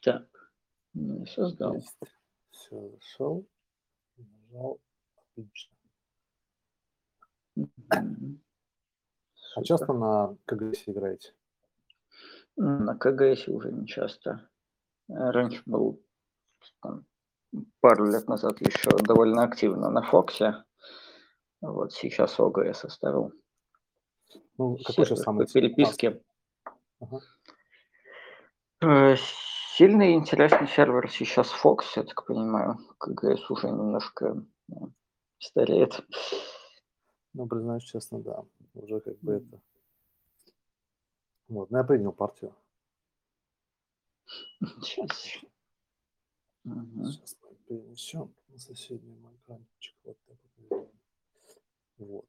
Так, 0.00 0.26
ну, 0.94 1.26
создал. 1.26 1.74
Есть. 1.74 1.98
Все, 2.50 2.88
зашел. 2.90 3.46
Нажал. 4.16 4.80
Отлично. 5.16 5.76
Мгм. 7.56 8.40
А 9.56 9.62
часто 9.64 9.92
на 9.92 10.36
КГС 10.46 10.84
играете? 10.86 11.34
На 12.56 12.96
КГС 12.96 13.48
уже 13.48 13.72
не 13.72 13.86
часто. 13.86 14.48
Э, 15.08 15.30
Раньше 15.30 15.62
был 15.66 16.02
там, 16.80 17.04
пару 17.80 18.06
лет 18.06 18.28
назад 18.28 18.60
еще 18.60 18.90
довольно 18.98 19.42
активно 19.42 19.90
на 19.90 20.02
Фоксе. 20.02 20.64
Вот 21.60 21.92
сейчас 21.92 22.38
ОГС 22.38 22.84
оставил 22.84 23.32
Ну, 24.56 24.78
какой 24.84 25.04
сейчас 25.04 25.22
самый 25.22 25.46
по 25.46 25.52
переписке. 25.52 26.22
Ага. 27.00 27.20
Сильный 29.80 30.12
и 30.12 30.14
интересный 30.14 30.68
сервер 30.68 31.10
сейчас 31.10 31.50
Fox, 31.64 31.84
я 31.96 32.02
так 32.02 32.26
понимаю. 32.26 32.76
КГС 32.98 33.50
уже 33.50 33.68
немножко 33.68 34.44
э, 34.68 34.74
стареет. 35.38 36.06
Ну, 37.32 37.46
признаюсь 37.46 37.84
честно, 37.84 38.20
да. 38.20 38.44
Уже 38.74 39.00
как 39.00 39.18
бы 39.20 39.32
это... 39.36 39.62
Вот, 41.48 41.70
ну, 41.70 41.78
я 41.78 41.84
принял 41.84 42.12
партию. 42.12 42.54
Сейчас. 44.82 45.38
Сейчас 46.62 47.36
мы 47.40 47.56
перенесем 47.66 48.34
на 48.48 48.58
соседний 48.58 49.16
мой 49.16 49.34
экранчик. 49.36 49.96
Вот 50.04 50.18
так 50.26 50.36
вот. 50.68 50.92
Вот. 51.96 52.26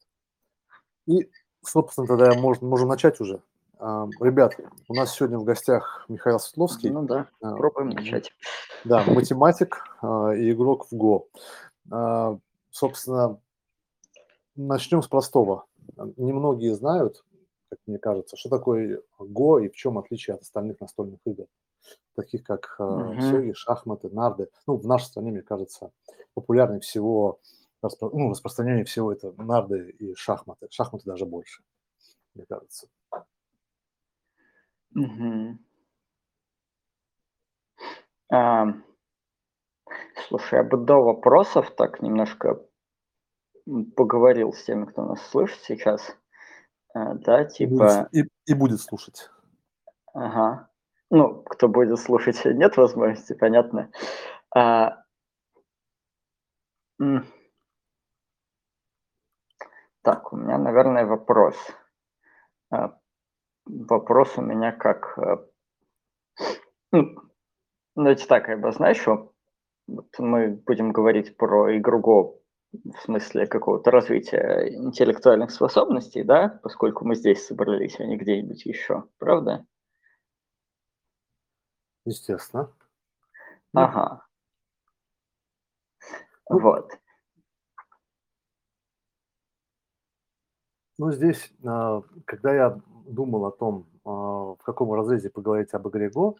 И, 1.05 1.29
собственно, 1.65 2.07
тогда 2.07 2.33
можно, 2.39 2.65
можем 2.65 2.87
начать 2.87 3.19
уже. 3.19 3.43
Ребят, 3.81 4.55
у 4.89 4.93
нас 4.93 5.11
сегодня 5.15 5.39
в 5.39 5.43
гостях 5.43 6.05
Михаил 6.07 6.39
Светловский. 6.39 6.91
Ну 6.91 7.01
да, 7.01 7.27
а, 7.41 7.55
пробуем 7.55 7.89
начать. 7.89 8.31
Да, 8.83 9.03
математик 9.05 9.83
а, 10.03 10.35
и 10.35 10.51
игрок 10.51 10.85
в 10.91 10.95
Го. 10.95 11.27
А, 11.89 12.37
Собственно, 12.69 13.39
начнем 14.55 15.01
с 15.01 15.07
простого. 15.07 15.65
Немногие 16.15 16.75
знают, 16.75 17.25
как 17.69 17.79
мне 17.87 17.97
кажется, 17.97 18.37
что 18.37 18.49
такое 18.49 19.01
Го 19.17 19.57
и 19.57 19.67
в 19.67 19.75
чем 19.75 19.97
отличие 19.97 20.35
от 20.35 20.41
остальных 20.43 20.79
настольных 20.79 21.19
игр, 21.25 21.47
таких 22.15 22.43
как 22.43 22.75
Мгм. 22.77 23.19
сёги, 23.19 23.53
шахматы, 23.53 24.09
нарды. 24.09 24.49
Ну, 24.67 24.77
в 24.77 24.85
нашей 24.85 25.05
стране, 25.05 25.31
мне 25.31 25.41
кажется, 25.41 25.91
популярнее 26.35 26.81
всего, 26.81 27.39
распро- 27.83 28.11
ну, 28.13 28.29
распространение 28.29 28.85
всего 28.85 29.11
это 29.11 29.33
нарды 29.41 29.89
и 29.97 30.13
шахматы. 30.13 30.67
Шахматы 30.69 31.05
даже 31.05 31.25
больше, 31.25 31.63
мне 32.35 32.45
кажется. 32.47 32.87
Мгм. 34.95 35.57
Ам, 38.39 38.69
Слушай, 40.27 40.59
я 40.59 40.63
бы 40.63 40.77
до 40.77 40.95
вопросов 41.01 41.71
так 41.75 42.01
немножко 42.01 42.61
м, 43.67 43.85
поговорил 43.91 44.53
с 44.53 44.63
теми, 44.63 44.85
кто 44.85 45.03
нас 45.03 45.21
слышит 45.29 45.59
сейчас. 45.63 46.15
Э, 46.95 47.15
Да, 47.15 47.45
И 47.59 47.65
будет, 47.65 47.89
с- 47.89 48.03
типа, 48.03 48.09
и, 48.11 48.25
и 48.45 48.53
будет 48.53 48.81
слушать. 48.81 49.29
ага. 50.13 50.69
Ну, 51.09 51.41
кто 51.43 51.67
будет 51.67 51.99
слушать, 51.99 52.39
нет 52.45 52.77
возможности, 52.77 53.33
понятно. 53.33 53.89
А, 54.55 55.03
м, 56.99 57.25
Так, 60.03 60.31
у 60.33 60.37
меня, 60.37 60.57
наверное, 60.59 61.05
вопрос. 61.05 61.55
А, 62.69 62.97
Вопрос 63.71 64.37
у 64.37 64.41
меня 64.41 64.73
как... 64.73 65.17
э, 65.17 65.37
ну, 66.91 67.15
Давайте 67.95 68.25
так, 68.27 68.49
я 68.49 68.55
обозначу. 68.55 69.33
Вот 69.87 70.07
мы 70.19 70.49
будем 70.49 70.91
говорить 70.91 71.37
про 71.37 71.77
игру 71.77 71.99
Go 72.01 72.41
в 72.93 73.01
смысле 73.01 73.47
какого-то 73.47 73.91
развития 73.91 74.73
интеллектуальных 74.73 75.51
способностей, 75.51 76.23
да, 76.23 76.59
поскольку 76.63 77.05
мы 77.05 77.15
здесь 77.15 77.45
собрались, 77.45 77.99
а 77.99 78.05
не 78.05 78.17
где-нибудь 78.17 78.65
еще, 78.65 79.03
правда? 79.17 79.65
Естественно. 82.05 82.73
Ну, 83.73 83.81
Ага, 83.81 84.25
ну, 86.49 86.59
вот. 86.59 86.99
Ну, 91.01 91.11
здесь, 91.11 91.51
а, 91.65 92.03
когда 92.25 92.53
я 92.53 92.79
думал 93.07 93.47
о 93.47 93.51
том, 93.51 93.87
а, 94.05 94.09
в 94.09 94.59
каком 94.63 94.93
разрезе 94.93 95.31
поговорить 95.31 95.73
об 95.73 95.89
игре 95.89 96.11
Go, 96.11 96.35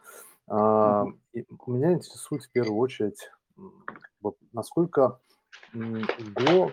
и 1.34 1.46
меня 1.66 1.94
интересует 1.94 2.44
в 2.44 2.52
первую 2.52 2.78
очередь, 2.78 3.32
насколько 4.54 5.20
Go 5.74 6.72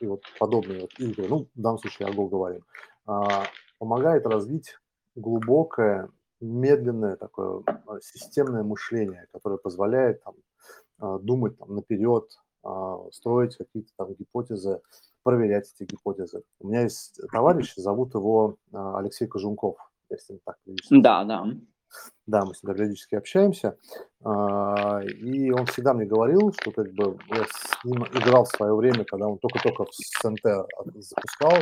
и 0.00 0.08
вот 0.08 0.24
подобные 0.40 0.80
вот 0.80 0.90
игры, 0.98 1.28
ну, 1.28 1.46
в 1.54 1.60
данном 1.60 1.78
случае 1.78 2.08
о 2.08 2.12
Go 2.12 2.28
говорим, 2.28 2.62
а, 3.06 3.44
помогает 3.78 4.26
развить 4.26 4.76
глубокое, 5.14 6.10
медленное 6.40 7.14
такое 7.14 7.62
системное 8.00 8.64
мышление, 8.64 9.28
которое 9.32 9.58
позволяет 9.58 10.20
там, 10.24 11.20
думать 11.22 11.56
там, 11.58 11.76
наперед, 11.76 12.28
строить 13.12 13.56
какие-то 13.56 13.90
там 13.96 14.14
гипотезы, 14.14 14.80
проверять 15.22 15.70
эти 15.74 15.88
гипотезы. 15.88 16.42
У 16.60 16.68
меня 16.68 16.82
есть 16.82 17.20
товарищ, 17.32 17.74
зовут 17.76 18.14
его 18.14 18.56
а, 18.72 18.98
Алексей 18.98 19.26
Кожунков, 19.26 19.76
я 20.08 20.16
с 20.18 20.28
ним 20.28 20.40
так 20.44 20.56
Да, 20.90 21.24
да. 21.24 21.46
да, 22.26 22.44
мы 22.44 22.54
с 22.54 22.62
ним 22.62 22.74
периодически 22.74 23.16
общаемся, 23.16 23.76
а, 24.22 25.00
и 25.02 25.50
он 25.50 25.66
всегда 25.66 25.92
мне 25.94 26.06
говорил, 26.06 26.52
что 26.52 26.70
как 26.72 26.90
бы 26.92 27.18
я 27.28 27.44
с 27.44 27.84
ним 27.84 28.04
играл 28.14 28.44
в 28.44 28.48
свое 28.48 28.74
время, 28.74 29.04
когда 29.04 29.26
он 29.28 29.38
только-только 29.38 29.84
в 29.84 29.90
СНТ 29.92 30.42
запускал, 30.96 31.52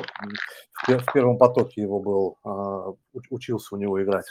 в, 0.73 0.89
пер- 0.89 1.01
в 1.01 1.13
первом 1.13 1.39
потоке 1.39 1.83
его 1.83 2.01
был, 2.01 2.37
а, 2.45 2.91
уч- 3.15 3.27
учился 3.31 3.75
у 3.75 3.79
него 3.79 4.03
играть. 4.03 4.27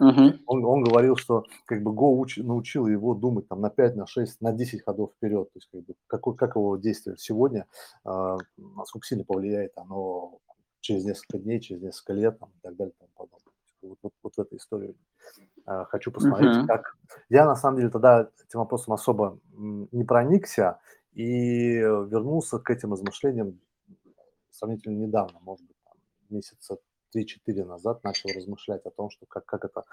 Мгм. 0.00 0.40
Он, 0.46 0.64
он 0.64 0.82
говорил, 0.82 1.16
что 1.16 1.44
как 1.66 1.82
бы 1.82 1.92
Go 1.92 2.20
уч- 2.20 2.42
научил 2.42 2.86
его 2.86 3.14
думать 3.14 3.48
там 3.48 3.60
на 3.60 3.70
5, 3.70 3.96
на 3.96 4.06
6, 4.06 4.40
на 4.40 4.52
10 4.52 4.82
ходов 4.84 5.12
вперед, 5.16 5.52
то 5.52 5.56
есть 5.58 5.68
как, 5.70 5.82
бы, 5.84 5.94
какой, 6.06 6.36
как 6.36 6.56
его 6.56 6.76
действие 6.76 7.16
сегодня, 7.18 7.66
а, 8.04 8.38
насколько 8.56 9.06
сильно 9.06 9.24
повлияет 9.24 9.72
оно 9.76 10.38
через 10.80 11.04
несколько 11.04 11.38
дней, 11.38 11.60
через 11.60 11.82
несколько 11.82 12.12
лет 12.14 12.38
там, 12.38 12.50
и 12.50 12.60
так 12.62 12.76
далее 12.76 12.92
и 12.92 12.98
тому 12.98 13.10
подобное. 13.14 13.52
Вот, 13.82 13.98
вот, 14.02 14.12
вот 14.22 14.34
в 14.36 14.40
этой 14.40 14.58
истории 14.58 14.96
а, 15.66 15.84
хочу 15.86 16.10
посмотреть, 16.10 16.52
Мгм. 16.52 16.66
как... 16.66 16.96
Я, 17.28 17.46
на 17.46 17.56
самом 17.56 17.78
деле, 17.78 17.90
тогда 17.90 18.28
этим 18.46 18.60
вопросом 18.60 18.94
особо 18.94 19.38
не 19.52 20.04
проникся 20.04 20.80
и 21.12 21.74
вернулся 21.76 22.58
к 22.58 22.70
этим 22.70 22.92
размышлениям 22.92 23.60
сравнительно 24.50 24.96
недавно, 24.96 25.38
может 25.40 25.66
быть, 25.66 25.76
там, 25.84 25.94
месяца 26.30 26.78
3-4 27.12 27.64
назад 27.64 28.02
начал 28.04 28.30
размышлять 28.34 28.84
о 28.86 28.90
том, 28.90 29.10
что 29.10 29.26
как, 29.26 29.44
как 29.44 29.64
это 29.64 29.84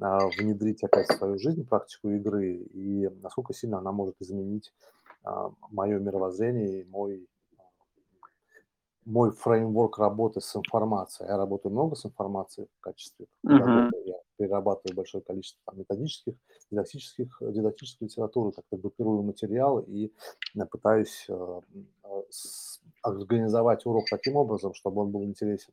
а, 0.00 0.26
внедрить 0.38 0.82
опять 0.82 1.08
в 1.08 1.16
свою 1.16 1.38
жизнь, 1.38 1.66
практику 1.66 2.10
игры, 2.10 2.54
и 2.54 3.08
насколько 3.22 3.54
сильно 3.54 3.78
она 3.78 3.92
может 3.92 4.16
изменить 4.20 4.72
мое 5.70 5.98
мировоззрение 6.00 6.80
и 6.80 6.84
мой 6.88 7.28
мой 9.04 9.32
фреймворк 9.32 9.98
работы 9.98 10.40
с 10.40 10.54
информацией. 10.56 11.28
Я 11.28 11.36
работаю 11.36 11.72
много 11.72 11.96
с 11.96 12.06
информацией 12.06 12.68
в 12.78 12.80
качестве 12.80 13.26
Мгм. 13.42 13.90
Перерабатываю 14.42 14.96
большое 14.96 15.22
количество 15.22 15.60
там, 15.66 15.78
методических, 15.78 16.34
дидактических, 16.70 17.38
дидактической 17.40 18.04
литературы, 18.04 18.52
как-то 18.52 18.76
группирую 18.76 19.22
материал 19.22 19.78
и 19.80 20.12
э, 20.56 20.66
пытаюсь 20.66 21.26
э, 21.28 21.60
э, 22.04 22.22
организовать 23.02 23.86
урок 23.86 24.04
таким 24.10 24.36
образом, 24.36 24.74
чтобы 24.74 25.02
он 25.02 25.10
был 25.10 25.24
интересен. 25.24 25.72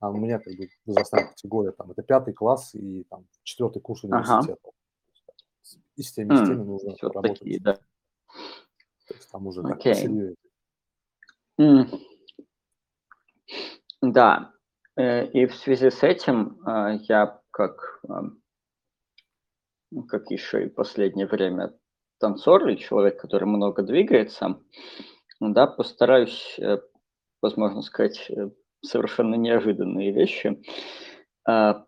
А 0.00 0.10
у 0.10 0.16
меня 0.16 0.38
как 0.38 0.54
бы 0.54 0.68
возрастная 0.86 1.28
категория, 1.28 1.72
там, 1.72 1.90
это 1.92 2.02
пятый 2.02 2.34
класс 2.34 2.74
и 2.74 3.04
там, 3.04 3.26
четвертый 3.44 3.80
курс 3.80 4.04
Ага. 4.04 4.16
университета. 4.16 4.70
И 5.96 6.02
с 6.02 6.12
теми, 6.12 6.32
и 6.32 6.36
с 6.36 6.40
теми 6.40 6.62
нужно 6.62 6.94
Все 6.94 7.08
работать. 7.08 7.38
такие, 7.38 7.60
да. 7.60 7.74
То 7.74 9.14
есть 9.14 9.30
там 9.30 9.46
уже 9.46 9.62
так 9.62 9.76
посерьезнее. 9.78 10.34
М, 11.58 11.88
Да. 14.00 14.52
Э, 14.96 15.26
И 15.26 15.46
в 15.46 15.54
связи 15.56 15.90
с 15.90 16.02
этим 16.02 16.60
э, 16.66 16.98
я 17.08 17.40
как, 17.58 17.98
ам, 18.08 18.40
ну, 19.90 20.04
как 20.04 20.30
еще 20.30 20.64
и 20.64 20.68
последнее 20.68 21.26
время 21.26 21.76
танцор 22.20 22.68
или 22.68 22.76
человек, 22.76 23.20
который 23.20 23.46
много 23.46 23.82
двигается, 23.82 24.60
да, 25.40 25.66
постараюсь, 25.66 26.56
э, 26.60 26.78
возможно 27.42 27.82
сказать, 27.82 28.30
э, 28.30 28.50
совершенно 28.80 29.34
неожиданные 29.34 30.12
вещи. 30.12 30.62
А, 31.44 31.84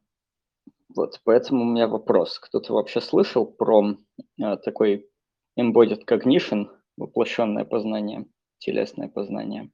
Вот, 0.97 1.21
поэтому 1.23 1.63
у 1.63 1.67
меня 1.67 1.87
вопрос. 1.87 2.41
Кто-то 2.41 2.73
вообще 2.75 3.01
слышал 3.01 3.47
про 3.47 3.95
э, 4.43 4.57
такой 4.57 5.09
embodied 5.57 6.05
cognition, 6.05 6.67
воплощенное 6.97 7.65
познание, 7.65 8.27
телесное 8.59 9.09
познание? 9.09 9.71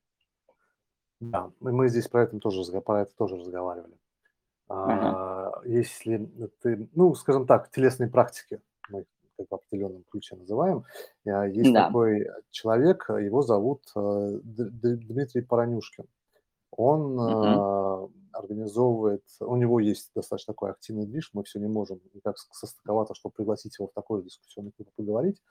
Да, 1.20 1.50
мы 1.60 1.88
здесь 1.88 2.06
про 2.08 2.24
это 2.24 2.38
тоже, 2.38 2.60
про 2.82 3.00
это 3.00 3.14
тоже 3.16 3.36
разговаривали. 3.36 3.96
Ага. 4.68 5.25
А, 5.66 5.68
Если 5.68 6.30
ты, 6.62 6.88
ну, 6.94 7.14
скажем 7.14 7.46
так, 7.46 7.70
телесные 7.70 8.10
практики, 8.10 8.60
мы 8.88 9.04
как 9.38 9.46
в 9.50 9.54
определенном 9.54 10.04
ключе 10.10 10.36
называем. 10.36 10.84
Есть 11.24 11.74
Да. 11.74 11.86
такой 11.86 12.26
человек, 12.50 13.06
его 13.10 13.42
зовут 13.42 13.82
Дмитрий 13.94 15.42
Паранюшкин. 15.42 16.06
Он 16.72 17.18
Мгм. 17.26 17.66
организовывает, 18.32 19.24
у 19.40 19.56
него 19.56 19.80
есть 19.80 20.10
достаточно 20.14 20.54
такой 20.54 20.70
активный 20.72 21.06
движ, 21.06 21.30
мы 21.34 21.44
все 21.44 21.58
не 21.60 21.68
можем 21.68 22.00
никак 22.14 22.38
состыковаться, 22.38 23.14
чтобы 23.14 23.34
пригласить 23.34 23.78
его 23.78 23.88
в 23.88 23.92
такой 23.94 24.22
дискуссионный 24.24 24.72
клуб 24.72 24.90
поговорить. 24.96 25.42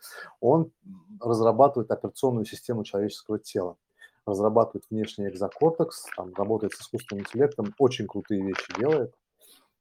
Он 0.41 0.71
разрабатывает 1.21 1.91
операционную 1.91 2.45
систему 2.45 2.83
человеческого 2.83 3.39
тела 3.39 3.77
разрабатывает 4.27 4.85
внешний 4.89 5.27
экзокортекс, 5.27 6.07
там, 6.17 6.33
работает 6.35 6.73
с 6.73 6.81
искусственным 6.81 7.23
интеллектом, 7.23 7.75
очень 7.77 8.07
крутые 8.07 8.41
вещи 8.43 8.73
делает. 8.79 9.13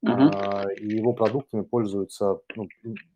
А, 0.06 0.72
и 0.72 0.86
его 0.96 1.12
продуктами 1.12 1.62
пользуются, 1.62 2.40
ну, 2.56 2.68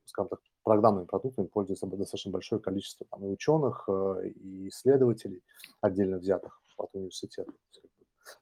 скажем 0.07 0.29
так, 0.29 0.41
программными 0.63 1.07
продуктами 1.07 1.47
пользуется 1.47 1.87
достаточно 1.87 2.31
большое 2.31 2.61
количество 2.61 3.07
там, 3.11 3.25
и 3.25 3.29
ученых, 3.29 3.85
э, 3.89 4.29
и 4.29 4.69
исследователей, 4.69 5.43
отдельно 5.81 6.19
взятых 6.19 6.61
от 6.77 6.91
университета. 6.95 7.53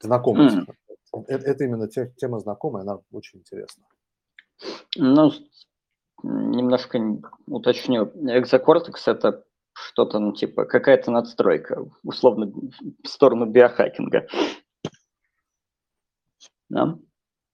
Знакомых. 0.00 0.52
М. 0.52 0.66
Это, 1.28 1.46
это 1.46 1.64
именно 1.64 1.88
те- 1.88 2.12
тема 2.16 2.40
знакомая, 2.40 2.82
она 2.82 2.98
очень 3.12 3.40
интересна. 3.40 3.84
Ну, 4.96 5.32
немножко 6.22 6.98
уточню. 7.46 8.06
Экзокортекс– 8.06 9.08
это 9.08 9.44
что-то, 9.72 10.18
ну, 10.18 10.32
типа, 10.32 10.64
какая-то 10.64 11.10
надстройка, 11.10 11.88
условно, 12.02 12.50
в 13.02 13.08
сторону 13.08 13.46
биохакинга. 13.46 14.26
Да? 16.68 16.98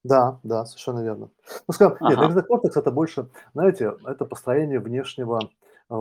Да, 0.04 0.40
да, 0.43 0.64
совершенно 0.64 1.00
верно. 1.02 1.31
Ну, 1.69 1.75
скажем, 1.75 1.96
нет, 2.00 2.19
Ага. 2.19 2.26
экзокортекс 2.32 2.76
это 2.76 2.90
больше, 2.90 3.28
знаете, 3.54 3.94
это 4.04 4.25
построение 4.25 4.81
внешнего, 4.81 5.50
э, 5.90 5.94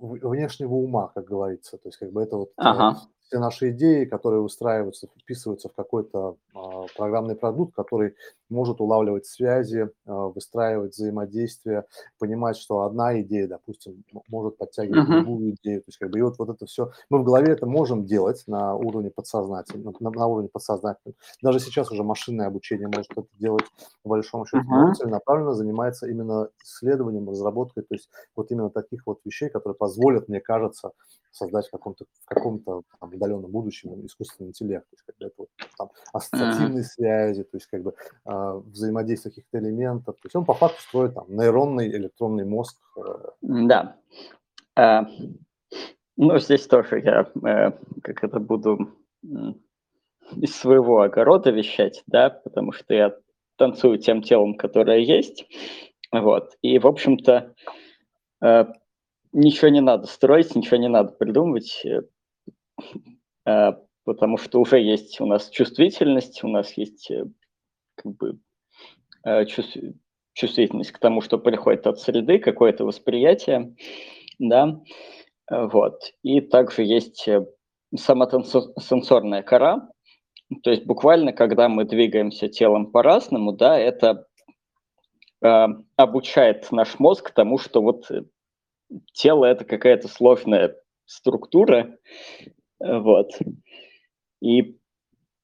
внешнего 0.00 0.74
ума, 0.74 1.10
как 1.14 1.24
говорится. 1.24 1.78
То 1.78 1.88
есть, 1.88 1.98
как 1.98 2.12
бы 2.12 2.22
это 2.22 2.36
вот 2.36 2.50
э, 2.50 2.54
Ага. 2.64 2.96
Все 3.28 3.38
наши 3.38 3.70
идеи, 3.70 4.04
которые 4.04 4.40
устраиваются, 4.40 5.08
вписываются 5.20 5.68
в 5.68 5.74
какой-то 5.74 6.36
а, 6.54 6.86
программный 6.96 7.34
продукт, 7.36 7.74
который 7.74 8.14
может 8.48 8.80
улавливать 8.80 9.26
связи, 9.26 9.90
а, 10.06 10.28
выстраивать 10.28 10.92
взаимодействие, 10.94 11.86
понимать, 12.18 12.56
что 12.56 12.82
одна 12.82 13.20
идея, 13.22 13.48
допустим, 13.48 14.04
может 14.28 14.56
подтягивать 14.58 15.02
Мгм. 15.02 15.26
другую 15.26 15.54
идею. 15.56 15.80
То 15.80 15.88
есть, 15.88 15.98
как 15.98 16.10
бы, 16.10 16.18
и 16.18 16.22
вот, 16.22 16.38
вот 16.38 16.50
это 16.50 16.66
все, 16.66 16.92
мы 17.10 17.18
в 17.18 17.24
голове 17.24 17.52
это 17.52 17.66
можем 17.66 18.04
делать 18.06 18.44
на 18.46 18.74
уровне 18.76 19.10
подсознательном, 19.10 19.96
на, 19.98 20.10
на 20.10 20.26
уровне 20.26 20.48
подсознательном. 20.48 21.16
Даже 21.42 21.58
сейчас 21.58 21.90
уже 21.90 22.04
машинное 22.04 22.46
обучение 22.46 22.88
может 22.88 23.10
это 23.16 23.26
делать 23.34 23.64
по 24.02 24.10
большому 24.10 24.46
счету, 24.46 24.64
но 24.68 24.84
он 24.84 24.92
Мгм. 24.92 24.94
целенаправленно 24.94 25.54
занимается 25.54 26.06
именно 26.08 26.48
исследованием, 26.62 27.28
разработкой, 27.28 27.82
то 27.82 27.94
есть 27.94 28.08
вот 28.34 28.50
именно 28.50 28.70
таких 28.70 29.02
вот 29.06 29.20
вещей, 29.24 29.48
которые 29.48 29.76
позволят, 29.76 30.28
мне 30.28 30.40
кажется, 30.40 30.92
создать 31.36 31.68
в 31.68 31.70
каком-то, 31.70 32.04
в 32.22 32.26
каком-то 32.26 32.82
там, 32.98 33.10
отдаленном 33.10 33.50
будущем 33.50 34.04
искусственный 34.06 34.50
интеллект. 34.50 34.88
То 34.88 34.94
есть, 34.94 35.04
как 35.04 35.16
бы 35.18 35.26
это 35.26 35.34
вот, 35.38 35.48
там, 35.78 35.90
ассоциативные 36.12 36.84
связи, 36.84 37.42
то 37.44 37.56
есть 37.56 37.66
как 37.66 37.82
бы 37.82 37.94
а, 38.24 38.54
взаимодействие 38.56 39.32
каких-то 39.32 39.58
элементов. 39.58 40.16
То 40.16 40.26
есть 40.26 40.36
он 40.36 40.44
по 40.44 40.54
факту 40.54 40.80
строит 40.82 41.14
там 41.14 41.26
нейронный 41.28 41.88
электронный 41.88 42.44
мозг. 42.44 42.76
э, 42.96 43.28
Да. 43.42 43.96
А, 44.74 45.06
ну, 46.16 46.38
здесь 46.38 46.66
тоже 46.66 47.00
я 47.00 47.30
э, 47.46 47.72
как 48.02 48.24
это 48.24 48.40
буду 48.40 48.90
из 50.36 50.56
своего 50.56 51.02
огорода 51.02 51.50
вещать, 51.50 52.02
да, 52.06 52.30
потому 52.30 52.72
что 52.72 52.94
я 52.94 53.14
танцую 53.56 53.98
тем 53.98 54.22
телом, 54.22 54.54
которое 54.54 54.98
есть. 54.98 55.46
Вот. 56.12 56.56
И, 56.62 56.78
в 56.78 56.86
общем-то, 56.86 57.54
э, 58.42 58.64
ничего 59.36 59.68
не 59.68 59.80
надо 59.80 60.06
строить, 60.06 60.54
ничего 60.54 60.78
не 60.78 60.88
надо 60.88 61.12
придумывать, 61.12 61.82
э, 61.84 62.02
э, 63.46 63.72
потому 64.04 64.38
что 64.38 64.60
уже 64.60 64.80
есть 64.80 65.20
у 65.20 65.26
нас 65.26 65.50
чувствительность, 65.50 66.42
у 66.42 66.48
нас 66.48 66.76
есть 66.76 67.10
э, 67.10 67.26
как 67.96 68.12
бы 68.16 68.38
чувств- 69.24 69.94
чувствительность 70.32 70.92
к 70.92 70.98
тому, 70.98 71.20
что 71.20 71.38
приходит 71.38 71.86
от 71.86 71.98
среды, 72.00 72.38
какое-то 72.38 72.84
восприятие, 72.84 73.74
да, 74.38 74.80
вот. 75.50 76.00
И 76.22 76.40
также 76.40 76.84
есть 76.84 77.28
сама 77.96 78.28
сенсорная 78.28 79.42
кора, 79.42 79.88
то 80.62 80.70
есть 80.70 80.86
буквально, 80.86 81.32
когда 81.32 81.68
мы 81.68 81.84
двигаемся 81.84 82.48
телом 82.48 82.92
по-разному, 82.92 83.52
да, 83.52 83.76
это 83.78 84.26
э, 85.42 85.66
обучает 85.96 86.70
наш 86.70 86.98
мозг 87.00 87.32
тому, 87.32 87.58
что 87.58 87.82
вот 87.82 88.08
тело 89.12 89.44
это 89.44 89.64
какая-то 89.64 90.08
сложная 90.08 90.76
структура, 91.04 91.98
вот. 92.78 93.32
И 94.40 94.78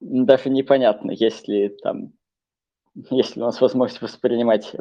даже 0.00 0.50
непонятно, 0.50 1.12
если 1.12 1.68
там, 1.82 2.12
если 3.10 3.40
у 3.40 3.44
нас 3.44 3.60
возможность 3.60 4.02
воспринимать, 4.02 4.74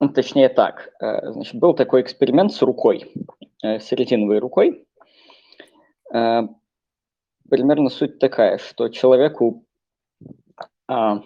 ну, 0.00 0.08
точнее 0.14 0.48
так, 0.50 0.92
э, 1.00 1.32
значит, 1.32 1.54
был 1.54 1.72
такой 1.74 2.02
эксперимент 2.02 2.52
с 2.52 2.60
рукой, 2.62 3.10
э, 3.62 3.80
с 3.80 3.90
резиновой 3.92 4.38
рукой. 4.38 4.86
Э, 6.12 6.42
Примерно 7.48 7.90
суть 7.90 8.18
такая, 8.18 8.58
что 8.58 8.88
человеку 8.88 9.66
а, 10.88 11.20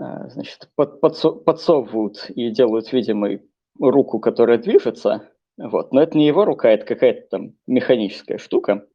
значит, 0.00 0.70
под- 0.76 1.02
подсо- 1.02 1.38
подсовывают 1.42 2.30
и 2.30 2.50
делают 2.50 2.92
видимой 2.92 3.42
руку, 3.78 4.18
которая 4.20 4.58
движется, 4.58 5.30
вот, 5.58 5.92
но 5.92 6.02
это 6.02 6.16
не 6.16 6.26
его 6.26 6.44
рука, 6.44 6.70
это 6.70 6.86
какая-то 6.86 7.28
там 7.30 7.54
механическая 7.66 8.38
штука, 8.38 8.86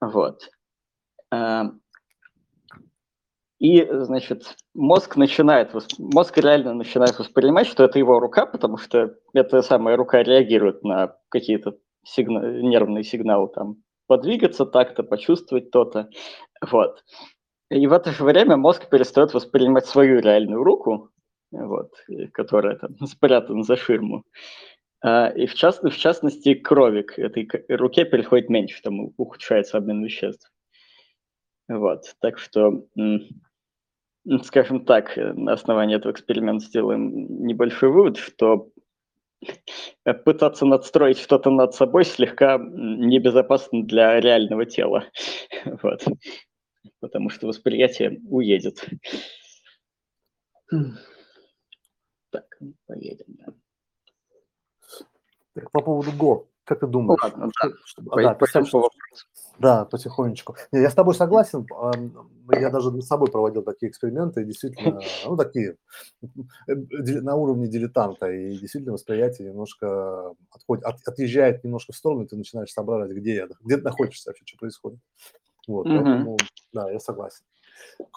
вот. 0.00 0.50
А, 1.30 1.72
И, 3.58 3.86
значит, 3.90 4.54
мозг 4.74 5.16
начинает, 5.16 5.72
мозг 5.98 6.36
реально 6.36 6.74
начинает 6.74 7.18
воспринимать, 7.18 7.66
что 7.66 7.84
это 7.84 7.98
его 7.98 8.20
рука, 8.20 8.44
потому 8.44 8.76
что 8.76 9.14
эта 9.32 9.62
самая 9.62 9.96
рука 9.96 10.22
реагирует 10.22 10.82
на 10.84 11.16
какие-то 11.30 11.78
сигна- 12.04 12.60
нервные 12.60 13.02
сигналы, 13.02 13.48
там, 13.48 13.76
подвигаться 14.06 14.66
так-то, 14.66 15.02
почувствовать 15.02 15.70
то-то, 15.70 16.10
вот. 16.70 17.02
И 17.70 17.86
в 17.86 17.92
это 17.92 18.12
же 18.12 18.24
время 18.24 18.56
мозг 18.56 18.88
перестает 18.88 19.34
воспринимать 19.34 19.86
свою 19.86 20.20
реальную 20.20 20.62
руку, 20.62 21.10
вот, 21.50 21.92
которая 22.32 22.76
там 22.76 22.96
спрятана 23.06 23.62
за 23.62 23.76
ширму. 23.76 24.24
А, 25.02 25.28
И 25.28 25.46
в, 25.46 25.54
част- 25.54 25.82
в 25.82 25.96
частности, 25.96 26.54
крови 26.54 27.02
к 27.02 27.18
этой 27.18 27.48
руке 27.68 28.04
переходит 28.04 28.50
меньше, 28.50 28.82
там 28.82 29.12
ухудшается 29.16 29.78
обмен 29.78 30.04
веществ. 30.04 30.50
Вот, 31.68 32.14
так 32.20 32.38
что, 32.38 32.84
скажем 34.42 34.84
так, 34.84 35.16
на 35.16 35.52
основании 35.52 35.96
этого 35.96 36.12
эксперимента 36.12 36.64
сделаем 36.66 37.44
небольшой 37.46 37.90
вывод, 37.90 38.16
что 38.16 38.70
пытаться 40.24 40.66
надстроить 40.66 41.18
что-то 41.18 41.50
над 41.50 41.74
собой 41.74 42.04
слегка 42.04 42.58
небезопасно 42.58 43.84
для 43.84 44.20
реального 44.20 44.66
тела. 44.66 45.04
Вот. 45.82 46.04
Потому 47.00 47.30
что 47.30 47.46
восприятие 47.46 48.20
уедет. 48.28 48.84
Так, 52.30 52.44
ну, 52.60 52.74
поедем. 52.86 53.26
да. 53.28 53.54
Так, 55.54 55.70
по 55.70 55.80
поводу 55.80 56.12
Го, 56.12 56.48
как 56.64 56.80
ты 56.80 56.86
думаешь? 56.86 57.20
Ладно, 57.22 57.50
что- 57.84 58.02
Пой- 58.02 58.24
да, 58.24 58.34
представь, 58.34 58.70
пойдем 58.70 58.88
по. 58.88 58.90
Да, 59.58 59.84
потихонечку. 59.86 60.54
Не, 60.70 60.82
я 60.82 60.90
с 60.90 60.94
тобой 60.94 61.14
согласен. 61.14 61.66
Я 62.52 62.68
даже 62.70 62.90
над 62.90 63.04
собой 63.04 63.30
проводил 63.30 63.62
такие 63.62 63.88
эксперименты, 63.90 64.42
и 64.42 64.44
действительно, 64.44 65.00
ну, 65.24 65.36
такие, 65.36 65.76
на 66.66 67.36
уровне 67.36 67.66
дилетанта, 67.66 68.30
и 68.30 68.50
действительно 68.58 68.92
восприятие 68.92 69.48
немножко 69.48 70.34
отходит, 70.50 70.84
от- 70.84 71.08
отъезжает 71.08 71.64
немножко 71.64 71.92
в 71.94 71.96
сторону, 71.96 72.24
и 72.24 72.26
ты 72.28 72.36
начинаешь 72.36 72.70
соображать, 72.70 73.12
где 73.16 73.34
я, 73.36 73.48
где 73.60 73.78
ты 73.78 73.82
находишься 73.82 74.28
вообще, 74.30 74.44
что 74.44 74.58
происходит. 74.58 75.00
Вот, 75.66 75.86
Мгм. 75.86 76.04
поэтому, 76.04 76.36
да, 76.72 76.90
я 76.90 77.00
согласен. 77.00 77.44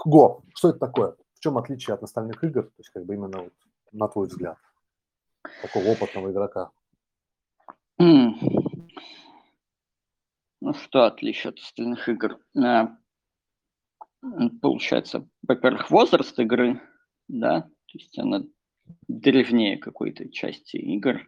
Го, 0.05 0.43
что 0.55 0.69
это 0.69 0.79
такое? 0.79 1.15
В 1.33 1.39
чем 1.39 1.57
отличие 1.57 1.93
от 1.95 2.03
остальных 2.03 2.43
игр, 2.43 2.63
то 2.63 2.73
есть 2.77 2.89
как 2.89 3.05
бы 3.05 3.13
именно 3.15 3.43
вот, 3.43 3.53
на 3.91 4.07
твой 4.07 4.27
взгляд, 4.27 4.57
такого 5.61 5.85
опытного 5.85 6.31
игрока? 6.31 6.69
Ну, 10.61 10.73
что 10.73 11.05
отличие 11.05 11.49
от 11.49 11.59
остальных 11.59 12.07
игр? 12.09 12.37
А, 12.57 12.95
м, 14.23 14.59
Получается, 14.59 15.27
во-первых, 15.47 15.89
возраст 15.89 16.37
игры, 16.39 16.81
да, 17.27 17.61
то 17.61 17.97
есть 17.97 18.17
она 18.19 18.43
древнее 19.07 19.77
какой-то 19.77 20.29
части 20.29 20.77
игр. 20.77 21.27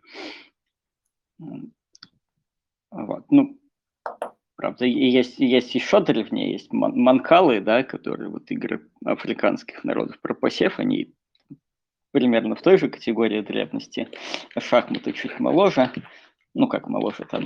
Вот, 2.91 3.25
ну, 3.31 3.57
правда, 4.55 4.85
и 4.85 5.09
есть, 5.09 5.39
есть 5.39 5.73
еще 5.75 5.99
древнее, 5.99 6.51
есть 6.51 6.71
ман- 6.71 6.97
манкалы, 6.97 7.59
да, 7.59 7.83
которые 7.83 8.29
вот 8.29 8.49
игры 8.51 8.89
африканских 9.05 9.83
народов 9.83 10.19
про 10.21 10.33
посев, 10.33 10.79
они 10.79 11.13
примерно 12.11 12.55
в 12.55 12.61
той 12.61 12.77
же 12.77 12.89
категории 12.89 13.41
древности. 13.41 14.09
Шахматы 14.57 15.13
чуть 15.13 15.39
моложе, 15.39 15.91
ну 16.53 16.67
как 16.67 16.87
моложе, 16.87 17.25
там 17.29 17.45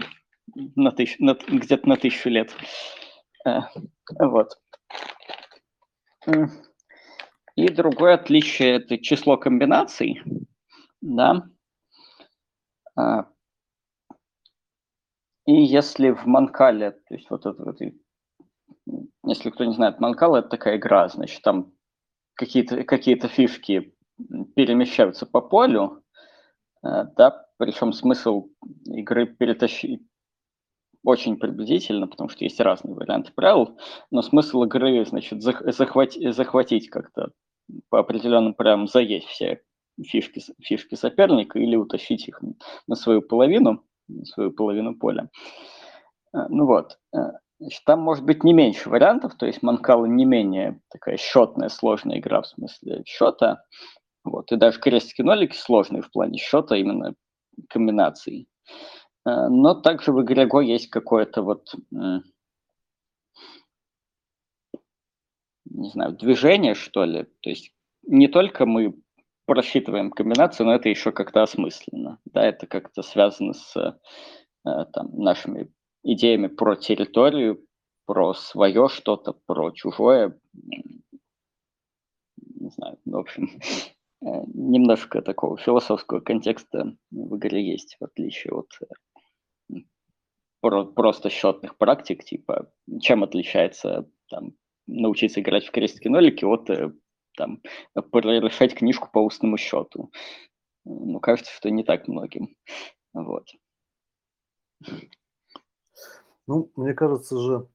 на 0.76 0.92
тысяч, 0.92 1.18
на, 1.20 1.34
где-то 1.34 1.88
на 1.88 1.98
тысячу 1.98 2.30
лет. 2.30 2.56
Э, 3.46 3.62
вот. 4.20 4.60
И 7.56 7.70
другое 7.70 8.16
отличие– 8.16 8.76
это 8.76 8.98
число 8.98 9.38
комбинаций. 9.38 10.22
Да. 11.02 11.48
И 15.46 15.54
если 15.54 16.10
в 16.10 16.26
Манкале, 16.26 16.92
то 16.92 17.14
есть 17.14 17.30
вот 17.30 17.46
это 17.46 17.64
вот, 17.64 17.80
если 19.26 19.50
кто 19.50 19.66
не 19.66 19.74
знает, 19.74 20.00
Манкал– 20.00 20.36
это 20.38 20.50
такая 20.50 20.78
игра, 20.78 21.08
значит, 21.08 21.42
там 21.44 21.72
какие-то 22.34 22.84
какие 22.84 23.16
фишки 23.28 23.94
перемещаются 24.56 25.26
по 25.26 25.42
полю, 25.42 26.04
э, 26.84 27.06
да, 27.16 27.46
причем 27.58 27.94
смысл 27.94 28.50
игры 28.86 29.28
перетащить 29.28 30.02
очень 31.04 31.38
приблизительно, 31.38 32.08
потому 32.08 32.30
что 32.30 32.44
есть 32.44 32.60
разные 32.60 32.96
варианты 32.96 33.32
правил, 33.32 33.78
но 34.10 34.24
смысл 34.24 34.64
игры, 34.64 35.06
значит, 35.06 35.44
захватить, 35.44 36.34
захватить 36.34 36.90
как-то 36.90 37.32
по 37.90 38.00
определенным 38.00 38.56
правилам, 38.56 38.88
заесть 38.88 39.28
все 39.28 39.62
фишки, 40.04 40.42
фишки 40.62 40.96
соперника 40.96 41.60
или 41.60 41.76
утащить 41.76 42.28
их 42.28 42.42
на 42.88 42.96
свою 42.96 43.22
половину, 43.22 43.84
свою 44.26 44.52
половину 44.52 44.96
поля. 44.96 45.30
Э, 46.34 46.48
ну 46.50 46.66
вот, 46.66 46.98
э, 47.14 47.18
значит, 47.60 47.84
там 47.86 48.02
может 48.02 48.26
быть 48.26 48.44
не 48.44 48.54
меньше 48.54 48.90
вариантов, 48.90 49.36
то 49.36 49.46
есть 49.46 49.64
Манкала 49.64 50.06
не 50.06 50.26
менее 50.26 50.82
такая 50.90 51.18
счетная, 51.18 51.70
сложная 51.70 52.20
игра 52.20 52.42
в 52.42 52.48
смысле 52.48 53.04
счета, 53.06 53.64
вот, 54.24 54.52
и 54.52 54.56
даже 54.56 54.80
крестики-нолики 54.80 55.56
сложные 55.56 56.02
в 56.02 56.12
плане 56.12 56.38
счета, 56.38 56.76
именно 56.76 57.16
комбинаций. 57.70 58.48
Э, 59.26 59.48
но 59.50 59.76
также 59.76 60.12
в 60.12 60.22
игре 60.24 60.48
Go 60.48 60.64
есть 60.64 60.90
какое-то 60.90 61.42
вот, 61.42 61.74
не 65.66 65.90
знаю, 65.90 66.14
движение, 66.14 66.74
что 66.76 67.04
ли. 67.04 67.26
То 67.42 67.50
есть 67.50 67.72
не 68.08 68.28
только 68.28 68.66
мы 68.66 68.96
просчитываем 69.46 70.12
комбинации, 70.12 70.64
но 70.64 70.76
это 70.76 70.90
еще 70.90 71.12
как-то 71.12 71.44
осмысленно. 71.44 72.20
Да, 72.26 72.46
это 72.46 72.68
как-то 72.68 73.02
связано 73.02 73.54
с 73.54 73.76
э, 73.78 73.94
там, 74.64 75.18
нашими 75.18 75.72
идеями 76.04 76.48
про 76.48 76.76
территорию, 76.76 77.66
про 78.06 78.34
свое 78.34 78.90
что-то, 78.90 79.34
про 79.46 79.72
чужое. 79.72 80.38
Не 80.54 81.02
знаю, 82.70 82.98
в 83.06 83.16
общем, 83.16 83.60
Э, 84.26 84.44
немножко 84.54 85.22
такого 85.22 85.58
философского 85.58 86.20
контекста 86.20 86.96
в 87.12 87.38
игре 87.38 87.72
есть, 87.72 87.98
в 88.00 88.06
отличие 88.06 88.54
от 88.54 88.72
э, 88.82 89.82
просто 90.96 91.30
счетных 91.30 91.78
практик, 91.78 92.24
типа 92.24 92.72
чем 93.02 93.24
отличается 93.24 94.10
там, 94.30 94.54
научиться 94.88 95.42
играть 95.42 95.66
в 95.66 95.72
крестики-нолики 95.72 96.44
от 96.44 96.70
там, 97.36 97.62
решать 97.96 98.76
книжку 98.76 99.10
по 99.12 99.20
устному 99.20 99.58
счету. 99.58 100.12
Ну, 100.86 101.20
кажется, 101.20 101.52
что 101.52 101.70
не 101.70 101.84
так 101.84 102.08
многим. 102.08 102.56
Вот. 103.14 103.48
Ну, 106.48 106.72
мне 106.76 106.94
кажется 106.94 107.40
же, 107.40 107.68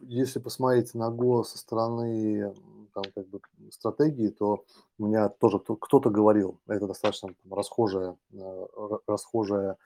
если 0.00 0.38
посмотреть 0.38 0.94
на 0.94 1.10
Go 1.10 1.44
со 1.44 1.58
стороны 1.58 2.54
там, 2.94 3.04
как 3.14 3.28
бы, 3.28 3.40
стратегии, 3.70 4.28
то 4.28 4.64
у 4.98 5.06
меня 5.06 5.28
тоже 5.28 5.58
кто-то 5.58 6.10
говорил, 6.10 6.58
это 6.66 6.86
достаточно 6.86 7.34
там, 7.42 7.54
расхожая, 7.54 8.16
э, 8.32 8.66
расхожая 9.06 9.76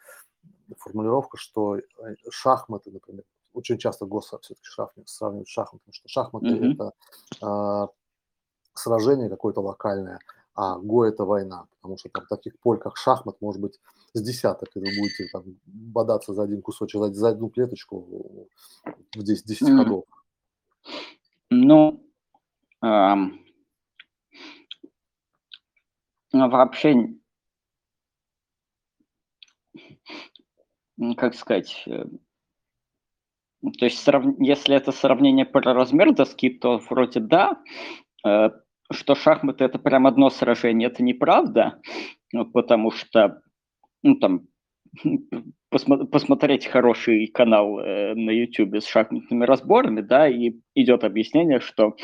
формулировка, 0.78 1.36
что 1.36 1.76
э, 1.76 1.82
шахматы, 2.30 2.90
например, 2.90 3.24
очень 3.52 3.78
часто 3.78 4.06
Го 4.06 4.20
все-таки 4.20 4.68
сравнивают 5.04 5.48
с 5.48 5.52
шахматами, 5.52 5.92
что 5.92 6.08
шахматы 6.08 6.46
mm-hmm. 6.46 6.74
это 6.74 6.92
э, 7.42 7.88
сражение 8.74 9.28
какое-то 9.28 9.60
локальное, 9.60 10.18
а 10.54 10.78
Го 10.78 11.04
это 11.04 11.24
война, 11.24 11.66
потому 11.76 11.96
что 11.98 12.08
там 12.08 12.26
таких 12.26 12.58
поль, 12.60 12.78
как 12.78 12.96
шахмат, 12.96 13.40
может 13.40 13.60
быть 13.60 13.80
с 14.12 14.22
десяток, 14.22 14.68
и 14.74 14.78
вы 14.78 14.86
будете 14.98 15.26
там 15.32 15.44
бодаться 15.66 16.34
за 16.34 16.42
один 16.42 16.62
кусочек, 16.62 17.00
за, 17.00 17.12
за 17.12 17.28
одну 17.30 17.48
клеточку 17.48 18.48
в 19.14 19.22
10, 19.22 19.46
10 19.46 19.62
mm. 19.62 19.76
ходов. 19.76 20.04
Ну, 21.50 22.04
эм, 22.82 23.40
вообще, 26.32 27.14
как 31.16 31.34
сказать, 31.34 31.82
э, 31.86 32.04
то 33.78 33.84
есть 33.84 34.06
если 34.38 34.76
это 34.76 34.92
сравнение 34.92 35.46
про 35.46 35.72
размер 35.72 36.14
доски, 36.14 36.50
то 36.50 36.78
вроде 36.78 37.20
да, 37.20 37.62
э, 38.26 38.50
что 38.92 39.14
шахматы 39.14 39.64
это 39.64 39.78
прям 39.78 40.06
одно 40.06 40.30
сражение, 40.30 40.88
это 40.88 41.02
неправда, 41.02 41.80
потому 42.52 42.90
что 42.90 43.40
ну, 44.02 44.16
там, 44.16 44.46
посмотреть 45.70 46.66
хороший 46.66 47.26
канал 47.28 47.78
э, 47.78 48.14
на 48.14 48.30
YouTube 48.30 48.76
с 48.76 48.86
шахматными 48.86 49.44
разборами, 49.44 50.00
да, 50.00 50.28
и 50.28 50.52
идет 50.74 51.04
объяснение, 51.04 51.60
что 51.60 51.96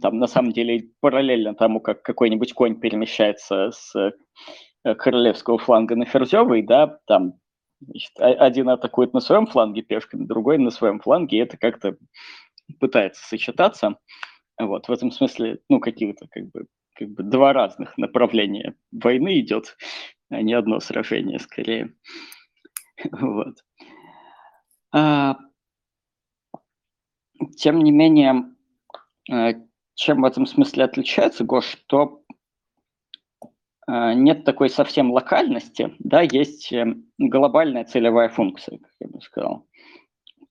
там 0.00 0.18
на 0.18 0.26
самом 0.26 0.52
деле 0.52 0.88
параллельно 1.00 1.54
тому, 1.54 1.80
как 1.80 2.02
какой-нибудь 2.02 2.52
конь 2.52 2.78
перемещается 2.78 3.70
с 3.72 3.94
э, 3.96 4.94
королевского 4.94 5.58
фланга 5.58 5.96
на 5.96 6.04
ферзевый, 6.04 6.62
да, 6.62 6.98
там 7.06 7.34
значит, 7.80 8.12
один 8.18 8.68
атакует 8.68 9.12
на 9.12 9.20
своем 9.20 9.46
фланге 9.46 9.82
пешками, 9.82 10.24
другой 10.24 10.58
на 10.58 10.70
своем 10.70 11.00
фланге, 11.00 11.38
и 11.38 11.40
это 11.40 11.56
как-то 11.56 11.96
пытается 12.78 13.26
сочетаться. 13.26 13.96
Вот, 14.66 14.88
в 14.88 14.92
этом 14.92 15.10
смысле, 15.10 15.60
ну, 15.68 15.80
какие-то 15.80 16.26
как 16.30 16.50
бы, 16.50 16.66
как 16.94 17.08
бы 17.08 17.22
два 17.22 17.52
разных 17.52 17.96
направления 17.98 18.74
войны 18.92 19.40
идет, 19.40 19.76
а 20.30 20.42
не 20.42 20.54
одно 20.54 20.80
сражение 20.80 21.38
скорее. 21.38 21.94
Вот. 23.10 23.56
А, 24.94 25.36
тем 27.56 27.80
не 27.80 27.90
менее, 27.90 28.44
э, 29.30 29.54
чем 29.94 30.22
в 30.22 30.24
этом 30.24 30.46
смысле 30.46 30.84
отличается 30.84 31.42
Гош, 31.42 31.64
что 31.64 32.22
э, 33.88 34.12
нет 34.14 34.44
такой 34.44 34.70
совсем 34.70 35.10
локальности, 35.10 35.94
да, 35.98 36.20
есть 36.20 36.72
э, 36.72 36.94
глобальная 37.18 37.84
целевая 37.84 38.28
функция, 38.28 38.78
как 38.78 38.92
я 39.00 39.08
бы 39.08 39.20
сказал. 39.20 39.66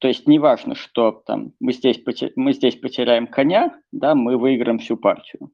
То 0.02 0.08
есть 0.08 0.26
неважно, 0.26 0.74
что 0.74 1.12
там 1.12 1.54
мы 1.60 1.74
здесь, 1.74 2.02
мы 2.36 2.54
здесь 2.54 2.76
потеряем 2.76 3.28
коня, 3.28 3.80
да, 3.92 4.16
мы 4.16 4.36
выиграем 4.36 4.80
всю 4.80 4.98
партию. 4.98 5.52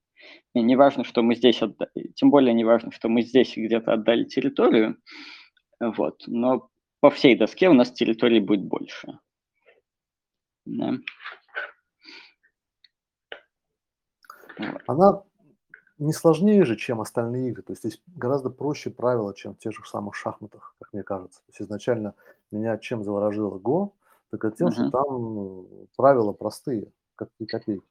И 0.54 0.62
неважно, 0.62 1.04
что 1.04 1.22
мы 1.22 1.36
здесь 1.36 1.62
отдали, 1.62 2.14
тем 2.16 2.30
более 2.30 2.54
неважно, 2.54 2.94
что 2.94 3.10
мы 3.10 3.24
здесь 3.24 3.58
где-то 3.58 3.92
отдали 3.92 4.24
территорию, 4.24 4.98
вот, 5.82 6.24
но 6.28 6.70
по 7.02 7.10
всей 7.10 7.36
доске 7.36 7.68
у 7.68 7.74
нас 7.74 7.92
территории 7.92 8.40
будет 8.40 8.64
больше. 8.64 9.20
Да. 10.66 10.94
Она 14.88 15.24
не 15.98 16.14
сложнее 16.14 16.64
же, 16.64 16.78
чем 16.78 17.02
остальные 17.02 17.50
игры. 17.50 17.64
То 17.64 17.74
есть 17.74 17.84
здесь 17.84 18.02
гораздо 18.08 18.50
проще 18.50 18.92
правила, 18.92 19.36
чем 19.36 19.56
в 19.56 19.60
тех 19.60 19.74
же 19.74 19.84
самых 19.84 20.16
шахматах, 20.16 20.74
как 20.80 20.94
мне 20.94 21.04
кажется. 21.04 21.40
То 21.40 21.50
есть 21.50 21.62
изначально 21.64 22.16
меня 22.50 22.78
чем 22.78 23.04
заворожило 23.04 23.60
Го, 23.60 23.94
так 24.32 24.46
это 24.46 24.58
тем, 24.58 24.68
uh-huh. 24.68 24.72
что 24.72 24.90
там 24.92 25.88
правила 25.96 26.34
простые, 26.34 26.92
как 27.16 27.30
и 27.40 27.46
копейки. 27.46 27.86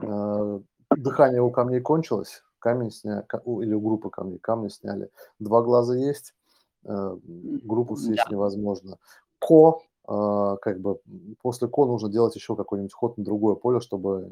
Э, 0.00 0.60
дыхание 0.96 1.42
у 1.42 1.50
камней 1.50 1.80
кончилось, 1.80 2.42
камень 2.58 2.90
сняли, 2.90 3.24
или 3.62 3.74
у 3.74 3.80
группы 3.80 4.10
камней, 4.10 4.38
камни 4.38 4.68
сняли. 4.68 5.10
Два 5.38 5.62
глаза 5.62 5.96
есть, 5.96 6.34
э, 6.84 7.16
группу 7.24 7.96
съесть 7.96 8.24
да. 8.24 8.34
невозможно. 8.34 8.98
Ко 9.38 9.80
а, 10.04 10.56
как 10.56 10.80
бы 10.80 11.00
после 11.42 11.68
ко 11.68 11.86
нужно 11.86 12.08
делать 12.08 12.34
еще 12.34 12.56
какой-нибудь 12.56 12.92
ход 12.92 13.16
на 13.18 13.24
другое 13.24 13.54
поле, 13.54 13.80
чтобы 13.80 14.28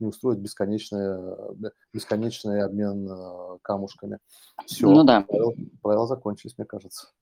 не 0.00 0.06
устроить 0.06 0.40
бесконечный, 0.40 1.36
бесконечный 1.92 2.64
обмен 2.64 3.08
а, 3.08 3.58
камушками. 3.62 4.18
Все, 4.66 4.90
ну, 4.90 5.04
да. 5.04 5.20
правила, 5.22 5.54
правила 5.82 6.06
закончились, 6.06 6.58
мне 6.58 6.66
кажется. 6.66 7.12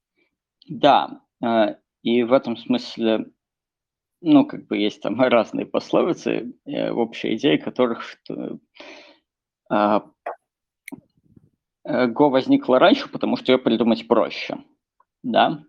Да, 0.69 1.21
а, 1.43 1.77
и 2.03 2.23
в 2.23 2.33
этом 2.33 2.57
смысле, 2.57 3.31
ну, 4.29 4.45
как 4.45 4.67
бы 4.67 4.77
есть 4.77 5.01
там 5.03 5.21
разные 5.21 5.67
пословицы, 5.67 6.53
э, 6.67 6.91
общая 6.91 7.37
идея 7.37 7.59
которых, 7.59 8.03
что 8.03 8.59
э, 9.71 10.01
Го 12.09 12.31
возникла 12.31 12.79
раньше, 12.79 13.09
потому 13.09 13.37
что 13.37 13.53
ее 13.53 13.59
придумать 13.59 14.09
проще, 14.09 14.59
да, 15.23 15.63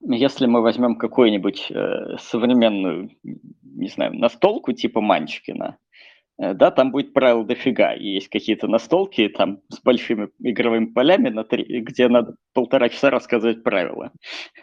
если 0.00 0.46
мы 0.46 0.60
возьмем 0.60 0.96
какую-нибудь 0.96 1.70
э, 1.70 2.18
современную, 2.18 3.10
не 3.22 3.88
знаю, 3.88 4.14
настолку 4.14 4.72
типа 4.72 5.00
Манчкина, 5.00 5.76
Э, 5.76 6.17
да, 6.38 6.70
там 6.70 6.92
будет 6.92 7.12
правил 7.12 7.44
дофига. 7.44 7.94
И 7.94 8.04
есть 8.04 8.28
какие-то 8.28 8.68
настолки 8.68 9.28
там 9.28 9.60
с 9.70 9.80
большими 9.80 10.30
игровыми 10.38 10.86
полями, 10.86 11.30
на 11.30 11.42
три, 11.42 11.80
где 11.80 12.08
надо 12.08 12.36
полтора 12.54 12.88
часа 12.88 13.10
рассказывать 13.10 13.64
правила. 13.64 14.12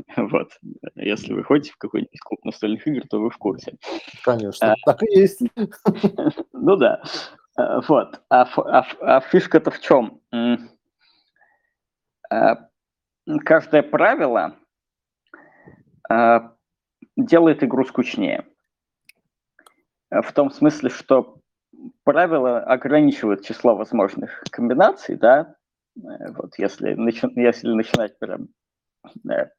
Вот. 0.16 0.52
Если 0.96 1.34
вы 1.34 1.44
ходите 1.44 1.74
в 1.74 1.78
какой-нибудь 1.78 2.20
клуб 2.20 2.46
настольных 2.46 2.88
игр, 2.88 3.06
то 3.10 3.20
вы 3.20 3.30
в 3.30 3.38
курсе. 3.38 3.76
Конечно, 4.24 4.72
а, 4.72 4.76
так 4.86 5.04
и 5.04 5.20
есть. 5.20 5.42
Ну 6.54 6.78
да. 6.78 7.02
Э, 7.58 7.82
вот. 7.88 8.22
А, 8.30 8.44
а, 8.44 8.86
а 9.02 9.20
фишка-то 9.20 9.72
в 9.72 9.80
чем? 9.82 10.22
Э, 12.32 12.56
каждое 13.44 13.84
правило 13.84 14.56
делает 17.18 17.64
игру 17.64 17.84
скучнее. 17.86 18.46
В 20.10 20.32
том 20.34 20.52
смысле, 20.52 20.90
что 20.90 21.40
правила 22.04 22.60
ограничивают 22.60 23.46
число 23.46 23.76
возможных 23.76 24.44
комбинаций, 24.52 25.18
да, 25.18 25.56
э, 25.98 26.32
вот 26.38 26.58
если, 26.58 26.94
начи, 26.94 27.28
если 27.36 27.70
начинать 27.70 28.18
прям 28.20 28.50
да, 29.24 29.52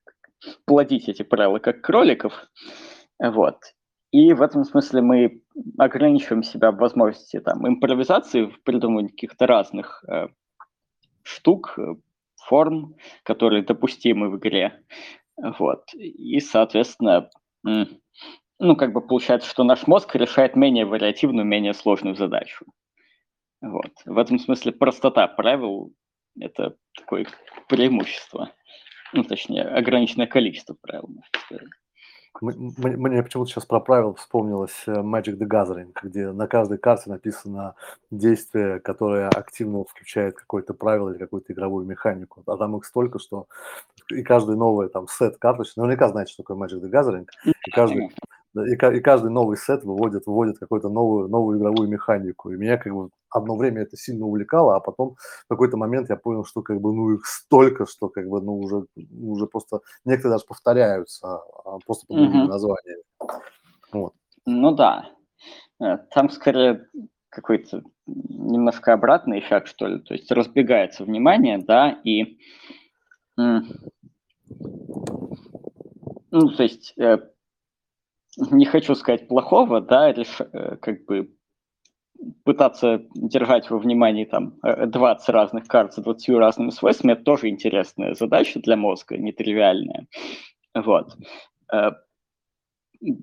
плодить 0.65 1.09
эти 1.09 1.23
правила 1.23 1.59
как 1.59 1.83
кроликов, 1.83 2.33
вот, 3.19 3.59
и 4.13 4.33
в 4.33 4.43
этом 4.43 4.65
смысле 4.65 5.03
мы 5.03 5.43
ограничиваем 5.79 6.43
себя 6.43 6.71
в 6.71 6.77
возможности 6.77 7.41
там 7.41 7.67
импровизации 7.67 8.47
в 8.47 8.63
придумывании 8.63 9.09
каких-то 9.09 9.47
разных 9.47 10.05
э, 10.09 10.29
штук, 11.23 11.79
э, 11.79 11.95
форм, 12.37 12.95
которые 13.25 13.63
допустимы 13.63 14.31
в 14.31 14.39
игре, 14.39 14.83
вот, 15.59 15.93
и, 15.95 16.41
соответственно, 16.41 17.29
ну, 18.59 18.77
как 18.77 18.93
бы 18.93 19.01
получается, 19.01 19.49
что 19.49 19.65
наш 19.65 19.87
мозг 19.87 20.15
решает 20.15 20.57
менее 20.57 20.87
вариативную, 20.87 21.47
менее 21.47 21.75
сложную 21.75 22.17
задачу. 22.17 22.65
Вот. 23.61 23.93
В 24.05 24.19
этом 24.19 24.39
смысле 24.39 24.73
простота 24.73 25.27
правил– 25.29 25.93
это 26.41 26.77
такое 26.97 27.27
преимущество. 27.69 28.51
Ну, 29.13 29.25
точнее, 29.25 29.63
ограниченное 29.63 30.27
количество 30.27 30.75
правил. 30.75 31.09
Мне 32.43 33.23
почему-то 33.23 33.51
сейчас 33.51 33.65
про 33.65 33.81
правила 33.81 34.15
вспомнилось 34.15 34.83
э, 34.87 34.93
Magic 34.93 35.39
the 35.39 35.49
Gathering, 35.49 35.93
где 36.03 36.33
на 36.33 36.47
каждой 36.47 36.77
карте 36.77 37.09
написано 37.09 37.77
действие, 38.11 38.79
которое 38.81 39.29
активно 39.29 39.85
включает 39.85 40.37
какое-то 40.37 40.75
правило 40.75 41.11
или 41.11 41.19
какую-то 41.19 41.55
игровую 41.55 41.87
механику. 41.87 42.43
А 42.47 42.57
там 42.59 42.77
их 42.77 42.85
столько, 42.85 43.19
что 43.19 43.47
и 44.11 44.23
каждый 44.23 44.57
новый 44.57 44.91
там 44.91 45.09
сет 45.09 45.39
карточек, 45.39 45.79
наверняка 45.79 46.09
знаете, 46.09 46.33
что 46.33 46.43
такое 46.43 46.59
Magic 46.59 46.83
the 46.83 46.91
Gathering, 46.91 47.27
и 47.45 47.71
каждый, 47.71 48.11
и, 48.65 48.73
и 48.73 49.01
каждый 49.01 49.31
новый 49.31 49.57
сет 49.57 49.85
выводит, 49.85 50.27
выводит 50.27 50.59
какую-то 50.59 50.89
новую, 50.89 51.29
новую 51.29 51.59
игровую 51.59 51.89
механику. 51.89 52.51
И 52.51 52.57
меня 52.57 52.77
как 52.77 52.95
бы 52.95 53.11
одно 53.31 53.57
время 53.57 53.83
это 53.83 53.97
сильно 53.97 54.25
увлекало, 54.27 54.77
а 54.77 54.81
потом 54.81 55.17
в 55.45 55.49
какой-то 55.49 55.77
момент 55.77 56.11
я 56.11 56.17
понял, 56.17 56.45
что 56.45 56.63
как 56.63 56.81
бы 56.81 56.93
ну 56.93 57.15
их 57.15 57.27
столько, 57.27 57.87
что 57.87 58.09
как 58.09 58.29
бы 58.29 58.41
ну 58.41 58.59
уже, 58.59 58.87
уже 59.21 59.47
просто 59.47 59.81
некоторые 60.05 60.35
даже 60.35 60.47
повторяются, 60.47 61.41
а 61.65 61.79
просто 61.85 62.07
под 62.07 62.17
другими 62.17 62.45
mm-hmm. 62.45 62.49
названиями. 62.49 63.03
Вот. 63.93 64.13
Ну 64.47 64.73
да. 64.73 65.11
Э, 65.81 65.99
там 66.11 66.31
скорее 66.31 66.89
какой-то 67.29 67.83
немножко 68.07 68.93
обратный 68.93 69.41
эффект, 69.41 69.69
что 69.69 69.87
ли. 69.87 70.01
То 70.01 70.15
есть 70.15 70.31
разбегается 70.31 71.05
внимание, 71.05 71.59
да, 71.59 71.99
и 72.05 72.39
ну, 76.37 76.51
то 76.51 76.63
есть 76.63 76.93
э, 76.99 77.19
не 78.37 78.67
хочу 78.67 78.95
сказать 78.95 79.29
плохого, 79.29 79.81
да, 79.81 80.13
реш, 80.13 80.41
э, 80.41 80.77
как 80.77 81.05
бы 81.07 81.35
пытаться 82.45 83.07
держать 83.15 83.71
во 83.71 83.79
внимании 83.79 84.25
там 84.25 84.59
20 84.63 85.29
э, 85.29 85.33
разных 85.33 85.67
карт 85.67 85.95
с 85.95 86.03
20 86.03 86.29
разными 86.37 86.71
свойствами, 86.71 87.13
это 87.13 87.25
тоже 87.25 87.49
интересная 87.49 88.15
задача 88.15 88.61
для 88.61 88.77
мозга, 88.77 89.17
нетривиальная. 89.17 90.07
Вот. 90.75 91.17
Э, 91.73 91.93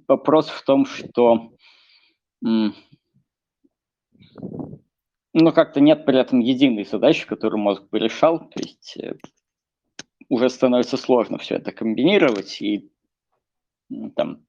вопрос 0.07 0.49
в 0.49 0.63
том, 0.63 0.85
что 0.85 1.51
ну, 2.41 2.73
как-то 5.33 5.79
нет 5.79 6.05
при 6.05 6.19
этом 6.19 6.39
единой 6.39 6.83
задачи, 6.85 7.25
которую 7.25 7.61
мозг 7.61 7.83
бы 7.89 7.97
решал, 7.99 8.39
то 8.39 8.59
есть 8.59 8.97
уже 10.29 10.49
становится 10.49 10.97
сложно 10.97 11.37
все 11.37 11.55
это 11.55 11.71
комбинировать, 11.71 12.61
и 12.61 12.91
там 14.15 14.45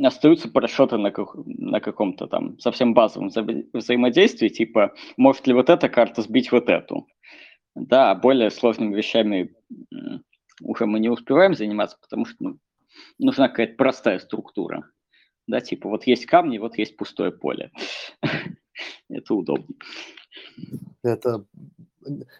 остаются 0.00 0.48
просчеты 0.48 0.96
на, 0.96 1.10
как, 1.10 1.34
на 1.34 1.80
каком-то 1.80 2.26
там 2.26 2.58
совсем 2.58 2.94
базовом 2.94 3.28
вза- 3.28 3.68
взаимодействии, 3.72 4.48
типа, 4.48 4.94
может 5.16 5.46
ли 5.46 5.54
вот 5.54 5.70
эта 5.70 5.88
карта 5.88 6.22
сбить 6.22 6.52
вот 6.52 6.68
эту. 6.68 7.06
Да, 7.74 8.14
более 8.14 8.50
сложными 8.50 8.94
вещами 8.94 9.54
уже 10.62 10.86
мы 10.86 11.00
не 11.00 11.08
успеваем 11.08 11.54
заниматься, 11.54 11.96
потому 12.00 12.24
что 12.24 12.36
ну, 12.40 12.58
нужна 13.18 13.48
какая-то 13.48 13.76
простая 13.76 14.18
структура. 14.18 14.84
Да, 15.46 15.60
типа 15.60 15.88
вот 15.88 16.04
есть 16.04 16.26
камни, 16.26 16.58
вот 16.58 16.78
есть 16.78 16.96
пустое 16.96 17.32
поле. 17.32 17.72
Это 19.08 19.34
удобно. 19.34 19.74
Это 21.02 21.44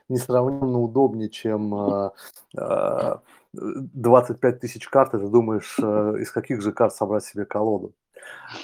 несравненно 0.09 0.81
удобнее, 0.81 1.31
чем 1.31 1.75
а, 1.75 2.13
а, 2.57 3.23
25 3.53 4.61
тысяч 4.61 4.89
карт, 4.89 5.15
и 5.15 5.19
ты 5.19 5.29
думаешь, 5.29 5.77
э, 5.79 6.15
из 6.21 6.31
каких 6.31 6.63
же 6.63 6.73
карт 6.73 6.95
собрать 6.95 7.25
себе 7.25 7.45
колоду. 7.45 7.95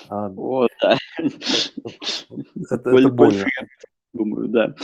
А, 0.08 0.28
вот, 0.28 0.70
да. 0.80 0.96
Это, 2.70 2.90
это 2.90 3.08
больше, 3.08 3.46
думаю, 4.12 4.48
да. 4.48 4.74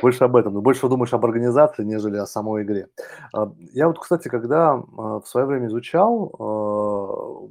Больше 0.00 0.24
об 0.24 0.36
этом, 0.36 0.54
но 0.54 0.60
больше 0.60 0.88
думаешь 0.88 1.12
об 1.12 1.24
организации, 1.24 1.84
нежели 1.84 2.18
о 2.18 2.26
самой 2.26 2.62
игре. 2.62 2.88
А, 3.34 3.52
я 3.72 3.88
вот, 3.88 3.98
кстати, 3.98 4.28
когда 4.28 4.74
а, 4.74 5.20
в 5.20 5.24
свое 5.26 5.46
время 5.46 5.66
изучал, 5.68 7.50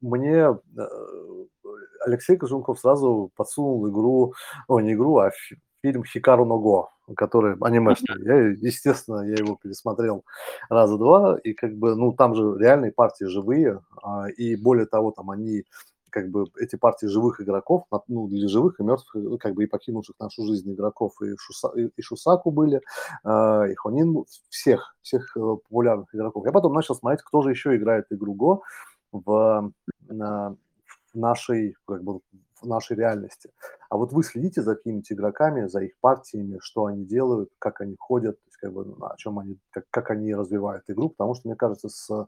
мне 0.00 0.36
э, 0.36 0.86
Алексей 2.04 2.36
Кожунков 2.36 2.80
сразу 2.80 3.30
подсунул 3.36 3.88
игру, 3.88 4.34
о, 4.68 4.80
не 4.80 4.94
игру, 4.94 5.18
а 5.18 5.30
фильм 5.82 6.04
«Хикару 6.04 6.44
Ного», 6.44 6.90
который 7.16 7.56
анимешный. 7.60 8.24
Я, 8.24 8.36
естественно, 8.60 9.20
я 9.22 9.34
его 9.34 9.58
пересмотрел 9.62 10.24
раза 10.68 10.96
два, 10.96 11.38
и 11.38 11.52
как 11.52 11.74
бы, 11.76 11.94
ну, 11.94 12.12
там 12.12 12.34
же 12.34 12.56
реальные 12.58 12.92
партии 12.92 13.24
живые, 13.24 13.80
а, 14.02 14.28
и 14.28 14.56
более 14.56 14.86
того, 14.86 15.10
там 15.10 15.30
они 15.30 15.64
как 16.10 16.28
бы 16.28 16.44
эти 16.60 16.76
партии 16.76 17.06
живых 17.06 17.40
игроков, 17.40 17.84
ну, 18.06 18.28
для 18.28 18.46
живых 18.46 18.78
и 18.78 18.82
мертвых, 18.82 19.14
ну, 19.14 19.38
как 19.38 19.54
бы 19.54 19.64
и 19.64 19.66
покинувших 19.66 20.14
нашу 20.20 20.44
жизнь 20.46 20.70
игроков, 20.72 21.12
и, 21.22 21.34
Шуса, 21.38 21.72
и, 21.74 21.88
и 21.96 22.02
Шусаку 22.02 22.50
были, 22.50 22.82
э, 23.24 23.72
и 23.72 23.74
Хонин, 23.74 24.24
всех, 24.50 24.94
всех 25.00 25.34
э, 25.36 25.40
популярных 25.40 26.14
игроков. 26.14 26.44
Я 26.44 26.52
потом 26.52 26.74
начал 26.74 26.94
смотреть, 26.94 27.22
кто 27.22 27.42
же 27.42 27.50
еще 27.50 27.74
играет 27.74 28.06
игру 28.10 28.34
Го 28.34 28.62
в, 29.10 29.72
в 31.12 31.18
нашей, 31.18 31.76
как 31.86 32.02
бы, 32.02 32.20
в 32.60 32.66
нашей 32.66 32.96
реальности. 32.96 33.50
А 33.90 33.96
вот 33.96 34.12
вы 34.12 34.22
следите 34.22 34.62
за 34.62 34.76
какими-то 34.76 35.14
игроками, 35.14 35.66
за 35.66 35.80
их 35.80 35.98
партиями, 36.00 36.58
что 36.60 36.86
они 36.86 37.04
делают, 37.04 37.50
как 37.58 37.80
они 37.80 37.96
ходят, 37.98 38.36
то 38.36 38.46
есть 38.46 38.56
как 38.56 38.72
бы, 38.72 38.84
о 39.06 39.16
чем 39.16 39.38
они, 39.38 39.58
как, 39.70 39.84
как 39.90 40.10
они 40.10 40.34
развивают 40.34 40.84
игру, 40.88 41.10
потому 41.10 41.34
что, 41.34 41.48
мне 41.48 41.56
кажется, 41.56 41.88
с, 41.88 42.26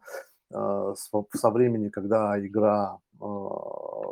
э, 0.53 0.95
с, 0.97 1.11
со 1.39 1.51
времени, 1.51 1.89
когда 1.89 2.39
игра 2.45 2.99
э, 3.15 3.27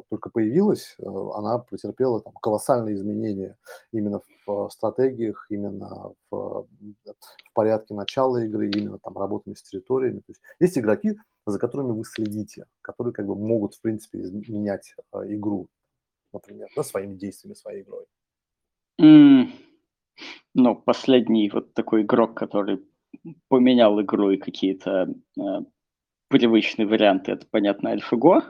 только 0.09 0.31
появилась, 0.31 0.95
э, 0.99 1.05
она 1.35 1.59
претерпела 1.59 2.21
там, 2.21 2.33
колоссальные 2.35 2.95
изменения 2.95 3.57
именно 3.93 4.21
в 4.47 4.71
стратегиях, 4.71 5.47
именно 5.51 6.13
в, 6.31 6.67
в 6.67 7.53
порядке 7.55 7.95
начала 7.95 8.39
игры, 8.39 8.71
именно 8.71 8.99
там 8.99 9.17
работами 9.19 9.55
с 9.55 9.63
территориями. 9.63 10.19
То 10.19 10.31
есть 10.31 10.41
есть 10.61 10.79
игроки, 10.79 11.19
за 11.47 11.59
которыми 11.59 11.93
вы 11.93 12.05
следите, 12.05 12.67
которые 12.81 13.13
как 13.13 13.27
бы 13.27 13.35
могут, 13.35 13.75
в 13.75 13.81
принципе, 13.81 14.21
изменять 14.21 14.95
игру 15.13 15.69
например, 16.33 16.69
да, 16.75 16.83
своими 16.83 17.15
действиями, 17.15 17.55
своей 17.55 17.83
игрой? 17.83 18.05
Mm. 19.01 19.49
Ну, 20.55 20.77
последний 20.77 21.51
вот 21.51 21.75
такой 21.75 22.03
игрок, 22.03 22.37
который 22.37 22.83
поменял 23.49 24.01
игру 24.01 24.31
и 24.31 24.37
какие-то 24.37 25.15
э, 25.39 25.43
привычные 26.29 26.87
варианты, 26.87 27.33
это, 27.33 27.47
понятно, 27.51 27.95
AlphaGo, 27.95 28.43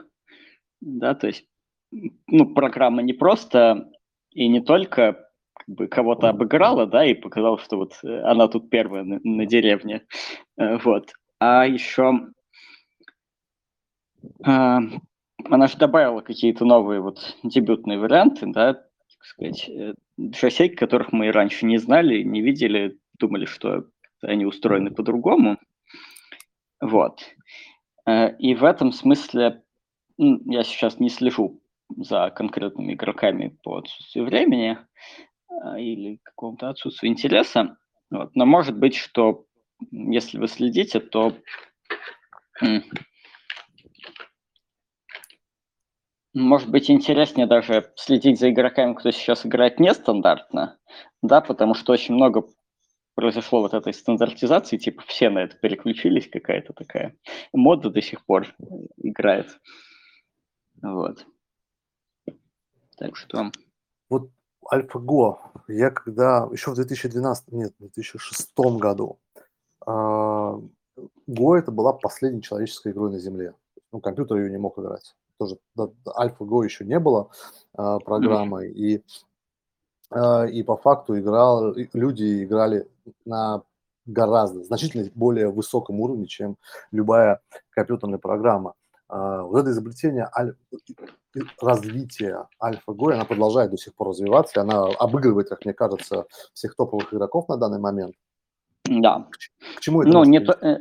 да, 0.81 1.15
то 1.15 1.27
есть, 1.27 1.45
ну, 1.91 2.53
программа 2.53 3.01
не 3.01 3.13
просто 3.13 3.91
и 4.31 4.47
не 4.47 4.61
только 4.61 5.29
как 5.53 5.75
бы 5.75 5.87
кого-то 5.87 6.29
обыграла, 6.29 6.85
да, 6.87 7.05
и 7.05 7.13
показала, 7.13 7.57
что 7.59 7.77
вот 7.77 7.93
э, 8.03 8.21
она 8.23 8.47
тут 8.47 8.69
первая 8.69 9.03
на, 9.03 9.19
на 9.23 9.45
деревне, 9.45 10.05
э, 10.57 10.77
вот, 10.79 11.13
а 11.39 11.65
еще 11.65 12.27
она 14.43 15.67
же 15.67 15.77
добавила 15.77 16.21
какие-то 16.21 16.65
новые 16.65 17.01
вот 17.01 17.35
дебютные 17.43 17.99
варианты, 17.99 18.47
да, 18.47 18.73
так 18.73 19.23
сказать, 19.23 19.69
э, 19.69 20.69
которых 20.75 21.11
мы 21.11 21.31
раньше 21.31 21.65
не 21.65 21.77
знали, 21.77 22.23
не 22.23 22.41
видели, 22.41 22.97
думали, 23.19 23.45
что 23.45 23.85
они 24.21 24.45
устроены 24.45 24.91
по-другому. 24.91 25.57
Вот. 26.79 27.23
Э, 28.05 28.35
и 28.37 28.55
в 28.55 28.63
этом 28.63 28.91
смысле 28.91 29.63
я 30.17 30.63
сейчас 30.63 30.99
не 30.99 31.09
слежу 31.09 31.61
за 31.95 32.29
конкретными 32.29 32.93
игроками 32.93 33.57
по 33.63 33.77
отсутствию 33.77 34.25
времени 34.25 34.77
или 35.77 36.19
какому-то 36.23 36.69
отсутствию 36.69 37.11
интереса. 37.11 37.77
Вот. 38.09 38.35
Но 38.35 38.45
может 38.45 38.77
быть, 38.77 38.95
что 38.95 39.45
если 39.91 40.37
вы 40.37 40.47
следите, 40.47 40.99
то 40.99 41.35
может 46.33 46.69
быть 46.69 46.89
интереснее 46.89 47.47
даже 47.47 47.91
следить 47.95 48.39
за 48.39 48.49
игроками, 48.49 48.93
кто 48.93 49.11
сейчас 49.11 49.45
играет 49.45 49.79
нестандартно, 49.79 50.77
да, 51.21 51.41
потому 51.41 51.73
что 51.73 51.93
очень 51.93 52.15
много 52.15 52.47
произошло 53.15 53.61
вот 53.61 53.73
этой 53.73 53.93
стандартизации, 53.93 54.77
типа 54.77 55.03
все 55.07 55.29
на 55.29 55.39
это 55.39 55.55
переключились, 55.57 56.29
какая-то 56.29 56.73
такая 56.73 57.15
мода 57.53 57.89
до 57.89 58.01
сих 58.01 58.25
пор 58.25 58.47
играет. 58.97 59.59
Вот. 60.81 61.25
Так 62.97 63.15
что... 63.15 63.51
Вот 64.09 64.31
AlphaGo, 64.71 65.37
я 65.67 65.91
когда 65.91 66.47
еще 66.51 66.71
в 66.71 66.75
2012, 66.75 67.51
нет, 67.51 67.73
в 67.77 67.79
2006 67.79 68.51
году, 68.79 69.19
а, 69.85 70.59
Go 71.27 71.57
это 71.57 71.71
была 71.71 71.93
последней 71.93 72.41
человеческой 72.41 72.91
игрой 72.91 73.11
на 73.11 73.19
Земле. 73.19 73.55
Ну, 73.91 73.99
компьютер 73.99 74.37
ее 74.37 74.49
не 74.49 74.57
мог 74.57 74.77
играть. 74.79 75.15
Тоже 75.45 75.57
AlphaGo 76.07 76.63
еще 76.63 76.85
не 76.85 76.99
было 76.99 77.29
программой, 77.73 78.69
mm-hmm. 78.69 78.73
и 78.73 79.03
а, 80.13 80.45
и 80.45 80.61
по 80.63 80.77
факту 80.77 81.17
играл, 81.17 81.73
люди 81.93 82.43
играли 82.43 82.87
на 83.25 83.63
гораздо, 84.05 84.63
значительно 84.63 85.09
более 85.15 85.49
высоком 85.49 85.99
уровне, 85.99 86.27
чем 86.27 86.57
любая 86.91 87.41
компьютерная 87.71 88.19
программа. 88.19 88.73
А, 89.07 89.43
вот 89.43 89.59
это 89.59 89.71
изобретение, 89.71 90.29
развитие 91.59 92.47
AlphaGo, 92.61 93.13
она 93.13 93.25
продолжает 93.25 93.71
до 93.71 93.77
сих 93.77 93.95
пор 93.95 94.09
развиваться, 94.09 94.61
она 94.61 94.83
обыгрывает, 94.83 95.49
как 95.49 95.65
мне 95.65 95.73
кажется, 95.73 96.25
всех 96.53 96.75
топовых 96.75 97.13
игроков 97.13 97.47
на 97.49 97.57
данный 97.57 97.79
момент. 97.79 98.15
Да. 98.85 99.27
К 99.77 99.79
чему 99.79 100.01
это? 100.01 100.11
Ну, 100.11 100.23
не, 100.25 100.39
э, 100.39 100.79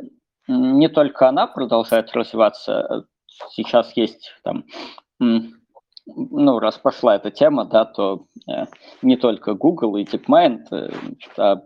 не 0.49 0.89
только 0.89 1.29
она 1.29 1.47
продолжает 1.47 2.13
развиваться, 2.13 3.07
сейчас 3.51 3.97
есть 3.97 4.33
там, 4.43 4.65
ну, 5.19 6.59
раз 6.59 6.79
пошла 6.79 7.17
эта 7.17 7.31
тема, 7.31 7.65
да, 7.65 7.85
то 7.85 8.27
э, 8.49 8.67
не 9.03 9.17
только 9.17 9.55
Google 9.55 9.97
и 9.97 10.05
DeepMind, 10.05 10.67
э, 10.73 10.91
а 11.39 11.63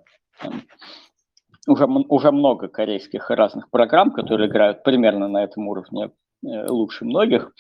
уже, 1.66 1.86
уже 1.86 2.30
много 2.32 2.68
корейских 2.68 3.30
разных 3.30 3.70
программ, 3.70 4.12
которые 4.12 4.48
играют 4.48 4.82
примерно 4.82 5.28
на 5.28 5.42
этом 5.42 5.68
уровне 5.68 6.10
Э, 6.44 6.66
лучше 6.68 7.04
многих, 7.04 7.52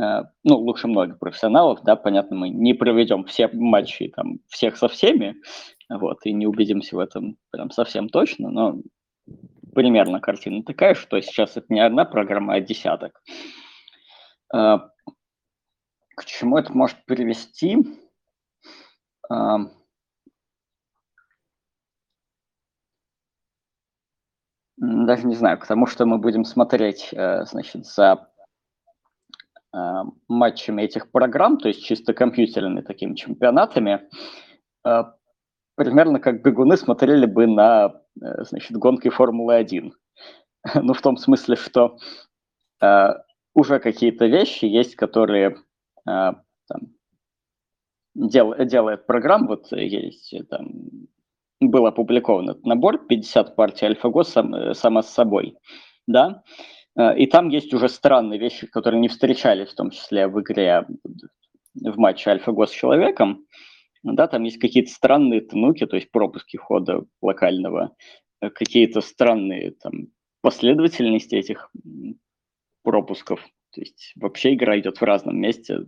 э, 0.00 0.22
ну, 0.44 0.56
лучше 0.58 0.88
многих 0.88 1.18
профессионалов, 1.18 1.80
да, 1.82 1.96
понятно, 1.96 2.36
мы 2.36 2.48
не 2.48 2.74
проведем 2.74 3.24
все 3.24 3.48
матчи 3.52 4.08
там 4.08 4.38
всех 4.48 4.76
со 4.76 4.88
всеми, 4.88 5.36
вот, 5.88 6.18
и 6.24 6.32
не 6.32 6.46
убедимся 6.46 6.96
в 6.96 6.98
этом 7.00 7.36
прям 7.50 7.70
совсем 7.70 8.08
точно, 8.08 8.50
но 8.50 8.76
примерно 9.76 10.20
картина 10.20 10.64
такая, 10.64 10.94
что 10.94 11.20
сейчас 11.20 11.58
это 11.58 11.66
не 11.68 11.80
одна 11.80 12.06
программа, 12.06 12.54
а 12.54 12.60
десяток. 12.60 13.22
Э, 14.52 14.78
к 16.16 16.24
чему 16.24 16.56
это 16.56 16.72
может 16.72 17.04
привести? 17.04 17.76
Даже 24.78 25.26
не 25.26 25.34
знаю, 25.34 25.58
к 25.58 25.66
тому, 25.66 25.86
что 25.86 26.06
мы 26.06 26.18
будем 26.18 26.44
смотреть, 26.44 27.10
э, 27.12 27.44
значит, 27.44 27.84
за 27.84 28.30
э, 29.74 29.78
матчами 30.28 30.82
этих 30.82 31.10
программ, 31.10 31.58
то 31.58 31.68
есть 31.68 31.84
чисто 31.84 32.14
компьютерными 32.14 32.80
такими 32.80 33.14
чемпионатами, 33.14 34.08
примерно 35.76 36.20
как 36.20 36.42
бегуны 36.42 36.76
смотрели 36.76 37.26
бы 37.26 37.46
на, 37.46 38.02
значит, 38.14 38.76
гонки 38.76 39.08
Формулы-1. 39.08 39.92
Ну, 40.82 40.94
в 40.94 41.00
том 41.00 41.16
смысле, 41.16 41.54
что 41.54 41.96
уже 43.54 43.78
какие-то 43.78 44.26
вещи 44.26 44.64
есть, 44.64 44.96
которые 44.96 45.58
там, 46.04 46.42
дел, 48.16 48.52
делает 48.64 49.06
программа, 49.06 49.46
вот 49.46 49.70
есть 49.70 50.34
там 50.50 50.72
был 51.60 51.86
опубликован 51.86 52.50
этот 52.50 52.64
набор 52.66 53.06
50 53.06 53.56
партий 53.56 53.86
AlphaGo 53.86 54.24
сам, 54.24 54.54
э, 54.54 54.74
само 54.74 55.02
с 55.02 55.08
собой, 55.08 55.56
да, 56.06 56.42
э, 56.96 57.18
и 57.18 57.26
там 57.26 57.48
есть 57.48 57.72
уже 57.72 57.88
странные 57.88 58.38
вещи, 58.38 58.66
которые 58.66 59.00
не 59.00 59.08
встречались, 59.08 59.70
в 59.70 59.74
том 59.74 59.90
числе 59.90 60.28
в 60.28 60.40
игре 60.40 60.86
в 61.74 61.98
матче 61.98 62.30
AlphaGo 62.30 62.66
с 62.66 62.70
человеком, 62.70 63.46
да, 64.14 64.28
там 64.28 64.44
есть 64.44 64.58
какие-то 64.58 64.90
странные 64.90 65.40
тнуки, 65.40 65.86
то 65.86 65.96
есть 65.96 66.10
пропуски 66.10 66.56
хода 66.56 67.04
локального, 67.20 67.96
э, 68.40 68.50
какие-то 68.50 69.00
странные 69.00 69.72
там 69.72 70.08
последовательности 70.42 71.34
этих 71.34 71.70
пропусков, 72.82 73.40
то 73.70 73.80
есть 73.80 74.12
вообще 74.16 74.54
игра 74.54 74.78
идет 74.78 75.00
в 75.00 75.04
разном 75.04 75.38
месте, 75.38 75.86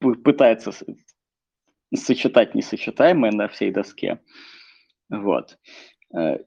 пытается 0.00 0.72
сочетать 1.94 2.54
несочетаемое 2.54 3.32
на 3.32 3.48
всей 3.48 3.70
доске. 3.70 4.20
Вот. 5.08 5.58
Э, 6.14 6.38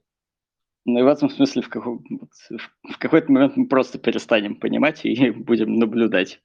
ну 0.84 1.00
и 1.00 1.02
в 1.02 1.08
этом 1.08 1.30
смысле 1.30 1.62
в, 1.62 1.68
какой, 1.68 1.98
в 1.98 2.98
какой-то 2.98 3.32
момент 3.32 3.56
мы 3.56 3.68
просто 3.68 3.98
перестанем 3.98 4.56
понимать 4.56 5.04
и 5.04 5.30
будем 5.30 5.74
наблюдать. 5.76 6.40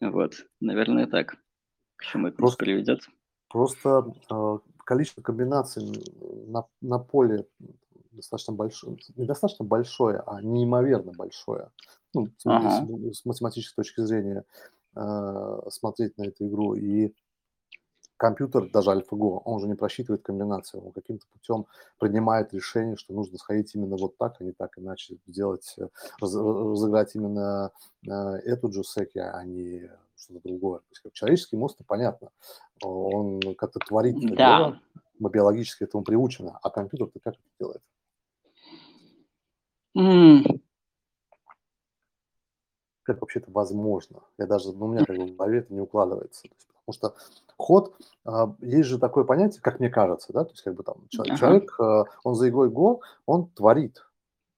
Вот, 0.00 0.46
наверное, 0.60 1.06
так. 1.06 1.36
К 1.96 2.04
чему 2.04 2.28
это 2.28 2.36
просто, 2.38 2.64
приведет? 2.64 3.00
Просто 3.48 4.12
э, 4.30 4.58
количество 4.78 5.22
комбинаций 5.22 6.02
на, 6.46 6.66
на 6.80 6.98
поле 6.98 7.46
достаточно 8.12 8.54
большое, 8.54 8.96
недостаточно 9.16 9.64
большое, 9.64 10.22
а 10.26 10.40
неимоверно 10.40 11.12
большое. 11.12 11.70
Ну, 12.14 12.28
ага. 12.44 12.86
с, 13.12 13.18
с 13.20 13.24
математической 13.24 13.76
точки 13.76 14.00
зрения 14.00 14.44
э, 14.96 15.60
смотреть 15.70 16.16
на 16.18 16.24
эту 16.24 16.46
игру. 16.48 16.74
И 16.74 17.14
компьютер, 18.20 18.68
даже 18.70 18.90
AlphaGo, 18.90 19.40
он 19.46 19.60
же 19.60 19.66
не 19.66 19.74
просчитывает 19.74 20.22
комбинацию, 20.22 20.84
он 20.84 20.92
каким-то 20.92 21.24
путем 21.32 21.66
принимает 21.98 22.52
решение, 22.52 22.96
что 22.96 23.14
нужно 23.14 23.38
сходить 23.38 23.74
именно 23.74 23.96
вот 23.96 24.18
так, 24.18 24.36
а 24.40 24.44
не 24.44 24.52
так, 24.52 24.78
иначе 24.78 25.16
сделать, 25.26 25.74
э, 25.78 25.88
раз, 26.20 26.34
разыграть 26.34 27.14
именно 27.14 27.72
э, 28.06 28.10
эту 28.44 28.68
джусеки, 28.68 29.18
а 29.18 29.42
не 29.44 29.90
что-то 30.16 30.40
другое. 30.44 30.80
То 30.80 30.86
есть 30.90 31.00
как 31.00 31.12
человеческий 31.14 31.56
мозг, 31.56 31.78
понятно, 31.86 32.28
он 32.82 33.40
как-то 33.54 33.80
творит 33.80 34.16
да. 34.36 34.58
дело, 34.58 34.80
мы 35.18 35.30
биологически 35.30 35.84
этому 35.84 36.04
приучены, 36.04 36.52
а 36.62 36.68
компьютер-то 36.68 37.18
как 37.20 37.34
это 37.34 37.42
делает? 37.58 37.82
Mm. 39.96 40.60
Как 43.02 43.22
вообще 43.22 43.40
это 43.40 43.50
возможно? 43.50 44.20
Я 44.36 44.46
даже, 44.46 44.72
ну, 44.72 44.84
у 44.84 44.88
меня 44.88 45.06
как 45.06 45.16
бы 45.16 45.24
в 45.24 45.36
голове 45.36 45.60
это 45.60 45.72
не 45.72 45.80
укладывается. 45.80 46.42
То 46.42 46.54
есть, 46.54 46.70
потому 46.90 47.14
что 47.14 47.14
ход, 47.56 47.94
а, 48.24 48.54
есть 48.60 48.88
же 48.88 48.98
такое 48.98 49.24
понятие, 49.24 49.60
как 49.62 49.80
мне 49.80 49.90
кажется, 49.90 50.32
да, 50.32 50.44
то 50.44 50.50
есть 50.50 50.62
как 50.62 50.74
бы 50.74 50.82
там 50.82 51.06
человек, 51.08 51.34
ага. 51.34 51.38
человек 51.38 51.80
а, 51.80 52.04
он 52.24 52.34
за 52.34 52.48
игрой 52.48 52.70
Го, 52.70 53.02
он 53.26 53.48
творит, 53.50 53.94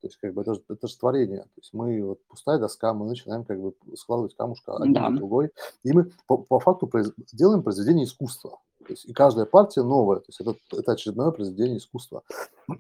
то 0.01 0.07
есть 0.07 0.17
как 0.17 0.35
бы 0.35 0.43
это 0.43 0.55
же, 0.55 0.63
это 0.69 0.89
же 0.89 0.99
творение, 0.99 1.43
то 1.43 1.61
есть 1.61 1.73
мы 1.73 2.03
вот 2.05 2.25
пустая 2.27 2.59
доска, 2.59 2.93
мы 2.93 3.07
начинаем 3.07 3.45
как 3.45 3.61
бы 3.61 3.75
складывать 3.97 4.35
камушка 4.35 4.77
один 4.77 4.95
да. 4.95 5.09
на 5.09 5.17
другой, 5.17 5.53
и 5.83 5.93
мы 5.93 6.11
по, 6.27 6.39
по 6.39 6.59
факту 6.61 6.87
произ, 6.87 7.13
делаем 7.33 7.63
произведение 7.63 8.05
искусства, 8.05 8.59
то 8.83 8.93
есть 8.93 9.05
и 9.05 9.13
каждая 9.13 9.47
партия 9.47 9.83
новая, 9.83 10.19
то 10.19 10.27
есть 10.29 10.41
это, 10.41 10.57
это 10.73 10.93
очередное 10.93 11.31
произведение 11.31 11.79
искусства, 11.79 12.23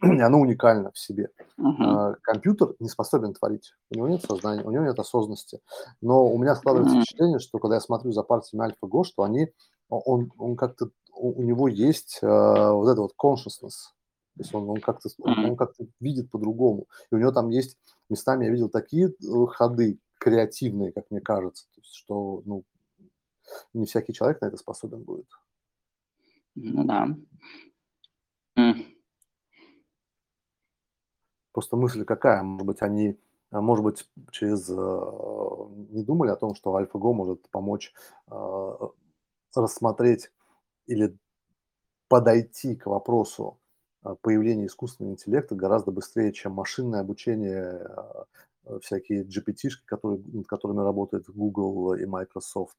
и 0.02 0.20
оно 0.20 0.40
уникально 0.40 0.90
в 0.92 0.98
себе. 0.98 1.30
Uh-huh. 1.58 2.16
Компьютер 2.22 2.74
не 2.80 2.88
способен 2.88 3.34
творить, 3.34 3.74
у 3.90 3.96
него 3.96 4.08
нет 4.08 4.22
сознания, 4.22 4.62
у 4.64 4.70
него 4.70 4.84
нет 4.84 4.98
осознанности, 4.98 5.60
но 6.00 6.26
у 6.26 6.38
меня 6.38 6.54
складывается 6.54 6.96
uh-huh. 6.96 7.02
впечатление, 7.02 7.38
что 7.38 7.58
когда 7.58 7.76
я 7.76 7.80
смотрю 7.80 8.12
за 8.12 8.22
партиями 8.22 8.66
Альфа-Го, 8.66 9.04
что 9.04 9.22
они 9.22 9.48
он, 9.88 10.32
он 10.38 10.56
как-то, 10.56 10.90
у 11.14 11.42
него 11.42 11.68
есть 11.68 12.18
э, 12.22 12.26
вот 12.26 12.88
это 12.88 13.02
вот 13.02 13.12
consciousness, 13.22 13.92
то 14.34 14.40
есть 14.40 14.54
он, 14.54 14.68
он 14.68 14.80
как-то 14.80 15.10
он 15.18 15.56
как-то 15.56 15.84
видит 16.00 16.30
по-другому. 16.30 16.86
И 17.10 17.14
у 17.14 17.18
него 17.18 17.32
там 17.32 17.50
есть 17.50 17.76
местами, 18.08 18.46
я 18.46 18.50
видел 18.50 18.70
такие 18.70 19.08
э, 19.08 19.46
ходы 19.48 19.98
креативные, 20.18 20.92
как 20.92 21.10
мне 21.10 21.20
кажется, 21.20 21.66
то 21.74 21.80
есть, 21.80 21.94
что 21.94 22.42
ну, 22.46 22.64
не 23.74 23.86
всякий 23.86 24.12
человек 24.12 24.40
на 24.40 24.46
это 24.46 24.56
способен 24.56 25.02
будет. 25.02 25.26
Ну 26.54 26.84
да. 26.84 27.06
Просто 31.52 31.76
мысль 31.76 32.04
какая? 32.04 32.42
Может 32.42 32.66
быть, 32.66 32.82
они, 32.82 33.18
а, 33.50 33.60
может 33.60 33.84
быть, 33.84 34.08
через 34.30 34.68
э, 34.70 34.72
не 35.90 36.02
думали 36.02 36.30
о 36.30 36.36
том, 36.36 36.54
что 36.54 36.78
AlphaGo 36.78 37.12
может 37.12 37.48
помочь 37.50 37.92
рассмотреть 39.54 40.30
или 40.86 41.16
подойти 42.08 42.76
к 42.76 42.86
вопросу 42.86 43.58
а, 44.02 44.14
появления 44.16 44.66
искусственного 44.66 45.12
интеллекта 45.14 45.54
гораздо 45.54 45.92
быстрее, 45.92 46.32
чем 46.32 46.52
машинное 46.52 47.00
обучение 47.00 47.82
э, 47.88 48.24
всякие 48.82 49.24
GPT-шки, 49.24 49.84
которые, 49.86 50.22
над 50.32 50.46
которыми 50.46 50.80
работает 50.80 51.28
Google 51.28 51.94
и 51.94 52.06
Microsoft, 52.06 52.78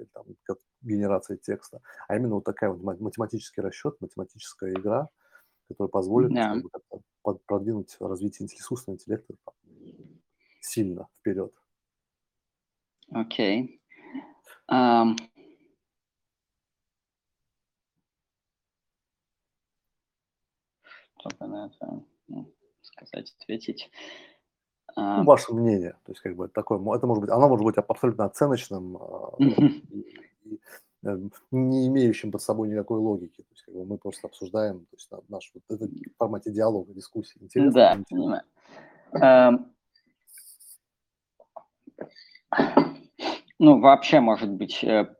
и 0.00 0.04
там, 0.12 0.26
генерация 0.82 1.36
текста, 1.36 1.80
а 2.08 2.16
именно 2.16 2.36
вот 2.36 2.44
такая 2.44 2.70
вот 2.70 3.00
математический 3.00 3.62
расчет, 3.62 4.00
математическая 4.00 4.72
игра, 4.72 5.08
которая 5.68 5.90
позволит 5.90 6.32
как 6.34 6.62
бы, 7.24 7.38
продвинуть 7.46 7.96
развитие 8.00 8.46
искусственного 8.48 8.96
интеллекта 8.96 9.34
сильно 10.60 11.08
вперед. 11.20 11.52
Окей. 13.10 13.80
Ам. 14.68 15.16
Только 21.22 21.46
на 21.46 21.66
это, 21.66 22.02
ну, 22.28 22.52
сказать, 22.82 23.34
ответить. 23.40 23.90
Ну, 24.94 25.02
А, 25.02 25.22
ваше 25.22 25.54
мнение, 25.54 25.96
то 26.04 26.12
есть 26.12 26.20
как 26.20 26.36
бы 26.36 26.48
такое, 26.48 26.78
это 26.94 27.06
может 27.06 27.22
быть, 27.22 27.30
оно 27.30 27.48
может 27.48 27.64
быть 27.64 27.76
абсолютно 27.76 28.26
оценочным, 28.26 28.98
а, 28.98 29.34
и, 29.38 30.60
эм, 31.04 31.32
не 31.50 31.86
имеющим 31.88 32.30
под 32.30 32.42
собой 32.42 32.68
никакой 32.68 32.98
логики. 32.98 33.40
То 33.42 33.52
есть 33.52 33.62
как 33.62 33.74
бы 33.74 33.86
мы 33.86 33.96
просто 33.96 34.26
обсуждаем, 34.26 34.80
то 34.80 34.96
есть 34.96 35.10
на 35.10 35.20
наш 35.28 35.50
вот 35.54 35.62
это 35.70 35.86
в 35.86 36.16
формате 36.18 36.50
диалога, 36.50 36.92
дискуссии. 36.92 37.38
Интересно? 37.40 37.72
Да, 37.72 37.94
неинтересно? 37.94 38.16
понимаю. 38.20 38.42
Ам. 39.14 39.72
Ну, 43.58 43.80
вообще, 43.80 44.20
может 44.20 44.50
быть, 44.50 44.82
э, 44.84 45.14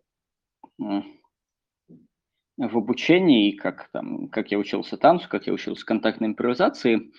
в 0.79 2.77
обучении, 2.77 3.53
как 3.53 3.89
там, 3.93 4.29
как 4.29 4.51
я 4.51 4.59
учился 4.59 4.97
танцу, 4.97 5.29
как 5.29 5.47
я 5.47 5.53
учился 5.53 5.87
контактной 5.87 6.29
импровизации, 6.29 7.13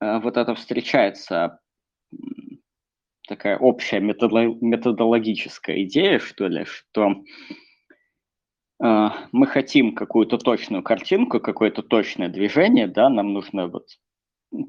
э, 0.00 0.20
вот 0.20 0.36
это 0.36 0.54
встречается 0.54 1.60
такая 3.30 3.58
общая 3.58 4.00
методо- 4.00 4.58
методологическая 4.60 5.84
идея, 5.84 6.18
что 6.18 6.48
ли, 6.48 6.64
что 6.64 7.22
э, 8.82 9.08
мы 9.32 9.46
хотим 9.46 9.94
какую-то 9.94 10.36
точную 10.38 10.82
картинку, 10.82 11.38
какое-то 11.38 11.82
точное 11.82 12.28
движение, 12.28 12.88
да, 12.88 13.08
нам 13.08 13.32
нужно 13.32 13.68
вот 13.68 13.86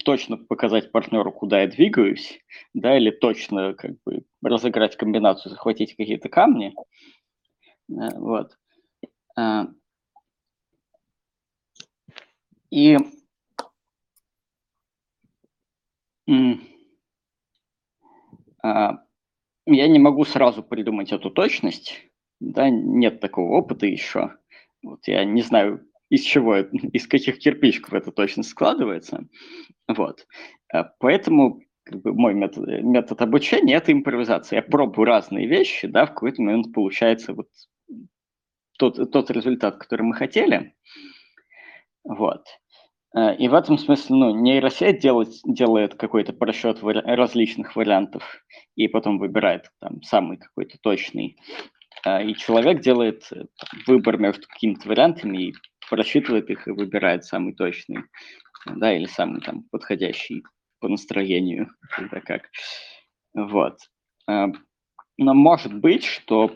точно 0.05 0.37
показать 0.37 0.91
партнеру, 0.91 1.31
куда 1.31 1.61
я 1.61 1.67
двигаюсь, 1.67 2.39
да, 2.73 2.95
или 2.97 3.09
точно 3.09 3.73
как 3.73 3.93
бы 4.05 4.23
разыграть 4.43 4.95
комбинацию, 4.95 5.51
захватить 5.51 5.95
какие-то 5.95 6.29
камни. 6.29 6.73
Э, 7.89 8.17
вот. 8.19 8.51
А. 9.35 9.67
И 12.69 12.97
я 18.63 19.87
не 19.87 19.99
могу 19.99 20.25
сразу 20.25 20.63
придумать 20.63 21.11
эту 21.11 21.29
точность, 21.29 21.99
да, 22.39 22.69
нет 22.69 23.19
такого 23.19 23.57
опыта 23.57 23.85
еще. 23.85 24.35
Вот 24.83 25.07
я 25.07 25.23
не 25.25 25.41
знаю, 25.41 25.87
из 26.09 26.21
чего, 26.21 26.57
из 26.93 27.07
каких 27.07 27.39
кирпичиков 27.39 27.93
эта 27.93 28.11
точность 28.11 28.49
складывается. 28.49 29.27
Вот. 29.87 30.27
А, 30.73 30.83
Поэтому 30.99 31.61
как 31.83 32.01
бы, 32.01 32.13
мой 32.13 32.33
метод, 32.33 32.67
э, 32.67 32.81
метод 32.81 33.21
обучения– 33.21 33.75
это 33.75 33.91
импровизация. 33.91 34.57
Я 34.57 34.63
пробую 34.63 35.05
разные 35.05 35.47
вещи, 35.47 35.87
да, 35.87 36.05
в 36.05 36.09
какой-то 36.09 36.41
момент 36.41 36.73
получается 36.73 37.33
вот 37.33 37.47
тот, 38.77 39.11
тот 39.11 39.31
результат, 39.31 39.77
который 39.77 40.03
мы 40.03 40.15
хотели. 40.15 40.75
Вот. 42.03 42.45
Э, 43.15 43.35
И 43.35 43.47
в 43.47 43.53
этом 43.53 43.77
смысле, 43.77 44.15
ну, 44.15 44.35
нейросеть 44.35 44.99
делает, 44.99 45.29
делает 45.45 45.95
какой-то 45.95 46.33
просчет 46.33 46.79
различных 46.81 47.75
вариантов 47.75 48.23
и 48.75 48.87
потом 48.87 49.19
выбирает 49.19 49.69
там 49.79 50.01
самый 50.03 50.37
какой-то 50.37 50.77
точный. 50.81 51.37
А, 52.05 52.21
И 52.21 52.35
человек 52.35 52.81
делает 52.81 53.27
э, 53.31 53.45
выбор 53.87 54.17
между 54.17 54.47
какими-то 54.47 54.87
вариантами 54.87 55.49
и 55.49 55.53
просчитывает 55.89 56.49
их 56.49 56.67
и 56.67 56.71
выбирает 56.71 57.25
самый 57.25 57.53
точный, 57.53 58.03
да, 58.65 58.95
или 58.95 59.05
самый 59.05 59.41
там 59.41 59.63
подходящий 59.71 60.43
по 60.79 60.87
настроению, 60.87 61.69
когда 61.89 62.21
как. 62.21 62.49
Вот. 63.33 63.77
Но 64.27 65.33
может 65.33 65.73
быть, 65.73 66.05
что 66.05 66.55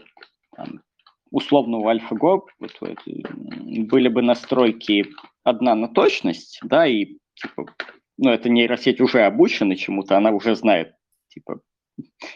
там, 0.56 0.82
условно 1.32 1.78
у 1.78 1.89
AlphaGo 1.89 2.44
вот, 2.60 2.78
вот, 2.80 2.98
были 3.06 4.08
бы 4.08 4.22
настройки 4.22 5.06
одна 5.45 5.75
на 5.75 5.88
точность, 5.88 6.60
да, 6.63 6.86
и 6.86 7.17
типа, 7.36 7.67
ну, 8.17 8.31
эта 8.31 8.49
нейросеть 8.49 8.99
уже 8.99 9.21
обучена 9.21 9.77
чему-то, 9.77 10.17
она 10.17 10.31
уже 10.31 10.55
знает, 10.55 10.95
типа, 11.29 11.62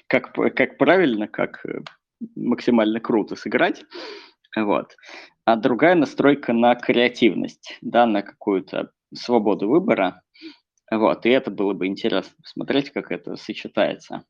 как, 0.07 0.33
как 0.33 0.77
правильно, 0.77 1.27
как 1.27 1.65
э, 1.65 1.81
максимально 2.35 3.01
круто 3.01 3.35
сыграть, 3.35 3.83
вот. 4.55 4.95
А 5.43 5.55
другая 5.55 5.95
настройка 5.95 6.53
на 6.53 6.75
креативность, 6.75 7.77
да, 7.81 8.05
на 8.05 8.21
какую-то 8.21 8.91
свободу 9.13 9.67
выбора, 9.67 10.21
вот, 10.91 11.25
и 11.25 11.29
это 11.29 11.51
было 11.51 11.73
бы 11.73 11.87
интересно 11.87 12.35
посмотреть, 12.41 12.91
как 12.91 13.11
это 13.11 13.35
сочетается. 13.35 14.23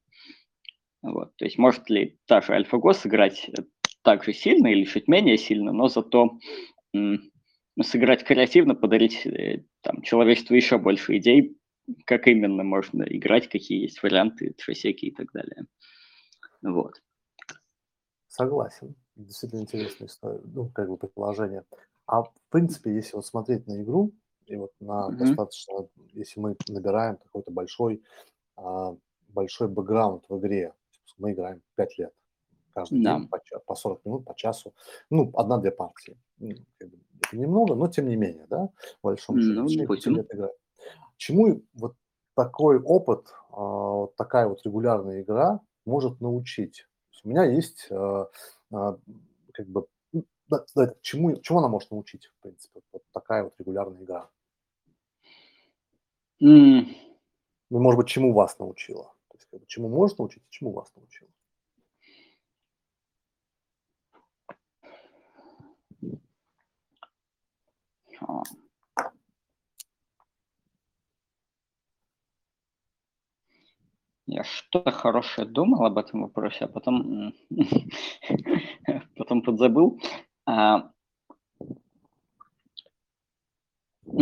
Вот, 1.01 1.35
то 1.37 1.45
есть 1.45 1.57
может 1.57 1.89
ли 1.89 2.17
та 2.25 2.41
же 2.41 2.53
AlphaGo 2.53 2.93
сыграть 2.93 3.49
так 4.03 4.23
же 4.23 4.33
сильно 4.33 4.67
или 4.67 4.85
чуть 4.85 5.07
менее 5.07 5.37
сильно, 5.37 5.71
но 5.71 5.87
зато 5.87 6.37
сыграть 7.83 8.23
креативно, 8.23 8.75
подарить 8.75 9.25
э, 9.25 9.63
там, 9.81 10.01
человечеству 10.01 10.55
еще 10.55 10.77
больше 10.77 11.17
идей, 11.17 11.57
как 12.05 12.27
именно 12.27 12.63
можно 12.63 13.03
играть, 13.03 13.49
какие 13.49 13.81
есть 13.83 14.01
варианты, 14.03 14.53
трешеки 14.53 15.05
и 15.05 15.11
так 15.15 15.31
далее. 15.33 15.65
Вот. 16.61 17.01
Согласен. 18.27 18.95
Действительно 19.15 19.61
интересная 19.61 20.07
история, 20.07 20.41
ну, 20.45 20.69
как 20.69 20.87
бы 20.87 20.97
предположение. 20.97 21.65
А 22.05 22.23
в 22.23 22.33
принципе, 22.49 22.93
если 22.93 23.15
вот 23.15 23.25
смотреть 23.25 23.67
на 23.67 23.81
игру, 23.81 24.13
и 24.45 24.55
вот 24.55 24.71
на 24.79 25.09
Мгм. 25.09 25.17
достаточно, 25.17 25.87
если 26.13 26.39
мы 26.39 26.55
набираем 26.69 27.17
какой-то 27.17 27.51
большой, 27.51 28.03
а, 28.57 28.95
большой 29.29 29.69
бэкграунд 29.69 30.25
в 30.29 30.39
игре, 30.39 30.73
мы 31.17 31.33
играем 31.33 31.61
5 31.75 31.97
лет, 31.99 32.13
каждый 32.73 33.01
Да. 33.03 33.19
день 33.19 33.27
по, 33.27 33.39
по 33.65 33.75
40 33.75 34.05
минут, 34.05 34.25
по 34.25 34.35
часу, 34.35 34.73
ну, 35.09 35.31
одна-две 35.35 35.71
партии. 35.71 36.17
Это 37.21 37.37
немного, 37.37 37.75
но 37.75 37.87
тем 37.87 38.07
не 38.07 38.15
менее, 38.15 38.45
да. 38.49 38.69
Ну, 39.03 39.15
в 39.15 39.67
пяти 39.67 39.81
допустим. 39.81 40.15
лет 40.15 40.27
играем. 40.33 40.53
Чему 41.17 41.61
вот 41.73 41.95
такой 42.35 42.79
опыт, 42.81 43.27
а, 43.51 43.61
вот 43.61 44.15
такая 44.15 44.47
вот 44.47 44.61
регулярная 44.65 45.21
игра 45.21 45.61
может 45.85 46.21
научить? 46.21 46.85
У 47.23 47.29
меня 47.29 47.43
есть 47.45 47.87
а, 47.91 48.29
а, 48.71 48.97
как 49.53 49.67
бы, 49.67 49.87
ну, 50.13 50.25
да, 50.47 50.65
да, 50.75 50.95
чему, 51.01 51.35
чему 51.41 51.59
она 51.59 51.67
может 51.67 51.91
научить, 51.91 52.27
в 52.27 52.41
принципе, 52.41 52.81
вот 52.93 53.03
такая 53.13 53.43
вот 53.43 53.53
регулярная 53.59 54.03
игра? 54.03 54.29
М, 56.41 56.95
Ну, 57.69 57.79
может 57.79 57.97
быть, 57.97 58.07
чему 58.07 58.33
вас 58.33 58.57
научила? 58.59 59.13
То 59.29 59.37
есть, 59.37 59.47
как 59.49 59.59
бы, 59.59 59.65
чему 59.67 59.89
может 59.89 60.19
научить, 60.19 60.43
чему 60.49 60.71
вас 60.71 60.91
научила? 60.95 61.29
Я 74.27 74.43
что-то 74.45 74.91
хорошее 74.91 75.45
думал 75.45 75.83
об 75.85 75.97
этом 75.97 76.21
вопросе, 76.21 76.63
а 76.65 76.67
потом, 76.69 77.33
потом 79.17 79.41
подзабыл. 79.41 79.99
А, 80.45 80.89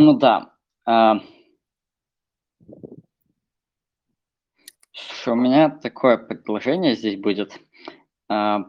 Ну 0.04 0.12
да. 0.18 0.52
а, 0.86 1.18
Слушай, 4.92 5.32
у 5.32 5.36
меня 5.36 5.70
такое 5.70 6.18
предложение 6.18 6.94
здесь 6.94 7.18
будет. 7.18 7.58
А, 8.28 8.64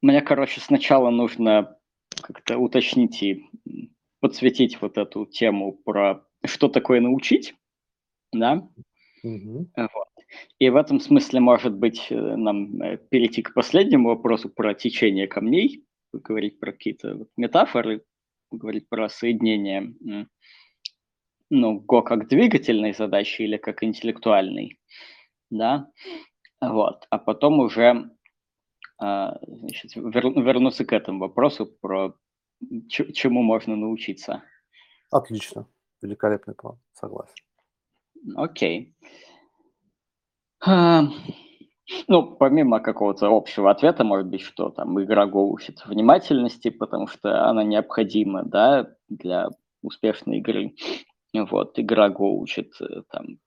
Мне, 0.00 0.22
короче, 0.22 0.60
сначала 0.60 1.10
нужно 1.10 1.76
как-то 2.22 2.58
уточнить 2.58 3.22
и 3.22 3.44
подсветить 4.20 4.80
вот 4.80 4.98
эту 4.98 5.26
тему 5.26 5.72
про 5.72 6.24
что 6.44 6.68
такое 6.68 7.00
научить, 7.00 7.54
да? 8.32 8.68
Э, 9.76 9.88
Вот. 9.94 10.08
И 10.58 10.68
в 10.68 10.76
этом 10.76 11.00
смысле, 11.00 11.40
может 11.40 11.74
быть, 11.74 12.06
э, 12.10 12.14
нам 12.14 12.80
э, 12.82 12.98
перейти 13.10 13.42
к 13.42 13.54
последнему 13.54 14.10
вопросу 14.10 14.48
про 14.48 14.74
течение 14.74 15.26
камней, 15.26 15.84
поговорить 16.12 16.60
про 16.60 16.72
какие-то 16.72 17.26
метафоры, 17.36 18.04
поговорить 18.50 18.88
про 18.88 19.08
соединение, 19.08 19.94
ну, 21.50 21.80
Го 21.80 22.02
как 22.02 22.28
двигательной 22.28 22.92
задачи 22.92 23.42
или 23.42 23.56
как 23.56 23.82
интеллектуальной, 23.82 24.78
да, 25.50 25.90
вот, 26.60 27.06
а 27.10 27.18
потом 27.18 27.60
уже 27.60 28.10
значит, 28.98 29.96
вер- 29.96 30.42
вернуться 30.42 30.84
к 30.84 30.92
этому 30.92 31.20
вопросу 31.20 31.66
про 31.66 32.14
чему 32.88 33.42
можно 33.42 33.76
научиться. 33.76 34.42
Отлично. 35.10 35.66
Великолепный 36.02 36.54
план, 36.54 36.78
согласен. 36.92 37.34
Окей. 38.36 38.94
А, 40.64 41.04
ну, 42.08 42.36
помимо 42.36 42.80
какого-то 42.80 43.28
общего 43.28 43.70
ответа, 43.70 44.04
может 44.04 44.26
быть, 44.26 44.42
что 44.42 44.70
там 44.70 45.00
игра 45.02 45.26
Go 45.26 45.46
учит 45.48 45.84
внимательности, 45.86 46.70
потому 46.70 47.06
что 47.06 47.48
она 47.48 47.64
необходима, 47.64 48.44
да, 48.44 48.94
для 49.08 49.48
успешной 49.82 50.38
игры. 50.38 50.74
Вот, 51.32 51.78
игра 51.78 52.08
Go 52.08 52.30
учит 52.30 52.72
э, 52.80 53.02
там, 53.10 53.38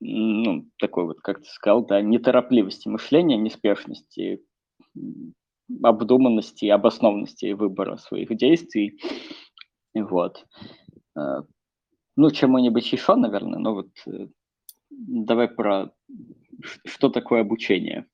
ну, 0.00 0.66
такой 0.78 1.04
вот, 1.04 1.20
как 1.20 1.40
ты 1.40 1.48
сказал, 1.48 1.84
да, 1.84 2.00
неторопливости 2.00 2.88
мышления, 2.88 3.36
неспешности, 3.36 4.42
обдуманности, 5.82 6.66
обоснованности 6.66 7.52
выбора 7.52 7.96
своих 7.96 8.36
действий. 8.36 9.00
Вот. 9.94 10.46
Э, 11.16 11.42
ну, 12.16 12.30
чему-нибудь 12.30 12.92
еще, 12.92 13.14
наверное, 13.14 13.58
но 13.58 13.74
вот 13.74 13.90
э, 14.06 14.28
давай 14.90 15.48
про 15.48 15.92
что 16.84 17.08
такое 17.08 17.42
обучение. 17.42 18.06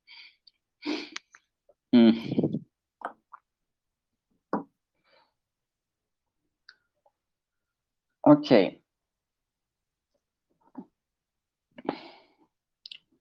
Окей. 8.22 8.82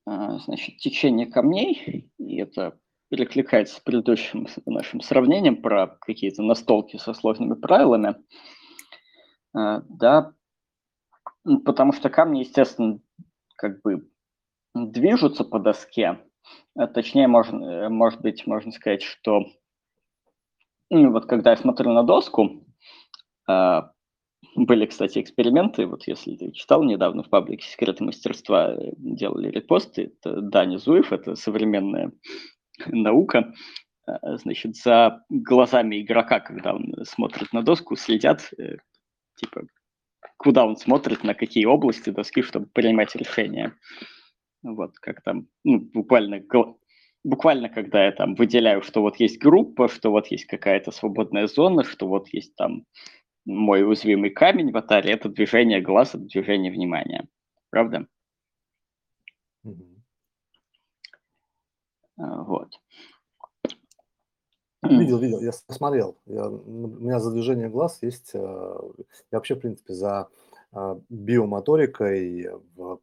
А, 0.05 0.39
значит, 0.39 0.77
течение 0.77 1.27
камней, 1.27 2.09
и 2.17 2.37
это 2.37 2.79
перекликается 3.13 3.75
с 3.75 3.79
предыдущим 3.79 4.47
нашим 4.65 4.99
сравнением 4.99 5.61
про 5.61 5.85
какие-то 6.01 6.41
настолки 6.41 6.97
со 6.97 7.13
сложными 7.13 7.53
правилами. 7.53 8.15
А, 9.55 9.83
да, 9.87 10.33
потому 11.63 11.93
что 11.93 12.09
камни, 12.09 12.39
естественно, 12.39 12.99
как 13.55 13.83
бы 13.83 14.09
движутся 14.73 15.43
по 15.43 15.59
доске. 15.59 16.25
А 16.75 16.87
точнее, 16.87 17.27
можно, 17.27 17.63
э, 17.63 17.89
может 17.89 18.19
быть, 18.21 18.47
можно 18.47 18.71
сказать, 18.71 19.03
что 19.03 19.45
ну, 20.89 21.11
вот 21.11 21.27
когда 21.27 21.51
я 21.51 21.57
смотрю 21.57 21.91
на 21.91 22.01
доску, 22.01 22.65
а, 23.47 23.91
были, 24.55 24.87
кстати, 24.87 25.19
эксперименты, 25.19 25.85
вот 25.85 26.07
если 26.07 26.35
ты 26.35 26.51
читал 26.51 26.81
недавно 26.83 27.21
в 27.21 27.29
паблике 27.29 27.67
«Секреты 27.67 28.03
мастерства» 28.03 28.73
э, 28.73 28.93
делали 28.97 29.51
репосты, 29.51 30.15
это 30.19 30.41
Дани 30.41 30.77
Зуев, 30.77 31.13
это 31.13 31.35
современная 31.35 32.11
наука, 32.87 33.53
а, 34.05 34.37
значит, 34.37 34.75
за 34.75 35.23
глазами 35.29 36.01
игрока, 36.01 36.39
когда 36.39 36.73
он 36.73 36.93
смотрит 37.05 37.53
на 37.53 37.61
доску, 37.61 37.95
следят, 37.95 38.49
э, 38.57 38.77
типа, 39.35 39.63
куда 40.37 40.65
он 40.65 40.77
смотрит, 40.77 41.23
на 41.23 41.33
какие 41.33 41.65
области 41.65 42.09
доски, 42.09 42.41
чтобы 42.41 42.67
принимать 42.67 43.15
решения. 43.15 43.73
Вот, 44.61 44.97
как 44.99 45.21
там, 45.21 45.47
ну, 45.63 45.79
буквально, 45.79 46.41
буквально, 47.23 47.69
когда 47.69 48.05
я 48.05 48.11
там 48.11 48.35
выделяю, 48.35 48.81
что 48.81 49.01
вот 49.01 49.17
есть 49.17 49.39
группа, 49.39 49.87
что 49.87 50.11
вот 50.11 50.27
есть 50.27 50.45
какая-то 50.45 50.91
свободная 50.91 51.47
зона, 51.47 51.83
что 51.83 52.07
вот 52.07 52.27
есть 52.29 52.55
там 52.55 52.85
мой 53.45 53.83
уязвимый 53.83 54.29
камень 54.29 54.71
в 54.71 54.77
атаре, 54.77 55.11
это 55.11 55.29
движение 55.29 55.81
глаз, 55.81 56.15
это 56.15 56.25
движение 56.25 56.71
внимания. 56.71 57.27
Правда? 57.69 58.07
Mm-hmm. 59.65 59.92
Вот. 62.17 62.69
Видел, 64.83 65.17
видел, 65.17 65.41
я 65.41 65.51
смотрел. 65.53 66.17
Я, 66.25 66.49
у 66.49 66.87
меня 66.87 67.19
за 67.19 67.31
движение 67.31 67.69
глаз 67.69 67.99
есть... 68.01 68.31
Э, 68.33 68.75
я 69.31 69.37
вообще, 69.37 69.55
в 69.55 69.59
принципе, 69.59 69.93
за 69.93 70.27
э, 70.73 70.99
биомоторикой 71.09 72.49
в 72.75 72.99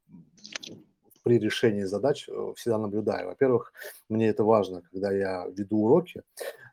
при 1.22 1.38
решении 1.38 1.84
задач 1.84 2.28
э, 2.28 2.52
всегда 2.56 2.78
наблюдаю. 2.78 3.28
Во-первых, 3.28 3.72
мне 4.08 4.28
это 4.28 4.44
важно, 4.44 4.82
когда 4.82 5.12
я 5.12 5.46
веду 5.48 5.78
уроки, 5.78 6.22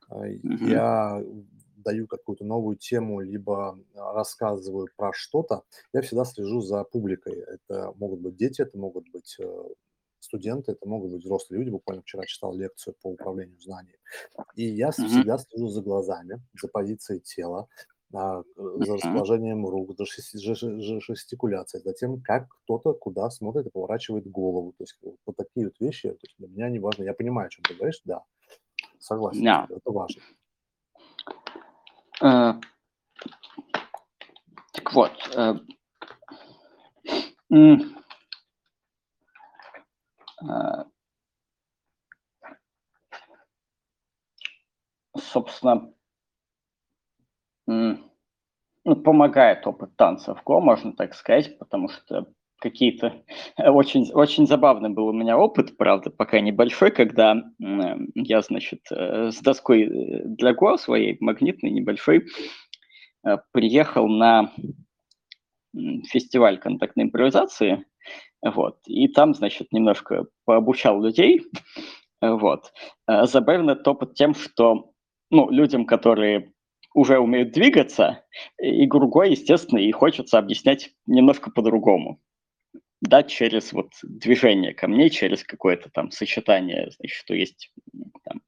mm-hmm. 0.09 0.69
я 0.69 1.23
даю 1.77 2.07
какую-то 2.07 2.43
новую 2.43 2.75
тему, 2.75 3.21
либо 3.21 3.79
рассказываю 3.95 4.87
про 4.97 5.11
что-то, 5.13 5.63
я 5.93 6.01
всегда 6.01 6.25
слежу 6.25 6.61
за 6.61 6.83
публикой. 6.83 7.39
Это 7.39 7.93
могут 7.97 8.19
быть 8.19 8.35
дети, 8.35 8.61
это 8.61 8.77
могут 8.77 9.09
быть 9.11 9.37
э, 9.39 9.63
студенты, 10.27 10.73
это 10.73 10.87
могут 10.87 11.11
быть 11.11 11.23
взрослые 11.23 11.59
люди. 11.59 11.71
Буквально 11.71 12.03
вчера 12.03 12.25
читал 12.25 12.55
лекцию 12.55 12.95
по 13.01 13.07
управлению 13.07 13.59
знаниями. 13.59 13.99
И 14.55 14.65
я 14.65 14.89
mm-hmm. 14.89 15.07
всегда 15.07 15.37
слежу 15.37 15.69
за 15.69 15.81
глазами, 15.81 16.41
за 16.61 16.67
позицией 16.67 17.21
тела, 17.21 17.67
а, 18.13 18.43
за 18.55 18.93
расположением 18.95 19.65
рук, 19.67 19.95
за 19.97 20.05
жестикуляцией, 20.05 21.83
за 21.83 21.93
тем, 21.93 22.21
как 22.21 22.47
кто-то 22.63 22.93
куда 22.93 23.29
смотрит 23.29 23.67
и 23.67 23.69
поворачивает 23.69 24.29
голову. 24.29 24.73
То 24.77 24.83
есть 24.83 24.97
вот 25.25 25.35
такие 25.35 25.67
вот 25.67 25.79
вещи, 25.79 26.09
то 26.09 26.19
есть 26.21 26.35
для 26.37 26.47
меня 26.47 26.69
не 26.69 26.79
важно. 26.79 27.03
Я 27.03 27.13
понимаю, 27.13 27.47
о 27.47 27.49
чем 27.49 27.63
ты 27.63 27.73
говоришь, 27.73 28.01
да, 28.05 28.23
согласен, 28.99 29.45
yeah. 29.45 29.65
это 29.69 29.91
важно. 29.91 30.21
Uh, 32.19 32.59
так 34.73 34.93
вот, 34.93 35.11
uh, 35.35 35.59
uh, 37.51 37.77
собственно, 45.19 45.91
ну, 47.65 48.95
помогает 48.95 49.67
опыт 49.67 49.95
танца 49.97 50.33
в 50.33 50.43
Go, 50.43 50.61
можно 50.61 50.93
так 50.93 51.13
сказать, 51.13 51.57
потому 51.59 51.89
что 51.89 52.27
какие-то... 52.59 53.23
Очень, 53.57 54.11
очень 54.13 54.47
забавный 54.47 54.89
был 54.89 55.07
у 55.07 55.13
меня 55.13 55.37
опыт, 55.37 55.77
правда, 55.77 56.09
пока 56.09 56.39
небольшой, 56.39 56.91
когда 56.91 57.35
я, 57.59 58.41
значит, 58.41 58.81
э, 58.91 59.31
с 59.31 59.41
доской 59.41 59.83
э, 59.83 60.21
для 60.25 60.53
Go 60.53 60.77
своей, 60.77 61.17
магнитной, 61.19 61.69
небольшой, 61.71 62.27
э, 63.25 63.37
приехал 63.51 64.07
на 64.07 64.51
фестиваль 66.09 66.57
контактной 66.57 67.03
импровизации, 67.03 67.85
вот, 68.41 68.79
и 68.85 69.07
там, 69.07 69.33
значит, 69.33 69.71
немножко 69.71 70.27
пообучал 70.45 71.01
людей, 71.01 71.43
вот. 72.21 72.73
Забавно 73.07 73.71
этот 73.71 73.87
опыт 73.87 74.13
тем, 74.15 74.33
что, 74.33 74.91
ну, 75.29 75.49
людям, 75.49 75.85
которые 75.85 76.53
уже 76.93 77.19
умеют 77.19 77.51
двигаться, 77.51 78.25
и 78.59 78.87
другой, 78.87 79.31
естественно, 79.31 79.79
и 79.79 79.91
хочется 79.91 80.39
объяснять 80.39 80.91
немножко 81.05 81.51
по-другому. 81.51 82.19
Да, 83.01 83.21
через 83.21 83.73
вот 83.73 83.91
движение 84.01 84.73
камней, 84.73 85.11
через 85.11 85.43
какое-то 85.43 85.91
там 85.91 86.09
сочетание, 86.09 86.89
значит, 86.97 87.15
что 87.15 87.35
есть 87.35 87.71
там, 88.23 88.41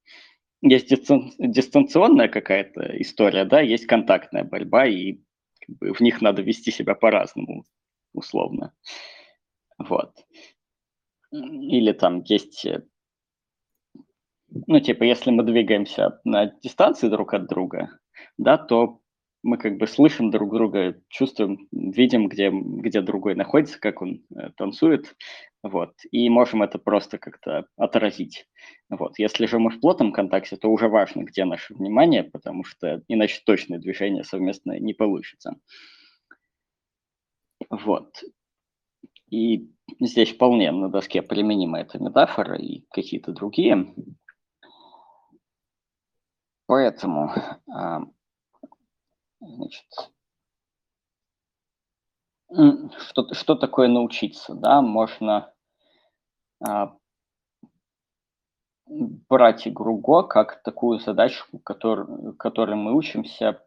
есть 0.64 0.90
дистанционная 0.90 2.28
какая-то 2.28 3.00
история, 3.00 3.46
да, 3.46 3.62
есть 3.62 3.86
контактная 3.86 4.44
борьба, 4.44 4.88
и 4.88 5.20
как 5.60 5.78
бы, 5.78 5.94
в 5.94 6.02
них 6.02 6.20
надо 6.22 6.42
вести 6.42 6.72
себя 6.72 6.96
по-разному, 6.96 7.66
условно. 8.14 8.74
Вот. 9.80 10.14
Или 11.32 11.92
там 11.94 12.22
есть 12.24 12.66
э, 12.66 12.84
ну, 14.52 14.80
типа, 14.80 15.04
если 15.04 15.32
мы 15.32 15.44
двигаемся 15.44 16.20
на 16.24 16.48
дистанции 16.48 17.08
друг 17.08 17.34
от 17.34 17.48
друга, 17.48 18.00
да, 18.38 18.58
то 18.58 19.00
мы 19.42 19.58
как 19.58 19.78
бы 19.78 19.88
слышим 19.88 20.32
друг 20.32 20.54
друга, 20.54 21.02
чувствуем, 21.08 21.68
видим, 21.72 22.28
где, 22.28 22.50
где 22.52 23.02
другой 23.02 23.36
находится, 23.36 23.80
как 23.80 24.02
он 24.02 24.22
э, 24.36 24.50
танцует, 24.58 25.16
вот, 25.64 25.94
и 26.12 26.30
можем 26.30 26.62
это 26.62 26.78
просто 26.78 27.18
как-то 27.18 27.66
отразить. 27.78 28.48
Вот. 28.90 29.18
Если 29.18 29.46
же 29.46 29.60
мы 29.60 29.70
в 29.72 29.80
плотном 29.80 30.12
контакте, 30.12 30.58
то 30.58 30.70
уже 30.70 30.90
важно, 30.90 31.24
где 31.24 31.46
наше 31.46 31.74
внимание, 31.74 32.24
потому 32.24 32.64
что 32.64 33.02
иначе 33.08 33.42
точное 33.46 33.80
движение 33.80 34.24
совместно 34.24 34.78
не 34.80 34.94
получится. 34.94 35.56
Вот. 37.70 38.24
И 39.30 39.70
здесь 40.00 40.34
вполне 40.34 40.72
на 40.72 40.90
доске 40.90 41.22
применима 41.22 41.80
эта 41.80 42.00
метафора 42.00 42.58
и 42.58 42.86
какие-то 42.92 43.32
другие. 43.32 43.94
Поэтому 46.68 47.32
а, 47.72 48.02
Значит, 49.42 49.86
что, 52.50 53.34
что 53.34 53.56
такое 53.56 53.88
научиться? 53.88 54.54
Да, 54.54 54.82
можно 54.82 55.54
а, 56.66 56.98
брать 58.86 59.68
игру 59.68 60.02
Go 60.02 60.28
как 60.28 60.62
такую 60.64 61.00
задачку, 61.00 61.60
который, 61.60 62.36
которой 62.36 62.76
мы 62.76 62.96
учимся, 62.96 63.64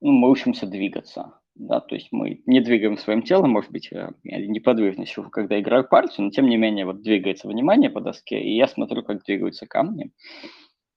ну, 0.00 0.12
мы 0.12 0.30
учимся 0.30 0.66
двигаться. 0.66 1.40
Да, 1.58 1.80
то 1.80 1.94
есть 1.94 2.08
мы 2.12 2.42
не 2.44 2.60
двигаем 2.60 2.98
своим 2.98 3.22
телом, 3.22 3.50
может 3.50 3.70
быть, 3.70 3.90
э, 3.90 4.10
неподвижностью, 4.24 5.30
когда 5.30 5.58
играю 5.58 5.88
партию, 5.88 6.26
но 6.26 6.30
тем 6.30 6.48
не 6.48 6.58
менее 6.58 6.84
вот 6.84 7.00
двигается 7.00 7.48
внимание 7.48 7.88
по 7.88 8.02
доске, 8.02 8.38
и 8.38 8.56
я 8.56 8.68
смотрю, 8.68 9.02
как 9.02 9.24
двигаются 9.24 9.66
камни. 9.66 10.12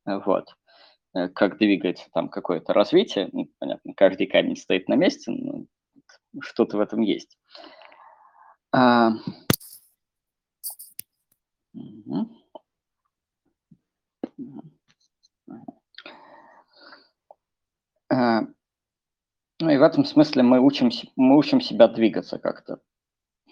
Вот. 0.05 0.53
Э, 1.15 1.29
как 1.29 1.57
двигается 1.57 2.07
там 2.13 2.27
какое-то 2.27 2.73
развитие. 2.73 3.29
Ну, 3.31 3.49
понятно, 3.57 3.93
каждый 3.95 4.27
камень 4.27 4.57
стоит 4.57 4.89
на 4.89 4.95
месте, 4.95 5.31
но 5.31 5.65
что-то 6.41 6.77
в 6.77 6.81
этом 6.81 7.01
есть. 7.01 7.37
А, 8.71 9.11
угу. 11.73 12.29
а, 18.09 18.41
ну 19.59 19.69
и 19.69 19.77
в 19.77 19.83
этом 19.83 20.05
смысле 20.05 20.43
мы 20.43 20.59
учим, 20.59 20.89
мы 21.15 21.37
учим 21.37 21.61
себя 21.61 21.87
двигаться 21.87 22.39
как-то, 22.39 22.79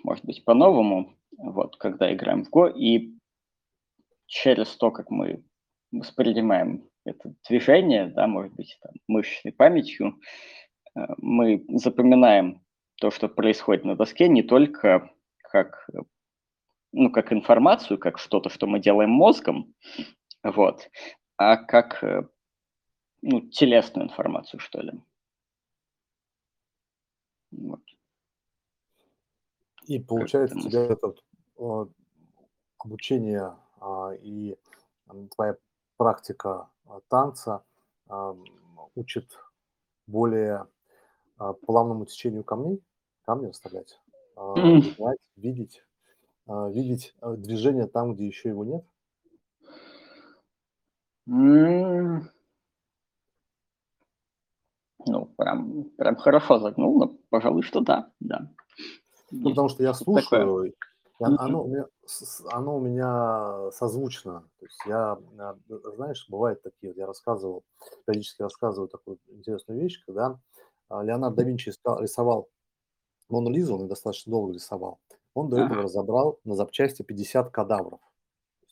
может 0.04 0.26
быть, 0.26 0.44
по-новому, 0.46 1.18
вот, 1.38 1.78
когда 1.78 2.14
играем 2.14 2.46
в 2.46 2.50
Го, 2.50 2.68
и 2.68 3.14
через 4.26 4.76
то, 4.78 4.92
как 4.92 5.10
мы 5.12 5.44
воспринимаем 5.92 6.90
это 7.06 7.34
движение, 7.48 8.08
да, 8.08 8.28
может 8.28 8.54
быть, 8.54 8.78
там, 8.82 8.94
мышечной 9.08 9.54
памятью, 9.54 10.20
э, 10.96 11.02
мы 11.18 11.64
запоминаем 11.70 12.62
то, 12.96 13.12
что 13.12 13.28
происходит 13.30 13.86
на 13.86 13.96
доске, 13.96 14.28
не 14.28 14.44
только 14.44 15.12
как, 15.44 15.88
ну, 16.92 17.12
как 17.12 17.32
информацию, 17.32 17.98
как 17.98 18.18
что-то, 18.18 18.50
что 18.50 18.68
мы 18.68 18.80
делаем 18.80 19.12
мозгом, 19.12 19.74
вот, 20.44 20.90
а 21.38 21.58
как 21.58 22.04
э, 22.04 22.28
ну, 23.22 23.42
телесную 23.42 24.08
информацию, 24.08 24.60
что 24.60 24.82
ли. 24.82 24.94
Вот. 27.52 27.82
И 29.86 30.00
получается, 30.00 30.58
у 30.58 30.62
тебя 30.62 30.82
это 30.82 31.14
обучение 32.78 33.56
а, 33.80 34.12
и 34.22 34.58
твоя 35.36 35.56
практика 35.98 36.70
а, 36.86 37.00
танца 37.08 37.64
учит 38.96 39.32
более 40.08 40.68
а, 41.38 41.54
плавному 41.54 42.06
течению 42.06 42.44
камней, 42.44 42.84
камни 43.24 43.48
расставлять, 43.48 44.00
знать, 44.36 45.20
видеть, 45.36 45.84
видеть 46.48 47.16
движение 47.22 47.88
там, 47.88 48.14
где 48.14 48.28
еще 48.28 48.50
его 48.50 48.64
нет? 48.64 48.86
Ну, 55.08 55.26
прям, 55.38 55.86
прям 55.98 56.16
хорошо 56.16 56.60
загнул, 56.60 57.00
но, 57.00 57.18
пожалуй, 57.30 57.64
что 57.64 57.82
да, 57.82 58.12
да. 58.20 58.50
Ну, 59.32 59.50
потому 59.50 59.70
что 59.70 59.84
я 59.84 59.94
слушаю, 59.94 60.74
я, 61.20 61.28
оно, 61.28 61.64
у 61.64 61.68
меня, 61.68 61.86
оно 62.52 62.78
у 62.78 62.80
меня 62.80 63.72
созвучно. 63.72 64.44
То 64.60 64.66
есть 64.66 64.80
я, 64.86 65.18
а, 65.40 65.58
знаешь, 65.96 66.28
бывает 66.30 66.62
такие, 66.62 66.94
я 66.96 67.08
рассказывал, 67.08 67.64
периодически 68.06 68.44
рассказываю 68.44 68.88
такую 68.88 69.18
интересную 69.28 69.82
вещь, 69.82 70.04
когда 70.06 70.40
а, 70.90 71.04
Леонардо 71.04 71.38
да 71.38 71.50
Винчи 71.50 71.70
рисовал 71.70 72.50
Мону 73.30 73.50
Лизу, 73.50 73.76
он 73.76 73.88
достаточно 73.88 74.32
долго 74.32 74.54
рисовал. 74.54 75.00
Он 75.34 75.50
до 75.50 75.58
этого 75.58 75.84
разобрал 75.84 76.40
на 76.44 76.56
запчасти 76.56 77.04
50 77.04 77.52
кадавров, 77.52 78.00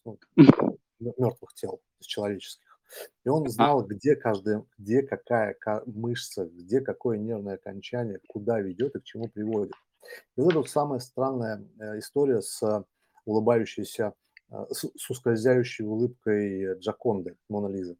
ну, 0.03 0.17
мертвых 0.99 1.53
тел, 1.53 1.81
человеческих. 1.99 2.74
И 3.23 3.29
он 3.29 3.47
знал, 3.49 3.83
где 3.83 4.15
каждая, 4.15 4.63
где 4.77 5.01
какая 5.01 5.55
мышца, 5.85 6.45
где 6.45 6.81
какое 6.81 7.17
нервное 7.17 7.55
окончание, 7.55 8.19
куда 8.27 8.59
ведет 8.59 8.95
и 8.95 8.99
к 8.99 9.03
чему 9.03 9.27
приводит. 9.27 9.73
И 10.35 10.41
вот 10.41 10.49
это 10.49 10.59
вот 10.59 10.69
самая 10.69 10.99
странная 10.99 11.65
э, 11.79 11.99
история 11.99 12.41
с 12.41 12.85
улыбающейся, 13.25 14.13
э, 14.51 14.65
с, 14.69 14.85
с 14.95 15.09
ускользающей 15.09 15.85
улыбкой 15.85 16.77
Джаконды, 16.79 17.35
Мона 17.49 17.67
Лизы. 17.67 17.97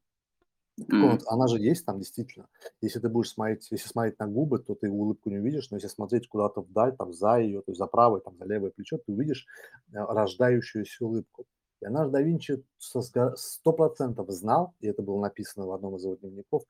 Mm. 0.80 1.22
Она 1.28 1.48
же 1.48 1.58
есть 1.58 1.86
там 1.86 2.00
действительно. 2.00 2.48
Если 2.82 3.00
ты 3.00 3.08
будешь 3.08 3.32
смотреть, 3.32 3.68
если 3.72 3.88
смотреть 3.88 4.20
на 4.20 4.28
губы, 4.28 4.60
то 4.60 4.76
ты 4.76 4.90
улыбку 4.90 5.30
не 5.30 5.38
увидишь, 5.38 5.70
но 5.72 5.78
если 5.78 5.88
смотреть 5.88 6.28
куда-то 6.28 6.62
вдаль, 6.62 6.96
там 6.96 7.14
за 7.14 7.38
ее, 7.38 7.62
то 7.62 7.72
есть 7.72 7.80
за 7.80 7.88
правое, 7.88 8.20
там 8.20 8.38
за 8.38 8.46
левое 8.46 8.72
плечо, 8.72 8.98
ты 8.98 9.14
увидишь 9.14 9.46
э, 9.94 9.98
рождающуюся 9.98 11.06
улыбку. 11.06 11.46
Леонардо 11.86 12.14
да 12.14 12.22
Винчи 12.22 12.64
сто 12.80 13.74
процентов 13.74 14.30
знал, 14.32 14.74
и 14.80 14.88
это 14.88 15.04
было 15.04 15.22
написано 15.22 15.68
в 15.68 15.72
одном 15.72 15.96
из 15.98 16.04
его 16.04 16.16
дневников, 16.16 16.64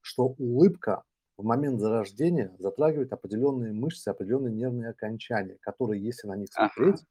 что 0.00 0.34
улыбка 0.38 1.02
в 1.36 1.44
момент 1.44 1.80
зарождения 1.80 2.54
затрагивает 2.58 3.12
определенные 3.12 3.72
мышцы, 3.72 4.08
определенные 4.08 4.54
нервные 4.54 4.90
окончания, 4.90 5.58
которые, 5.60 6.02
если 6.02 6.28
на 6.28 6.36
них 6.36 6.48
смотреть, 6.50 7.00
ага. 7.00 7.06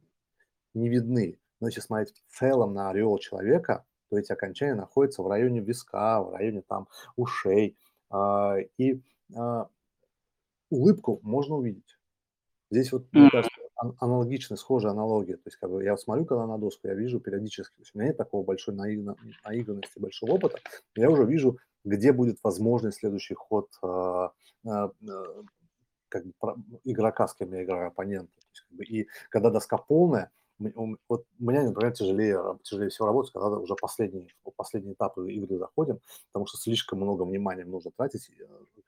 не 0.73 0.89
видны. 0.89 1.39
Но 1.59 1.67
если 1.67 1.81
смотреть 1.81 2.13
в 2.27 2.39
целом 2.39 2.73
на 2.73 2.89
ореол 2.89 3.19
человека, 3.19 3.85
то 4.09 4.17
эти 4.17 4.31
окончания 4.31 4.75
находятся 4.75 5.21
в 5.21 5.27
районе 5.27 5.59
виска, 5.59 6.23
в 6.23 6.33
районе 6.33 6.63
там 6.67 6.87
ушей. 7.15 7.77
А, 8.09 8.57
и 8.77 9.01
а, 9.35 9.69
улыбку 10.69 11.19
можно 11.21 11.55
увидеть. 11.55 11.97
Здесь 12.71 12.91
вот, 12.91 13.05
мне 13.11 13.29
кажется, 13.29 13.52
аналогичная, 13.99 14.57
схожая 14.57 14.91
аналогия. 14.91 15.35
То 15.35 15.43
есть, 15.45 15.57
как 15.57 15.69
бы 15.69 15.83
я 15.83 15.97
смотрю, 15.97 16.25
когда 16.25 16.45
на 16.45 16.57
доску, 16.57 16.87
я 16.87 16.93
вижу 16.93 17.19
периодически, 17.19 17.75
то 17.75 17.81
есть 17.81 17.91
у 17.93 17.97
меня 17.97 18.09
нет 18.09 18.17
такого 18.17 18.43
большой 18.43 18.75
наигранности, 18.75 19.99
большого 19.99 20.31
опыта, 20.31 20.59
я 20.95 21.09
уже 21.09 21.25
вижу, 21.25 21.57
где 21.83 22.11
будет 22.11 22.37
возможный 22.43 22.91
следующий 22.91 23.35
ход 23.35 23.69
э, 23.83 24.29
э, 24.65 24.89
как 26.09 26.25
бы, 26.25 26.33
игрока, 26.83 27.27
с 27.27 27.33
кем 27.33 27.53
я 27.53 27.63
играю, 27.63 27.87
оппонента. 27.87 28.31
Есть, 28.49 28.61
как 28.61 28.77
бы, 28.77 28.85
и 28.85 29.07
когда 29.29 29.49
доска 29.49 29.77
полная, 29.77 30.31
вот 31.09 31.25
меня, 31.39 31.63
например, 31.63 31.93
тяжелее, 31.93 32.59
тяжелее 32.63 32.89
всего 32.89 33.07
работать, 33.07 33.33
когда 33.33 33.49
уже 33.49 33.75
последний, 33.75 34.31
последний 34.55 34.93
этап 34.93 35.17
игры 35.17 35.57
заходим, 35.57 35.99
потому 36.31 36.45
что 36.45 36.57
слишком 36.57 36.99
много 36.99 37.23
внимания 37.23 37.65
нужно 37.65 37.91
тратить, 37.91 38.29
э, 38.39 38.45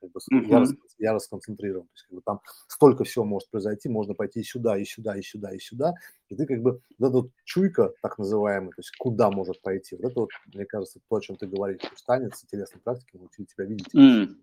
как 0.08 0.40
бы, 0.40 0.46
mm-hmm. 0.46 0.76
я, 0.98 1.08
я 1.10 1.12
расконцентрирован. 1.12 1.86
То 1.86 1.92
есть, 1.94 2.06
как 2.06 2.14
бы, 2.16 2.22
там 2.22 2.40
столько 2.68 3.04
всего 3.04 3.24
может 3.24 3.50
произойти, 3.50 3.88
можно 3.88 4.14
пойти 4.14 4.40
и 4.40 4.44
сюда, 4.44 4.78
и 4.78 4.84
сюда, 4.84 5.16
и 5.16 5.22
сюда, 5.22 5.54
и 5.54 5.58
сюда, 5.58 5.94
и 6.28 6.36
ты 6.36 6.46
как 6.46 6.62
бы, 6.62 6.80
вот 6.98 7.08
эта 7.08 7.16
вот 7.16 7.30
чуйка, 7.44 7.92
так 8.02 8.18
называемая, 8.18 8.70
то 8.70 8.80
есть 8.80 8.90
куда 8.98 9.30
может 9.30 9.60
пойти, 9.62 9.96
вот 9.96 10.10
это 10.10 10.20
вот, 10.20 10.30
мне 10.54 10.64
кажется, 10.64 11.00
то, 11.08 11.16
о 11.16 11.20
чем 11.20 11.36
ты 11.36 11.46
говоришь, 11.46 11.80
то 11.80 11.90
есть 11.90 12.06
танец, 12.06 12.42
интересная 12.42 12.80
практика, 12.80 13.18
научили 13.18 13.46
тебя 13.46 13.64
видеть 13.64 13.94
mm. 13.94 14.34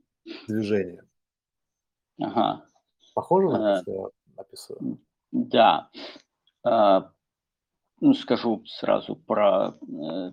движение. 0.47 1.03
Ага. 2.19 2.65
Похоже 3.13 3.49
на 3.49 3.57
то, 3.57 3.81
что 3.81 3.91
я 3.91 4.41
описываю? 4.41 4.99
Да. 5.31 5.89
А, 6.63 7.11
ну, 7.99 8.13
скажу 8.13 8.63
сразу 8.65 9.15
про, 9.15 9.77
э, 9.81 10.31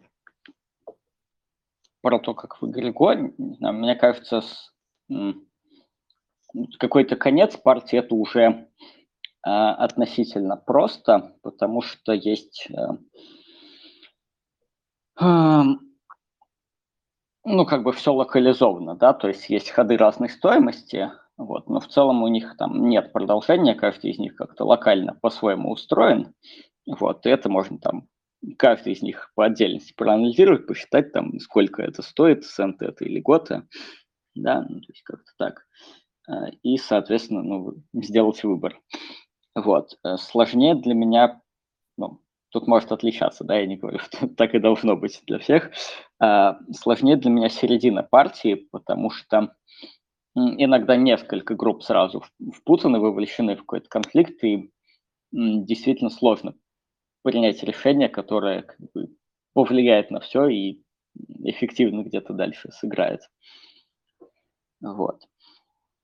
про 2.01 2.18
то, 2.18 2.35
как 2.35 2.61
вы 2.61 2.70
Григорий. 2.70 3.35
Мне 3.39 3.97
кажется, 3.97 4.41
с, 4.41 4.72
какой-то 6.79 7.17
конец 7.17 7.57
партии 7.57 7.99
это 7.99 8.15
уже 8.15 8.69
а, 9.43 9.75
относительно 9.75 10.57
просто, 10.57 11.37
потому 11.43 11.83
что 11.83 12.13
есть 12.13 12.69
э, 12.71 12.75
ну, 17.45 17.67
как 17.67 17.83
бы 17.83 17.93
все 17.93 18.13
локализовано, 18.13 18.97
да, 18.97 19.13
то 19.13 19.29
есть 19.29 19.49
есть 19.49 19.71
ходы 19.71 19.97
разной 19.97 20.29
стоимости, 20.29 21.11
вот, 21.37 21.69
но 21.69 21.81
в 21.81 21.89
целом 21.89 22.23
у 22.23 22.29
них 22.29 22.57
там 22.59 22.89
нет 22.89 23.13
продолжения, 23.13 23.75
каждый 23.75 24.11
из 24.11 24.19
них 24.19 24.35
как-то 24.37 24.65
локально 24.65 25.15
по-своему 25.15 25.71
устроен, 25.71 26.35
вот, 26.87 27.27
и 27.27 27.31
это 27.31 27.49
можно 27.49 27.79
там 27.79 28.09
каждый 28.59 28.95
из 28.95 29.03
них 29.03 29.33
по 29.35 29.47
отдельности 29.47 29.93
проанализировать, 29.95 30.67
посчитать 30.67 31.13
там, 31.13 31.39
сколько 31.41 31.83
это 31.83 32.03
стоит, 32.03 32.45
цент 32.45 32.83
это 32.83 33.05
или 33.05 33.21
год, 33.21 33.51
да, 34.43 34.66
ну, 34.68 34.80
то 34.80 34.93
есть 34.93 35.03
как-то 35.03 35.30
так. 35.38 35.66
Э, 36.28 36.51
и, 36.62 36.76
соответственно, 36.76 37.43
ну, 37.43 37.74
сделать 37.93 38.43
выбор. 38.45 38.80
Вот. 39.55 39.99
Э, 40.05 40.16
сложнее 40.16 40.74
для 40.74 40.95
меня, 40.95 41.41
ну, 41.97 42.20
тут 42.51 42.66
может 42.66 42.93
отличаться, 42.93 43.45
да, 43.45 43.59
я 43.59 43.66
не 43.66 43.76
говорю, 43.76 43.99
что 44.12 44.28
так 44.28 44.55
и 44.55 44.59
должно 44.59 44.97
быть 44.97 45.22
для 45.26 45.38
всех. 45.38 45.70
Э, 46.22 46.55
сложнее 46.72 47.16
для 47.16 47.30
меня 47.30 47.49
середина 47.49 48.03
партии, 48.03 48.68
потому 48.70 49.11
что 49.11 49.55
иногда 50.34 50.97
несколько 50.97 51.55
групп 51.55 51.82
сразу 51.82 52.24
впутаны, 52.55 53.01
вовлечены 53.01 53.57
в 53.57 53.61
какой-то 53.61 53.88
конфликт, 53.88 54.43
и 54.45 54.70
действительно 55.32 56.11
сложно 56.11 56.55
принять 57.22 57.62
решение, 57.62 58.09
которое 58.09 58.62
как 58.62 58.78
бы, 58.95 59.09
повлияет 59.55 60.11
на 60.11 60.20
все 60.20 60.49
и 60.49 60.82
эффективно 61.45 62.03
где-то 62.03 62.32
дальше 62.32 62.70
сыграет. 62.72 63.20
Вот. 64.81 65.28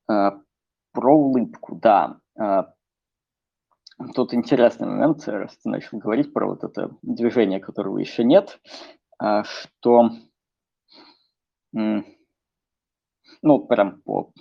А, 0.09 0.41
про 0.93 1.15
улыбку, 1.15 1.77
да. 1.77 2.19
А, 2.39 2.73
тут 4.15 4.35
интересный 4.35 4.87
момент, 4.87 5.27
раз 5.29 5.57
ты 5.59 5.69
начал 5.69 5.99
говорить 5.99 6.33
про 6.33 6.47
вот 6.49 6.65
это 6.65 6.97
движение, 7.03 7.61
которого 7.61 7.99
еще 7.99 8.25
нет, 8.25 8.61
что 9.43 10.11
ну, 13.43 13.67
прям 13.67 14.01
по, 14.03 14.33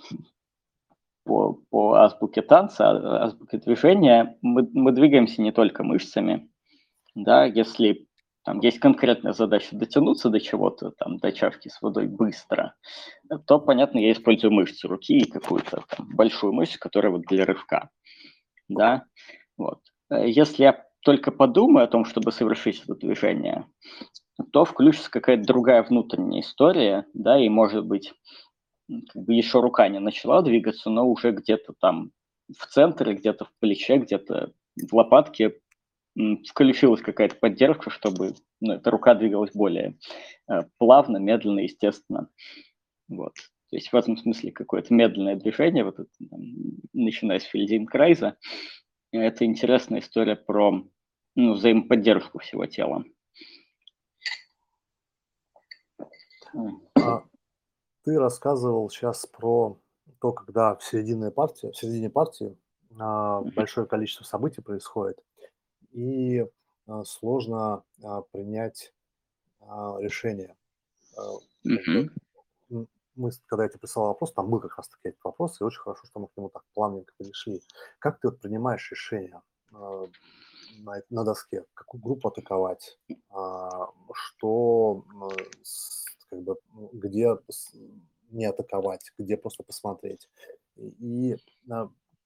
по, 1.24 1.60
по 1.70 1.94
азбуке 1.94 2.42
танца, 2.42 3.22
азбуке 3.22 3.58
движения, 3.58 4.38
мы, 4.42 4.68
мы 4.72 4.92
двигаемся 4.92 5.42
не 5.42 5.52
только 5.52 5.82
мышцами, 5.84 6.50
да, 7.14 7.44
если 7.44 8.05
там 8.46 8.60
есть 8.60 8.78
конкретная 8.78 9.32
задача 9.32 9.76
дотянуться 9.76 10.30
до 10.30 10.38
чего-то, 10.38 10.92
там, 10.92 11.16
до 11.18 11.32
чашки 11.32 11.66
с 11.66 11.82
водой 11.82 12.06
быстро, 12.06 12.76
то, 13.44 13.58
понятно, 13.58 13.98
я 13.98 14.12
использую 14.12 14.52
мышцу 14.52 14.86
руки 14.86 15.18
и 15.18 15.28
какую-то 15.28 15.82
там, 15.88 16.06
большую 16.14 16.52
мышцу, 16.52 16.78
которая 16.78 17.10
вот 17.10 17.22
для 17.22 17.44
рывка, 17.44 17.90
да, 18.68 19.04
вот. 19.58 19.80
Если 20.10 20.62
я 20.62 20.84
только 21.00 21.32
подумаю 21.32 21.84
о 21.84 21.88
том, 21.88 22.04
чтобы 22.04 22.30
совершить 22.30 22.84
это 22.84 22.94
движение, 22.94 23.66
то 24.52 24.64
включится 24.64 25.10
какая-то 25.10 25.42
другая 25.42 25.82
внутренняя 25.82 26.40
история, 26.40 27.04
да, 27.14 27.40
и, 27.40 27.48
может 27.48 27.84
быть, 27.84 28.14
как 29.12 29.24
бы 29.24 29.34
еще 29.34 29.60
рука 29.60 29.88
не 29.88 29.98
начала 29.98 30.40
двигаться, 30.42 30.88
но 30.88 31.04
уже 31.08 31.32
где-то 31.32 31.74
там 31.80 32.12
в 32.56 32.64
центре, 32.66 33.14
где-то 33.14 33.46
в 33.46 33.52
плече, 33.58 33.98
где-то 33.98 34.52
в 34.76 34.94
лопатке 34.94 35.58
включилась 36.48 37.02
какая-то 37.02 37.36
поддержка, 37.36 37.90
чтобы 37.90 38.34
ну, 38.60 38.74
эта 38.74 38.90
рука 38.90 39.14
двигалась 39.14 39.52
более 39.52 39.98
э, 40.48 40.62
плавно, 40.78 41.18
медленно, 41.18 41.60
естественно. 41.60 42.28
Вот. 43.08 43.34
То 43.70 43.76
есть 43.76 43.92
в 43.92 43.96
этом 43.96 44.16
смысле 44.16 44.52
какое-то 44.52 44.94
медленное 44.94 45.36
движение, 45.36 45.84
вот 45.84 45.98
это, 45.98 46.10
там, 46.30 46.40
начиная 46.92 47.38
с 47.38 47.44
Фельдинкрайза, 47.44 48.36
это 49.12 49.44
интересная 49.44 50.00
история 50.00 50.36
про 50.36 50.84
ну, 51.34 51.52
взаимоподдержку 51.52 52.38
всего 52.38 52.66
тела. 52.66 53.04
А, 56.94 57.24
ты 58.04 58.18
рассказывал 58.18 58.88
сейчас 58.88 59.26
про 59.26 59.78
то, 60.20 60.32
когда 60.32 60.76
в 60.76 60.84
середине 60.84 61.30
партии, 61.30 61.70
в 61.70 61.76
середине 61.76 62.08
партии 62.08 62.56
а, 62.98 63.42
большое 63.42 63.86
количество 63.86 64.24
событий 64.24 64.62
происходит, 64.62 65.18
и 65.96 66.46
а, 66.86 67.04
сложно 67.04 67.82
а, 68.02 68.20
принять 68.22 68.92
а, 69.60 69.96
решение. 69.98 70.56
Mm-hmm. 71.66 72.10
Мы, 73.14 73.30
когда 73.46 73.64
я 73.64 73.70
тебе 73.70 73.80
прислал 73.80 74.08
вопрос, 74.08 74.34
там 74.34 74.50
был 74.50 74.60
как 74.60 74.76
раз 74.76 74.88
таки 74.88 75.08
этот 75.08 75.24
вопрос, 75.24 75.58
и 75.58 75.64
очень 75.64 75.80
хорошо, 75.80 76.04
что 76.04 76.20
мы 76.20 76.28
к 76.28 76.36
нему 76.36 76.50
так 76.50 76.64
плавненько 76.74 77.14
перешли. 77.16 77.62
Как 77.98 78.20
ты 78.20 78.28
вот 78.28 78.40
принимаешь 78.40 78.90
решение 78.90 79.40
на, 79.70 81.02
на 81.08 81.24
доске? 81.24 81.64
Какую 81.72 82.02
группу 82.02 82.28
атаковать? 82.28 82.98
Что 84.12 85.02
как 86.28 86.42
бы, 86.42 86.56
где 86.92 87.38
не 88.28 88.44
атаковать, 88.44 89.10
где 89.16 89.38
просто 89.38 89.62
посмотреть. 89.62 90.28
И 90.76 91.36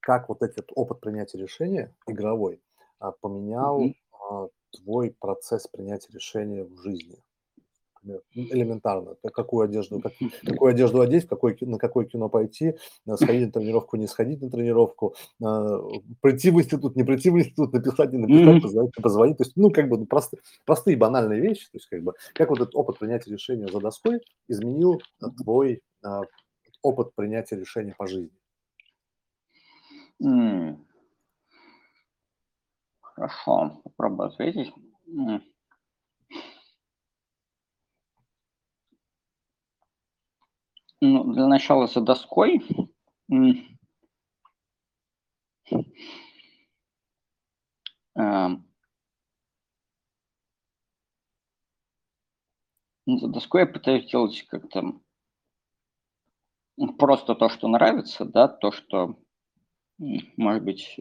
как 0.01 0.27
вот 0.27 0.41
этот 0.41 0.69
опыт 0.75 0.99
принятия 0.99 1.37
решения 1.37 1.95
игровой 2.05 2.61
поменял 3.21 3.81
mm-hmm. 3.81 4.49
твой 4.71 5.15
процесс 5.19 5.67
принятия 5.67 6.13
решения 6.13 6.63
в 6.63 6.77
жизни? 6.81 7.17
элементарно, 8.33 9.15
какую 9.33 9.65
одежду, 9.65 9.99
как, 9.99 10.13
какую 10.45 10.71
одежду 10.71 11.01
одеть, 11.01 11.27
какой, 11.27 11.57
на 11.61 11.77
какое 11.77 12.05
кино 12.05 12.29
пойти, 12.29 12.75
э, 13.05 13.15
сходить 13.15 13.47
на 13.47 13.51
тренировку, 13.51 13.97
не 13.97 14.07
сходить 14.07 14.41
на 14.41 14.49
тренировку, 14.49 15.15
э, 15.39 15.79
прийти 16.21 16.49
в 16.51 16.59
институт, 16.59 16.95
не 16.95 17.03
прийти 17.03 17.29
в 17.29 17.37
институт, 17.37 17.73
написать, 17.73 18.11
не 18.11 18.19
написать, 18.19 18.55
mm-hmm. 18.55 18.61
позвонить, 18.61 18.95
позвонить. 18.95 19.37
То 19.37 19.43
есть, 19.43 19.55
ну, 19.55 19.69
как 19.69 19.89
бы 19.89 19.99
ну, 19.99 20.05
простые, 20.05 20.41
простые 20.65 20.97
банальные 20.97 21.41
вещи. 21.41 21.65
То 21.65 21.77
есть, 21.77 21.87
как 21.87 22.03
бы, 22.03 22.13
как 22.33 22.49
вот 22.49 22.59
этот 22.59 22.75
опыт 22.75 22.97
принятия 22.97 23.31
решения 23.31 23.67
за 23.67 23.79
доской 23.79 24.21
изменил 24.47 25.01
твой 25.37 25.81
а, 26.03 26.21
опыт 26.81 27.13
принятия 27.15 27.55
решения 27.55 27.95
по 27.97 28.07
жизни? 28.07 28.31
Mm. 30.23 30.77
Хорошо, 33.15 33.81
попробую 33.83 34.27
ответить. 34.29 34.73
Ну, 41.01 41.33
для 41.33 41.47
начала 41.47 41.87
за 41.87 42.01
доской. 42.01 42.61
Эм. 48.15 48.65
За 53.07 53.27
доской 53.27 53.61
я 53.61 53.67
пытаюсь 53.67 54.05
делать 54.09 54.43
как-то 54.47 54.93
просто 56.97 57.35
то, 57.35 57.49
что 57.49 57.67
нравится, 57.67 58.25
да, 58.25 58.47
то, 58.47 58.71
что, 58.71 59.15
может 60.37 60.63
быть, 60.63 60.99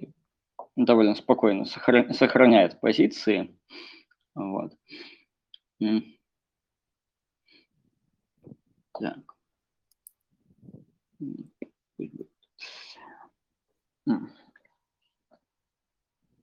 довольно 0.76 1.14
спокойно 1.14 1.64
сохраняет 1.64 2.80
позиции. 2.80 3.56
Вот. 4.34 4.72
Так. 8.92 9.36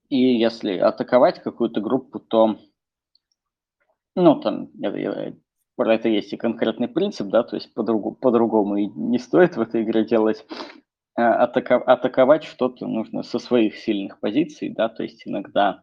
И 0.10 0.18
если 0.18 0.78
атаковать 0.78 1.42
какую-то 1.44 1.82
группу, 1.82 2.20
то, 2.20 2.58
ну, 4.16 4.40
там, 4.40 4.70
про 5.76 5.94
это 5.94 6.08
есть 6.10 6.32
и 6.34 6.38
конкретный 6.38 6.88
принцип, 6.88 7.28
да, 7.28 7.44
то 7.44 7.56
есть 7.56 7.74
по-другому, 7.74 8.16
по-другому 8.16 8.78
и 8.78 8.88
не 8.88 9.20
стоит 9.20 9.58
в 9.58 9.62
этой 9.62 9.84
игре 9.84 10.06
делать. 10.06 10.46
А, 11.18 11.34
атака, 11.46 11.78
атаковать 11.78 12.44
что-то 12.44 12.86
нужно 12.86 13.24
со 13.24 13.40
своих 13.40 13.76
сильных 13.76 14.20
позиций, 14.20 14.70
да, 14.70 14.88
то 14.88 15.02
есть 15.02 15.24
иногда 15.26 15.82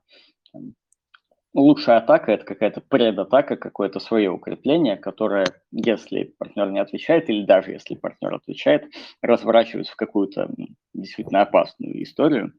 лучшая 1.53 1.97
атака– 1.99 2.31
это 2.33 2.45
какая-то 2.45 2.81
предатака, 2.81 3.57
какое-то 3.57 3.99
свое 3.99 4.31
укрепление, 4.31 4.97
которое, 4.97 5.47
если 5.73 6.35
партнер 6.39 6.71
не 6.71 6.79
отвечает, 6.79 7.29
или 7.31 7.45
даже 7.45 7.73
если 7.73 7.97
партнер 7.97 8.33
отвечает, 8.33 8.85
разворачивается 9.23 9.93
в 9.93 9.97
какую-то 9.97 10.49
действительно 10.93 11.43
опасную 11.43 12.01
историю. 12.05 12.53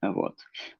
Вот. 0.00 0.36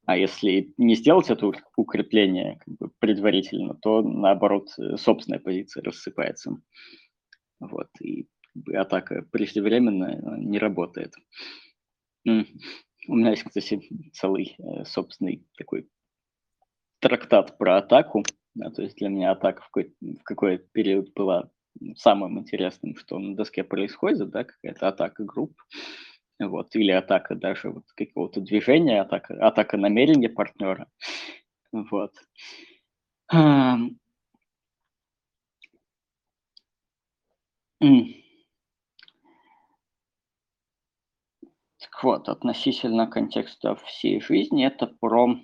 А 0.07 0.17
если 0.17 0.73
не 0.79 0.95
сделать 0.95 1.31
это 1.31 1.51
укрепление 1.77 2.61
как 2.65 2.77
бы, 2.77 2.91
предварительно, 3.01 3.75
то 3.75 4.03
наоборот 4.03 4.69
собственная 4.97 5.41
позиция 5.41 5.83
рассыпается. 5.83 6.57
Вот. 7.59 7.89
И 8.01 8.29
атака 8.75 9.23
преждевременно 9.31 10.39
не 10.39 10.59
работает. 10.59 11.15
У 12.25 13.15
меня 13.15 13.31
есть, 13.31 13.45
кстати, 13.45 13.81
целый 14.13 14.55
э, 14.59 14.85
собственный 14.85 15.47
такой 15.57 15.89
трактат 17.01 17.57
про 17.57 17.79
атаку. 17.79 18.23
Да, 18.55 18.71
то 18.71 18.83
есть 18.83 18.97
для 18.97 19.09
меня 19.09 19.31
атака 19.31 19.63
в 19.63 19.67
какой, 19.67 19.95
в 20.01 20.23
какой 20.25 20.59
период 20.59 21.13
была 21.15 21.51
самым 21.97 22.39
интересным, 22.41 22.97
что 22.97 23.19
на 23.19 23.37
доске 23.37 23.63
происходит, 23.65 24.31
да, 24.31 24.45
какая-то 24.45 24.89
атака 24.89 25.25
групп, 25.25 25.55
вот, 26.41 26.75
или 26.75 26.91
атака 26.91 27.35
даже 27.37 27.71
вот 27.71 27.85
какого-то 27.95 28.41
движения, 28.41 29.01
атака, 29.01 29.35
атака 29.47 29.77
намерения 29.77 30.29
партнера, 30.29 30.89
вот. 31.73 32.13
Так 33.31 33.79
вот, 42.03 42.29
относительно 42.29 43.07
контекста 43.07 43.75
всей 43.77 44.21
жизни, 44.21 44.67
это 44.67 44.87
про 44.87 45.37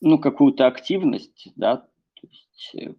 ну, 0.00 0.18
какую-то 0.18 0.66
активность, 0.66 1.48
да, 1.56 1.76
то 1.76 2.26
есть 2.26 2.74
э, 2.74 2.94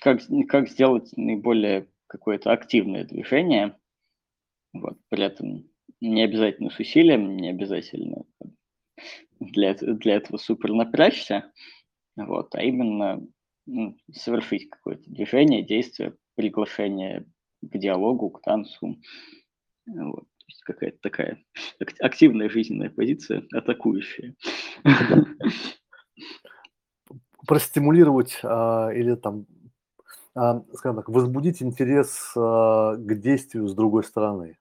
как, 0.00 0.20
как 0.48 0.68
сделать 0.68 1.10
наиболее 1.16 1.88
какое-то 2.06 2.52
активное 2.52 3.04
движение, 3.04 3.78
вот, 4.72 4.98
при 5.08 5.24
этом 5.24 5.68
не 6.00 6.22
обязательно 6.22 6.70
с 6.70 6.78
усилием, 6.78 7.36
не 7.36 7.50
обязательно 7.50 8.24
для, 9.40 9.74
для 9.74 10.14
этого 10.14 10.38
супер 10.38 10.72
напрячься, 10.72 11.52
вот, 12.16 12.54
а 12.54 12.62
именно 12.62 13.26
ну, 13.66 13.96
совершить 14.12 14.70
какое-то 14.70 15.10
движение, 15.10 15.62
действие, 15.62 16.16
приглашение 16.34 17.26
к 17.70 17.78
диалогу, 17.78 18.30
к 18.30 18.42
танцу, 18.42 18.98
вот, 19.86 20.24
то 20.24 20.46
есть 20.48 20.62
какая-то 20.62 20.98
такая 21.00 21.42
активная 22.00 22.48
жизненная 22.48 22.90
позиция, 22.90 23.44
атакующая. 23.52 24.34
Простимулировать 27.46 28.40
а, 28.42 28.88
или 28.94 29.14
там, 29.16 29.46
а, 30.34 30.62
скажем 30.74 30.96
так, 30.96 31.08
возбудить 31.10 31.62
интерес 31.62 32.32
а, 32.36 32.96
к 32.96 33.20
действию 33.20 33.68
с 33.68 33.74
другой 33.74 34.04
стороны. 34.04 34.58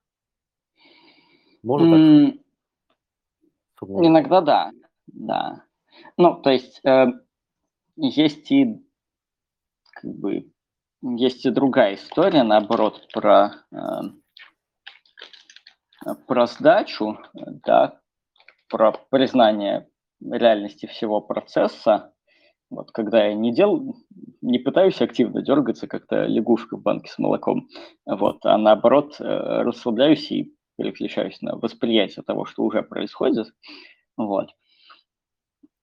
Можно 1.64 2.34
так? 3.88 3.90
Иногда 3.90 4.42
да, 4.42 4.72
да. 5.08 5.66
Ну, 6.18 6.36
то 6.42 6.50
есть 6.50 6.80
э, 6.86 7.08
есть 7.96 8.52
и 8.52 8.82
как 9.92 10.12
бы 10.16 10.52
есть 11.04 11.46
и 11.46 11.52
другая 11.52 11.96
история, 11.96 12.44
наоборот, 12.44 13.08
про 13.14 13.52
э, 13.72 13.76
про 16.28 16.48
сдачу, 16.48 17.18
да, 17.34 18.00
про 18.70 18.94
признание 19.10 19.88
реальности 20.22 20.86
всего 20.86 21.22
процесса, 21.22 22.14
вот, 22.70 22.92
когда 22.92 23.26
я 23.26 23.34
не 23.34 23.54
дел, 23.54 23.96
не 24.42 24.60
пытаюсь 24.60 25.02
активно 25.02 25.42
дергаться, 25.42 25.88
как-то 25.88 26.26
лягушка 26.26 26.78
в 26.78 26.82
банке 26.82 27.12
с 27.12 27.20
молоком, 27.20 27.70
вот, 28.06 28.46
а 28.46 28.58
наоборот 28.58 29.16
э, 29.20 29.24
расслабляюсь 29.24 30.32
и 30.32 30.56
переключаюсь 30.78 31.42
на 31.42 31.56
восприятие 31.56 32.24
того, 32.24 32.46
что 32.46 32.64
уже 32.64 32.82
происходит, 32.82 33.48
вот. 34.18 34.50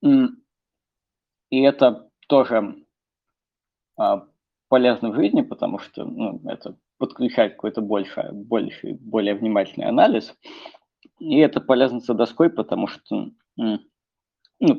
И 0.02 1.62
это 1.62 2.08
тоже 2.28 2.76
а, 3.96 4.26
полезно 4.70 5.10
в 5.10 5.16
жизни, 5.16 5.42
потому 5.42 5.80
что 5.80 6.04
ну, 6.04 6.40
это 6.48 6.78
подключает 6.96 7.54
какой-то 7.54 7.82
больше, 7.82 8.30
больше, 8.32 8.94
более 8.94 9.34
внимательный 9.34 9.88
анализ. 9.88 10.32
И 11.18 11.38
это 11.38 11.60
полезно 11.60 11.98
за 11.98 12.14
доской, 12.14 12.48
потому 12.48 12.86
что 12.86 13.32
ну, 13.56 13.80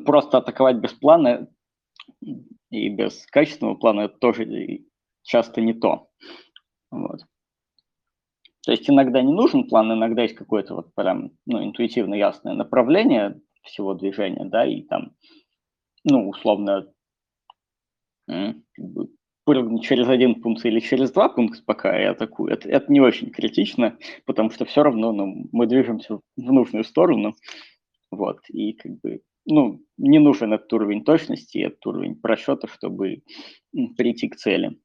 просто 0.04 0.38
атаковать 0.38 0.76
без 0.76 0.94
плана 0.94 1.46
и 2.70 2.88
без 2.88 3.26
качественного 3.26 3.74
плана 3.74 4.00
это 4.02 4.16
тоже 4.18 4.80
часто 5.22 5.60
не 5.60 5.74
то. 5.74 6.08
Вот. 6.90 7.20
То 8.64 8.72
есть 8.72 8.88
иногда 8.88 9.20
не 9.20 9.32
нужен 9.32 9.68
план, 9.68 9.92
иногда 9.92 10.22
есть 10.22 10.36
какое-то 10.36 10.74
вот 10.74 10.94
прям 10.94 11.32
ну, 11.44 11.62
интуитивно 11.62 12.14
ясное 12.14 12.54
направление 12.54 13.42
всего 13.62 13.92
движения, 13.92 14.46
да, 14.46 14.64
и 14.64 14.82
там, 14.82 15.14
ну, 16.04 16.30
условно, 16.30 16.90
прыгнуть 19.44 19.84
через 19.84 20.08
один 20.08 20.40
пункт 20.40 20.64
или 20.64 20.80
через 20.80 21.10
два 21.12 21.28
пункта, 21.28 21.62
пока 21.64 21.98
я 21.98 22.12
атакую, 22.12 22.52
это, 22.52 22.68
это 22.68 22.92
не 22.92 23.00
очень 23.00 23.30
критично, 23.30 23.96
потому 24.24 24.50
что 24.50 24.64
все 24.64 24.82
равно 24.82 25.12
ну, 25.12 25.48
мы 25.52 25.66
движемся 25.66 26.16
в 26.16 26.22
нужную 26.36 26.84
сторону, 26.84 27.34
вот, 28.10 28.40
и 28.48 28.74
как 28.74 29.00
бы, 29.00 29.22
ну, 29.46 29.80
не 29.96 30.18
нужен 30.18 30.52
этот 30.52 30.72
уровень 30.72 31.04
точности, 31.04 31.58
этот 31.58 31.84
уровень 31.86 32.14
просчета, 32.14 32.68
чтобы 32.68 33.22
прийти 33.96 34.28
к 34.28 34.36
цели. 34.36 34.78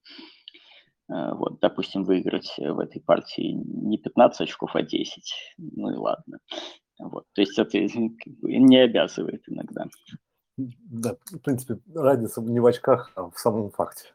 Э, 1.10 1.34
вот, 1.34 1.60
допустим, 1.60 2.04
выиграть 2.04 2.54
в 2.58 2.80
этой 2.80 3.02
партии 3.02 3.52
не 3.52 3.98
15 3.98 4.42
очков, 4.42 4.76
а 4.76 4.82
10. 4.82 5.34
Ну 5.58 5.92
и 5.92 5.96
ладно. 5.96 6.40
Вот, 7.00 7.26
то 7.34 7.42
есть 7.42 7.60
это 7.60 7.78
как 8.24 8.34
бы, 8.40 8.54
не 8.54 8.78
обязывает 8.78 9.44
иногда. 9.48 9.86
Да, 10.58 11.16
в 11.32 11.40
принципе, 11.40 11.80
разница 11.94 12.42
не 12.42 12.60
в 12.60 12.66
очках, 12.66 13.12
а 13.16 13.30
в 13.30 13.38
самом 13.38 13.70
факте. 13.70 14.06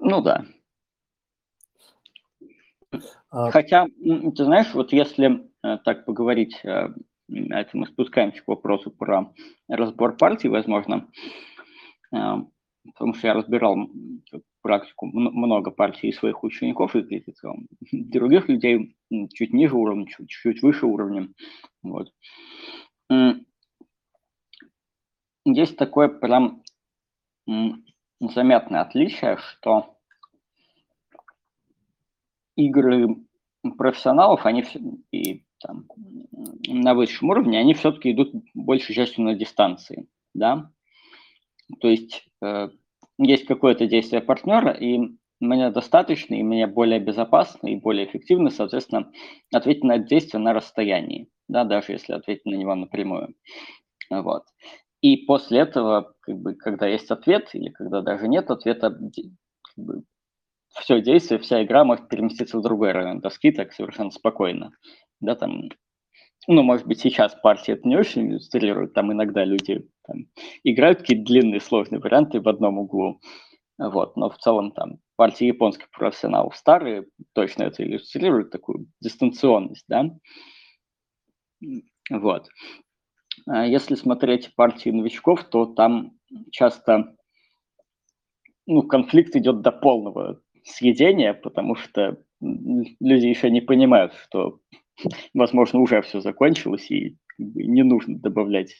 Ну 0.00 0.20
да. 0.22 0.44
А... 3.30 3.50
Хотя, 3.50 3.86
ты 3.86 4.44
знаешь, 4.44 4.72
вот 4.74 4.92
если 4.92 5.50
э, 5.62 5.78
так 5.84 6.04
поговорить, 6.06 6.58
э, 6.64 6.88
это 7.28 7.70
мы 7.76 7.86
спускаемся 7.86 8.42
к 8.42 8.48
вопросу 8.48 8.90
про 8.90 9.32
разбор 9.68 10.16
партий, 10.16 10.48
возможно, 10.48 11.08
э, 12.14 12.16
потому 12.84 13.14
что 13.14 13.26
я 13.26 13.34
разбирал 13.34 13.76
практику 14.62 15.06
много 15.06 15.70
партий 15.70 16.12
своих 16.12 16.42
учеников 16.42 16.96
и 16.96 17.24
других 17.92 18.48
людей 18.48 18.96
чуть 19.34 19.52
ниже 19.52 19.76
уровня, 19.76 20.06
чуть, 20.06 20.28
чуть 20.28 20.62
выше 20.62 20.86
уровня. 20.86 21.28
Вот. 21.82 22.12
Есть 25.44 25.76
такое 25.76 26.08
прям 26.08 26.62
заметное 28.20 28.80
отличие, 28.80 29.36
что 29.38 29.96
игры 32.56 33.16
профессионалов, 33.76 34.46
они 34.46 34.64
и 35.12 35.44
там, 35.60 35.86
на 36.66 36.94
высшем 36.94 37.30
уровне, 37.30 37.58
они 37.58 37.74
все-таки 37.74 38.12
идут 38.12 38.32
большей 38.54 38.94
частью 38.94 39.24
на 39.24 39.34
дистанции, 39.34 40.08
да. 40.34 40.70
То 41.80 41.88
есть 41.88 42.24
э, 42.42 42.68
есть 43.18 43.46
какое-то 43.46 43.86
действие 43.86 44.22
партнера, 44.22 44.72
и 44.72 44.98
мне 45.40 45.70
достаточно, 45.70 46.34
и 46.34 46.42
мне 46.42 46.66
более 46.66 46.98
безопасно 46.98 47.68
и 47.68 47.76
более 47.76 48.06
эффективно, 48.06 48.50
соответственно, 48.50 49.10
ответить 49.52 49.84
на 49.84 49.96
это 49.96 50.04
действие 50.08 50.40
на 50.40 50.52
расстоянии, 50.52 51.28
да, 51.48 51.64
даже 51.64 51.92
если 51.92 52.12
ответить 52.12 52.46
на 52.46 52.54
него 52.54 52.74
напрямую. 52.74 53.34
Вот. 54.10 54.44
И 55.02 55.16
после 55.16 55.60
этого, 55.60 56.14
как 56.20 56.36
бы, 56.38 56.54
когда 56.54 56.86
есть 56.86 57.10
ответ 57.10 57.50
или 57.54 57.70
когда 57.70 58.00
даже 58.02 58.26
нет 58.28 58.50
ответа, 58.50 58.90
как 58.90 59.84
бы, 59.84 60.02
все 60.80 61.02
действие, 61.02 61.40
вся 61.40 61.64
игра 61.64 61.84
может 61.84 62.08
переместиться 62.08 62.58
в 62.58 62.62
другой 62.62 62.92
район 62.92 63.20
доски 63.20 63.52
так 63.52 63.72
совершенно 63.72 64.10
спокойно. 64.10 64.72
Да, 65.20 65.34
там, 65.36 65.70
ну, 66.48 66.62
может 66.62 66.86
быть, 66.86 67.00
сейчас 67.00 67.34
партии 67.42 67.74
это 67.74 67.88
не 67.88 67.96
очень 67.96 68.28
иллюстрирует, 68.30 68.94
там 68.94 69.12
иногда 69.12 69.44
люди 69.44 69.86
там, 70.06 70.26
играют 70.64 71.00
какие-то 71.00 71.24
длинные 71.26 71.60
сложные 71.60 72.00
варианты 72.00 72.40
в 72.40 72.48
одном 72.48 72.78
углу, 72.78 73.20
вот, 73.78 74.16
но 74.16 74.30
в 74.30 74.38
целом 74.38 74.72
там 74.72 74.98
партии 75.16 75.46
японских 75.46 75.90
профессионалов 75.90 76.56
старые 76.56 77.06
точно 77.34 77.64
это 77.64 77.84
иллюстрируют, 77.84 78.50
такую 78.50 78.88
дистанционность, 79.00 79.84
да, 79.88 80.10
вот. 82.10 82.48
А 83.48 83.66
если 83.66 83.94
смотреть 83.94 84.54
партии 84.54 84.90
новичков, 84.90 85.44
то 85.44 85.66
там 85.66 86.18
часто 86.50 87.16
ну, 88.66 88.82
конфликт 88.82 89.34
идет 89.36 89.62
до 89.62 89.72
полного 89.72 90.42
съедения, 90.64 91.32
потому 91.32 91.74
что 91.74 92.22
люди 92.40 93.26
еще 93.26 93.50
не 93.50 93.62
понимают, 93.62 94.12
что, 94.14 94.60
возможно, 95.32 95.80
уже 95.80 96.02
все 96.02 96.20
закончилось, 96.20 96.90
и 96.90 97.16
не 97.38 97.82
нужно 97.82 98.18
добавлять 98.18 98.74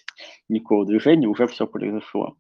никакого 0.49 0.85
движения, 0.85 1.27
уже 1.27 1.47
все 1.47 1.67
произошло. 1.67 2.37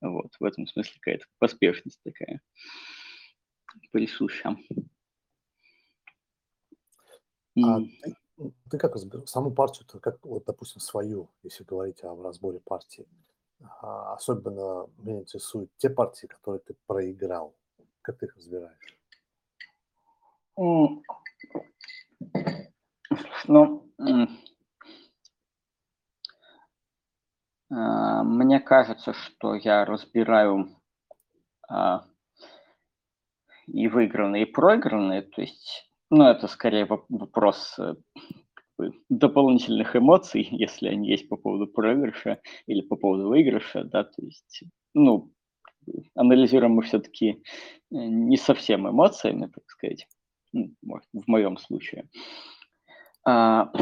Вот, 0.00 0.30
в 0.38 0.44
этом 0.44 0.66
смысле 0.66 0.92
какая-то 1.00 1.24
поспешность 1.38 2.00
такая 2.04 2.40
присуща. 3.90 4.56
А 7.62 7.80
ты, 7.80 8.14
ты 8.70 8.78
как 8.78 8.96
саму 9.26 9.50
партию, 9.50 9.86
-то, 9.86 10.00
как, 10.00 10.24
вот, 10.24 10.44
допустим, 10.44 10.80
свою, 10.80 11.28
если 11.42 11.64
говорить 11.64 12.02
о 12.04 12.16
разборе 12.22 12.60
партии, 12.60 13.06
а, 13.82 14.14
особенно 14.14 14.86
меня 14.98 15.20
интересуют 15.20 15.70
те 15.76 15.90
партии, 15.90 16.26
которые 16.26 16.60
ты 16.60 16.74
проиграл. 16.86 17.54
Как 18.02 18.18
ты 18.18 18.26
их 18.26 18.36
разбираешь? 18.36 18.96
Ну, 23.48 23.84
а, 27.70 28.22
мне 28.22 28.60
кажется, 28.60 29.12
что 29.12 29.54
я 29.54 29.84
разбираю 29.84 30.68
а, 31.68 32.04
и 33.66 33.88
выигранные, 33.88 34.42
и 34.44 34.52
проигранные. 34.52 35.22
То 35.22 35.40
есть, 35.40 35.89
ну, 36.10 36.24
это 36.24 36.48
скорее 36.48 36.86
вопрос 37.08 37.78
э, 37.78 37.94
дополнительных 39.08 39.96
эмоций, 39.96 40.42
если 40.50 40.88
они 40.88 41.08
есть 41.08 41.28
по 41.28 41.36
поводу 41.36 41.66
проигрыша 41.66 42.40
или 42.66 42.80
по 42.80 42.96
поводу 42.96 43.28
выигрыша, 43.28 43.84
да, 43.84 44.04
то 44.04 44.22
есть, 44.22 44.64
ну, 44.94 45.32
анализируем 46.14 46.72
мы 46.72 46.82
все-таки 46.82 47.30
э, 47.30 47.36
не 47.90 48.36
совсем 48.36 48.88
эмоциями, 48.88 49.46
так 49.46 49.64
сказать, 49.68 50.06
в 50.52 51.28
моем 51.28 51.56
случае. 51.56 52.08
А, 53.24 53.72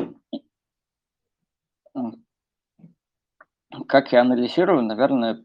как 3.86 4.12
я 4.12 4.20
анализирую, 4.20 4.82
наверное, 4.82 5.44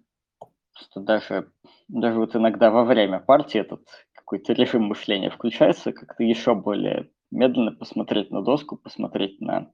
что 0.75 0.99
даже, 0.99 1.51
даже 1.87 2.17
вот 2.19 2.35
иногда 2.35 2.71
во 2.71 2.83
время 2.83 3.19
партии 3.19 3.59
этот 3.59 3.87
какой-то 4.25 4.53
режим 4.53 4.83
мышления 4.83 5.29
включается, 5.29 5.91
как-то 5.91 6.23
еще 6.23 6.55
более 6.55 7.09
медленно 7.31 7.71
посмотреть 7.71 8.31
на 8.31 8.41
доску, 8.41 8.77
посмотреть 8.77 9.41
на 9.41 9.71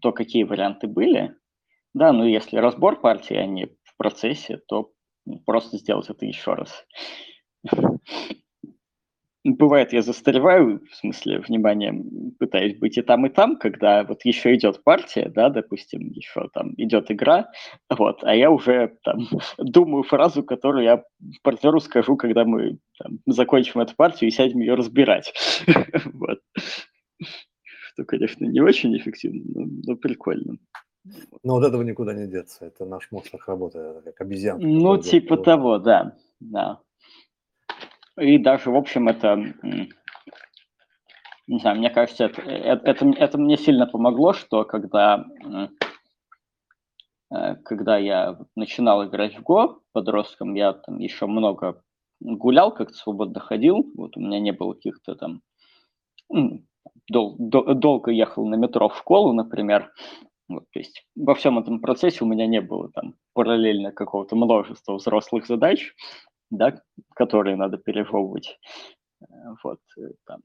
то, 0.00 0.12
какие 0.12 0.44
варианты 0.44 0.86
были. 0.86 1.34
Да, 1.94 2.12
ну 2.12 2.24
если 2.24 2.56
разбор 2.56 3.00
партии, 3.00 3.36
а 3.36 3.46
не 3.46 3.66
в 3.66 3.96
процессе, 3.96 4.58
то 4.68 4.92
просто 5.46 5.78
сделать 5.78 6.08
это 6.08 6.26
еще 6.26 6.54
раз. 6.54 6.86
Бывает, 9.44 9.92
я 9.92 10.02
застреваю, 10.02 10.80
в 10.88 10.94
смысле, 10.94 11.40
вниманием 11.40 12.32
пытаюсь 12.38 12.78
быть 12.78 12.96
и 12.96 13.02
там, 13.02 13.26
и 13.26 13.28
там, 13.28 13.56
когда 13.56 14.04
вот 14.04 14.24
еще 14.24 14.54
идет 14.54 14.84
партия, 14.84 15.28
да, 15.34 15.50
допустим, 15.50 16.10
еще 16.12 16.48
там 16.54 16.74
идет 16.76 17.10
игра, 17.10 17.50
вот, 17.90 18.22
а 18.22 18.36
я 18.36 18.52
уже 18.52 18.96
там 19.02 19.26
думаю 19.58 20.04
фразу, 20.04 20.44
которую 20.44 20.84
я 20.84 21.02
партнеру 21.42 21.80
скажу, 21.80 22.16
когда 22.16 22.44
мы 22.44 22.78
там, 22.98 23.18
закончим 23.26 23.80
эту 23.80 23.96
партию 23.96 24.28
и 24.28 24.32
сядем 24.32 24.60
ее 24.60 24.74
разбирать. 24.74 25.32
Вот. 26.14 26.38
Что, 27.92 28.04
конечно, 28.04 28.44
не 28.44 28.60
очень 28.60 28.96
эффективно, 28.96 29.42
но, 29.44 29.66
но 29.86 29.96
прикольно. 29.96 30.56
Но 31.42 31.54
вот 31.54 31.64
этого 31.64 31.82
никуда 31.82 32.14
не 32.14 32.26
деться. 32.26 32.66
Это 32.66 32.84
наш 32.84 33.10
мозг 33.10 33.30
так 33.30 33.46
работает, 33.48 34.04
как 34.04 34.20
обезьян. 34.20 34.58
Ну, 34.60 34.98
типа 34.98 35.36
того, 35.36 35.78
да. 35.78 36.16
да. 36.40 36.80
И 38.18 38.38
даже, 38.38 38.70
в 38.70 38.76
общем, 38.76 39.08
это, 39.08 39.36
не 41.46 41.58
знаю, 41.58 41.78
мне 41.78 41.90
кажется, 41.90 42.26
это, 42.26 42.42
это, 42.42 42.90
это, 42.90 43.10
это 43.16 43.38
мне 43.38 43.56
сильно 43.56 43.86
помогло, 43.86 44.32
что 44.32 44.64
когда 44.64 45.24
э, 47.32 47.56
когда 47.64 47.96
я 47.96 48.38
начинал 48.54 49.06
играть 49.06 49.36
в 49.36 49.42
Го 49.42 49.80
подростком, 49.92 50.54
я 50.54 50.74
там 50.74 50.98
еще 50.98 51.26
много 51.26 51.82
гулял, 52.20 52.72
как-то 52.72 52.94
свободно 52.94 53.40
ходил, 53.40 53.84
вот 53.96 54.16
у 54.16 54.20
меня 54.20 54.40
не 54.40 54.52
было 54.52 54.74
каких-то 54.74 55.14
там, 55.14 55.40
дол- 56.30 57.36
дол- 57.38 57.74
долго 57.74 58.10
ехал 58.10 58.46
на 58.46 58.56
метро 58.56 58.88
в 58.88 58.98
школу, 58.98 59.32
например, 59.32 59.90
вот, 60.48 60.64
то 60.70 60.78
есть 60.78 61.06
во 61.16 61.34
всем 61.34 61.58
этом 61.58 61.80
процессе 61.80 62.24
у 62.24 62.28
меня 62.28 62.46
не 62.46 62.60
было 62.60 62.90
там 62.90 63.14
параллельно 63.32 63.92
какого-то 63.92 64.36
множества 64.36 64.94
взрослых 64.94 65.46
задач, 65.46 65.94
да, 66.52 66.80
которые 67.14 67.56
надо 67.56 67.78
пережевывать. 67.78 68.58
Э, 69.22 69.24
вот, 69.64 69.80
э, 69.98 70.10
там. 70.26 70.40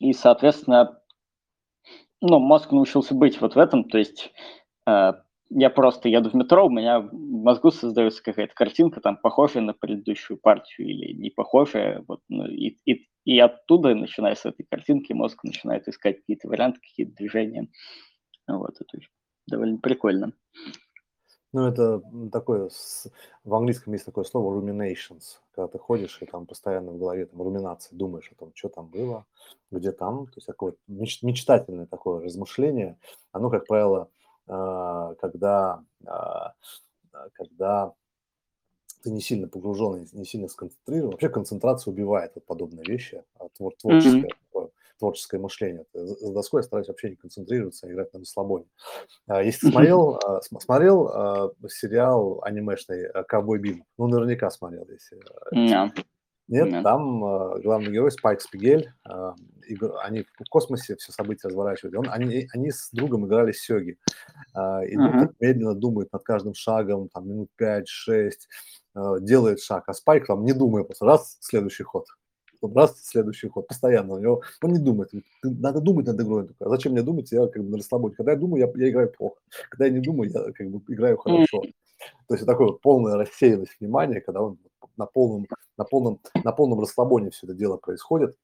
И, 0.00 0.12
соответственно, 0.12 1.00
ну, 2.20 2.38
мозг 2.38 2.70
научился 2.70 3.14
быть 3.14 3.40
вот 3.40 3.56
в 3.56 3.58
этом, 3.58 3.84
то 3.84 3.98
есть 3.98 4.32
э, 4.86 5.12
я 5.50 5.70
просто 5.70 6.08
еду 6.08 6.30
в 6.30 6.34
метро, 6.34 6.66
у 6.66 6.70
меня 6.70 7.00
в 7.00 7.12
мозгу 7.12 7.70
создается 7.70 8.22
какая-то 8.22 8.54
картинка, 8.54 9.00
там, 9.00 9.16
похожая 9.16 9.62
на 9.62 9.72
предыдущую 9.72 10.36
партию 10.38 10.88
или 10.88 11.12
не 11.14 11.30
похожая, 11.30 12.04
вот, 12.06 12.20
ну, 12.28 12.46
и, 12.46 12.76
и, 12.84 13.08
и 13.24 13.38
оттуда, 13.38 13.94
начиная 13.94 14.34
с 14.34 14.44
этой 14.44 14.64
картинки, 14.70 15.12
мозг 15.12 15.42
начинает 15.42 15.88
искать 15.88 16.18
какие-то 16.18 16.48
варианты, 16.48 16.80
какие-то 16.80 17.14
движения. 17.14 17.68
Вот, 18.46 18.74
это 18.80 18.98
довольно 19.46 19.78
прикольно. 19.78 20.32
Ну, 21.52 21.66
это 21.66 22.02
такое, 22.30 22.70
в 23.44 23.54
английском 23.54 23.94
есть 23.94 24.04
такое 24.04 24.24
слово 24.24 24.60
ruminations, 24.60 25.38
когда 25.54 25.68
ты 25.68 25.78
ходишь 25.78 26.18
и 26.20 26.26
там 26.26 26.44
постоянно 26.44 26.92
в 26.92 26.98
голове 26.98 27.24
там 27.24 27.40
руминации, 27.40 27.94
думаешь 27.94 28.30
о 28.30 28.34
том, 28.34 28.52
что 28.54 28.68
там 28.68 28.86
было, 28.88 29.24
где 29.70 29.92
там, 29.92 30.26
то 30.26 30.32
есть 30.36 30.46
такое 30.46 30.74
меч, 30.88 31.22
мечтательное 31.22 31.86
такое 31.86 32.22
размышление, 32.22 32.98
оно, 33.32 33.48
как 33.48 33.66
правило, 33.66 34.10
а, 34.46 35.14
когда, 35.14 35.82
а, 36.06 36.52
когда 37.32 37.94
ты 39.02 39.10
не 39.10 39.22
сильно 39.22 39.48
погружен, 39.48 40.06
не 40.12 40.24
сильно 40.26 40.48
сконцентрирован. 40.48 41.12
Вообще 41.12 41.30
концентрация 41.30 41.92
убивает 41.92 42.32
вот 42.34 42.44
подобные 42.44 42.84
вещи, 42.84 43.24
а 43.38 43.48
твор, 43.56 43.72
творческое, 43.80 44.28
mm-hmm. 44.52 44.70
Творческое 44.98 45.38
мышление. 45.38 45.84
За 45.92 46.32
доской 46.32 46.60
я 46.60 46.62
стараюсь 46.62 46.88
вообще 46.88 47.10
не 47.10 47.16
концентрироваться, 47.16 47.86
а 47.86 47.90
играть 47.90 48.12
на 48.12 48.20
расслабоне. 48.20 48.66
Если 49.28 49.70
смотрел, 49.70 50.20
смотрел 50.42 51.54
сериал 51.68 52.40
анимешный 52.42 53.08
«Ковбой 53.26 53.58
Бим», 53.58 53.84
ну, 53.96 54.06
наверняка 54.06 54.50
смотрел, 54.50 54.86
если... 54.88 55.18
Yeah. 55.54 55.90
Нет, 56.48 56.68
mm-hmm. 56.68 56.82
там 56.82 57.24
э, 57.24 57.60
главный 57.60 57.92
герой 57.92 58.10
Спайк 58.10 58.40
Спигель, 58.40 58.90
э, 59.06 59.32
они 60.02 60.22
в 60.22 60.48
космосе 60.48 60.96
все 60.96 61.12
события 61.12 61.48
разворачивают. 61.48 61.94
Он, 61.94 62.10
они, 62.10 62.48
они 62.54 62.70
с 62.70 62.88
другом 62.90 63.26
играли 63.26 63.52
сёги. 63.52 63.98
Э, 64.56 64.80
идут 64.86 65.14
mm-hmm. 65.14 65.34
медленно, 65.40 65.74
думают 65.74 66.10
над 66.10 66.22
каждым 66.22 66.54
шагом, 66.54 67.10
там 67.10 67.28
минут 67.28 67.50
5-6, 67.60 67.84
э, 68.08 69.00
делает 69.20 69.60
шаг, 69.60 69.84
а 69.88 69.92
Спайк 69.92 70.26
там 70.26 70.42
не 70.44 70.54
думая, 70.54 70.84
просто 70.84 71.04
раз, 71.04 71.36
следующий 71.40 71.82
ход. 71.82 72.06
Раз, 72.60 73.00
следующий 73.04 73.48
ход, 73.48 73.68
постоянно. 73.68 74.14
У 74.14 74.18
него, 74.18 74.42
он 74.62 74.72
не 74.72 74.78
думает. 74.78 75.10
Надо 75.42 75.80
думать 75.80 76.06
над 76.06 76.20
игрой. 76.20 76.48
Такой, 76.48 76.66
а 76.66 76.70
зачем 76.70 76.92
мне 76.92 77.02
думать? 77.02 77.30
Я 77.30 77.46
как 77.46 77.62
бы 77.62 77.70
на 77.70 77.76
расслабоне. 77.76 78.14
Когда 78.16 78.32
я 78.32 78.38
думаю, 78.38 78.66
я, 78.66 78.82
я 78.84 78.90
играю 78.90 79.12
плохо. 79.12 79.36
Когда 79.70 79.86
я 79.86 79.92
не 79.92 80.00
думаю, 80.00 80.30
я 80.30 80.52
как 80.52 80.68
бы 80.68 80.80
играю 80.92 81.18
хорошо. 81.18 81.62
То 82.26 82.34
есть 82.34 82.46
такое 82.46 82.68
вот 82.68 82.80
полная 82.80 83.16
рассеянность 83.16 83.76
внимания, 83.80 84.20
когда 84.20 84.42
он 84.42 84.58
на 84.96 85.06
полном, 85.06 85.46
на 85.76 85.84
полном, 85.84 86.20
на 86.44 86.52
полном 86.52 86.80
расслабоне 86.80 87.30
все 87.30 87.46
это 87.46 87.54
дело 87.54 87.76
происходит. 87.76 88.36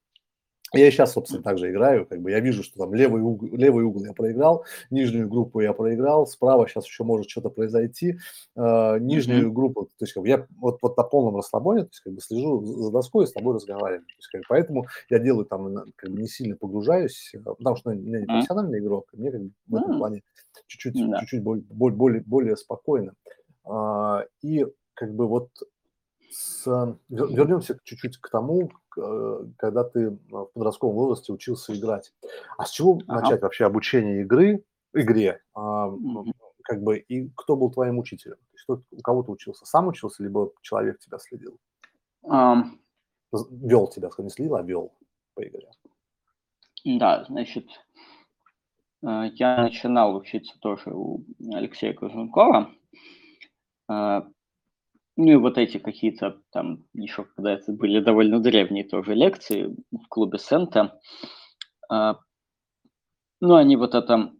Я 0.79 0.91
сейчас, 0.91 1.13
собственно, 1.13 1.41
также 1.41 1.71
играю, 1.71 2.05
как 2.05 2.21
бы 2.21 2.31
я 2.31 2.39
вижу, 2.39 2.63
что 2.63 2.79
там 2.79 2.93
левый 2.93 3.21
угол, 3.21 3.47
левый 3.51 3.83
угол 3.83 4.05
я 4.05 4.13
проиграл, 4.13 4.65
нижнюю 4.89 5.27
группу 5.27 5.59
я 5.61 5.73
проиграл, 5.73 6.27
справа 6.27 6.67
сейчас 6.67 6.85
еще 6.85 7.03
может 7.03 7.29
что-то 7.29 7.49
произойти, 7.49 8.17
э, 8.55 8.99
нижнюю 8.99 9.49
mm-hmm. 9.49 9.53
группу, 9.53 9.85
то 9.85 9.91
есть 10.01 10.13
как 10.13 10.23
бы 10.23 10.29
я 10.29 10.47
вот, 10.57 10.79
вот 10.81 10.97
на 10.97 11.03
полном 11.03 11.37
расслабоне, 11.37 11.83
то 11.83 11.89
есть 11.89 12.01
как 12.01 12.13
бы 12.13 12.21
слежу 12.21 12.63
за 12.65 12.91
доской 12.91 13.25
и 13.25 13.27
с 13.27 13.33
тобой 13.33 13.55
разговариваю, 13.55 14.05
то 14.05 14.15
есть, 14.17 14.27
как 14.27 14.41
бы, 14.41 14.45
поэтому 14.49 14.85
я 15.09 15.19
делаю 15.19 15.45
там, 15.45 15.75
как 15.95 16.11
бы 16.11 16.21
не 16.21 16.27
сильно 16.27 16.55
погружаюсь, 16.55 17.31
э, 17.33 17.39
потому 17.39 17.75
что 17.75 17.91
у 17.91 17.93
меня 17.93 18.19
не 18.19 18.25
профессиональный 18.25 18.79
mm-hmm. 18.79 18.83
игрок, 18.83 19.09
мне 19.13 19.31
как 19.31 19.41
бы 19.41 19.51
в 19.67 19.75
этом 19.75 19.97
плане 19.97 20.23
чуть-чуть, 20.67 20.95
mm-hmm. 20.95 21.19
чуть-чуть 21.19 21.43
более, 21.43 21.63
более, 21.95 22.21
более 22.21 22.57
спокойно. 22.57 23.13
А, 23.65 24.25
и 24.41 24.65
как 24.93 25.13
бы 25.13 25.27
вот 25.27 25.49
с, 26.35 26.97
вернемся 27.07 27.77
чуть-чуть 27.83 28.17
к 28.17 28.29
тому, 28.29 28.69
э, 28.97 29.45
когда 29.57 29.85
ты 29.85 30.09
в 30.29 30.45
подростковом 30.53 30.95
возрасте 30.95 31.31
учился 31.31 31.73
играть. 31.73 32.13
А 32.57 32.65
с 32.65 32.71
чего 32.71 32.99
ага. 33.07 33.21
начать 33.21 33.41
вообще 33.41 33.65
обучение 33.65 34.21
игры, 34.21 34.65
игре? 34.93 35.41
mm 35.55 36.33
Как 36.63 36.81
бы 36.81 36.97
и 36.97 37.29
кто 37.37 37.55
был 37.55 37.71
твоим 37.71 37.99
учителем? 37.99 38.37
Что, 38.55 38.81
у 38.91 39.01
кого 39.01 39.23
ты 39.23 39.31
учился? 39.31 39.65
Сам 39.65 39.87
учился, 39.87 40.23
либо 40.23 40.51
человек 40.61 40.99
тебя 40.99 41.19
следил? 41.19 41.57
Um, 42.25 42.63
вел 43.51 43.87
тебя, 43.87 44.09
не 44.17 44.29
следил, 44.29 44.55
а 44.55 44.63
вел 44.63 44.93
по 45.35 45.47
игре. 45.47 45.69
Да, 46.83 47.23
значит, 47.29 47.67
э, 49.03 49.29
я 49.35 49.61
начинал 49.61 50.15
учиться 50.15 50.57
тоже 50.59 50.89
у 50.91 51.23
Алексея 51.53 51.93
Кожункова. 51.93 52.71
Ну 55.17 55.31
и 55.31 55.35
вот 55.35 55.57
эти 55.57 55.77
какие-то 55.77 56.41
там 56.51 56.83
еще 56.93 57.23
когда 57.23 57.53
это 57.53 57.71
были 57.71 57.99
довольно 58.01 58.39
древние 58.41 58.83
тоже 58.83 59.13
лекции 59.13 59.73
в 59.91 60.07
клубе 60.09 60.37
Сента. 60.39 60.99
А, 61.89 62.19
ну, 63.39 63.55
они 63.55 63.77
вот 63.77 63.95
это 63.95 64.31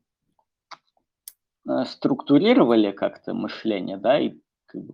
э, 1.68 1.86
структурировали 1.86 2.92
как-то 2.92 3.34
мышление, 3.34 3.98
да, 3.98 4.20
и 4.20 4.34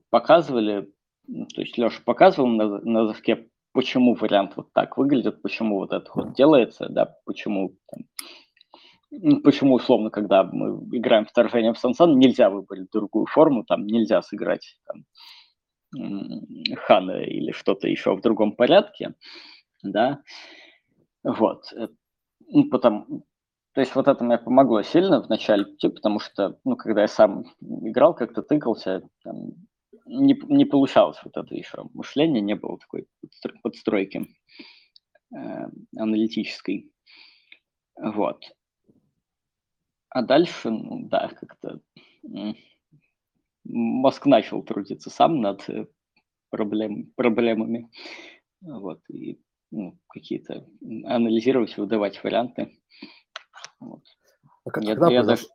показывали, 0.09 0.91
ну, 1.27 1.45
то 1.47 1.61
есть 1.61 1.77
Леша 1.77 2.01
показывал 2.05 2.49
на, 2.49 2.79
на 2.79 3.07
доске, 3.07 3.47
почему 3.73 4.15
вариант 4.15 4.53
вот 4.57 4.71
так 4.73 4.97
выглядит, 4.97 5.41
почему 5.41 5.77
вот 5.77 5.93
это 5.93 6.11
вот 6.13 6.33
делается, 6.33 6.87
да, 6.89 7.15
почему 7.25 7.77
там, 7.89 8.05
ну, 9.11 9.41
почему, 9.41 9.75
условно, 9.75 10.09
когда 10.09 10.43
мы 10.43 10.83
играем 10.95 11.25
вторжение 11.25 11.73
в 11.73 11.77
Сансан, 11.77 12.17
нельзя 12.17 12.49
выбрать 12.49 12.89
другую 12.91 13.25
форму, 13.25 13.63
там 13.65 13.85
нельзя 13.85 14.21
сыграть 14.21 14.77
там, 14.85 15.03
хана 16.77 17.23
или 17.23 17.51
что-то 17.51 17.87
еще 17.87 18.15
в 18.15 18.21
другом 18.21 18.55
порядке, 18.55 19.13
да, 19.83 20.21
вот, 21.23 21.71
э, 21.73 21.87
ну, 22.47 22.69
потом, 22.69 23.23
то 23.73 23.81
есть 23.81 23.95
вот 23.95 24.07
это 24.07 24.23
мне 24.23 24.37
помогло 24.37 24.81
сильно 24.81 25.21
в 25.21 25.29
начале 25.29 25.65
пути, 25.65 25.89
потому 25.89 26.19
что, 26.19 26.59
ну, 26.63 26.75
когда 26.75 27.01
я 27.01 27.07
сам 27.07 27.45
играл, 27.61 28.13
как-то 28.15 28.41
тыкался, 28.41 29.03
там, 29.23 29.51
не, 30.05 30.39
не 30.47 30.65
получалось 30.65 31.19
вот 31.23 31.37
это 31.37 31.53
еще 31.55 31.85
мышление, 31.93 32.41
не 32.41 32.55
было 32.55 32.77
такой 32.79 33.07
подстройки 33.63 34.27
э, 35.35 35.67
аналитической, 35.97 36.91
вот. 37.95 38.43
А 40.09 40.21
дальше, 40.23 40.69
ну, 40.69 41.07
да, 41.07 41.29
как-то 41.29 41.79
мозг 43.63 44.25
начал 44.25 44.63
трудиться 44.63 45.09
сам 45.09 45.41
над 45.41 45.67
э, 45.69 45.87
проблем, 46.49 47.11
проблемами. 47.15 47.89
Вот, 48.61 49.01
и 49.09 49.41
ну, 49.71 49.97
какие-то 50.07 50.67
анализировать, 51.05 51.77
выдавать 51.77 52.23
варианты. 52.23 52.77
Вот. 53.79 54.03
А 54.65 54.69
когда, 54.69 55.07
я, 55.07 55.19
я 55.19 55.23
даже... 55.23 55.47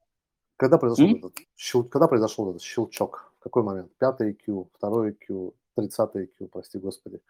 когда, 0.57 0.79
произошел 0.79 1.17
этот, 1.17 1.35
щел... 1.57 1.85
когда 1.85 2.09
произошел 2.09 2.51
этот 2.51 2.63
щелчок? 2.63 3.33
В 3.39 3.43
какой 3.43 3.63
момент? 3.63 3.93
Пятый 3.99 4.35
Q, 4.35 4.69
второй 4.75 5.13
Q, 5.13 5.55
тридцатый 5.77 6.27
Q, 6.27 6.49
прости 6.49 6.79
господи. 6.79 7.21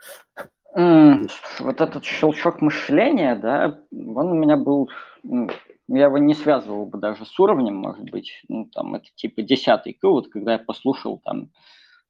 Mm, 0.74 1.31
вот 1.61 1.81
этот 1.81 2.05
щелчок 2.05 2.62
мышления, 2.62 3.35
да, 3.37 3.83
он 3.91 4.29
у 4.29 4.35
меня 4.35 4.57
был 4.57 4.89
ну, 5.22 5.49
я 5.89 6.07
его 6.07 6.18
не 6.18 6.34
связывал 6.34 6.87
бы 6.87 6.99
даже 6.99 7.24
с 7.24 7.39
уровнем, 7.39 7.76
может 7.76 8.11
быть, 8.11 8.43
ну, 8.49 8.66
там, 8.66 8.95
это 8.97 9.07
типа 9.14 9.43
десятый 9.43 9.93
Q, 9.93 10.11
вот 10.11 10.28
когда 10.28 10.53
я 10.53 10.59
послушал 10.59 11.20
там 11.24 11.51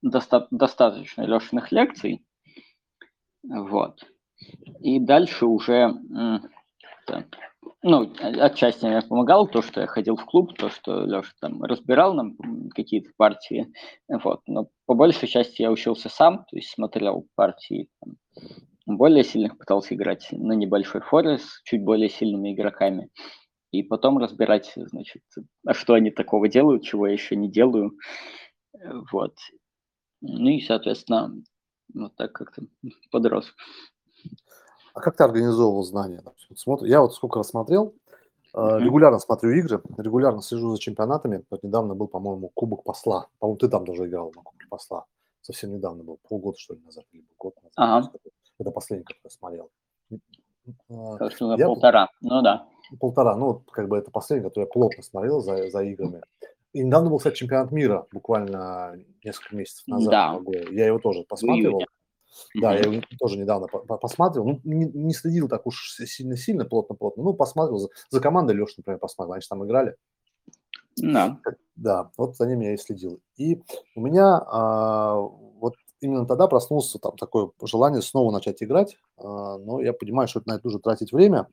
доста- 0.03 0.49
достаточно 0.51 1.23
Лешиных 1.23 1.73
лекций, 1.73 2.25
вот, 3.43 4.05
и 4.81 4.99
дальше 4.99 5.47
уже, 5.47 5.95
ну, 7.83 8.13
отчасти 8.21 8.87
мне 8.87 9.03
помогал 9.03 9.47
то, 9.47 9.63
что 9.63 9.83
я 9.83 9.87
ходил 9.87 10.17
в 10.17 10.25
клуб, 10.25 10.57
то, 10.57 10.71
что 10.71 11.05
Леша 11.05 11.33
там 11.41 11.63
разбирал 11.63 12.15
нам 12.15 12.37
какие-то 12.71 13.11
партии, 13.17 13.73
вот, 14.09 14.41
но 14.47 14.69
по 14.87 14.95
большей 14.95 15.29
части 15.29 15.63
я 15.63 15.71
учился 15.71 16.09
сам, 16.09 16.39
то 16.51 16.57
есть 16.57 16.71
смотрел 16.71 17.27
партии 17.35 17.89
там, 18.01 18.15
более 18.87 19.25
сильных, 19.25 19.59
пытался 19.59 19.95
играть 19.95 20.29
на 20.31 20.53
небольшой 20.53 21.01
форе 21.01 21.39
с 21.39 21.61
чуть 21.65 21.83
более 21.83 22.09
сильными 22.09 22.55
игроками, 22.55 23.11
и 23.79 23.83
потом 23.83 24.19
разбирать, 24.19 24.73
значит, 24.77 25.23
а 25.65 25.75
что 25.75 25.95
они 25.95 26.11
такого 26.11 26.49
делают, 26.49 26.85
чего 26.85 27.07
я 27.07 27.13
еще 27.13 27.37
не 27.37 27.49
делаю. 27.51 27.97
Вот. 29.13 29.35
Ну 30.21 30.49
и, 30.49 30.61
соответственно, 30.61 31.35
вот 31.95 32.15
так 32.17 32.33
как-то 32.33 32.63
подрос. 33.11 33.55
А 34.95 35.01
как 35.01 35.17
ты 35.17 35.25
организовывал 35.25 35.85
знания? 35.85 36.23
Я 36.83 37.01
вот 37.01 37.15
сколько 37.15 37.39
рассмотрел, 37.39 37.95
Э, 38.57 38.79
регулярно 38.79 39.19
смотрю 39.19 39.51
игры, 39.51 39.83
регулярно 39.99 40.41
слежу 40.41 40.71
за 40.71 40.81
чемпионатами. 40.81 41.45
Вот 41.51 41.63
недавно 41.63 41.95
был, 41.95 42.09
по-моему, 42.09 42.51
Кубок 42.55 42.85
Посла. 42.85 43.29
По-моему, 43.39 43.59
ты 43.59 43.69
там 43.69 43.85
тоже 43.85 44.07
играл 44.07 44.33
на 44.35 44.43
Кубке 44.43 44.67
Посла. 44.71 45.05
Совсем 45.43 45.75
недавно 45.75 46.03
был, 46.03 46.19
полгода, 46.27 46.59
что 46.59 46.73
ли, 46.73 46.81
назад, 46.81 47.05
или 47.13 47.27
год 47.39 47.55
назад. 47.57 47.73
Ага. 47.77 48.11
Это 48.59 48.71
последний, 48.71 49.05
который 49.05 49.21
я 49.25 49.31
смотрел. 49.31 49.71
Кажется, 51.19 51.55
я 51.57 51.67
полтора, 51.67 52.09
ну 52.21 52.43
да. 52.43 52.69
Полтора, 53.01 53.37
ну, 53.37 53.63
как 53.73 53.89
бы 53.89 53.99
это 53.99 54.11
последний, 54.11 54.49
который 54.49 54.65
я 54.65 54.71
плотно 54.71 55.03
смотрел 55.03 55.41
за, 55.41 55.71
за 55.71 55.83
играми. 55.83 56.23
И 56.73 56.85
недавно 56.85 57.11
был, 57.11 57.19
кстати, 57.19 57.37
чемпионат 57.37 57.73
мира, 57.73 58.07
буквально 58.13 58.97
несколько 59.25 59.57
месяцев 59.57 59.87
назад. 59.89 60.11
Да. 60.11 60.41
Я 60.71 60.87
его 60.87 60.99
тоже 60.99 61.25
посмотрел. 61.25 61.81
Да, 62.61 62.75
я 62.75 62.81
его 62.81 63.03
тоже 63.19 63.39
недавно 63.39 63.67
посмотрел. 63.67 64.45
Ну, 64.45 64.61
не, 64.65 64.85
не 64.85 65.15
следил 65.15 65.49
так 65.49 65.67
уж 65.67 65.93
сильно-сильно, 65.93 66.65
плотно-плотно. 66.65 67.23
Ну, 67.23 67.33
посмотрел. 67.33 67.79
За, 67.79 67.89
за 68.11 68.21
командой 68.21 68.55
Леша, 68.55 68.75
например, 68.77 68.99
посмотрел. 68.99 69.33
Они 69.33 69.41
же 69.41 69.49
там 69.49 69.65
играли. 69.65 69.97
Да. 70.97 71.39
Да, 71.77 72.11
вот 72.17 72.37
за 72.37 72.47
ними 72.47 72.67
я 72.67 72.75
и 72.75 72.79
следил. 72.79 73.21
И 73.37 73.63
у 73.95 74.01
меня 74.01 74.43
а, 74.47 75.15
вот 75.17 75.46
именно 76.01 76.27
тогда 76.27 76.47
проснулся 76.47 76.99
там 76.99 77.17
такое 77.17 77.51
желание 77.63 78.03
снова 78.03 78.33
начать 78.33 78.63
играть, 78.63 78.97
а, 79.19 79.59
но 79.59 79.81
я 79.81 79.93
понимаю, 79.93 80.29
что 80.29 80.41
это 80.41 80.49
на 80.51 80.55
это 80.55 80.67
нужно 80.67 80.81
тратить 80.81 81.13
время. 81.13 81.49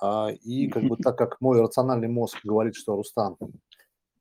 А, 0.00 0.30
и 0.30 0.68
как 0.68 0.84
бы 0.84 0.96
так 1.02 1.16
как 1.16 1.40
мой 1.40 1.60
рациональный 1.60 2.08
мозг 2.08 2.38
говорит, 2.44 2.74
что 2.74 2.96
Рустам, 2.96 3.36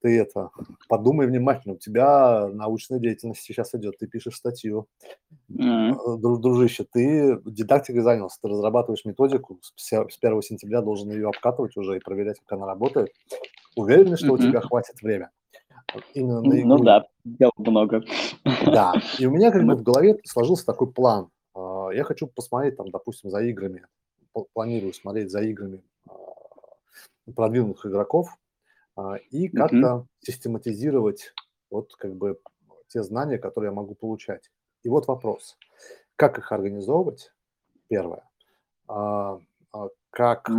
ты 0.02 0.20
это, 0.20 0.50
подумай 0.90 1.28
внимательно, 1.28 1.76
у 1.76 1.78
тебя 1.78 2.50
научная 2.50 3.00
деятельность 3.00 3.42
сейчас 3.42 3.74
идет, 3.74 3.98
ты 3.98 4.08
пишешь 4.08 4.36
статью, 4.36 4.88
mm-hmm. 5.50 6.18
дружище, 6.18 6.86
ты 6.92 7.40
дидактикой 7.46 8.02
занялся, 8.02 8.38
ты 8.42 8.50
разрабатываешь 8.50 9.06
методику, 9.06 9.60
с 9.76 9.94
1 9.94 10.42
сентября 10.42 10.82
должен 10.82 11.10
ее 11.10 11.30
обкатывать 11.30 11.78
уже 11.78 11.96
и 11.96 12.02
проверять, 12.02 12.40
как 12.40 12.58
она 12.58 12.68
работает. 12.68 13.12
Уверен, 13.78 14.18
что 14.18 14.28
mm-hmm. 14.28 14.34
у 14.34 14.38
тебя 14.38 14.60
хватит 14.60 15.02
времени? 15.02 15.30
Именно 16.14 16.42
на 16.42 16.60
игру. 16.60 16.68
Ну 16.68 16.78
да, 16.84 17.06
дел 17.24 17.52
много. 17.58 18.04
Да, 18.66 18.94
и 19.20 19.26
у 19.26 19.32
меня 19.32 19.52
как 19.52 19.64
бы 19.66 19.76
в 19.76 19.84
голове 19.84 20.20
сложился 20.26 20.66
такой 20.66 20.92
план. 20.92 21.30
А, 21.56 21.90
я 21.92 22.04
хочу 22.04 22.28
посмотреть 22.28 22.78
там, 22.78 22.90
допустим, 22.90 23.30
за 23.30 23.42
играми, 23.44 23.86
планирую 24.54 24.94
смотреть 24.94 25.32
за 25.32 25.42
играми 25.42 25.84
а, 26.08 26.14
продвинутых 27.36 27.86
игроков, 27.86 28.30
а, 28.96 29.16
и 29.16 29.48
как-то 29.48 29.78
mm-hmm. 29.78 30.06
систематизировать 30.20 31.34
вот 31.70 31.94
как 31.96 32.16
бы 32.16 32.40
те 32.88 33.04
знания, 33.04 33.38
которые 33.38 33.70
я 33.70 33.76
могу 33.76 33.96
получать. 33.96 34.52
И 34.84 34.90
вот 34.90 35.08
вопрос. 35.08 35.58
Как 36.16 36.38
их 36.38 36.52
организовывать? 36.52 37.32
Первое. 37.88 38.30
Как, 38.86 40.50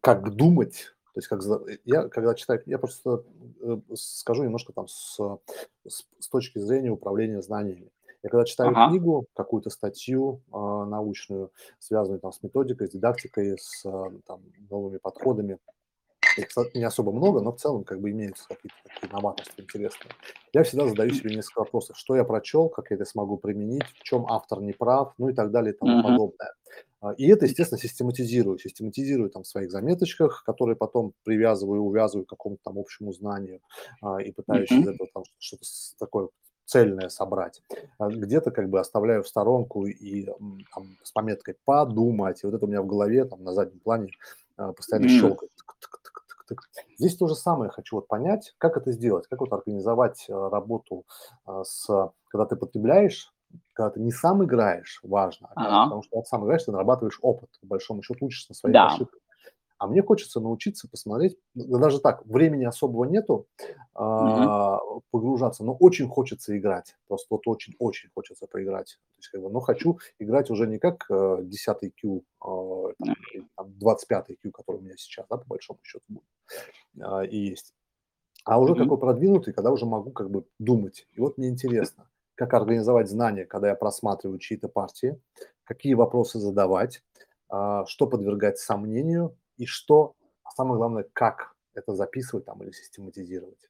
как 0.00 0.34
думать? 0.34 0.95
То 1.16 1.20
есть, 1.20 1.28
как, 1.28 1.40
я, 1.86 2.08
когда 2.08 2.34
читаю, 2.34 2.62
я 2.66 2.78
просто 2.78 3.24
э, 3.62 3.78
скажу 3.94 4.44
немножко 4.44 4.74
там 4.74 4.86
с, 4.86 5.18
с, 5.88 6.04
с 6.18 6.28
точки 6.28 6.58
зрения 6.58 6.90
управления 6.90 7.40
знаниями. 7.40 7.90
Я 8.22 8.28
когда 8.28 8.44
читаю 8.44 8.72
ага. 8.72 8.90
книгу, 8.90 9.24
какую-то 9.32 9.70
статью 9.70 10.42
э, 10.52 10.58
научную, 10.58 11.52
связанную 11.78 12.20
там 12.20 12.32
с 12.32 12.42
методикой, 12.42 12.88
с 12.88 12.90
дидактикой, 12.90 13.56
с 13.58 13.80
там, 14.26 14.42
новыми 14.68 14.98
подходами, 14.98 15.56
их 16.38 16.48
не 16.74 16.84
особо 16.84 17.12
много, 17.12 17.40
но 17.40 17.52
в 17.52 17.56
целом 17.56 17.84
как 17.84 18.00
бы 18.00 18.10
имеются 18.10 18.46
какие-то 18.48 18.76
такие 18.84 19.12
новаторства 19.12 19.62
интересные. 19.62 20.12
Я 20.52 20.62
всегда 20.62 20.86
задаю 20.86 21.10
себе 21.12 21.34
несколько 21.34 21.60
вопросов. 21.60 21.96
Что 21.96 22.16
я 22.16 22.24
прочел, 22.24 22.68
как 22.68 22.90
я 22.90 22.96
это 22.96 23.04
смогу 23.04 23.36
применить, 23.36 23.84
в 23.84 24.02
чем 24.02 24.26
автор 24.26 24.60
не 24.60 24.72
прав, 24.72 25.14
ну 25.18 25.28
и 25.28 25.34
так 25.34 25.50
далее 25.50 25.74
и 25.74 25.76
тому 25.76 25.98
uh-huh. 25.98 26.02
подобное. 26.02 26.54
А, 27.00 27.12
и 27.12 27.26
это, 27.28 27.46
естественно, 27.46 27.78
систематизирую. 27.78 28.58
Систематизирую 28.58 29.30
там 29.30 29.42
в 29.42 29.46
своих 29.46 29.70
заметочках, 29.70 30.44
которые 30.44 30.76
потом 30.76 31.12
привязываю, 31.24 31.82
увязываю 31.82 32.26
к 32.26 32.30
какому-то 32.30 32.62
там 32.64 32.78
общему 32.78 33.12
знанию 33.12 33.60
а, 34.02 34.22
и 34.22 34.32
пытаюсь 34.32 34.70
uh-huh. 34.70 34.80
из 34.80 34.88
этого 34.88 35.08
там 35.12 35.24
что-то 35.38 35.64
такое 35.98 36.28
цельное 36.64 37.08
собрать. 37.08 37.62
А 37.98 38.08
где-то 38.08 38.50
как 38.50 38.68
бы 38.68 38.80
оставляю 38.80 39.22
в 39.22 39.28
сторонку 39.28 39.86
и 39.86 40.24
там, 40.24 40.96
с 41.02 41.12
пометкой 41.12 41.56
«подумать». 41.64 42.42
И 42.42 42.46
вот 42.46 42.54
это 42.54 42.64
у 42.64 42.68
меня 42.68 42.82
в 42.82 42.86
голове, 42.86 43.24
там 43.24 43.44
на 43.44 43.52
заднем 43.52 43.78
плане 43.80 44.10
постоянно 44.56 45.06
mm. 45.06 45.20
щелкает. 45.20 45.52
Здесь 46.98 47.16
то 47.16 47.28
же 47.28 47.34
самое 47.34 47.70
хочу 47.70 47.96
вот 47.96 48.08
понять, 48.08 48.54
как 48.58 48.76
это 48.76 48.92
сделать, 48.92 49.26
как 49.28 49.40
вот 49.40 49.52
организовать 49.52 50.26
э, 50.28 50.32
работу 50.32 51.04
э, 51.46 51.62
с, 51.64 51.86
когда 52.28 52.46
ты 52.46 52.56
потребляешь, 52.56 53.32
когда 53.72 53.90
ты 53.90 54.00
не 54.00 54.12
сам 54.12 54.44
играешь, 54.44 55.00
важно, 55.02 55.48
а 55.54 55.66
ага. 55.66 55.84
потому 55.84 56.02
что 56.02 56.10
когда 56.10 56.24
сам 56.24 56.44
играешь, 56.44 56.64
ты 56.64 56.72
нарабатываешь 56.72 57.18
опыт, 57.22 57.50
по 57.60 57.66
большому 57.66 58.02
счету 58.02 58.26
учишься 58.26 58.50
на 58.50 58.54
своих 58.54 58.74
да. 58.74 58.86
ошибках. 58.88 59.20
А 59.78 59.86
мне 59.86 60.02
хочется 60.02 60.40
научиться 60.40 60.88
посмотреть, 60.88 61.36
ну, 61.54 61.78
даже 61.78 62.00
так, 62.00 62.24
времени 62.24 62.64
особого 62.64 63.04
нету 63.04 63.46
угу. 63.94 65.02
погружаться, 65.10 65.64
но 65.64 65.74
очень 65.74 66.08
хочется 66.08 66.56
играть. 66.56 66.96
Просто 67.06 67.26
вот 67.30 67.42
очень-очень 67.46 68.10
хочется 68.14 68.46
поиграть. 68.46 68.98
То 69.12 69.18
есть, 69.18 69.28
как 69.28 69.42
бы, 69.42 69.50
но 69.50 69.60
хочу 69.60 69.98
играть 70.18 70.50
уже 70.50 70.66
не 70.66 70.78
как 70.78 71.04
э, 71.10 71.38
10 71.42 71.94
Q, 72.00 72.22
э, 72.44 73.04
там, 73.54 73.78
25 73.78 74.26
Q, 74.42 74.50
который 74.50 74.76
у 74.78 74.80
меня 74.80 74.94
сейчас, 74.96 75.26
да, 75.28 75.36
по 75.36 75.46
большому 75.46 75.80
счету 75.82 76.04
будет, 76.08 76.24
э, 76.98 77.26
и 77.26 77.36
есть. 77.50 77.74
А 78.44 78.60
уже 78.60 78.74
mm 78.74 78.84
какой 78.84 78.98
продвинутый, 78.98 79.52
когда 79.52 79.72
уже 79.72 79.84
могу 79.84 80.10
как 80.12 80.30
бы 80.30 80.44
думать. 80.58 81.06
И 81.12 81.20
вот 81.20 81.36
мне 81.36 81.48
интересно, 81.48 82.08
как 82.34 82.54
организовать 82.54 83.10
знания, 83.10 83.44
когда 83.44 83.68
я 83.68 83.74
просматриваю 83.74 84.38
чьи-то 84.38 84.68
партии, 84.68 85.20
какие 85.64 85.94
вопросы 85.94 86.38
задавать, 86.38 87.02
э, 87.52 87.84
что 87.86 88.06
подвергать 88.06 88.58
сомнению, 88.58 89.36
и 89.56 89.66
что, 89.66 90.14
а 90.44 90.50
самое 90.50 90.76
главное, 90.76 91.06
как 91.12 91.54
это 91.74 91.94
записывать 91.94 92.44
там 92.44 92.62
или 92.62 92.70
систематизировать. 92.70 93.68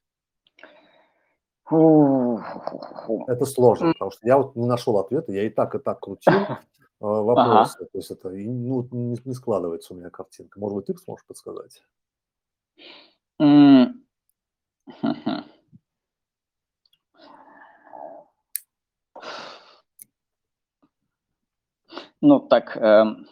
Это 1.69 3.45
сложно, 3.45 3.93
потому 3.93 4.11
что 4.11 4.25
я 4.25 4.37
вот 4.37 4.55
не 4.55 4.65
нашел 4.65 4.97
ответа, 4.97 5.33
я 5.33 5.43
и 5.43 5.49
так, 5.49 5.75
и 5.75 5.79
так 5.79 5.99
крутил 5.99 6.33
э, 6.33 6.57
вопросы, 6.99 7.77
ага. 7.79 7.89
то 7.91 7.97
есть 7.97 8.11
это 8.11 8.29
ну, 8.29 8.87
не, 8.91 9.17
не 9.23 9.33
складывается 9.33 9.93
у 9.93 9.97
меня 9.97 10.09
картинка. 10.09 10.59
Может 10.59 10.77
быть, 10.77 10.85
ты 10.85 10.97
сможешь 10.97 11.25
подсказать? 11.25 11.83
Ну, 22.19 22.39
так, 22.39 22.75
эм, 22.77 23.27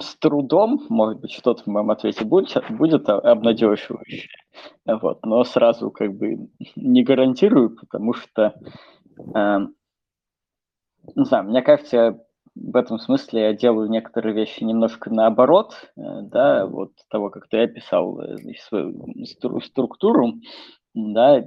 с 0.00 0.16
трудом, 0.16 0.84
может 0.88 1.20
быть, 1.20 1.32
что-то 1.32 1.62
в 1.62 1.66
моем 1.66 1.90
ответе 1.90 2.24
будет, 2.24 2.62
будет 2.70 3.08
обнадеживающее. 3.08 4.28
Вот, 4.86 5.24
но 5.24 5.44
сразу 5.44 5.90
как 5.90 6.14
бы 6.14 6.48
не 6.76 7.02
гарантирую, 7.02 7.76
потому 7.76 8.12
что, 8.14 8.54
э, 9.34 9.58
не 11.14 11.24
знаю, 11.24 11.44
мне 11.44 11.62
кажется, 11.62 12.20
в 12.54 12.76
этом 12.76 12.98
смысле 12.98 13.42
я 13.42 13.52
делаю 13.52 13.90
некоторые 13.90 14.34
вещи 14.34 14.64
немножко 14.64 15.10
наоборот, 15.10 15.74
э, 15.96 16.00
да, 16.22 16.66
вот 16.66 16.92
того, 17.08 17.30
как 17.30 17.48
ты 17.48 17.58
описал 17.58 18.20
э, 18.20 18.36
свою 18.68 19.60
структуру, 19.60 20.34
да, 20.94 21.44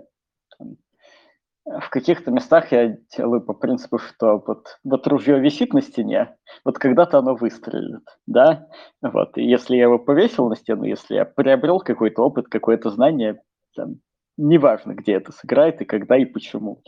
в 1.69 1.89
каких-то 1.89 2.31
местах 2.31 2.71
я 2.71 2.97
делаю 3.15 3.41
по 3.41 3.53
принципу, 3.53 3.99
что 3.99 4.43
вот, 4.45 4.79
вот 4.83 5.07
ружье 5.07 5.39
висит 5.39 5.73
на 5.73 5.81
стене, 5.81 6.35
вот 6.65 6.79
когда-то 6.79 7.19
оно 7.19 7.35
выстрелит, 7.35 8.03
да, 8.25 8.67
вот, 9.01 9.37
и 9.37 9.43
если 9.43 9.75
я 9.75 9.83
его 9.83 9.99
повесил 9.99 10.49
на 10.49 10.55
стену, 10.55 10.83
если 10.83 11.15
я 11.15 11.25
приобрел 11.25 11.79
какой-то 11.79 12.23
опыт, 12.23 12.47
какое-то 12.47 12.89
знание, 12.89 13.41
там, 13.75 13.97
неважно, 14.37 14.93
где 14.93 15.13
это 15.13 15.31
сыграет 15.31 15.81
и 15.81 15.85
когда 15.85 16.17
и 16.17 16.25
почему, 16.25 16.81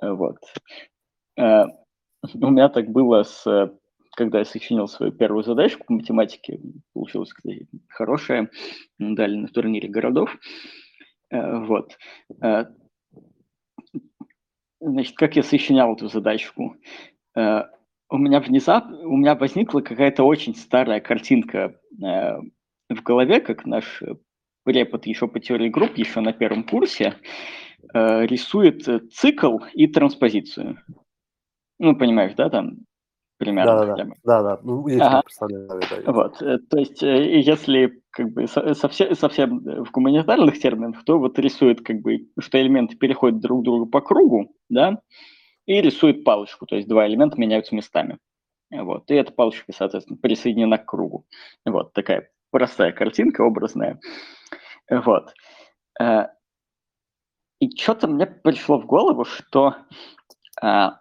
вот. 0.00 0.38
Э, 1.38 1.64
у 2.34 2.50
меня 2.50 2.68
так 2.68 2.88
было 2.88 3.22
с 3.24 3.44
когда 4.16 4.40
я 4.40 4.44
сочинил 4.44 4.88
свою 4.88 5.12
первую 5.12 5.44
задачку 5.44 5.84
по 5.86 5.92
математике, 5.92 6.58
получилось, 6.92 7.32
кстати, 7.32 7.68
хорошая, 7.88 8.50
дали 8.98 9.36
на 9.36 9.46
турнире 9.46 9.88
городов, 9.88 10.36
э, 11.30 11.58
вот. 11.66 11.96
Значит, 14.80 15.16
как 15.16 15.36
я 15.36 15.42
сочинял 15.42 15.94
эту 15.94 16.08
задачку? 16.08 16.76
Э, 17.36 17.62
у 18.10 18.16
меня 18.16 18.40
внезапно, 18.40 18.98
у 19.06 19.16
меня 19.16 19.34
возникла 19.34 19.80
какая-то 19.80 20.22
очень 20.22 20.54
старая 20.54 21.00
картинка 21.00 21.74
э, 22.02 22.38
в 22.88 23.02
голове, 23.02 23.40
как 23.40 23.66
наш 23.66 24.02
препод 24.64 25.06
еще 25.06 25.26
по 25.26 25.40
теории 25.40 25.68
групп, 25.68 25.96
еще 25.96 26.20
на 26.20 26.32
первом 26.32 26.62
курсе, 26.62 27.16
э, 27.92 28.26
рисует 28.26 28.84
цикл 29.12 29.58
и 29.74 29.88
транспозицию. 29.88 30.78
Ну, 31.80 31.96
понимаешь, 31.96 32.34
да, 32.34 32.48
там 32.48 32.78
примерно. 33.38 33.86
Да, 33.86 33.96
да, 33.96 34.06
да, 34.24 34.42
да, 34.42 34.60
ну, 34.62 34.86
есть 34.86 35.00
ага. 35.00 35.22
представление. 35.22 35.68
Да, 36.04 36.12
вот, 36.12 36.38
то 36.38 36.78
есть, 36.78 37.02
если 37.02 38.00
как 38.10 38.30
бы 38.30 38.46
совсем, 38.46 39.14
совсем 39.14 39.84
в 39.84 39.90
гуманитарных 39.90 40.58
терминах, 40.58 41.04
то 41.04 41.18
вот 41.18 41.38
рисует 41.38 41.84
как 41.84 42.00
бы, 42.00 42.28
что 42.38 42.60
элементы 42.60 42.96
переходят 42.96 43.40
друг 43.40 43.62
к 43.62 43.64
другу 43.64 43.86
по 43.86 44.00
кругу, 44.00 44.52
да, 44.68 45.00
и 45.66 45.80
рисует 45.80 46.24
палочку, 46.24 46.66
то 46.66 46.76
есть 46.76 46.88
два 46.88 47.06
элемента 47.06 47.38
меняются 47.38 47.74
местами. 47.74 48.18
Вот, 48.70 49.10
и 49.10 49.14
эта 49.14 49.32
палочка, 49.32 49.72
соответственно, 49.72 50.18
присоединена 50.18 50.78
к 50.78 50.86
кругу. 50.86 51.26
Вот 51.64 51.92
такая 51.92 52.30
простая 52.50 52.92
картинка, 52.92 53.42
образная. 53.42 53.98
Вот. 54.90 55.32
Э, 56.00 56.26
и 57.60 57.74
что-то 57.76 58.08
мне 58.08 58.26
пришло 58.26 58.78
в 58.78 58.86
голову, 58.86 59.24
что 59.24 59.76
а, 60.62 61.00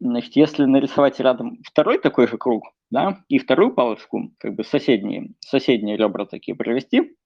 значит, 0.00 0.36
если 0.36 0.64
нарисовать 0.64 1.20
рядом 1.20 1.58
второй 1.64 1.98
такой 1.98 2.28
же 2.28 2.38
круг, 2.38 2.64
да, 2.90 3.24
и 3.28 3.38
вторую 3.38 3.74
палочку, 3.74 4.32
как 4.38 4.54
бы 4.54 4.64
соседние, 4.64 5.32
соседние 5.40 5.96
ребра 5.96 6.26
такие 6.26 6.56
провести, 6.56 7.16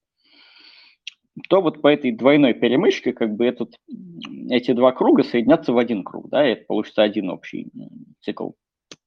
то 1.48 1.60
вот 1.60 1.82
по 1.82 1.88
этой 1.88 2.12
двойной 2.12 2.54
перемычке 2.54 3.12
как 3.12 3.34
бы 3.34 3.46
этот, 3.46 3.74
эти 4.48 4.72
два 4.72 4.92
круга 4.92 5.22
соединятся 5.22 5.72
в 5.72 5.78
один 5.78 6.04
круг, 6.04 6.28
да, 6.30 6.46
и 6.46 6.52
это 6.52 6.64
получится 6.66 7.02
один 7.02 7.30
общий 7.30 7.70
цикл. 8.20 8.50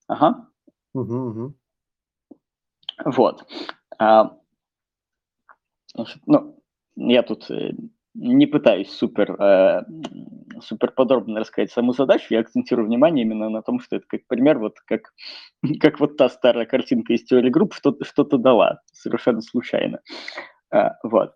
Ага. 0.07 0.47
Угу, 0.93 1.15
угу. 1.15 1.53
Вот. 3.05 3.45
А, 3.97 4.37
ну, 6.25 6.61
я 6.95 7.23
тут 7.23 7.49
э, 7.49 7.71
не 8.13 8.45
пытаюсь 8.45 8.89
супер, 8.89 9.31
э, 9.41 9.83
супер 10.61 10.91
подробно 10.91 11.39
рассказать 11.39 11.71
саму 11.71 11.93
задачу, 11.93 12.27
я 12.29 12.41
акцентирую 12.41 12.87
внимание 12.87 13.25
именно 13.25 13.49
на 13.49 13.61
том, 13.61 13.79
что 13.79 13.95
это 13.95 14.05
как 14.07 14.27
пример, 14.27 14.59
вот 14.59 14.79
как, 14.85 15.13
как 15.79 15.99
вот 15.99 16.17
та 16.17 16.29
старая 16.29 16.65
картинка 16.65 17.13
из 17.13 17.23
теории 17.23 17.49
групп 17.49 17.73
что-то 17.73 18.03
что 18.05 18.23
дала 18.23 18.81
совершенно 18.91 19.41
случайно. 19.41 20.01
А, 20.71 20.97
вот. 21.03 21.33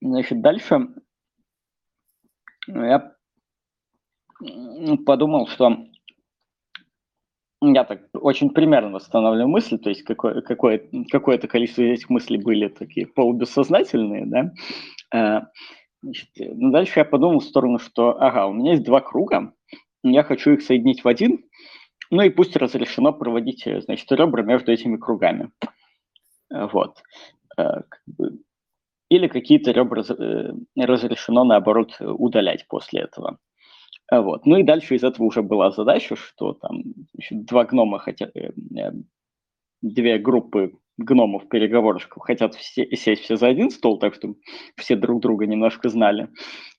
Значит, 0.00 0.40
дальше 0.40 0.88
я 2.78 3.16
подумал, 5.04 5.46
что 5.46 5.86
я 7.62 7.84
так 7.84 8.02
очень 8.12 8.50
примерно 8.50 8.92
восстанавливаю 8.92 9.48
мысли, 9.48 9.76
то 9.76 9.88
есть 9.88 10.02
какое, 10.02 10.42
какое, 10.42 10.88
какое-то 11.10 11.48
количество 11.48 11.82
этих 11.82 12.10
мыслей 12.10 12.38
были 12.38 12.68
такие 12.68 13.06
полубессознательные, 13.06 14.26
да. 14.26 14.52
Э, 15.14 15.46
значит, 16.02 16.28
ну, 16.36 16.70
дальше 16.70 17.00
я 17.00 17.04
подумал 17.04 17.40
в 17.40 17.44
сторону, 17.44 17.78
что, 17.78 18.20
ага, 18.20 18.46
у 18.46 18.52
меня 18.52 18.72
есть 18.72 18.84
два 18.84 19.00
круга, 19.00 19.54
я 20.02 20.22
хочу 20.22 20.52
их 20.52 20.62
соединить 20.62 21.02
в 21.02 21.08
один, 21.08 21.44
ну 22.10 22.22
и 22.22 22.30
пусть 22.30 22.56
разрешено 22.56 23.12
проводить, 23.12 23.66
значит, 23.84 24.10
ребра 24.12 24.42
между 24.42 24.70
этими 24.70 24.96
кругами. 24.96 25.50
Э, 26.52 26.68
Э, 27.58 27.82
или 29.08 29.28
какие-то 29.28 29.70
ребра 29.70 30.02
разрешено, 30.76 31.44
наоборот, 31.44 31.96
удалять 32.00 32.66
после 32.68 33.02
этого. 33.02 33.38
А 34.08 34.20
вот. 34.20 34.46
Ну 34.46 34.56
и 34.56 34.62
дальше 34.62 34.94
из 34.94 35.04
этого 35.04 35.26
уже 35.26 35.42
была 35.42 35.70
задача, 35.70 36.16
что 36.16 36.54
там 36.54 36.82
значит, 37.14 37.44
два 37.46 37.64
гнома 37.64 37.98
хотят, 37.98 38.30
э, 38.36 38.52
э, 38.76 38.92
две 39.82 40.18
группы 40.18 40.72
гномов 40.98 41.48
переговорщиков 41.48 42.22
хотят 42.22 42.54
все, 42.54 42.86
сесть 42.96 43.22
все 43.22 43.36
за 43.36 43.48
один 43.48 43.70
стол, 43.70 43.98
так 43.98 44.14
что 44.14 44.34
все 44.76 44.96
друг 44.96 45.20
друга 45.20 45.46
немножко 45.46 45.88
знали. 45.88 46.28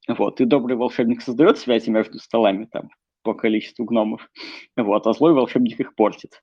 Вот. 0.08 0.42
И 0.42 0.46
добрый 0.46 0.78
волшебник 0.78 1.22
создает 1.22 1.58
связи 1.58 1.90
между 1.90 2.20
столами 2.20 2.66
там 2.66 2.90
по 3.24 3.34
количеству 3.34 3.84
гномов, 3.84 4.30
вот, 4.78 5.06
а 5.06 5.14
злой 5.14 5.34
волшебник 5.34 5.80
их 5.82 5.96
портит. 5.96 6.42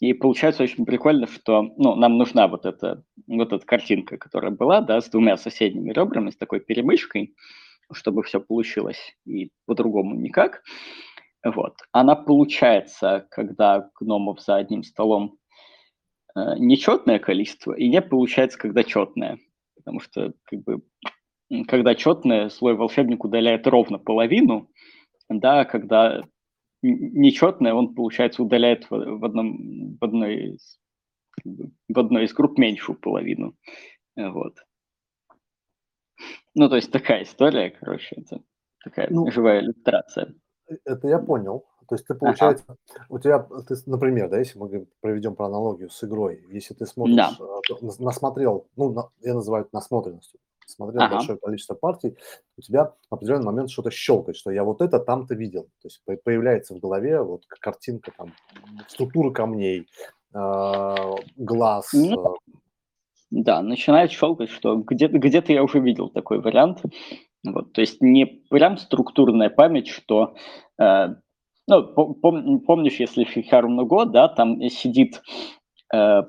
И 0.00 0.12
получается 0.12 0.62
очень 0.62 0.86
прикольно, 0.86 1.26
что 1.26 1.62
ну, 1.76 1.96
нам 1.96 2.18
нужна 2.18 2.46
вот 2.46 2.66
эта, 2.66 3.02
вот 3.26 3.52
эта 3.52 3.64
картинка, 3.66 4.16
которая 4.16 4.52
была, 4.52 4.80
да, 4.80 5.00
с 5.00 5.08
двумя 5.08 5.36
соседними 5.36 5.92
ребрами, 5.92 6.30
с 6.30 6.36
такой 6.36 6.60
перемычкой, 6.60 7.34
чтобы 7.92 8.22
все 8.22 8.40
получилось, 8.40 9.16
и 9.26 9.50
по-другому 9.66 10.14
никак. 10.14 10.62
Вот. 11.44 11.74
Она 11.92 12.14
получается, 12.14 13.26
когда 13.30 13.90
гномов 13.98 14.40
за 14.40 14.56
одним 14.56 14.84
столом 14.84 15.38
э, 16.36 16.58
нечетное 16.58 17.18
количество, 17.18 17.72
и 17.72 17.88
не 17.88 18.00
получается, 18.00 18.58
когда 18.58 18.84
четное. 18.84 19.38
Потому 19.76 20.00
что, 20.00 20.32
как 20.44 20.62
бы, 20.62 20.82
когда 21.66 21.94
четное, 21.94 22.50
слой 22.50 22.74
волшебник 22.74 23.24
удаляет 23.24 23.66
ровно 23.66 23.98
половину, 23.98 24.70
да, 25.28 25.64
когда 25.64 26.22
нечетное, 26.82 27.74
он, 27.74 27.94
получается, 27.94 28.42
удаляет 28.42 28.88
в, 28.90 29.24
одном, 29.24 29.96
в, 29.96 30.04
одной 30.04 30.54
из, 30.54 30.78
в 31.44 31.98
одной 31.98 32.24
из 32.24 32.32
групп 32.32 32.58
меньшую 32.58 32.98
половину. 32.98 33.54
Вот. 34.16 34.54
Ну, 36.54 36.68
то 36.68 36.76
есть 36.76 36.90
такая 36.90 37.22
история, 37.22 37.70
короче, 37.70 38.16
это 38.16 38.42
такая 38.82 39.08
ну, 39.10 39.30
живая 39.30 39.60
иллюстрация. 39.60 40.34
Это 40.84 41.08
я 41.08 41.18
понял. 41.18 41.64
То 41.88 41.94
есть 41.94 42.06
ты, 42.06 42.14
получается, 42.14 42.64
ага. 42.68 43.06
у 43.08 43.18
тебя, 43.18 43.38
ты, 43.66 43.74
например, 43.86 44.28
да, 44.28 44.38
если 44.38 44.58
мы 44.58 44.86
проведем 45.00 45.34
про 45.34 45.46
аналогию 45.46 45.88
с 45.88 46.04
игрой, 46.04 46.44
если 46.50 46.74
ты 46.74 46.84
смотришь, 46.84 47.16
да. 47.16 47.32
Э, 47.40 47.86
насмотрел, 47.98 48.68
ну, 48.76 48.92
на, 48.92 49.08
я 49.22 49.32
называю 49.32 49.64
это 49.64 49.70
насмотренностью, 49.72 50.38
смотрел 50.68 51.02
ага. 51.02 51.16
большое 51.16 51.38
количество 51.38 51.74
партий, 51.74 52.16
у 52.56 52.60
тебя 52.60 52.92
в 53.10 53.14
определенный 53.14 53.46
момент 53.46 53.70
что-то 53.70 53.90
щелкает, 53.90 54.36
что 54.36 54.50
я 54.50 54.64
вот 54.64 54.80
это 54.80 54.98
там-то 54.98 55.34
видел. 55.34 55.64
То 55.82 55.88
есть 55.88 56.02
появляется 56.24 56.74
в 56.74 56.78
голове 56.78 57.22
вот 57.22 57.44
картинка 57.46 58.12
там, 58.16 58.32
структуры 58.88 59.32
камней, 59.32 59.86
э, 60.34 60.94
глаз, 61.36 61.90
ну, 61.92 62.36
э, 62.36 62.52
да, 63.30 63.62
начинает 63.62 64.10
щелкать, 64.10 64.50
что 64.50 64.76
где-то 64.76 65.18
где 65.18 65.42
я 65.48 65.62
уже 65.62 65.80
видел 65.80 66.08
такой 66.08 66.40
вариант. 66.40 66.82
Вот, 67.44 67.72
то 67.72 67.80
есть 67.80 68.00
не 68.00 68.26
прям 68.26 68.78
структурная 68.78 69.50
память, 69.50 69.88
что... 69.88 70.34
Э, 70.78 71.14
ну, 71.66 71.86
пом, 71.86 72.60
помнишь, 72.60 72.98
если 72.98 73.24
Хикару 73.24 73.68
да, 74.06 74.28
там 74.28 74.60
сидит 74.70 75.20
э, 75.94 76.22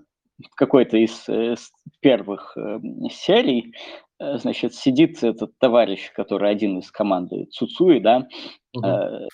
какой-то 0.56 0.98
из, 0.98 1.28
из 1.30 1.72
первых 2.02 2.58
э, 2.58 2.80
серий, 3.10 3.74
э, 3.74 4.09
значит, 4.20 4.74
сидит 4.76 5.24
этот 5.24 5.58
товарищ, 5.60 6.12
который 6.14 6.50
один 6.50 6.80
из 6.80 6.92
команды 6.92 7.46
Цуцуи, 7.52 8.00
да, 8.00 8.28
э, 8.84 9.28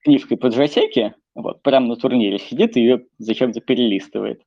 книжкой 0.00 0.36
по 0.36 0.48
джойстике, 0.48 1.14
вот, 1.34 1.62
прямо 1.62 1.88
на 1.88 1.96
турнире 1.96 2.38
сидит 2.38 2.76
и 2.76 2.80
ее 2.80 3.06
зачем-то 3.18 3.60
перелистывает. 3.60 4.42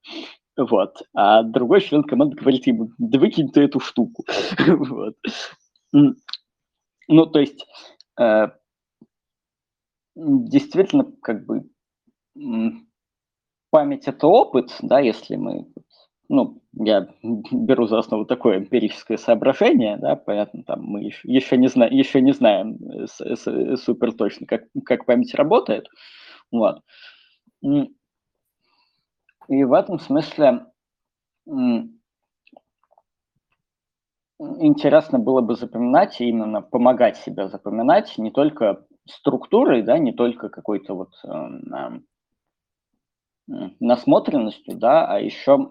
Вот. 0.58 1.02
А 1.14 1.44
другой 1.44 1.82
член 1.82 2.04
команды 2.04 2.36
говорит 2.36 2.68
ему, 2.68 2.92
да 2.98 3.20
выкинь 3.20 3.52
ты 3.52 3.62
эту 3.62 3.80
штуку. 3.80 4.26
вот. 4.68 5.16
Ну, 5.94 7.26
то 7.26 7.40
есть, 7.40 7.66
э, 8.20 8.48
действительно, 10.16 11.12
как 11.22 11.46
бы, 11.46 11.70
память– 13.70 14.04
это 14.08 14.28
опыт, 14.28 14.76
да, 14.82 15.00
если 15.00 15.36
мы, 15.36 15.68
ну, 16.30 16.61
я 16.74 17.08
беру 17.24 17.88
за 17.88 18.00
основу 18.00 18.26
такое 18.26 18.58
эмпирическое 18.58 19.18
соображение, 19.18 19.98
да, 19.98 20.16
понятно, 20.16 20.64
там 20.64 20.84
мы 20.84 21.12
еще, 21.24 21.58
не, 21.58 21.68
зна, 21.68 21.86
еще 21.86 22.22
не 22.22 22.32
знаем 22.32 22.78
супер 23.78 24.14
точно, 24.14 24.48
как, 24.48 24.64
как 24.86 25.06
память 25.06 25.36
работает, 25.36 25.88
вот. 26.52 26.82
И 27.62 29.64
в 29.64 29.74
этом 29.74 30.00
смысле 30.00 30.66
интересно 34.40 35.20
было 35.20 35.42
бы 35.42 35.56
запоминать, 35.56 36.22
именно 36.22 36.62
помогать 36.62 37.18
себе 37.18 37.48
запоминать 37.48 38.18
не 38.18 38.32
только 38.32 38.86
структурой, 39.06 39.84
да, 39.84 39.98
не 39.98 40.14
только 40.14 40.50
какой-то 40.50 40.94
вот 40.94 41.10
э, 41.24 42.00
э, 43.50 43.70
насмотренностью, 43.80 44.78
да, 44.78 45.08
а 45.08 45.20
еще 45.20 45.70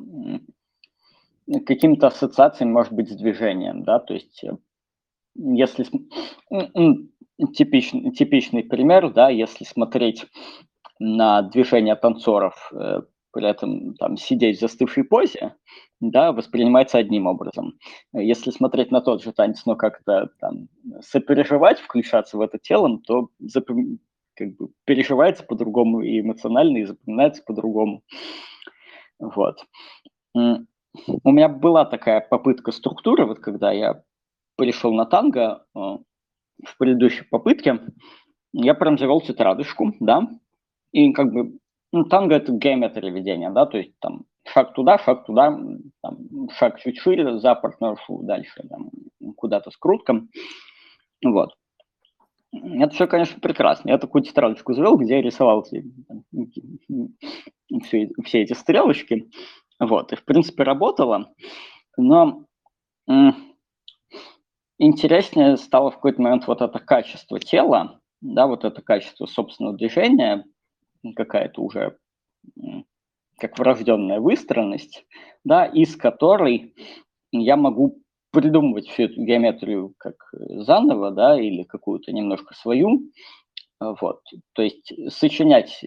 каким-то 1.67 2.09
ассоциацией, 2.09 2.71
может 2.71 2.93
быть, 2.93 3.11
с 3.11 3.17
движением, 3.17 3.83
да, 3.83 3.99
то 3.99 4.15
есть 4.15 4.45
э, 4.45 4.57
если 5.35 5.87
типичный, 7.55 8.13
типичный 8.13 8.65
пример, 8.65 9.13
да, 9.13 9.31
если 9.31 9.65
смотреть 9.65 10.27
на 10.99 11.43
движение 11.43 11.97
танцоров 11.97 12.71
э, 12.73 13.03
при 13.33 13.49
этом 13.49 13.95
там 13.95 14.17
сидеть 14.17 14.59
в 14.59 14.61
застывшей 14.61 15.05
позе, 15.05 15.55
да, 16.01 16.33
воспринимается 16.33 16.99
одним 16.99 17.27
образом. 17.27 17.79
Если 18.13 18.51
смотреть 18.51 18.91
на 18.91 19.01
тот 19.01 19.23
же 19.23 19.33
танец, 19.33 19.65
но 19.67 19.77
как-то 19.77 20.31
там 20.41 20.69
сопереживать, 21.01 21.79
включаться 21.79 22.37
в 22.37 22.41
это 22.41 22.59
телом, 22.59 23.01
то 23.03 23.29
запом... 23.39 23.99
как 24.35 24.57
бы 24.57 24.71
переживается 24.85 25.45
по-другому 25.45 26.01
и 26.01 26.21
эмоционально, 26.21 26.79
и 26.79 26.85
запоминается 26.85 27.43
по-другому. 27.45 28.03
Вот. 29.19 29.65
У 31.23 31.31
меня 31.31 31.49
была 31.49 31.85
такая 31.85 32.21
попытка 32.21 32.73
структуры, 32.73 33.27
вот 33.27 33.39
когда 33.39 33.71
я 33.73 34.03
пришел 34.57 34.93
на 34.93 35.07
танго 35.07 35.65
э, 35.75 35.79
в 35.79 36.79
предыдущей 36.79 37.25
попытке, 37.25 37.81
я 38.53 38.75
прям 38.75 38.99
завел 38.99 39.21
тетрадочку, 39.21 39.95
да, 40.01 40.29
и 40.93 41.13
как 41.13 41.33
бы 41.33 41.59
ну, 41.93 42.05
танго– 42.05 42.35
это 42.37 42.53
геометрия 42.53 43.11
ведения, 43.11 43.51
да, 43.51 43.67
то 43.67 43.79
есть 43.79 43.93
там 44.01 44.25
шаг 44.45 44.75
туда, 44.75 44.99
шаг 44.99 45.27
туда, 45.27 45.59
там, 46.03 46.49
шаг 46.51 46.81
чуть 46.81 46.99
шире, 46.99 47.39
за 47.39 47.55
партнершу 47.55 48.23
дальше, 48.23 48.67
там, 48.69 48.91
куда-то 49.37 49.71
с 49.71 49.77
крутком, 49.77 50.29
вот. 51.25 51.55
Это 52.53 52.93
все, 52.93 53.07
конечно, 53.07 53.39
прекрасно. 53.39 53.91
Я 53.91 53.99
такую 53.99 54.23
тетрадочку 54.23 54.73
завел, 54.73 54.97
где 54.97 55.17
я 55.17 55.23
рисовал 55.23 55.63
все, 55.63 55.85
все, 57.85 58.11
все 58.25 58.43
эти 58.43 58.55
стрелочки, 58.55 59.31
Вот, 59.81 60.13
и 60.13 60.17
в 60.17 60.25
принципе 60.25 60.63
работало, 60.63 61.33
но 61.97 62.45
интереснее 64.79 65.57
стало 65.57 65.91
в 65.91 65.95
какой-то 65.95 66.21
момент 66.21 66.47
вот 66.47 66.61
это 66.61 66.79
качество 66.79 67.41
тела, 67.41 67.99
да, 68.21 68.47
вот 68.47 68.65
это 68.65 68.83
качество 68.83 69.25
собственного 69.25 69.77
движения, 69.77 70.45
какая-то 71.17 71.63
уже 71.63 71.97
как 73.39 73.59
врожденная 73.59 74.21
выстроенность, 74.21 75.07
да, 75.45 75.65
из 75.65 75.97
которой 75.97 76.75
я 77.33 77.57
могу 77.57 78.03
придумывать 78.33 78.87
всю 78.87 79.05
эту 79.05 79.25
геометрию 79.25 79.95
как 79.97 80.17
заново, 80.33 81.11
да, 81.11 81.41
или 81.41 81.63
какую-то 81.63 82.13
немножко 82.13 82.55
свою, 82.55 83.11
вот, 83.81 84.21
то 84.53 84.61
есть 84.61 84.93
сочинять 85.11 85.83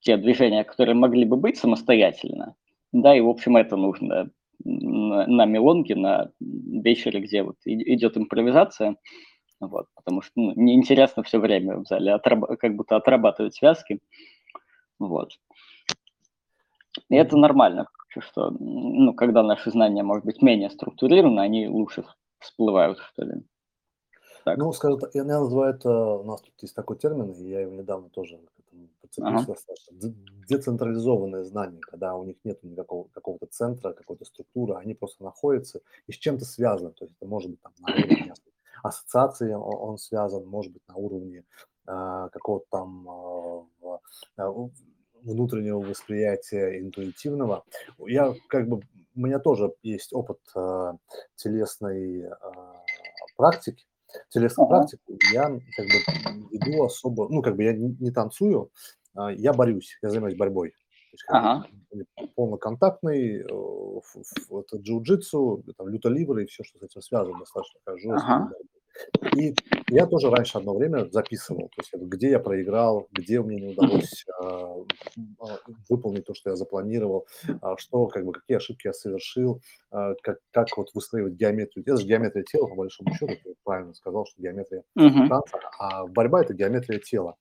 те 0.00 0.18
движения, 0.18 0.64
которые 0.64 0.94
могли 0.94 1.24
бы 1.24 1.36
быть 1.38 1.56
самостоятельно, 1.56 2.54
да, 2.92 3.16
и, 3.16 3.20
в 3.20 3.28
общем, 3.28 3.56
это 3.56 3.76
нужно 3.76 4.30
на, 4.64 5.26
на 5.26 5.44
мелонге, 5.44 5.94
на 5.94 6.30
вечере, 6.40 7.20
где 7.20 7.42
вот 7.42 7.56
идет 7.64 8.16
импровизация, 8.16 8.96
вот, 9.60 9.86
потому 9.94 10.22
что 10.22 10.32
ну, 10.36 10.52
неинтересно 10.54 11.22
все 11.22 11.38
время 11.38 11.78
в 11.78 11.86
зале 11.86 12.12
отраб- 12.12 12.56
как 12.56 12.76
будто 12.76 12.96
отрабатывать 12.96 13.54
связки, 13.54 14.00
вот. 14.98 15.32
И 17.08 17.14
это 17.14 17.36
нормально, 17.36 17.88
что, 18.08 18.50
ну, 18.50 19.14
когда 19.14 19.42
наши 19.42 19.70
знания, 19.70 20.02
может 20.02 20.24
быть, 20.24 20.42
менее 20.42 20.70
структурированы, 20.70 21.40
они 21.40 21.68
лучше 21.68 22.04
всплывают, 22.38 22.98
что 22.98 23.24
ли. 23.24 23.42
Так. 24.48 24.56
Ну, 24.56 24.72
скажем 24.72 24.98
так, 24.98 25.14
я, 25.14 25.24
называю 25.24 25.74
это, 25.74 25.90
у 25.90 26.24
нас 26.24 26.40
тут 26.40 26.54
есть 26.62 26.74
такой 26.74 26.96
термин, 26.96 27.32
и 27.32 27.44
я 27.50 27.60
его 27.60 27.74
недавно 27.74 28.08
тоже 28.08 28.40
подцепился, 29.02 29.56
ага. 29.90 30.14
децентрализованное 30.48 31.44
знание, 31.44 31.82
когда 31.82 32.16
у 32.16 32.24
них 32.24 32.36
нет 32.44 32.62
никакого 32.62 33.08
какого-то 33.12 33.44
центра, 33.44 33.92
какой-то 33.92 34.24
структуры, 34.24 34.76
они 34.76 34.94
просто 34.94 35.22
находятся 35.22 35.82
и 36.06 36.12
с 36.12 36.16
чем-то 36.16 36.46
связаны. 36.46 36.92
То 36.92 37.04
есть 37.04 37.14
это 37.20 37.28
может 37.28 37.50
быть 37.50 37.60
там 37.60 37.72
на 37.80 37.92
уровне 37.92 38.32
ассоциации 38.82 39.52
он, 39.52 39.90
он 39.90 39.98
связан, 39.98 40.46
может 40.46 40.72
быть 40.72 40.82
на 40.88 40.94
уровне 40.94 41.44
э, 41.86 42.28
какого-то 42.32 42.66
там 42.70 43.06
э, 44.38 44.68
внутреннего 45.24 45.80
восприятия 45.80 46.80
интуитивного. 46.80 47.64
Я 47.98 48.34
как 48.48 48.66
бы, 48.66 48.80
у 49.14 49.20
меня 49.20 49.40
тоже 49.40 49.74
есть 49.82 50.14
опыт 50.14 50.38
э, 50.56 50.92
телесной 51.36 52.22
э, 52.22 52.32
практики, 53.36 53.84
телесной 54.30 54.66
uh-huh. 54.66 54.68
практики. 54.68 55.02
Я 55.32 55.44
как 55.76 55.86
бы 55.86 56.56
иду 56.56 56.84
особо, 56.84 57.28
ну 57.28 57.42
как 57.42 57.56
бы 57.56 57.64
я 57.64 57.72
не, 57.72 57.96
не 58.00 58.10
танцую, 58.10 58.70
э, 59.16 59.34
я 59.36 59.52
борюсь, 59.52 59.98
я 60.02 60.10
занимаюсь 60.10 60.36
борьбой. 60.36 60.70
То 60.70 61.14
есть, 61.14 61.24
ага. 61.28 61.66
полноконтактный, 62.34 63.38
это 63.40 64.76
джиу-джитсу, 64.76 65.64
там, 65.76 65.88
люта-ливры 65.88 66.44
и 66.44 66.46
все, 66.46 66.64
что 66.64 66.78
с 66.78 66.82
этим 66.82 67.00
связано, 67.00 67.38
достаточно 67.38 67.80
жестко. 67.96 68.34
Ага. 68.34 68.52
И 69.36 69.54
я 69.90 70.06
тоже 70.06 70.30
раньше 70.30 70.58
одно 70.58 70.74
время 70.74 71.08
записывал, 71.10 71.70
то 71.74 71.82
есть 71.82 71.92
где 71.94 72.30
я 72.30 72.40
проиграл, 72.40 73.08
где 73.12 73.40
мне 73.40 73.56
не 73.56 73.68
удалось 73.68 74.24
а, 74.40 74.74
а, 75.40 75.58
выполнить 75.88 76.26
то, 76.26 76.34
что 76.34 76.50
я 76.50 76.56
запланировал, 76.56 77.26
а, 77.60 77.76
что, 77.78 78.06
как 78.06 78.24
бы, 78.24 78.32
какие 78.32 78.56
ошибки 78.56 78.86
я 78.86 78.92
совершил, 78.92 79.60
а, 79.90 80.14
как, 80.22 80.38
как 80.50 80.76
вот 80.76 80.90
выстраивать 80.94 81.34
геометрию. 81.34 81.84
Это 81.86 81.96
же 81.96 82.06
геометрия 82.06 82.44
тела, 82.44 82.66
по 82.66 82.74
большому 82.74 83.14
счету, 83.14 83.34
ты 83.42 83.54
правильно 83.64 83.94
сказал, 83.94 84.26
что 84.26 84.42
геометрия 84.42 84.82
uh-huh. 84.98 85.28
танца, 85.28 85.58
а 85.78 86.06
борьба– 86.06 86.42
это 86.42 86.54
геометрия 86.54 86.98
тела. 86.98 87.36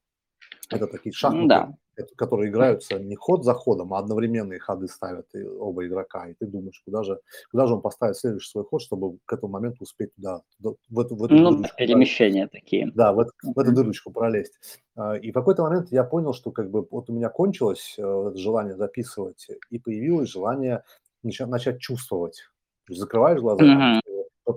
Это 0.70 0.88
такие 0.88 1.14
шахматы, 1.14 1.48
да 1.48 1.78
которые 2.16 2.50
играются 2.50 3.00
не 3.00 3.16
ход 3.16 3.44
за 3.44 3.54
ходом, 3.54 3.94
а 3.94 4.00
одновременные 4.00 4.60
ходы 4.60 4.88
ставят 4.88 5.28
и 5.34 5.44
оба 5.44 5.86
игрока, 5.86 6.28
и 6.28 6.34
ты 6.34 6.46
думаешь, 6.46 6.82
куда 6.86 7.04
же, 7.04 7.20
куда 7.52 7.68
же 7.68 7.74
он 7.74 7.82
поставит 7.82 8.18
следующий 8.18 8.50
свой 8.50 8.66
ход, 8.66 8.82
чтобы 8.82 9.18
к 9.26 9.34
этому 9.34 9.54
моменту 9.54 9.84
успеть 9.84 10.14
туда, 10.16 10.42
в 10.60 11.00
эту, 11.00 11.16
в 11.16 11.24
эту 11.24 11.36
ну, 11.36 11.52
дырочку 11.52 11.78
перемещения 11.78 12.48
пролезть. 12.48 12.66
такие. 12.66 12.92
Да, 12.94 13.14
в, 13.14 13.26
в 13.44 13.60
эту 13.60 13.74
дырочку 13.74 14.12
пролезть. 14.12 14.54
А, 14.96 15.16
и 15.16 15.32
в 15.32 15.34
какой-то 15.34 15.64
момент 15.64 15.92
я 15.92 16.04
понял, 16.04 16.34
что 16.34 16.52
как 16.52 16.70
бы 16.70 16.88
вот 16.90 17.10
у 17.10 17.14
меня 17.14 17.30
кончилось 17.30 17.96
э, 17.98 18.32
желание 18.36 18.76
записывать, 18.76 19.48
и 19.70 19.80
появилось 19.80 20.30
желание 20.30 20.84
начать, 21.24 21.48
начать 21.48 21.80
чувствовать. 21.80 22.44
Закрываешь 22.90 23.42
глаза, 23.42 23.64
mm-hmm 23.64 24.07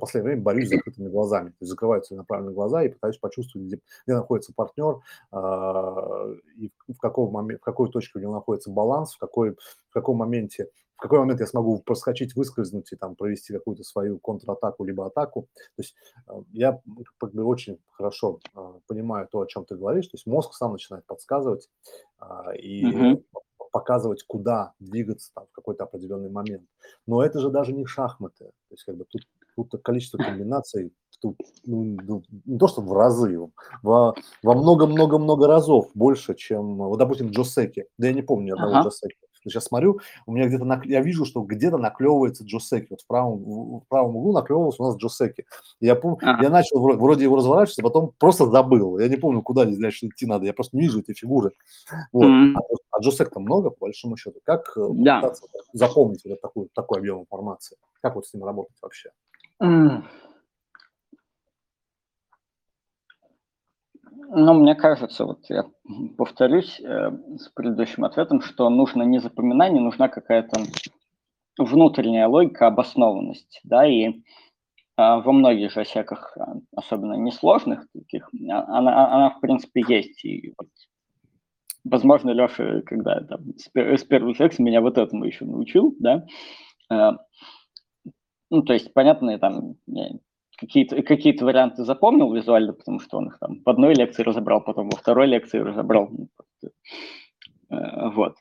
последнее 0.00 0.30
время 0.30 0.42
борюсь 0.42 0.68
с 0.68 0.70
закрытыми 0.70 1.08
глазами. 1.08 1.50
То 1.50 1.56
есть 1.60 1.70
закрываю 1.70 2.02
целенаправленно 2.02 2.52
глаза 2.52 2.82
и 2.82 2.88
пытаюсь 2.88 3.18
почувствовать, 3.18 3.68
где, 3.68 3.80
где 4.06 4.14
находится 4.14 4.52
партнер, 4.54 5.00
э, 5.32 6.36
и 6.56 6.70
в, 6.88 6.98
каком 6.98 7.32
момент, 7.32 7.60
в 7.60 7.64
какой 7.64 7.90
точке 7.90 8.18
у 8.18 8.22
него 8.22 8.34
находится 8.34 8.70
баланс, 8.70 9.14
в, 9.14 9.18
какой, 9.18 9.52
в 9.52 9.92
каком 9.92 10.16
моменте 10.16 10.68
в 11.00 11.02
какой 11.02 11.20
момент 11.20 11.40
я 11.40 11.46
смогу 11.46 11.78
проскочить, 11.78 12.36
выскользнуть 12.36 12.92
и 12.92 12.96
там 12.96 13.16
провести 13.16 13.54
какую-то 13.54 13.82
свою 13.84 14.18
контратаку 14.18 14.84
либо 14.84 15.06
атаку. 15.06 15.48
То 15.76 15.82
есть 15.82 15.94
э, 16.28 16.32
я 16.52 16.78
как 17.18 17.32
бы 17.32 17.42
очень 17.42 17.78
хорошо 17.92 18.38
э, 18.54 18.72
понимаю 18.86 19.26
то, 19.26 19.40
о 19.40 19.46
чем 19.46 19.64
ты 19.64 19.76
говоришь. 19.76 20.08
То 20.08 20.16
есть 20.16 20.26
мозг 20.26 20.52
сам 20.52 20.72
начинает 20.72 21.06
подсказывать 21.06 21.70
э, 22.20 22.58
и 22.58 22.84
uh-huh. 22.84 23.24
показывать, 23.72 24.24
куда 24.24 24.74
двигаться 24.78 25.30
там, 25.34 25.46
в 25.46 25.52
какой-то 25.52 25.84
определенный 25.84 26.28
момент. 26.28 26.68
Но 27.06 27.24
это 27.24 27.40
же 27.40 27.48
даже 27.48 27.72
не 27.72 27.86
шахматы. 27.86 28.44
То 28.44 28.72
есть 28.72 28.84
как 28.84 28.96
бы 28.96 29.06
тут 29.06 29.22
тут 29.64 29.82
количество 29.82 30.18
комбинаций 30.18 30.92
тут, 31.20 31.36
ну, 31.64 31.96
ну, 32.02 32.22
не 32.46 32.58
то 32.58 32.68
что 32.68 32.80
в 32.80 32.92
разы, 32.92 33.38
во, 33.82 34.14
много-много-много 34.42 35.46
разов 35.46 35.88
больше, 35.94 36.34
чем, 36.34 36.76
вот, 36.76 36.98
допустим, 36.98 37.30
Джосеки. 37.30 37.86
Да 37.98 38.08
я 38.08 38.12
не 38.12 38.22
помню 38.22 38.54
одного 38.54 38.76
ага. 38.76 38.88
Джосеки. 38.88 39.16
Сейчас 39.42 39.64
смотрю, 39.64 40.00
у 40.26 40.32
меня 40.32 40.48
где-то, 40.48 40.66
нак... 40.66 40.84
я 40.84 41.00
вижу, 41.00 41.24
что 41.24 41.40
где-то 41.40 41.78
наклевывается 41.78 42.44
Джосеки. 42.44 42.88
Вот 42.90 43.00
в 43.00 43.06
правом, 43.06 43.80
в 43.80 43.88
правом 43.88 44.16
углу 44.16 44.34
наклевывался 44.34 44.82
у 44.82 44.86
нас 44.86 44.96
Джосеки. 44.96 45.46
Я, 45.80 45.94
пом... 45.94 46.18
ага. 46.20 46.42
я 46.42 46.50
начал 46.50 46.78
вроде, 46.78 47.24
его 47.24 47.36
разворачивать, 47.36 47.78
а 47.78 47.82
потом 47.82 48.12
просто 48.18 48.46
забыл. 48.46 48.98
Я 48.98 49.08
не 49.08 49.16
помню, 49.16 49.40
куда 49.40 49.64
здесь 49.64 49.78
дальше 49.78 50.08
идти 50.08 50.26
надо. 50.26 50.44
Я 50.44 50.52
просто 50.52 50.76
не 50.76 50.82
вижу 50.82 51.00
эти 51.00 51.14
фигуры. 51.14 51.52
Вот. 52.12 52.26
Mm-hmm. 52.26 52.54
А, 52.54 52.60
а 52.90 53.00
Джосек-то 53.00 53.40
много, 53.40 53.70
по 53.70 53.86
большому 53.86 54.18
счету. 54.18 54.40
Как 54.44 54.76
э, 54.76 54.88
да. 54.92 55.32
запомнить 55.72 56.22
вот 56.26 56.38
такой, 56.42 56.68
такой 56.74 56.98
объем 56.98 57.20
информации? 57.20 57.78
Как 58.02 58.16
вот 58.16 58.26
с 58.26 58.34
ним 58.34 58.44
работать 58.44 58.76
вообще? 58.82 59.10
Ну, 64.32 64.54
мне 64.54 64.74
кажется, 64.74 65.26
вот 65.26 65.40
я 65.48 65.64
повторюсь 66.16 66.80
э, 66.80 67.10
с 67.36 67.48
предыдущим 67.48 68.04
ответом, 68.04 68.40
что 68.40 68.70
нужно 68.70 69.02
не 69.02 69.18
запоминание, 69.18 69.82
нужна 69.82 70.08
какая-то 70.08 70.62
внутренняя 71.58 72.28
логика, 72.28 72.68
обоснованность, 72.68 73.60
да, 73.64 73.86
и 73.86 74.06
э, 74.08 74.12
во 74.96 75.32
многих 75.32 75.72
же 75.72 75.82
всяких, 75.82 76.36
а, 76.38 76.54
особенно 76.76 77.14
несложных 77.14 77.86
таких, 77.92 78.30
а, 78.50 78.78
она, 78.78 79.12
она 79.12 79.30
в 79.30 79.40
принципе 79.40 79.82
есть, 79.88 80.24
и 80.24 80.54
вот, 80.56 80.68
возможно, 81.82 82.30
Леша, 82.30 82.82
когда 82.82 83.20
там, 83.22 83.40
с, 83.58 83.68
с 83.74 84.04
первого 84.04 84.34
секса 84.34 84.62
меня 84.62 84.80
вот 84.80 84.96
этому 84.96 85.24
еще 85.24 85.44
научил, 85.44 85.96
да, 85.98 86.24
ну, 88.50 88.62
то 88.62 88.72
есть, 88.72 88.92
понятно, 88.92 89.38
там 89.38 89.76
какие-то 90.58 91.02
какие 91.02 91.36
варианты 91.40 91.84
запомнил 91.84 92.32
визуально, 92.34 92.72
потому 92.74 93.00
что 93.00 93.18
он 93.18 93.28
их 93.28 93.38
там 93.38 93.62
в 93.64 93.68
одной 93.68 93.94
лекции 93.94 94.22
разобрал, 94.22 94.60
потом 94.60 94.90
во 94.90 94.98
второй 94.98 95.26
лекции 95.26 95.58
разобрал. 95.58 96.10
Ну, 96.10 96.28
э, 97.70 98.10
вот. 98.10 98.36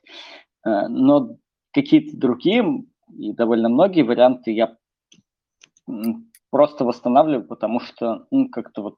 Э, 0.65 0.87
но 0.87 1.37
какие-то 1.71 2.17
другие 2.17 2.83
и 3.17 3.31
довольно 3.33 3.69
многие 3.69 4.01
варианты 4.01 4.51
я 4.51 4.77
просто 6.49 6.85
восстанавливаю, 6.85 7.47
потому 7.47 7.79
что 7.79 8.27
ну, 8.31 8.49
как-то 8.49 8.81
вот, 8.81 8.97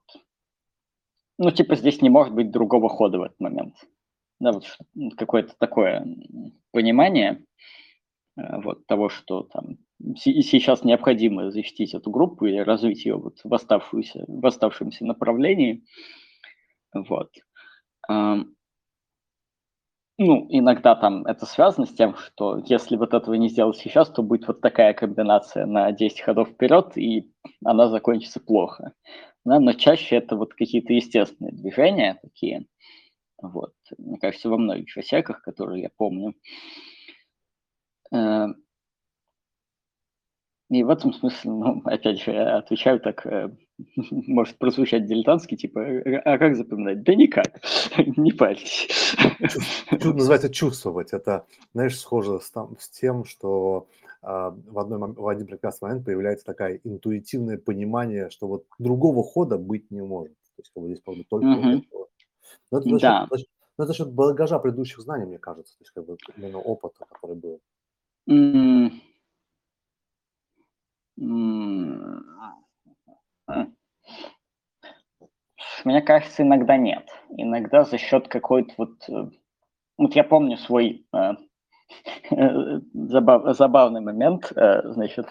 ну, 1.38 1.50
типа 1.50 1.76
здесь 1.76 2.02
не 2.02 2.10
может 2.10 2.34
быть 2.34 2.50
другого 2.50 2.88
хода 2.88 3.18
в 3.18 3.22
этот 3.22 3.40
момент. 3.40 3.76
Да, 4.40 4.52
вот 4.52 4.66
какое-то 5.16 5.54
такое 5.58 6.04
понимание 6.72 7.44
э, 8.36 8.60
вот 8.62 8.86
того, 8.86 9.08
что 9.08 9.44
там 9.44 9.76
сейчас 10.16 10.84
необходимо 10.84 11.50
защитить 11.50 11.94
эту 11.94 12.10
группу 12.10 12.46
или 12.46 12.58
развить 12.58 13.04
ее 13.04 13.16
вот 13.16 13.40
в, 13.44 13.52
оставшуюся, 13.52 14.24
в 14.26 14.44
оставшемся 14.46 15.04
направлении. 15.04 15.84
Вот. 16.94 17.30
Ну, 20.18 20.46
иногда 20.50 20.94
там 20.94 21.24
это 21.26 21.46
связано 21.46 21.86
с 21.86 21.94
тем, 21.94 22.16
что 22.16 22.62
если 22.66 22.96
вот 22.96 23.14
этого 23.14 23.34
не 23.34 23.48
сделать 23.48 23.78
сейчас, 23.78 24.10
то 24.10 24.22
будет 24.22 24.46
вот 24.46 24.60
такая 24.60 24.92
комбинация 24.94 25.66
на 25.66 25.90
10 25.90 26.20
ходов 26.20 26.50
вперед, 26.50 26.96
и 26.96 27.32
она 27.64 27.88
закончится 27.88 28.38
плохо. 28.38 28.92
Да, 29.44 29.58
но 29.58 29.72
чаще 29.72 30.16
это 30.16 30.36
вот 30.36 30.54
какие-то 30.54 30.92
естественные 30.92 31.52
движения 31.52 32.18
такие. 32.22 32.66
Вот. 33.40 33.72
Мне 33.98 34.18
кажется, 34.18 34.48
во 34.48 34.58
многих 34.58 34.92
засеках, 34.94 35.42
которые 35.42 35.82
я 35.82 35.90
помню. 35.96 36.34
И 40.72 40.82
в 40.84 40.88
этом 40.88 41.12
смысле, 41.12 41.50
ну, 41.50 41.82
опять 41.84 42.22
же, 42.22 42.30
я 42.32 42.56
отвечаю 42.56 42.98
так, 42.98 43.26
э, 43.26 43.50
может 44.10 44.56
прозвучать 44.56 45.04
дилетантски, 45.04 45.54
типа, 45.54 45.78
«Э, 45.80 46.16
а 46.24 46.38
как 46.38 46.56
запоминать? 46.56 47.02
Да 47.02 47.14
никак, 47.14 47.60
не 48.16 48.32
парьтесь. 48.32 49.14
Чу- 50.00 50.14
Называется 50.14 50.48
чувствовать. 50.48 51.12
Это, 51.12 51.44
знаешь, 51.74 51.98
схоже 51.98 52.40
с, 52.40 52.50
там, 52.50 52.76
с 52.78 52.88
тем, 52.88 53.26
что 53.26 53.86
а, 54.22 54.50
в, 54.50 54.78
одной, 54.78 54.98
в 55.12 55.28
один 55.28 55.46
прекрасный 55.46 55.88
момент 55.88 56.06
появляется 56.06 56.46
такое 56.46 56.80
интуитивное 56.84 57.58
понимание, 57.58 58.30
что 58.30 58.46
вот 58.46 58.64
другого 58.78 59.22
хода 59.22 59.58
быть 59.58 59.90
не 59.90 60.00
может. 60.00 60.32
То 60.56 60.62
есть 60.62 60.70
как 60.74 60.82
бы 60.82 60.88
здесь 60.88 61.02
бы 61.04 61.24
только 61.28 61.46
вот. 61.92 62.08
Но 62.70 62.78
это 62.78 62.88
за 62.88 62.94
счет, 62.94 63.00
Да. 63.02 63.26
но 63.76 63.84
это 63.84 63.92
за 63.92 63.94
счет 63.94 64.12
багажа 64.12 64.58
предыдущих 64.58 65.00
знаний, 65.00 65.26
мне 65.26 65.38
кажется, 65.38 65.76
то 65.76 65.82
есть 65.82 65.92
как 65.92 66.06
бы 66.06 66.16
именно 66.38 66.58
опыта, 66.58 67.04
который 67.10 67.36
был. 67.36 67.60
А. 68.30 69.11
Мне 75.84 76.02
кажется, 76.02 76.42
иногда 76.42 76.76
нет. 76.76 77.08
Иногда 77.36 77.84
за 77.84 77.98
счет 77.98 78.28
какой-то 78.28 78.72
вот... 78.76 79.08
э, 79.08 79.30
Вот 79.98 80.14
я 80.16 80.24
помню 80.24 80.56
свой 80.56 81.06
э, 81.14 81.32
забав- 82.94 83.54
забавный 83.54 84.00
момент, 84.00 84.52
э, 84.54 84.82
значит, 84.92 85.26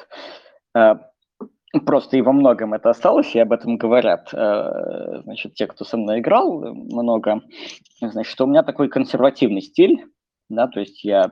просто 1.85 2.17
и 2.17 2.21
во 2.21 2.33
многом 2.33 2.73
это 2.73 2.89
осталось, 2.89 3.33
и 3.35 3.39
об 3.39 3.51
этом 3.53 3.77
говорят, 3.77 4.29
значит, 4.31 5.53
те, 5.55 5.67
кто 5.67 5.85
со 5.85 5.97
мной 5.97 6.19
играл 6.19 6.73
много, 6.73 7.41
значит, 8.01 8.31
что 8.31 8.45
у 8.45 8.47
меня 8.47 8.63
такой 8.63 8.89
консервативный 8.89 9.61
стиль, 9.61 10.05
да, 10.49 10.67
то 10.67 10.79
есть 10.79 11.03
я 11.03 11.31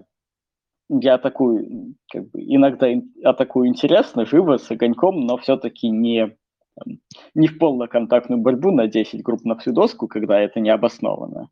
я 0.90 1.16
атакую, 1.16 1.96
как 2.12 2.30
бы, 2.32 2.42
иногда 2.42 2.92
ин- 2.92 3.14
атакую 3.24 3.68
интересно, 3.68 4.26
живо, 4.26 4.58
с 4.58 4.70
огоньком, 4.72 5.22
но 5.22 5.38
все-таки 5.38 5.90
не, 5.90 6.36
там, 6.76 7.00
не 7.36 7.48
в 7.48 7.58
полноконтактную 7.58 8.42
борьбу 8.42 8.72
на 8.72 8.88
10 8.88 9.22
групп 9.22 9.44
на 9.46 9.58
всю 9.58 9.72
доску, 9.72 10.08
когда 10.08 10.40
это 10.40 10.60
не 10.60 10.70
обосновано. 10.70 11.50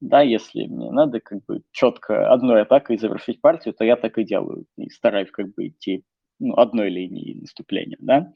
Да, 0.00 0.22
если 0.22 0.66
мне 0.66 0.90
надо 0.92 1.20
как 1.20 1.44
бы 1.46 1.62
четко 1.72 2.32
одной 2.32 2.62
атакой 2.62 2.98
завершить 2.98 3.40
партию, 3.40 3.74
то 3.74 3.84
я 3.84 3.96
так 3.96 4.16
и 4.18 4.24
делаю. 4.24 4.64
И 4.76 4.88
стараюсь 4.90 5.30
как 5.30 5.52
бы 5.54 5.68
идти 5.68 6.04
ну, 6.38 6.54
одной 6.54 6.88
линией 6.88 7.40
наступления, 7.40 7.98
да. 8.00 8.32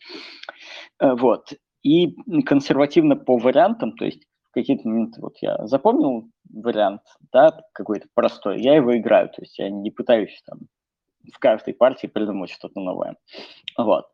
Э, 1.00 1.14
Вот. 1.14 1.52
И 1.82 2.14
консервативно 2.44 3.16
по 3.16 3.36
вариантам, 3.38 3.92
то 3.96 4.04
есть 4.04 4.24
какие-то 4.52 4.88
моменты 4.88 5.20
вот 5.20 5.36
я 5.40 5.66
запомнил 5.66 6.28
вариант, 6.50 7.02
да, 7.32 7.62
какой-то 7.72 8.08
простой, 8.14 8.60
я 8.60 8.74
его 8.76 8.96
играю, 8.96 9.28
то 9.28 9.42
есть 9.42 9.58
я 9.58 9.70
не 9.70 9.90
пытаюсь 9.90 10.42
там 10.46 10.60
в 11.32 11.38
каждой 11.38 11.74
партии 11.74 12.06
придумать 12.06 12.50
что-то 12.50 12.80
новое. 12.80 13.16
Вот. 13.76 14.06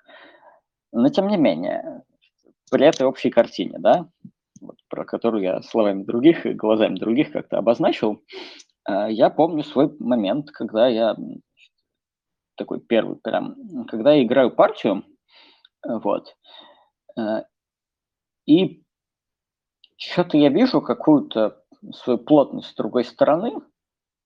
Но 0.92 1.08
тем 1.08 1.28
не 1.28 1.36
менее, 1.36 2.02
при 2.70 2.86
этой 2.86 3.06
общей 3.06 3.30
картине, 3.30 3.78
да, 3.78 4.08
вот, 4.60 4.76
про 4.88 5.04
которую 5.04 5.42
я 5.42 5.62
словами 5.62 6.04
других 6.04 6.46
и 6.46 6.52
глазами 6.52 6.98
других 6.98 7.32
как-то 7.32 7.58
обозначил, 7.58 8.22
э, 8.88 9.08
я 9.10 9.30
помню 9.30 9.62
свой 9.62 9.94
момент, 9.98 10.50
когда 10.50 10.88
я 10.88 11.16
такой 12.56 12.80
первый 12.80 13.16
прям, 13.16 13.86
когда 13.86 14.12
я 14.12 14.22
играю 14.22 14.50
партию, 14.50 15.04
э, 15.86 15.98
вот, 16.02 16.36
э, 17.18 17.42
и 18.46 18.82
что-то 19.98 20.38
я 20.38 20.48
вижу 20.50 20.80
какую-то 20.80 21.62
свою 21.92 22.18
плотность 22.18 22.70
с 22.70 22.74
другой 22.74 23.04
стороны, 23.04 23.52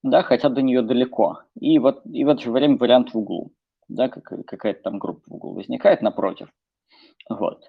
да, 0.03 0.23
хотя 0.23 0.49
до 0.49 0.63
нее 0.63 0.83
далеко. 0.83 1.41
И 1.61 1.79
вот 1.79 2.03
и 2.07 2.25
в 2.25 2.29
это 2.29 2.43
же 2.43 2.51
время 2.53 2.77
вариант 2.77 3.13
в 3.15 3.19
углу, 3.19 3.53
да, 3.89 4.09
как- 4.09 4.47
какая-то 4.47 4.83
там 4.83 4.99
группа 4.99 5.23
в 5.27 5.35
углу 5.35 5.55
возникает 5.55 6.03
напротив. 6.03 6.49
Вот. 7.29 7.65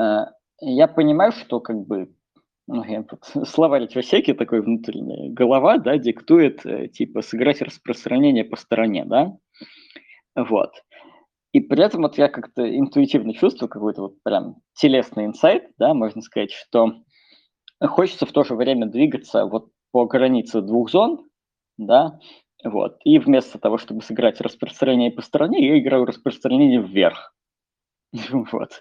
Э, 0.00 0.26
Я 0.60 0.88
понимаю, 0.88 1.32
что 1.32 1.60
как 1.60 1.76
бы 1.86 2.14
ну, 2.68 2.84
я 2.84 3.02
тут 3.02 3.24
словарь 3.48 3.88
Чосеки 3.88 4.34
такой 4.34 4.62
внутренний, 4.62 5.30
голова, 5.30 5.78
да, 5.78 5.98
диктует, 5.98 6.64
э, 6.66 6.88
типа, 6.88 7.22
сыграть 7.22 7.62
распространение 7.62 8.44
по 8.44 8.56
стороне, 8.56 9.04
да, 9.04 9.36
вот. 10.36 10.72
И 11.52 11.60
при 11.60 11.84
этом 11.84 12.02
вот 12.02 12.16
я 12.16 12.28
как-то 12.28 12.62
интуитивно 12.78 13.34
чувствую 13.34 13.68
какой-то 13.68 14.02
вот 14.02 14.22
прям 14.22 14.56
телесный 14.74 15.26
инсайт, 15.26 15.64
да, 15.78 15.92
можно 15.94 16.22
сказать, 16.22 16.50
что 16.52 16.94
хочется 17.88 18.26
в 18.26 18.32
то 18.32 18.44
же 18.44 18.54
время 18.54 18.86
двигаться 18.86 19.46
вот 19.46 19.70
по 19.90 20.06
границе 20.06 20.60
двух 20.60 20.90
зон, 20.90 21.28
да, 21.78 22.18
вот. 22.64 22.98
И 23.04 23.18
вместо 23.18 23.58
того, 23.58 23.78
чтобы 23.78 24.02
сыграть 24.02 24.40
распространение 24.40 25.10
по 25.10 25.22
стороне, 25.22 25.66
я 25.66 25.78
играю 25.78 26.04
распространение 26.04 26.80
вверх. 26.80 27.34
Вот. 28.52 28.80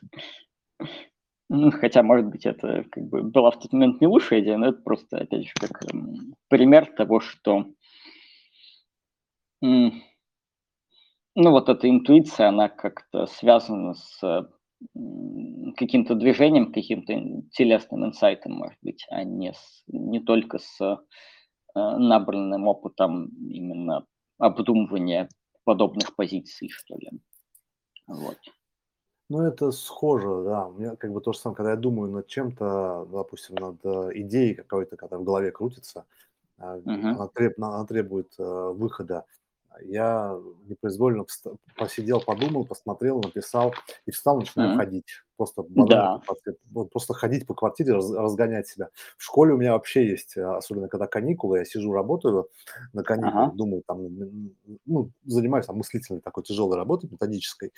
Ну, 1.53 1.69
хотя, 1.71 2.01
может 2.01 2.27
быть, 2.27 2.45
это 2.45 2.85
как 2.89 3.03
бы 3.09 3.23
была 3.23 3.51
в 3.51 3.59
тот 3.59 3.73
момент 3.73 3.99
не 3.99 4.07
лучшая 4.07 4.39
идея, 4.39 4.57
но 4.57 4.67
это 4.67 4.81
просто, 4.81 5.17
опять 5.17 5.43
же, 5.43 5.51
как 5.59 5.83
эм, 5.93 6.33
пример 6.47 6.85
того, 6.95 7.19
что 7.19 7.65
ну, 9.61 10.01
вот 11.35 11.69
эта 11.69 11.89
интуиция, 11.89 12.49
она 12.49 12.69
как-то 12.69 13.25
связана 13.25 13.93
с 13.93 14.49
каким-то 15.77 16.15
движением, 16.15 16.73
каким-то 16.73 17.13
телесным 17.51 18.05
инсайтом, 18.05 18.53
может 18.53 18.77
быть, 18.81 19.05
а 19.09 19.23
не, 19.23 19.53
с, 19.53 19.83
не 19.87 20.19
только 20.19 20.59
с 20.59 20.81
э, 20.81 20.95
набранным 21.75 22.67
опытом 22.67 23.27
именно 23.47 24.05
обдумывания 24.37 25.29
подобных 25.63 26.15
позиций, 26.15 26.69
что 26.69 26.95
ли. 26.97 27.11
Вот. 28.07 28.37
Ну, 29.29 29.41
это 29.43 29.71
схоже, 29.71 30.43
да. 30.43 30.67
У 30.67 30.73
меня 30.73 30.95
как 30.97 31.13
бы 31.13 31.21
то 31.21 31.31
же 31.31 31.39
самое, 31.39 31.55
когда 31.55 31.71
я 31.71 31.77
думаю 31.77 32.11
над 32.11 32.27
чем-то, 32.27 33.07
допустим, 33.11 33.55
над 33.55 33.77
э, 33.85 34.09
идеей 34.15 34.55
какой-то, 34.55 34.97
которая 34.97 35.21
в 35.21 35.25
голове 35.25 35.51
крутится, 35.51 36.05
Мгм. 36.57 37.15
она, 37.15 37.27
треб- 37.27 37.57
она 37.57 37.85
требует 37.85 38.33
э, 38.37 38.43
выхода. 38.43 39.25
Я 39.83 40.37
непроизвольно 40.67 41.25
посидел, 41.77 42.21
подумал, 42.21 42.65
посмотрел, 42.65 43.19
написал 43.21 43.73
и 44.05 44.11
встал, 44.11 44.39
начинаю 44.39 44.69
Мгм. 44.69 44.77
ходить. 44.77 45.05
Просто 45.37 45.63
банально, 45.63 46.09
Да. 46.09 46.21
просто 46.91 47.13
ходить 47.13 47.47
по 47.47 47.55
квартире, 47.55 47.93
раз- 47.93 48.11
разгонять 48.11 48.67
себя. 48.67 48.89
В 49.17 49.23
школе 49.23 49.53
у 49.53 49.57
меня 49.57 49.73
вообще 49.73 50.07
есть, 50.07 50.37
э, 50.37 50.43
особенно 50.43 50.87
когда 50.87 51.07
каникулы, 51.07 51.59
я 51.59 51.65
сижу, 51.65 51.93
работаю 51.93 52.49
на 52.93 53.03
каникулах, 53.03 53.31
Ага. 53.31 53.55
думаю, 53.55 53.83
там, 53.87 53.99
ну, 54.85 55.11
занимаюсь 55.25 55.65
там 55.65 55.77
мыслительной 55.77 56.21
такой 56.21 56.43
тяжелой 56.43 56.77
работой, 56.77 57.09
методической. 57.09 57.71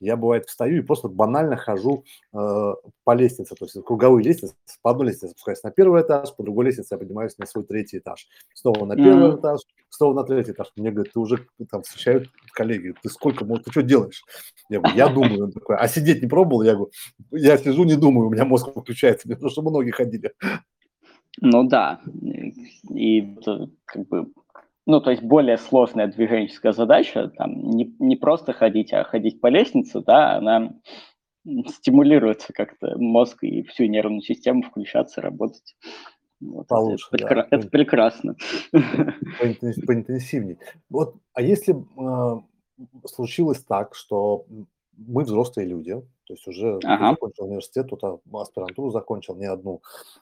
Я, 0.00 0.16
бывает, 0.16 0.46
встаю 0.46 0.78
и 0.78 0.82
просто 0.82 1.08
банально 1.08 1.56
хожу 1.56 2.04
э, 2.32 2.74
по 3.04 3.14
лестнице, 3.14 3.54
то 3.56 3.64
есть 3.64 3.76
круговые 3.84 4.24
лестницы, 4.24 4.54
по 4.80 4.92
одной 4.92 5.08
лестнице 5.08 5.32
спускаюсь 5.32 5.62
на 5.64 5.70
первый 5.70 6.02
этаж, 6.02 6.34
по 6.36 6.44
другой 6.44 6.66
лестнице 6.66 6.94
я 6.94 6.98
поднимаюсь 6.98 7.36
на 7.38 7.46
свой 7.46 7.64
третий 7.64 7.98
этаж, 7.98 8.28
снова 8.54 8.84
на 8.86 8.94
первый 8.94 9.30
Мгм. 9.30 9.40
этаж, 9.40 9.60
снова 9.88 10.14
на 10.14 10.24
третий 10.24 10.52
этаж. 10.52 10.68
Мне 10.76 10.92
говорят, 10.92 11.12
ты 11.12 11.18
уже 11.18 11.46
там 11.68 11.82
встречают 11.82 12.28
коллеги, 12.52 12.94
ты 13.02 13.08
сколько, 13.08 13.44
мол, 13.44 13.58
ты 13.58 13.70
что 13.72 13.82
делаешь? 13.82 14.22
Я 14.68 14.78
говорю, 14.78 14.96
я 14.96 15.08
думаю, 15.08 15.44
он 15.44 15.52
такой, 15.52 15.76
а 15.76 15.88
сидеть 15.88 16.22
не 16.22 16.28
пробовал? 16.28 16.62
Я 16.62 16.74
говорю, 16.74 16.90
я 17.32 17.58
сижу, 17.58 17.84
не 17.84 17.96
думаю, 17.96 18.28
у 18.28 18.30
меня 18.30 18.44
мозг 18.44 18.68
включается, 18.70 19.28
потому 19.28 19.50
что 19.50 19.62
многие 19.62 19.90
ходили. 19.90 20.32
Ну 21.40 21.68
да, 21.68 22.00
и 22.90 23.36
как 23.84 24.08
бы, 24.08 24.28
ну, 24.88 25.02
то 25.02 25.10
есть 25.10 25.22
более 25.22 25.58
сложная 25.58 26.06
движенческая 26.06 26.72
задача, 26.72 27.28
там 27.36 27.60
не, 27.60 27.94
не 27.98 28.16
просто 28.16 28.54
ходить, 28.54 28.90
а 28.94 29.04
ходить 29.04 29.38
по 29.38 29.48
лестнице, 29.48 30.00
да, 30.00 30.36
она 30.36 30.72
стимулируется 31.66 32.54
как-то 32.54 32.96
мозг 32.96 33.44
и 33.44 33.62
всю 33.64 33.84
нервную 33.84 34.22
систему 34.22 34.62
включаться, 34.62 35.20
работать. 35.20 35.76
Вот 36.40 36.64
это, 36.64 36.74
Получше, 36.74 37.06
да. 37.12 37.18
прекра- 37.18 37.46
это 37.50 37.68
прекрасно. 37.68 38.36
поинтенс- 38.72 39.84
поинтенсивней. 39.86 40.56
Вот, 40.88 41.16
а 41.34 41.42
если 41.42 41.74
э, 41.74 42.40
случилось 43.04 43.62
так, 43.62 43.94
что 43.94 44.46
мы 44.98 45.24
взрослые 45.24 45.66
люди, 45.66 45.94
то 46.24 46.34
есть 46.34 46.46
уже 46.46 46.78
Ага. 46.84 47.10
закончил 47.10 47.44
университет, 47.44 47.86
кто-то 47.86 48.20
аспирантуру 48.32 48.90
закончил, 48.90 49.36
не 49.36 49.46
одну, 49.46 49.80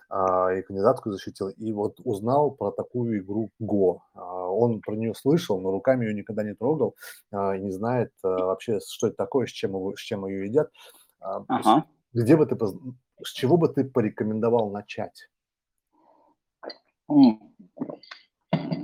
а, 0.09 0.53
и 0.55 0.63
кандидатскую 0.63 1.15
защитил, 1.15 1.49
и 1.49 1.73
вот 1.73 1.99
узнал 2.05 2.51
про 2.51 2.71
такую 2.71 3.19
игру 3.21 3.51
Го. 3.59 4.03
А, 4.15 4.49
Он 4.49 4.81
про 4.81 4.95
нее 4.95 5.15
слышал, 5.15 5.61
но 5.61 5.71
руками 5.71 6.05
ее 6.05 6.15
никогда 6.15 6.43
не 6.43 6.55
трогал, 6.55 6.95
а, 7.33 7.57
и 7.57 7.61
не 7.61 7.73
знает 7.73 8.13
а, 8.23 8.29
вообще, 8.29 8.79
что 8.81 9.09
это 9.09 9.17
такое, 9.17 9.47
с 9.47 9.51
чем, 9.51 9.73
его, 9.73 9.97
с 9.97 10.01
чем 10.01 10.27
ее 10.27 10.47
едят. 10.47 10.71
А, 11.21 11.43
Ага. 11.49 11.87
Где 12.13 12.37
бы 12.37 12.47
ты, 12.47 12.57
с 13.23 13.33
чего 13.33 13.57
бы 13.57 13.69
ты 13.69 13.85
порекомендовал 13.85 14.71
начать? 14.71 15.29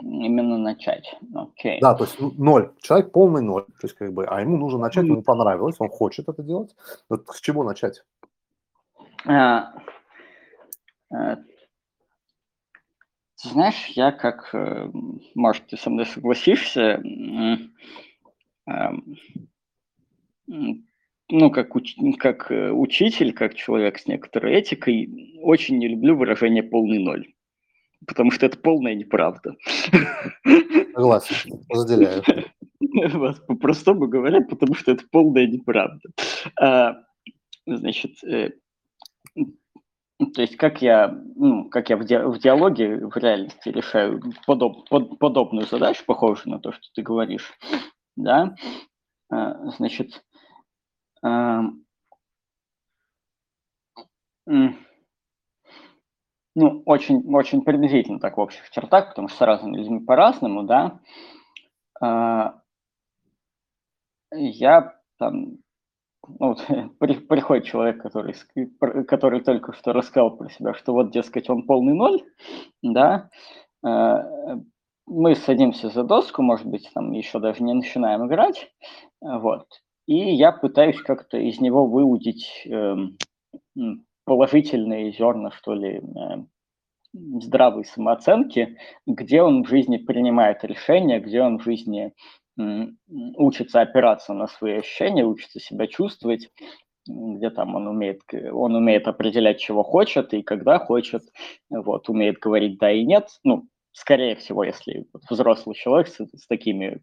Именно 0.03 0.59
начать. 0.59 1.15
Окей. 1.35 1.81
Да, 1.81 1.95
то 1.95 2.05
есть 2.05 2.21
ну, 2.21 2.33
ноль. 2.37 2.73
Человек 2.81 3.13
полный 3.13 3.43
ноль. 3.43 3.65
То 3.65 3.87
есть, 3.87 3.95
как 3.95 4.13
бы, 4.13 4.25
а 4.27 4.41
ему 4.41 4.57
нужно 4.57 4.79
начать, 4.79 5.05
ему 5.05 5.23
понравилось, 5.23 5.77
он 5.79 5.89
хочет 5.89 6.29
это 6.29 6.43
делать. 6.43 6.75
Вот 7.09 7.27
с 7.29 7.41
чего 7.41 7.65
начать? 7.65 8.03
А, 9.27 9.73
э, 11.13 11.37
ты 13.43 13.49
знаешь, 13.49 13.87
я 13.97 14.13
как, 14.13 14.55
э, 14.55 14.91
может, 15.35 15.67
ты 15.67 15.77
со 15.77 15.91
мной 15.91 16.07
согласишься, 16.07 17.03
эм, 17.03 17.75
ну, 21.29 21.51
как, 21.51 21.75
уч, 21.75 21.97
как 22.19 22.51
э, 22.51 22.71
учитель, 22.71 23.33
как 23.33 23.55
человек 23.55 23.99
с 23.99 24.07
некоторой 24.07 24.55
этикой, 24.55 25.39
очень 25.43 25.79
не 25.79 25.89
люблю 25.89 26.17
выражение 26.17 26.63
«полный 26.63 26.99
ноль», 26.99 27.27
потому 28.07 28.31
что 28.31 28.47
это 28.47 28.59
полная 28.59 28.95
неправда. 28.95 29.55
Согласен, 30.95 31.61
разделяю. 31.71 32.23
Вот, 33.15 33.47
по-простому 33.47 34.07
говоря, 34.07 34.43
потому 34.43 34.75
что 34.75 34.93
это 34.93 35.05
полная 35.11 35.47
неправда. 35.47 36.11
А, 36.61 36.97
значит, 37.67 38.23
э, 38.25 38.51
то 40.35 40.43
есть 40.43 40.57
как 40.57 40.83
я, 40.83 41.09
ну, 41.09 41.69
как 41.69 41.91
я 41.91 41.97
в, 41.97 42.05
ди 42.05 42.17
в 42.17 42.39
диалоге, 42.39 43.07
в 43.07 43.17
реальности 43.17 43.69
решаю 43.69 44.21
подоб 44.47 44.89
под 44.89 45.19
подобную 45.19 45.67
задачу, 45.67 46.05
похожую 46.07 46.55
на 46.55 46.61
то, 46.61 46.73
что 46.73 46.83
ты 46.95 47.03
говоришь, 47.03 47.53
да, 48.17 48.55
а, 49.31 49.71
значит, 49.71 50.23
а, 51.23 51.65
ну, 56.55 56.83
очень, 56.85 57.23
очень 57.35 57.63
приблизительно 57.63 58.21
так 58.21 58.37
в 58.37 58.41
общих 58.41 58.69
чертах, 58.71 59.11
потому 59.11 59.29
что 59.29 59.39
с 59.39 59.41
разными 59.41 59.77
людьми 59.79 60.01
по-разному, 60.01 60.65
да, 60.65 61.01
а, 62.01 62.61
я 64.33 64.95
там, 65.19 65.59
ну, 66.27 66.49
вот, 66.49 66.67
при, 66.99 67.15
приходит 67.15 67.65
человек, 67.65 68.03
который, 68.03 68.35
который 69.05 69.41
только 69.41 69.73
что 69.73 69.93
рассказал 69.93 70.37
про 70.37 70.49
себя, 70.51 70.75
что 70.75 70.93
вот, 70.93 71.11
дескать, 71.11 71.49
он 71.49 71.65
полный 71.65 71.95
ноль, 71.95 72.23
да, 72.83 73.31
а, 73.85 74.59
мы 75.07 75.35
садимся 75.35 75.89
за 75.89 76.05
доску, 76.05 76.43
может 76.43 76.67
быть, 76.67 76.91
там 76.95 77.13
еще 77.13 77.39
даже 77.39 77.63
не 77.63 77.73
начинаем 77.73 78.27
играть, 78.27 78.71
вот, 79.21 79.67
и 80.07 80.35
я 80.35 80.53
пытаюсь 80.53 81.01
как-то 81.01 81.39
из 81.39 81.61
него 81.61 81.87
выудить 81.87 82.67
э, 82.67 82.97
положительные 84.33 85.13
зерна, 85.13 85.51
что 85.51 85.75
ли, 85.75 86.01
э, 86.01 86.37
здравой 87.13 87.85
самооценки, 87.85 88.79
где 89.07 89.43
он 89.43 89.63
в 89.63 89.69
жизни 89.69 89.99
принимает 89.99 90.65
решения, 90.65 91.21
где 91.21 91.43
он 91.43 91.59
в 91.59 91.65
жизни 91.65 92.15
учится 93.37 93.83
опираться 93.83 94.33
на 94.33 94.47
свои 94.47 94.79
ощущения, 94.79 95.27
учится 95.27 95.61
себя 95.61 95.87
чувствовать, 95.87 96.51
где 97.07 97.51
там 97.51 97.75
он 97.75 97.89
умеет, 97.89 98.23
он 98.33 98.75
умеет 98.75 99.07
определять, 99.07 99.61
чего 99.61 99.83
хочет 99.83 100.33
и 100.33 100.43
когда 100.43 100.79
хочет, 100.79 101.23
вот, 101.69 102.09
умеет 102.09 102.39
говорить 102.39 102.79
да 102.79 102.91
и 102.91 103.05
нет. 103.05 103.29
Ну, 103.45 103.69
скорее 103.93 104.35
всего, 104.37 104.65
если 104.65 105.07
взрослый 105.29 105.75
человек 105.75 106.09
с, 106.09 106.17
с 106.17 106.47
такими 106.47 107.03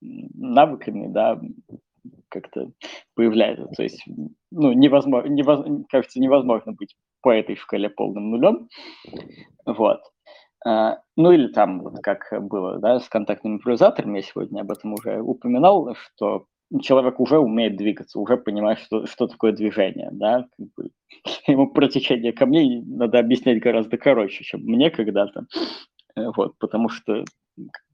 навыками, 0.00 1.08
да, 1.08 1.40
как-то 2.28 2.70
появляется. 3.14 3.66
То 3.76 3.82
есть, 3.82 4.02
ну, 4.50 4.72
невозможно, 4.72 5.28
невозможно, 5.28 5.84
кажется, 5.88 6.20
невозможно 6.20 6.72
быть 6.72 6.96
по 7.22 7.30
этой 7.30 7.56
шкале 7.56 7.88
полным 7.88 8.30
нулем. 8.30 8.68
Вот. 9.66 10.00
А, 10.66 10.98
ну 11.16 11.32
или 11.32 11.48
там, 11.48 11.80
вот 11.80 12.00
как 12.02 12.32
было 12.48 12.78
да, 12.78 13.00
с 13.00 13.08
контактными 13.08 13.54
импровизаторами, 13.54 14.18
я 14.18 14.22
сегодня 14.22 14.60
об 14.62 14.70
этом 14.70 14.94
уже 14.94 15.20
упоминал, 15.20 15.94
что 15.94 16.46
человек 16.82 17.18
уже 17.20 17.38
умеет 17.38 17.76
двигаться, 17.76 18.18
уже 18.18 18.36
понимает, 18.36 18.78
что, 18.80 19.06
что 19.06 19.26
такое 19.26 19.52
движение. 19.52 20.10
Да? 20.12 20.46
Как 20.56 20.66
бы, 20.76 20.90
ему 21.46 21.70
протечение 21.70 22.32
камней 22.32 22.82
надо 22.82 23.18
объяснять 23.18 23.60
гораздо 23.60 23.96
короче, 23.96 24.44
чем 24.44 24.62
мне 24.62 24.90
когда-то. 24.90 25.46
Вот, 26.16 26.58
потому 26.58 26.88
что 26.88 27.24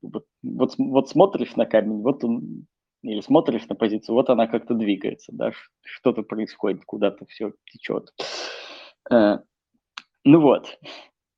вот, 0.02 0.24
вот, 0.42 0.74
вот 0.78 1.08
смотришь 1.08 1.56
на 1.56 1.66
камень, 1.66 2.02
вот 2.02 2.24
он, 2.24 2.66
или 3.04 3.20
смотришь 3.20 3.68
на 3.68 3.74
позицию, 3.74 4.14
вот 4.14 4.30
она 4.30 4.46
как-то 4.46 4.74
двигается, 4.74 5.32
да, 5.32 5.52
что-то 5.82 6.22
происходит, 6.22 6.84
куда-то 6.84 7.26
все 7.26 7.52
течет. 7.70 8.12
Э, 9.10 9.38
ну 10.24 10.40
вот. 10.40 10.78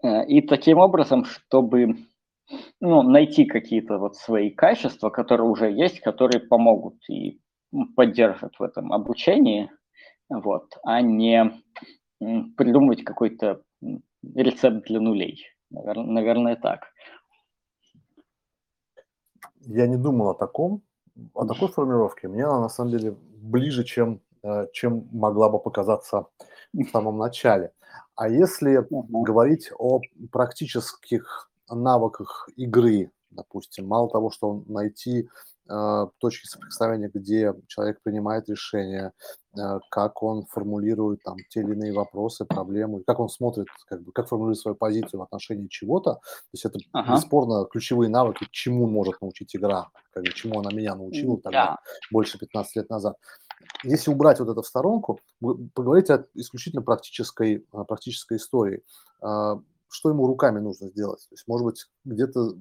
Э, 0.03 0.25
и 0.27 0.41
таким 0.41 0.79
образом, 0.79 1.25
чтобы 1.25 1.97
ну, 2.81 3.03
найти 3.03 3.45
какие-то 3.45 3.99
вот 3.99 4.17
свои 4.17 4.51
качества, 4.51 5.11
которые 5.11 5.49
уже 5.49 5.71
есть, 5.71 6.01
которые 6.01 6.41
помогут 6.41 6.97
и 7.11 7.41
поддержат 7.97 8.55
в 8.59 8.63
этом 8.63 8.93
обучении, 8.93 9.71
вот, 10.29 10.73
а 10.85 11.01
не 11.01 11.53
придумывать 12.57 13.05
какой-то 13.05 13.63
рецепт 14.35 14.87
для 14.87 15.01
нулей. 15.01 15.45
Наверное, 15.71 16.07
наверное, 16.07 16.57
так. 16.57 16.93
Я 19.61 19.89
не 19.89 19.97
думал 19.97 20.31
о 20.31 20.35
таком, 20.35 20.83
о 21.35 21.47
такой 21.47 21.69
формулировке. 21.69 22.29
Мне 22.29 22.45
она 22.45 22.61
на 22.61 22.69
самом 22.69 22.91
деле 22.91 23.17
ближе, 23.37 23.85
чем, 23.85 24.21
э, 24.43 24.67
чем 24.73 25.09
могла 25.13 25.49
бы 25.49 25.59
показаться 25.59 26.27
в 26.73 26.85
самом 26.91 27.19
начале. 27.19 27.73
А 28.15 28.29
если 28.29 28.87
говорить 28.91 29.71
о 29.79 30.01
практических 30.33 31.51
навыках 31.69 32.49
игры, 32.57 33.11
допустим, 33.31 33.87
мало 33.87 34.09
того, 34.11 34.31
что 34.31 34.63
найти 34.67 35.29
точки 36.19 36.47
соприкосновения, 36.47 37.11
где 37.13 37.55
человек 37.67 38.01
принимает 38.03 38.49
решения, 38.49 39.13
э, 39.59 39.79
как 39.91 40.23
он 40.23 40.47
формулирует 40.47 41.23
там 41.23 41.37
те 41.49 41.61
или 41.61 41.73
иные 41.73 41.93
вопросы, 41.93 42.45
проблемы, 42.45 43.03
как 43.07 43.21
он 43.21 43.29
смотрит, 43.29 43.67
как 43.89 44.03
бы, 44.03 44.13
как 44.13 44.29
формулирует 44.29 44.59
свою 44.59 44.77
позицию 44.77 45.21
в 45.21 45.23
отношении 45.23 45.69
чего-то. 45.69 46.15
То 46.15 46.21
есть 46.53 46.65
это 46.65 46.79
ага. 46.93 47.15
бесспорно 47.15 47.65
ключевые 47.65 48.09
навыки, 48.09 48.47
чему 48.51 48.87
может 48.87 49.21
научить 49.21 49.55
игра, 49.57 49.89
как 50.13 50.25
бы, 50.25 50.33
чему 50.33 50.61
она 50.61 50.71
меня 50.71 50.95
научила 50.95 51.41
тогда, 51.41 51.67
да. 51.67 51.79
больше 52.11 52.39
15 52.39 52.77
лет 52.77 52.91
назад 52.91 53.17
если 53.85 54.11
убрать 54.11 54.39
вот 54.39 54.49
это 54.49 54.63
в 54.63 54.67
сторонку, 54.67 55.19
поговорить 55.41 56.11
о 56.11 56.27
исключительно 56.35 56.83
практической, 56.83 57.67
практической 57.89 58.37
истории. 58.37 58.83
Что 59.97 60.11
ему 60.11 60.27
руками 60.27 60.59
нужно 60.59 60.89
сделать? 60.89 61.21
То 61.21 61.33
есть, 61.33 61.45
может 61.47 61.65
быть, 61.65 61.87
где-то 62.05 62.53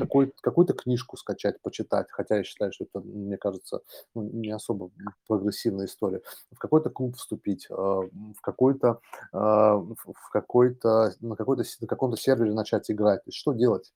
какой, 0.00 0.32
какую-то 0.42 0.72
книжку 0.72 1.16
скачать, 1.16 1.62
почитать, 1.62 2.08
хотя 2.10 2.38
я 2.38 2.42
считаю, 2.42 2.72
что 2.72 2.84
это, 2.84 2.98
мне 3.06 3.36
кажется, 3.36 3.82
ну, 4.12 4.22
не 4.22 4.50
особо 4.50 4.90
прогрессивная 5.28 5.86
история. 5.86 6.20
В 6.50 6.58
какой-то 6.58 6.90
клуб 6.90 7.14
вступить, 7.14 7.68
а, 7.70 8.00
в 8.00 8.40
какой-то, 8.42 8.98
а, 9.32 9.76
в 9.76 10.30
какой-то, 10.32 11.14
на, 11.20 11.36
какой-то, 11.36 11.62
на 11.80 11.86
каком-то 11.86 12.16
сервере 12.16 12.52
начать 12.54 12.90
играть. 12.90 13.22
То 13.22 13.28
есть, 13.28 13.38
что 13.38 13.52
делать? 13.52 13.92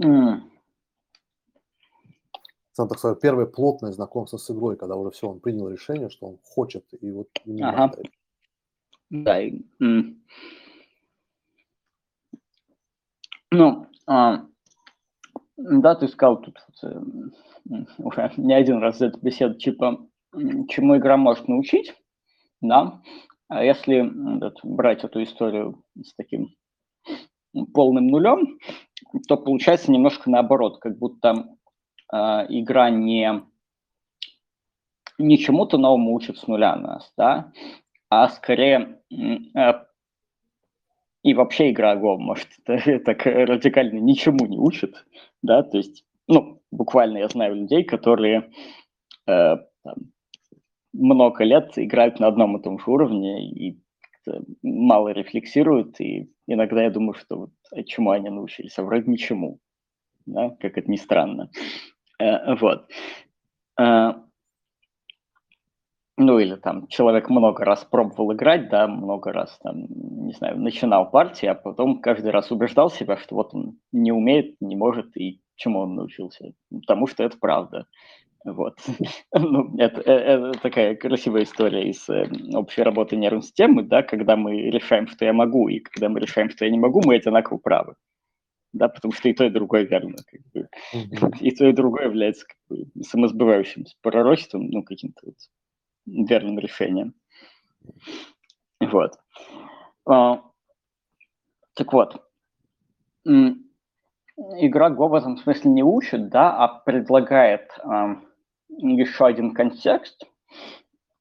Mm 0.00 0.42
сам 2.72 2.88
так 2.88 2.98
сказать, 2.98 3.20
первое 3.20 3.44
плотное 3.44 3.92
знакомство 3.92 4.38
с 4.38 4.50
игрой, 4.50 4.76
когда 4.76 4.94
уже 4.94 5.10
все, 5.10 5.28
он 5.28 5.40
принял 5.40 5.68
решение, 5.68 6.08
что 6.08 6.28
он 6.28 6.38
хочет, 6.42 6.86
и 6.98 7.10
вот 7.10 7.28
ему 7.44 7.66
ага. 7.66 7.92
Да, 9.10 9.38
ну, 13.50 13.86
а, 14.06 14.44
да, 15.56 15.94
ты 15.94 16.08
сказал 16.08 16.40
тут 16.40 16.58
э, 16.82 17.00
уже 17.98 18.32
не 18.36 18.54
один 18.54 18.78
раз 18.78 18.98
за 18.98 19.06
эту 19.06 19.20
беседу, 19.20 19.54
типа, 19.54 20.06
чему 20.68 20.96
игра 20.96 21.16
может 21.16 21.48
научить, 21.48 21.94
да, 22.60 23.02
а 23.48 23.64
если 23.64 24.10
брать 24.62 25.04
эту 25.04 25.22
историю 25.22 25.82
с 26.00 26.14
таким 26.14 26.54
полным 27.74 28.06
нулем, 28.06 28.58
то 29.26 29.36
получается 29.36 29.90
немножко 29.90 30.30
наоборот, 30.30 30.78
как 30.78 30.98
будто 30.98 31.46
э, 32.12 32.16
игра 32.48 32.90
не, 32.90 33.42
не 35.18 35.38
чему-то 35.38 35.78
новому 35.78 36.14
учит 36.14 36.38
с 36.38 36.46
нуля 36.46 36.76
нас, 36.76 37.12
да, 37.16 37.52
а 38.08 38.28
скорее 38.28 39.00
э, 39.10 39.89
и 41.22 41.34
вообще 41.34 41.70
игра 41.70 41.96
Go, 41.96 42.16
может, 42.16 42.48
это, 42.66 42.98
так 43.00 43.26
радикально 43.26 43.98
ничему 43.98 44.46
не 44.46 44.58
учит, 44.58 45.04
да, 45.42 45.62
то 45.62 45.76
есть, 45.76 46.04
ну, 46.28 46.62
буквально 46.70 47.18
я 47.18 47.28
знаю 47.28 47.56
людей, 47.56 47.84
которые 47.84 48.50
э, 49.26 49.56
там, 49.82 49.94
много 50.92 51.44
лет 51.44 51.72
играют 51.76 52.20
на 52.20 52.28
одном 52.28 52.56
и 52.56 52.62
том 52.62 52.78
же 52.78 52.90
уровне 52.90 53.48
и 53.50 53.80
мало 54.62 55.08
рефлексируют, 55.08 56.00
и 56.00 56.30
иногда 56.46 56.82
я 56.82 56.90
думаю, 56.90 57.14
что 57.14 57.36
вот 57.36 57.50
чему 57.86 58.10
они 58.10 58.28
научились, 58.28 58.78
а 58.78 58.82
вроде 58.82 59.10
ничему, 59.10 59.60
да, 60.26 60.50
как 60.60 60.78
это 60.78 60.90
ни 60.90 60.96
странно. 60.96 61.50
Э, 62.18 62.54
вот. 62.56 62.90
Э, 63.78 64.12
ну 66.20 66.38
или 66.38 66.56
там 66.56 66.86
человек 66.88 67.30
много 67.30 67.64
раз 67.64 67.84
пробовал 67.84 68.32
играть, 68.34 68.68
да, 68.68 68.86
много 68.86 69.32
раз 69.32 69.58
там, 69.62 69.86
не 69.88 70.32
знаю, 70.34 70.58
начинал 70.60 71.10
партии, 71.10 71.46
а 71.46 71.54
потом 71.54 72.00
каждый 72.00 72.30
раз 72.30 72.50
убеждал 72.50 72.90
себя, 72.90 73.16
что 73.16 73.36
вот 73.36 73.54
он 73.54 73.78
не 73.90 74.12
умеет, 74.12 74.56
не 74.60 74.76
может, 74.76 75.16
и 75.16 75.40
чему 75.56 75.80
он 75.80 75.94
научился. 75.94 76.52
Потому 76.70 77.06
что 77.06 77.24
это 77.24 77.38
правда. 77.38 77.86
Вот. 78.44 78.78
ну, 79.34 79.74
это, 79.78 80.00
это, 80.02 80.12
это 80.12 80.52
такая 80.60 80.94
красивая 80.94 81.44
история 81.44 81.88
из 81.88 82.08
э, 82.08 82.28
общей 82.54 82.82
работы 82.82 83.16
нервной 83.16 83.42
системы, 83.42 83.82
да, 83.82 84.02
когда 84.02 84.36
мы 84.36 84.70
решаем, 84.70 85.08
что 85.08 85.24
я 85.24 85.32
могу, 85.32 85.68
и 85.68 85.80
когда 85.80 86.08
мы 86.10 86.20
решаем, 86.20 86.50
что 86.50 86.66
я 86.66 86.70
не 86.70 86.78
могу, 86.78 87.00
мы 87.04 87.16
одинаково 87.16 87.58
правы. 87.58 87.94
да, 88.72 88.88
потому 88.88 89.12
что 89.12 89.28
и 89.28 89.32
то, 89.32 89.44
и 89.44 89.50
другое 89.50 89.84
верно. 89.84 90.16
Как 90.30 90.40
бы. 90.52 90.68
И 91.40 91.50
то, 91.50 91.66
и 91.66 91.72
другое 91.72 92.06
является 92.06 92.46
как 92.46 92.56
бы, 92.68 92.86
самосбывающимся 93.02 93.96
пророчеством, 94.02 94.68
ну, 94.68 94.82
каким-то 94.82 95.20
вот 95.26 95.36
верным 96.10 96.58
решением. 96.58 97.14
Вот. 98.80 99.12
А, 100.06 100.42
так 101.74 101.92
вот, 101.92 102.22
игра 103.24 104.90
Go 104.90 105.08
в 105.08 105.14
этом 105.14 105.36
смысле 105.36 105.70
не 105.70 105.82
учит, 105.82 106.28
да, 106.28 106.56
а 106.56 106.68
предлагает 106.68 107.70
а, 107.84 108.16
еще 108.68 109.26
один 109.26 109.52
контекст, 109.52 110.24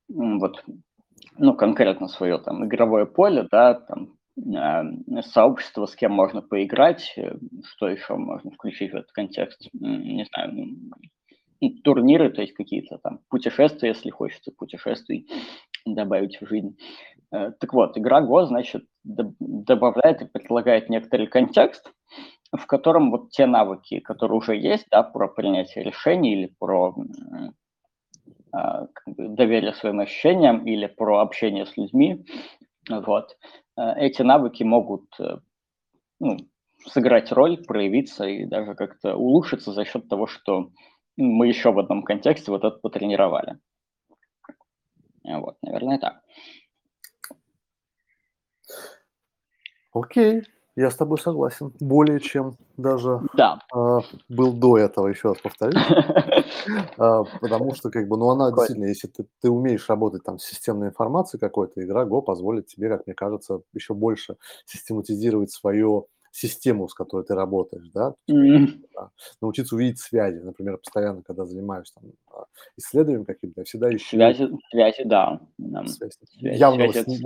вот, 0.07 0.63
ну, 1.37 1.53
конкретно 1.53 2.07
свое 2.07 2.39
там 2.39 2.65
игровое 2.65 3.05
поле, 3.05 3.47
да, 3.51 3.75
там, 3.75 4.17
э, 4.37 5.21
сообщество, 5.21 5.85
с 5.85 5.95
кем 5.95 6.11
можно 6.11 6.41
поиграть, 6.41 7.13
э, 7.17 7.35
что 7.63 7.89
еще 7.89 8.15
можно 8.15 8.51
включить 8.51 8.91
в 8.91 8.95
этот 8.95 9.11
контекст, 9.11 9.69
не 9.73 10.25
знаю, 10.25 10.53
турниры, 11.83 12.29
то 12.29 12.41
есть 12.41 12.53
какие-то 12.53 12.97
там 12.99 13.19
путешествия, 13.29 13.89
если 13.89 14.09
хочется 14.09 14.51
путешествий 14.51 15.27
добавить 15.85 16.39
в 16.41 16.47
жизнь. 16.47 16.77
Э, 17.31 17.51
так 17.59 17.73
вот, 17.73 17.97
игра 17.97 18.21
Go, 18.21 18.45
значит, 18.45 18.85
добавляет 19.03 20.21
и 20.21 20.25
предлагает 20.25 20.89
некоторый 20.89 21.27
контекст, 21.27 21.91
в 22.55 22.65
котором 22.65 23.11
вот 23.11 23.29
те 23.31 23.45
навыки, 23.45 23.99
которые 23.99 24.37
уже 24.37 24.55
есть, 24.55 24.87
да, 24.89 25.03
про 25.03 25.27
принятие 25.27 25.83
решений 25.83 26.33
или 26.33 26.53
про 26.59 26.95
а, 28.51 28.87
как 28.87 29.15
бы, 29.15 29.29
доверие 29.29 29.73
своим 29.73 29.99
ощущениям 29.99 30.65
или 30.65 30.87
про 30.87 31.19
общение 31.19 31.65
с 31.65 31.77
людьми, 31.77 32.25
вот, 32.89 33.37
э, 33.77 33.93
эти 33.97 34.23
навыки 34.23 34.63
могут 34.63 35.05
э, 35.19 35.37
ну, 36.19 36.37
сыграть 36.87 37.31
роль, 37.31 37.57
проявиться 37.63 38.25
и 38.25 38.45
даже 38.45 38.73
как-то 38.73 39.15
улучшиться 39.15 39.71
за 39.71 39.85
счет 39.85 40.07
того, 40.09 40.25
что 40.25 40.71
мы 41.19 41.47
еще 41.47 41.71
в 41.71 41.79
одном 41.79 42.03
контексте 42.03 42.51
вот 42.51 42.63
это 42.63 42.77
потренировали. 42.77 43.59
Вот, 45.23 45.57
наверное, 45.61 45.99
так. 45.99 46.21
Окей. 49.93 50.43
Я 50.75 50.91
с 50.91 50.95
тобой 50.95 51.17
согласен. 51.17 51.73
Более 51.81 52.21
чем 52.21 52.55
даже 52.77 53.19
да. 53.33 53.59
э, 53.75 53.99
был 54.29 54.53
до 54.53 54.77
этого, 54.77 55.07
еще 55.07 55.29
раз 55.29 55.37
повторюсь. 55.39 55.83
э, 55.89 57.23
потому 57.41 57.75
что, 57.75 57.89
как 57.89 58.07
бы, 58.07 58.17
ну, 58.17 58.29
она 58.29 58.49
действительно, 58.49 58.85
если 58.85 59.07
ты, 59.07 59.25
ты 59.41 59.49
умеешь 59.49 59.89
работать 59.89 60.23
там 60.23 60.39
с 60.39 60.45
системной 60.45 60.87
информацией 60.87 61.41
какой-то, 61.41 61.83
игра 61.83 62.05
Go 62.05 62.21
позволит 62.21 62.67
тебе, 62.67 62.87
как 62.87 63.05
мне 63.07 63.13
кажется, 63.13 63.61
еще 63.73 63.93
больше 63.93 64.37
систематизировать 64.65 65.51
свое 65.51 66.05
систему, 66.31 66.87
с 66.87 66.93
которой 66.93 67.25
ты 67.25 67.35
работаешь, 67.35 67.89
да, 67.93 68.13
mm-hmm. 68.29 68.81
научиться 69.41 69.75
увидеть 69.75 69.99
связи, 69.99 70.39
например, 70.39 70.77
постоянно, 70.77 71.21
когда 71.21 71.45
занимаюсь 71.45 71.91
там 71.91 72.11
а, 72.31 72.45
исследованием 72.77 73.25
каким-то, 73.25 73.61
я 73.61 73.65
всегда 73.65 73.95
ищу... 73.95 74.17
Связи, 74.17 74.49
связи 74.71 75.03
да. 75.03 75.39
Связь. 75.87 76.17
Связи, 76.37 76.57
явно 76.57 76.91
связь 76.91 77.05
с... 77.05 77.21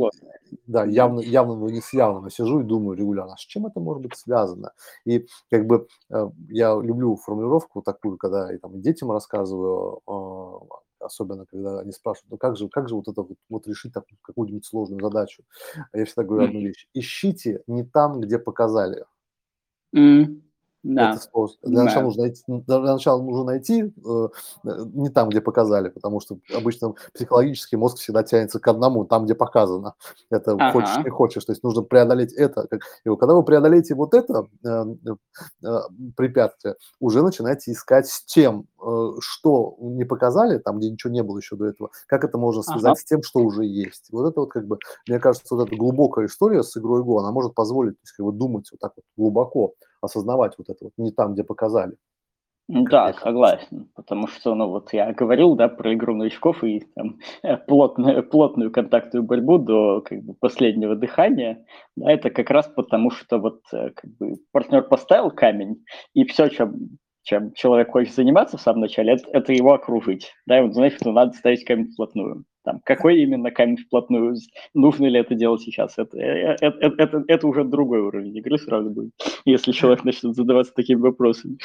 Да, 0.67 0.85
явно, 0.85 1.19
явно, 1.19 1.55
но 1.55 1.69
не 1.69 1.81
с 1.81 1.93
явным, 1.93 2.25
я 2.25 2.29
сижу 2.29 2.61
и 2.61 2.63
думаю 2.63 2.97
регулярно, 2.97 3.33
а 3.33 3.37
с 3.37 3.41
чем 3.41 3.65
это 3.65 3.79
может 3.79 4.03
быть 4.03 4.15
связано? 4.15 4.71
И 5.05 5.27
как 5.49 5.65
бы 5.65 5.87
э, 6.09 6.29
я 6.49 6.73
люблю 6.75 7.15
формулировку 7.15 7.81
такую, 7.81 8.17
когда 8.17 8.53
и 8.53 8.57
там 8.57 8.81
детям 8.81 9.11
рассказываю 9.11 10.01
а, 10.07 10.59
особенно 11.05 11.45
когда 11.45 11.79
они 11.79 11.91
спрашивают, 11.91 12.31
ну 12.31 12.37
как 12.37 12.57
же, 12.57 12.69
как 12.69 12.89
же 12.89 12.95
вот 12.95 13.07
это 13.07 13.21
вот, 13.21 13.37
вот 13.49 13.67
решить 13.67 13.93
такую, 13.93 14.17
какую-нибудь 14.21 14.65
сложную 14.65 15.01
задачу. 15.01 15.43
А 15.91 15.97
я 15.97 16.05
всегда 16.05 16.23
говорю 16.23 16.45
одну 16.45 16.59
вещь. 16.61 16.87
Ищите 16.93 17.63
не 17.67 17.83
там, 17.83 18.21
где 18.21 18.39
показали. 18.39 19.05
Mm. 19.95 20.42
Да. 20.83 21.11
Это 21.11 21.19
способ. 21.19 21.61
Для, 21.63 21.77
да. 21.77 21.83
начала 21.85 22.03
нужно 22.03 22.23
найти, 22.23 22.43
для 22.47 22.79
начала 22.79 23.21
нужно 23.21 23.43
найти 23.45 23.83
э, 23.83 24.27
не 24.63 25.09
там, 25.09 25.29
где 25.29 25.39
показали, 25.39 25.87
потому 25.87 26.19
что 26.19 26.39
обычно 26.53 26.93
психологически 27.13 27.75
мозг 27.75 27.99
всегда 27.99 28.21
тянется 28.23 28.59
к 28.59 28.67
одному, 28.67 29.05
там, 29.05 29.23
где 29.23 29.33
показано. 29.33 29.93
Это 30.29 30.51
ага. 30.51 30.71
хочешь, 30.71 30.97
не 31.05 31.09
хочешь. 31.09 31.45
То 31.45 31.53
есть 31.53 31.63
нужно 31.63 31.83
преодолеть 31.83 32.33
это. 32.33 32.67
И 33.05 33.15
когда 33.15 33.33
вы 33.33 33.43
преодолеете 33.43 33.95
вот 33.95 34.13
это 34.13 34.47
э, 34.65 34.85
э, 35.63 35.79
препятствие, 36.17 36.75
уже 36.99 37.23
начинаете 37.23 37.71
искать 37.71 38.07
с 38.07 38.25
тем, 38.25 38.67
э, 38.85 39.11
что 39.19 39.77
не 39.79 40.03
показали, 40.03 40.57
там, 40.57 40.79
где 40.79 40.89
ничего 40.89 41.13
не 41.13 41.23
было 41.23 41.37
еще 41.37 41.55
до 41.55 41.67
этого, 41.67 41.91
как 42.07 42.25
это 42.25 42.37
можно 42.37 42.61
связать 42.61 42.91
ага. 42.91 42.99
с 42.99 43.05
тем, 43.05 43.23
что 43.23 43.39
уже 43.39 43.63
есть. 43.63 44.09
Вот 44.11 44.29
это 44.29 44.41
вот 44.41 44.51
как 44.51 44.67
бы, 44.67 44.77
мне 45.07 45.19
кажется, 45.19 45.55
вот 45.55 45.65
эта 45.65 45.77
глубокая 45.77 46.25
история 46.25 46.61
с 46.61 46.75
игрой 46.75 47.03
Go, 47.03 47.19
она 47.19 47.31
может 47.31 47.55
позволить 47.55 47.95
как 48.17 48.25
бы, 48.25 48.33
думать 48.33 48.67
вот 48.69 48.81
так 48.81 48.91
вот 48.97 49.05
глубоко 49.15 49.75
осознавать 50.03 50.53
вот 50.57 50.69
это 50.69 50.85
вот 50.85 50.93
не 50.97 51.11
там, 51.11 51.33
где 51.33 51.43
показали. 51.43 51.97
Да, 52.69 53.13
согласен, 53.13 53.89
потому 53.93 54.27
что, 54.27 54.55
ну 54.55 54.69
вот 54.69 54.93
я 54.93 55.11
говорил, 55.11 55.55
да, 55.55 55.67
про 55.67 55.93
игру 55.93 56.15
новичков 56.15 56.63
и 56.63 56.79
там, 56.95 57.19
плотную, 57.67 58.23
плотную 58.23 58.71
контактную 58.71 59.23
борьбу 59.23 59.57
до 59.57 59.99
как 60.01 60.23
бы, 60.23 60.33
последнего 60.33 60.95
дыхания, 60.95 61.65
да, 61.97 62.09
это 62.09 62.29
как 62.29 62.49
раз 62.49 62.67
потому, 62.73 63.11
что 63.11 63.39
вот 63.39 63.61
э, 63.73 63.89
как 63.89 64.09
бы 64.17 64.37
партнер 64.53 64.83
поставил 64.83 65.29
камень, 65.29 65.83
и 66.13 66.23
все, 66.23 66.47
чем 66.47 66.97
чем 67.23 67.53
человек 67.53 67.91
хочет 67.91 68.13
заниматься 68.13 68.57
в 68.57 68.61
самом 68.61 68.81
начале, 68.81 69.13
это, 69.13 69.29
это 69.31 69.53
его 69.53 69.73
окружить. 69.73 70.33
Да, 70.45 70.59
и 70.59 70.61
он 70.61 70.73
знает, 70.73 70.93
что 70.93 71.11
надо 71.11 71.33
ставить 71.33 71.63
камень 71.63 71.91
вплотную. 71.91 72.43
Там, 72.63 72.79
какой 72.85 73.21
именно 73.21 73.51
камень 73.51 73.77
вплотную, 73.77 74.37
нужно 74.73 75.07
ли 75.07 75.19
это 75.19 75.35
делать 75.35 75.61
сейчас, 75.61 75.97
это, 75.97 76.17
это, 76.17 76.65
это, 76.79 77.03
это, 77.03 77.23
это 77.27 77.47
уже 77.47 77.63
другой 77.63 77.99
уровень 77.99 78.37
игры 78.37 78.57
сразу 78.57 78.89
будет, 78.89 79.11
если 79.45 79.73
человек 79.73 80.05
начнет 80.05 80.35
задаваться 80.35 80.73
такими 80.73 81.01
вопросами. 81.01 81.57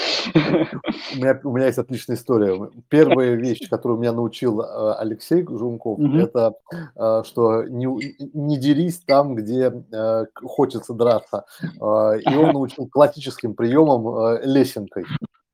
У 1.14 1.18
меня, 1.18 1.40
у 1.44 1.56
меня 1.56 1.66
есть 1.66 1.78
отличная 1.78 2.16
история. 2.16 2.70
Первая 2.88 3.34
вещь, 3.34 3.68
которую 3.68 4.00
меня 4.00 4.12
научил 4.12 4.62
Алексей 4.98 5.44
Жунков, 5.46 5.98
mm-hmm. 5.98 6.22
это 6.22 7.24
что 7.24 7.64
не, 7.64 7.86
не 8.34 8.58
дерись 8.58 8.98
там, 8.98 9.34
где 9.34 9.72
хочется 10.34 10.94
драться. 10.94 11.44
И 11.76 12.36
он 12.36 12.52
научил 12.52 12.88
классическим 12.88 13.54
приемом 13.54 14.40
лесенкой. 14.42 15.04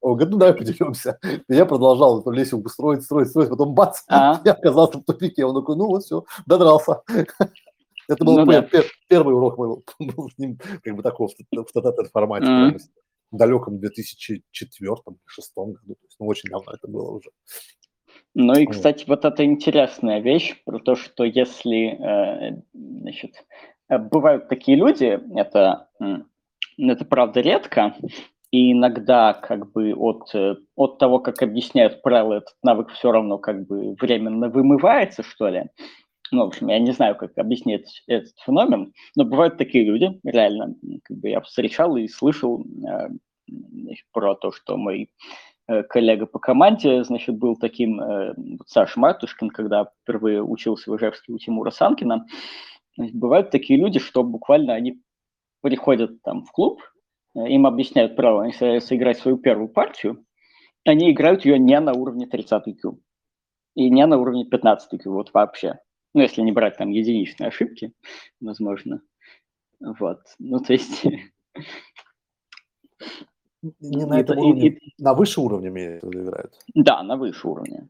Он 0.04 0.16
говорит, 0.16 0.32
ну 0.32 0.38
давай 0.38 0.54
подеремся. 0.54 1.18
И 1.22 1.54
я 1.54 1.64
продолжал 1.64 2.20
эту 2.20 2.30
лесенку 2.30 2.68
строить, 2.68 3.02
строить, 3.02 3.28
строить, 3.28 3.48
потом 3.48 3.74
бац, 3.74 4.02
а? 4.06 4.38
я 4.44 4.52
оказался 4.52 4.98
в 4.98 5.04
тупике. 5.04 5.46
Он 5.46 5.54
такой, 5.54 5.76
ну 5.76 5.86
вот 5.86 6.04
все, 6.04 6.24
додрался. 6.44 7.02
Это 8.08 8.22
был 8.22 8.38
ну, 8.38 8.44
да. 8.44 8.68
первый 9.08 9.34
урок 9.34 9.56
мой 9.56 9.82
был 10.14 10.28
с 10.28 10.36
ним 10.36 10.58
как 10.82 10.94
бы 10.94 11.02
такого 11.02 11.28
в, 11.28 11.32
в 11.32 12.10
формате. 12.12 12.46
Mm-hmm. 12.46 12.78
В 13.30 13.36
далеком 13.38 13.76
2004-2006 13.76 14.40
году. 15.56 15.94
То 15.94 16.04
есть, 16.04 16.16
ну, 16.20 16.26
очень 16.26 16.50
давно 16.50 16.72
это 16.72 16.86
было 16.86 17.10
уже. 17.10 17.30
Ну 18.34 18.52
и, 18.58 18.66
кстати, 18.66 19.06
вот 19.06 19.24
это 19.24 19.42
интересная 19.42 20.20
вещь 20.20 20.62
про 20.66 20.80
то, 20.80 20.96
что 20.96 21.24
если, 21.24 21.98
э, 21.98 22.62
значит, 22.74 23.46
э, 23.88 23.96
бывают 23.96 24.48
такие 24.48 24.76
люди, 24.76 25.18
это, 25.34 25.88
это 26.76 27.04
правда 27.06 27.40
редко, 27.40 27.96
и 28.54 28.70
иногда 28.70 29.34
как 29.34 29.72
бы 29.72 29.92
от, 29.94 30.32
э, 30.32 30.54
от 30.76 30.98
того, 30.98 31.18
как 31.18 31.42
объясняют 31.42 32.02
правила, 32.02 32.34
этот 32.34 32.54
навык 32.62 32.90
все 32.90 33.10
равно 33.10 33.36
как 33.36 33.66
бы 33.66 33.96
временно 34.00 34.48
вымывается, 34.48 35.24
что 35.24 35.48
ли. 35.48 35.64
Ну, 36.30 36.44
в 36.44 36.46
общем, 36.46 36.68
я 36.68 36.78
не 36.78 36.92
знаю, 36.92 37.16
как 37.16 37.36
объяснить 37.36 38.04
этот 38.06 38.32
феномен, 38.46 38.92
но 39.16 39.24
бывают 39.24 39.58
такие 39.58 39.84
люди, 39.84 40.20
реально, 40.22 40.76
как 41.02 41.16
бы 41.16 41.30
я 41.30 41.40
встречал 41.40 41.96
и 41.96 42.06
слышал 42.06 42.64
э, 42.64 43.08
про 44.12 44.36
то, 44.36 44.52
что 44.52 44.76
мой 44.76 45.10
э, 45.66 45.82
коллега 45.82 46.26
по 46.26 46.38
команде, 46.38 47.02
значит, 47.02 47.36
был 47.36 47.56
таким, 47.56 48.00
э, 48.00 48.34
Саша 48.66 49.00
Мартушкин, 49.00 49.50
когда 49.50 49.90
впервые 50.02 50.44
учился 50.44 50.92
в 50.92 50.96
Ижевске 50.96 51.32
у 51.32 51.38
Тимура 51.38 51.72
Санкина. 51.72 52.24
Значит, 52.96 53.16
бывают 53.16 53.50
такие 53.50 53.80
люди, 53.80 53.98
что 53.98 54.22
буквально 54.22 54.74
они 54.74 55.00
приходят 55.60 56.22
там 56.22 56.44
в 56.44 56.52
клуб, 56.52 56.80
им 57.34 57.66
объясняют 57.66 58.16
правила, 58.16 58.44
они 58.44 58.52
собираются 58.52 58.96
играть 58.96 59.18
свою 59.18 59.38
первую 59.38 59.68
партию, 59.68 60.24
они 60.84 61.10
играют 61.10 61.44
ее 61.44 61.58
не 61.58 61.78
на 61.80 61.92
уровне 61.92 62.26
30 62.26 62.80
Q 62.80 62.98
и 63.74 63.90
не 63.90 64.06
на 64.06 64.18
уровне 64.18 64.44
15 64.44 65.02
Q, 65.02 65.10
вот 65.10 65.32
вообще. 65.32 65.78
Ну, 66.14 66.22
если 66.22 66.42
не 66.42 66.52
брать 66.52 66.76
там 66.76 66.90
единичные 66.90 67.48
ошибки, 67.48 67.92
возможно. 68.40 69.02
Вот. 69.80 70.20
Ну, 70.38 70.60
то 70.60 70.72
есть... 70.72 71.04
Не 73.80 74.04
на 74.06 74.20
этом 74.20 74.38
уровне, 74.38 74.68
и, 74.68 75.02
на 75.02 75.14
выше 75.14 75.40
уровне 75.40 75.98
играют? 76.02 76.56
Да, 76.74 77.02
на 77.02 77.16
выше 77.16 77.48
уровне. 77.48 77.88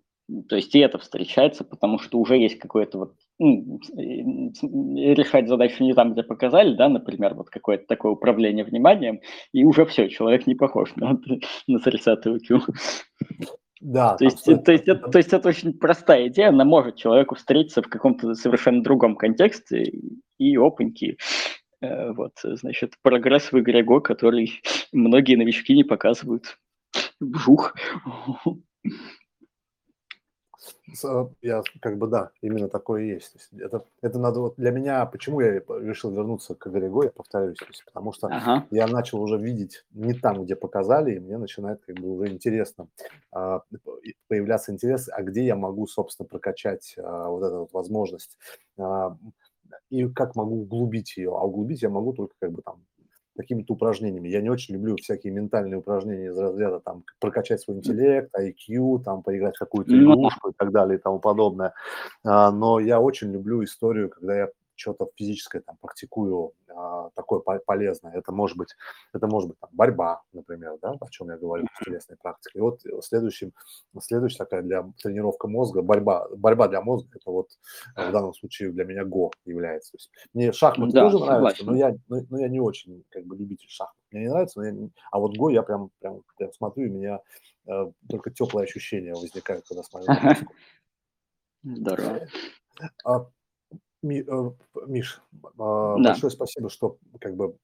То 0.48 0.56
есть 0.56 0.74
и 0.74 0.78
это 0.78 0.98
встречается, 0.98 1.64
потому 1.64 1.98
что 1.98 2.18
уже 2.18 2.38
есть 2.38 2.58
какое-то 2.58 2.98
вот 2.98 3.14
решать 3.38 5.48
задачу 5.48 5.82
не 5.82 5.94
там, 5.94 6.12
где 6.12 6.22
показали, 6.22 6.74
да, 6.74 6.88
например, 6.88 7.34
вот 7.34 7.50
какое-то 7.50 7.86
такое 7.86 8.12
управление 8.12 8.64
вниманием, 8.64 9.20
и 9.52 9.64
уже 9.64 9.84
все, 9.86 10.08
человек 10.08 10.46
не 10.46 10.54
похож 10.54 10.94
на, 10.96 11.18
на 11.66 11.78
30 11.78 12.46
Q. 12.46 12.60
Да. 13.80 14.16
То 14.16 14.24
есть, 14.24 14.44
то, 14.44 14.72
есть, 14.72 14.88
это, 14.88 15.10
то 15.10 15.18
есть 15.18 15.32
это 15.32 15.48
очень 15.48 15.74
простая 15.74 16.28
идея, 16.28 16.48
она 16.48 16.64
может 16.64 16.96
человеку 16.96 17.34
встретиться 17.34 17.82
в 17.82 17.88
каком-то 17.88 18.34
совершенно 18.34 18.82
другом 18.82 19.16
контексте, 19.16 19.92
и 20.38 20.56
опаньки, 20.56 21.16
Э, 21.84 22.12
вот, 22.12 22.32
значит, 22.42 22.94
прогресс 23.02 23.52
в 23.52 23.58
игре 23.58 23.82
Go, 23.82 24.00
который 24.00 24.62
многие 24.92 25.36
новички 25.36 25.74
не 25.74 25.84
показывают. 25.84 26.58
Вжух. 27.20 27.74
Э, 31.04 31.26
я 31.42 31.62
как 31.80 31.98
бы 31.98 32.06
да, 32.08 32.30
именно 32.40 32.68
такое 32.68 33.02
и 33.02 33.08
есть. 33.08 33.34
есть 33.34 33.52
это, 33.52 33.84
это 34.02 34.18
надо 34.18 34.40
вот 34.40 34.54
для 34.56 34.70
меня, 34.70 35.04
почему 35.06 35.40
я 35.40 35.52
решил 35.52 36.10
вернуться 36.10 36.54
к 36.54 36.66
Go, 36.66 37.04
я 37.04 37.10
повторюсь, 37.10 37.58
то 37.58 37.66
есть, 37.66 37.84
потому 37.84 38.12
что 38.12 38.28
ага. 38.28 38.66
я 38.70 38.86
начал 38.86 39.22
уже 39.22 39.38
видеть 39.38 39.84
не 39.92 40.14
там, 40.14 40.44
где 40.44 40.56
показали, 40.56 41.14
и 41.14 41.20
мне 41.20 41.38
начинает 41.38 41.82
как 41.84 41.96
бы 41.96 42.10
уже 42.10 42.28
интересно 42.28 42.88
а, 43.32 43.62
появляться 44.28 44.72
интерес, 44.72 45.08
а 45.08 45.22
где 45.22 45.44
я 45.44 45.56
могу, 45.56 45.86
собственно, 45.86 46.28
прокачать 46.28 46.94
а, 46.98 47.28
вот 47.28 47.42
эту 47.44 47.58
вот 47.60 47.72
возможность 47.72 48.38
а, 48.78 49.16
и 49.90 50.06
как 50.08 50.36
могу 50.36 50.62
углубить 50.62 51.16
ее. 51.16 51.30
А 51.36 51.44
углубить 51.44 51.82
я 51.82 51.90
могу 51.90 52.12
только 52.12 52.34
как 52.40 52.52
бы 52.52 52.62
там 52.62 52.84
какими-то 53.36 53.74
упражнениями. 53.74 54.28
Я 54.28 54.40
не 54.40 54.50
очень 54.50 54.74
люблю 54.74 54.96
всякие 54.96 55.32
ментальные 55.32 55.78
упражнения 55.78 56.28
из 56.28 56.38
разряда 56.38 56.80
там 56.80 57.04
прокачать 57.20 57.60
свой 57.60 57.78
интеллект, 57.78 58.30
IQ, 58.36 59.02
там 59.02 59.22
поиграть 59.22 59.56
в 59.56 59.58
какую-то 59.58 59.92
ну 59.92 60.14
игрушку 60.14 60.50
и 60.50 60.52
так 60.56 60.72
далее 60.72 60.98
и 60.98 61.00
тому 61.00 61.18
подобное. 61.18 61.74
А, 62.24 62.50
но 62.50 62.78
я 62.80 63.00
очень 63.00 63.32
люблю 63.32 63.62
историю, 63.64 64.10
когда 64.10 64.36
я 64.36 64.48
что-то 64.76 65.08
физическое 65.16 65.60
там 65.60 65.76
практикую 65.80 66.52
а, 66.68 67.10
такое 67.14 67.40
полезное. 67.40 68.12
Это 68.12 68.32
может 68.32 68.56
быть, 68.56 68.70
это 69.12 69.26
может 69.26 69.50
быть 69.50 69.58
там, 69.60 69.70
борьба, 69.72 70.22
например, 70.32 70.78
да, 70.82 70.96
о 71.00 71.08
чем 71.10 71.30
я 71.30 71.36
говорю, 71.36 71.66
телесной 71.84 72.16
практикой. 72.16 72.58
И 72.58 72.60
вот 72.60 72.80
следующим, 73.02 73.52
следующая 74.00 74.38
такая 74.38 74.62
для 74.62 74.82
тренировка 75.02 75.48
мозга, 75.48 75.82
борьба, 75.82 76.28
борьба 76.36 76.68
для 76.68 76.80
мозга, 76.80 77.10
это 77.14 77.30
вот 77.30 77.50
в 77.96 78.12
данном 78.12 78.34
случае 78.34 78.70
для 78.72 78.84
меня 78.84 79.04
ГО 79.04 79.30
является. 79.44 79.92
То 79.92 79.96
есть 79.96 80.10
мне 80.32 80.52
шахматы 80.52 80.92
да, 80.92 81.10
тоже 81.10 81.24
нравятся, 81.24 81.64
но 81.64 81.76
я, 81.76 81.94
но, 82.08 82.20
но 82.28 82.38
я 82.38 82.48
не 82.48 82.60
очень 82.60 83.04
как 83.10 83.24
бы 83.24 83.36
любитель 83.36 83.68
шахмат. 83.68 83.96
Мне 84.10 84.22
не 84.22 84.28
нравится, 84.28 84.60
но 84.60 84.66
я, 84.66 84.88
а 85.10 85.18
вот 85.18 85.36
ГО 85.36 85.50
я 85.50 85.62
прям, 85.62 85.90
прям, 86.00 86.22
прям 86.36 86.52
смотрю, 86.52 86.86
и 86.86 86.90
у 86.90 86.92
меня 86.92 87.20
э, 87.66 87.92
только 88.08 88.30
теплые 88.30 88.64
ощущения 88.64 89.12
возникают, 89.12 89.66
когда 89.66 89.82
смотрю. 89.82 90.14
Здорово. 91.62 92.28
А, 94.04 94.06
Э, 94.06 94.50
Миш, 94.86 95.22
а, 95.58 95.96
да. 95.96 96.10
большое 96.10 96.30
спасибо, 96.30 96.68
что 96.68 96.98
как 97.20 97.36
бы 97.36 97.56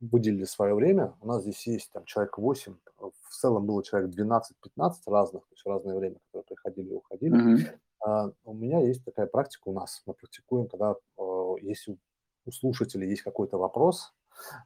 выделили 0.00 0.44
свое 0.44 0.74
время. 0.74 1.14
У 1.20 1.26
нас 1.26 1.42
здесь 1.42 1.66
есть 1.66 1.92
там 1.92 2.04
человек 2.06 2.38
8, 2.38 2.74
в 2.98 3.30
целом 3.30 3.66
было 3.66 3.84
человек 3.84 4.10
12-15 4.10 4.92
разных, 5.06 5.42
то 5.42 5.52
есть 5.52 5.64
в 5.64 5.68
разное 5.68 5.96
время, 5.96 6.16
которые 6.26 6.44
приходили 6.46 6.90
и 6.90 6.94
уходили. 6.94 7.36
Mm-hmm. 7.36 7.78
А, 8.04 8.32
у 8.44 8.54
меня 8.54 8.80
есть 8.80 9.04
такая 9.04 9.26
практика 9.26 9.68
у 9.68 9.72
нас, 9.72 10.02
мы 10.06 10.14
практикуем, 10.14 10.66
когда 10.66 10.96
а, 11.18 11.54
если 11.60 11.98
у 12.44 12.50
слушателей 12.50 13.08
есть 13.08 13.22
какой-то 13.22 13.58
вопрос, 13.58 14.12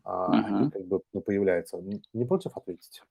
mm-hmm. 0.04 0.44
они 0.44 0.70
как 0.70 0.86
бы 0.86 1.02
ну, 1.12 1.20
появляются. 1.20 1.82
Не 2.12 2.24
против 2.24 2.56
ответить? 2.56 3.02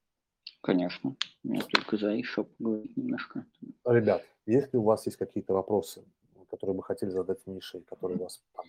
Конечно. 0.62 1.16
Я 1.44 1.62
только 1.62 1.98
за 1.98 2.10
еще 2.10 2.46
поговорить 2.46 2.98
немножко. 2.98 3.46
Ребят, 3.86 4.24
если 4.48 4.78
у 4.78 4.84
вас 4.84 5.06
есть 5.06 5.18
какие-то 5.18 5.54
вопросы, 5.54 6.04
которые 6.49 6.76
бы 6.76 6.84
хотели 6.84 7.09
задать 7.09 7.39
Мише, 7.45 7.81
которые 7.81 8.17
у 8.17 8.23
вас 8.23 8.41
там 8.55 8.65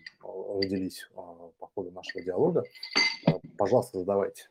родились 0.60 1.08
а, 1.14 1.50
по 1.58 1.68
ходу 1.74 1.90
нашего 1.90 2.22
диалога, 2.22 2.64
а, 3.26 3.38
пожалуйста, 3.56 3.98
задавайте. 3.98 4.48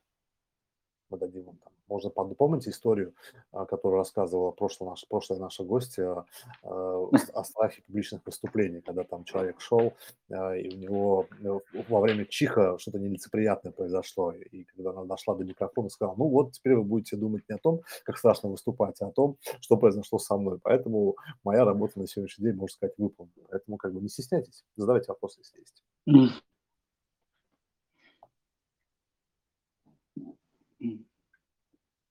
Мы 1.16 1.20
дадим 1.20 1.44
вам 1.44 1.58
там 1.64 1.72
можно 1.88 2.10
помните 2.10 2.70
историю, 2.70 3.14
а, 3.52 3.66
которую 3.66 4.00
рассказывала 4.00 4.52
прошлая 4.52 4.92
наша, 4.92 5.06
прошлая 5.08 5.40
наша 5.40 5.64
гостья 5.64 6.26
о 6.64 7.44
страхе 7.44 7.82
публичных 7.84 8.26
выступлений, 8.26 8.82
когда 8.82 9.04
там 9.04 9.24
человек 9.24 9.62
шел, 9.62 9.94
а, 10.32 10.56
и 10.56 10.74
у 10.74 10.78
него 10.78 11.28
ну, 11.40 11.62
во 11.88 12.02
время 12.02 12.26
чиха 12.26 12.78
что-то 12.80 13.00
нелицеприятное 13.00 13.72
произошло, 13.72 14.32
и 14.32 14.64
когда 14.64 14.92
она 14.92 15.06
дошла 15.06 15.36
до 15.36 15.44
микрофона, 15.44 15.90
сказала, 15.90 16.16
ну 16.18 16.28
вот 16.28 16.54
теперь 16.54 16.76
вы 16.76 16.84
будете 16.84 17.18
думать 17.18 17.44
не 17.48 17.56
о 17.56 17.60
том, 17.60 17.82
как 18.04 18.18
страшно 18.18 18.50
выступать, 18.50 19.02
а 19.02 19.08
о 19.08 19.12
том, 19.12 19.38
что 19.62 19.78
произошло 19.78 20.20
со 20.20 20.38
мной. 20.38 20.60
Поэтому 20.62 21.16
моя 21.44 21.66
работа 21.66 22.00
на 22.00 22.08
сегодняшний 22.08 22.46
день, 22.46 22.56
можно 22.56 22.74
сказать, 22.74 22.96
выполнена. 22.98 23.48
Поэтому 23.50 23.78
как 23.78 23.94
бы 23.94 24.02
не 24.02 24.10
стесняйтесь, 24.10 24.64
задавайте 24.76 25.08
вопросы, 25.10 25.40
если 25.42 25.60
есть. 25.60 25.84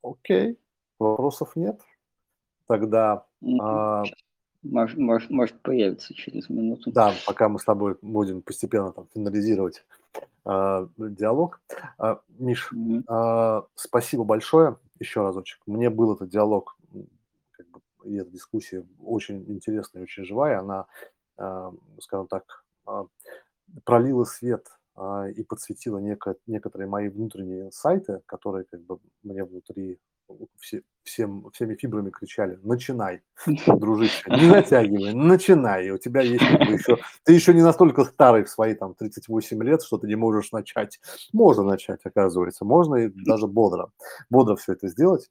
Окей, 0.04 0.58
вопросов 0.98 1.56
нет. 1.56 1.80
Тогда... 2.66 3.24
А, 3.60 4.04
может, 4.62 4.98
может, 4.98 5.30
может 5.30 5.60
появиться 5.60 6.14
через 6.14 6.48
минуту. 6.48 6.92
Да, 6.92 7.14
пока 7.26 7.48
мы 7.48 7.58
с 7.58 7.64
тобой 7.64 7.96
будем 8.02 8.42
постепенно 8.42 8.92
там 8.92 9.06
финализировать 9.14 9.84
э, 10.44 10.88
диалог. 10.98 11.60
Э, 11.98 12.16
Миш, 12.38 12.70
mm-hmm. 12.72 13.04
э, 13.08 13.62
спасибо 13.74 14.24
большое 14.24 14.78
еще 14.98 15.22
разочек. 15.22 15.60
Мне 15.66 15.90
был 15.90 16.14
этот 16.14 16.28
диалог, 16.28 16.76
как 17.52 17.68
бы, 17.70 17.80
и 18.04 18.16
эта 18.16 18.30
дискуссия 18.30 18.86
очень 19.02 19.44
интересная, 19.50 20.02
очень 20.02 20.24
живая. 20.24 20.60
Она, 20.60 20.86
э, 21.38 21.72
скажем 22.00 22.28
так, 22.28 22.64
э, 22.86 23.04
пролила 23.84 24.24
свет 24.24 24.66
и 24.96 25.42
подсветила 25.42 25.98
неко, 25.98 26.36
некоторые 26.46 26.88
мои 26.88 27.08
внутренние 27.08 27.70
сайты, 27.72 28.20
которые 28.26 28.64
как 28.64 28.80
бы 28.82 28.98
мне 29.22 29.44
внутри 29.44 29.98
все, 30.60 30.82
всем, 31.02 31.50
всеми 31.52 31.74
фибрами 31.74 32.10
кричали, 32.10 32.58
начинай, 32.62 33.22
дружище, 33.66 34.24
не 34.30 34.48
затягивай, 34.48 35.14
начинай, 35.14 35.90
у 35.90 35.98
тебя 35.98 36.22
есть 36.22 36.44
как 36.44 36.60
бы 36.60 36.72
еще, 36.74 36.98
ты 37.24 37.32
еще 37.32 37.54
не 37.54 37.62
настолько 37.62 38.04
старый 38.04 38.44
в 38.44 38.50
свои 38.50 38.74
там 38.74 38.94
38 38.94 39.62
лет, 39.62 39.82
что 39.82 39.98
ты 39.98 40.06
не 40.06 40.16
можешь 40.16 40.52
начать. 40.52 41.00
Можно 41.32 41.64
начать, 41.64 42.00
оказывается, 42.04 42.64
можно 42.64 42.96
и 42.96 43.08
даже 43.08 43.46
бодро, 43.46 43.90
бодро 44.30 44.56
все 44.56 44.72
это 44.72 44.88
сделать. 44.88 45.30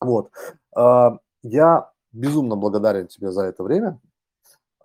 Вот. 0.00 0.30
А, 0.74 1.18
я 1.42 1.90
безумно 2.12 2.56
благодарен 2.56 3.08
тебе 3.08 3.32
за 3.32 3.42
это 3.42 3.62
время. 3.62 4.00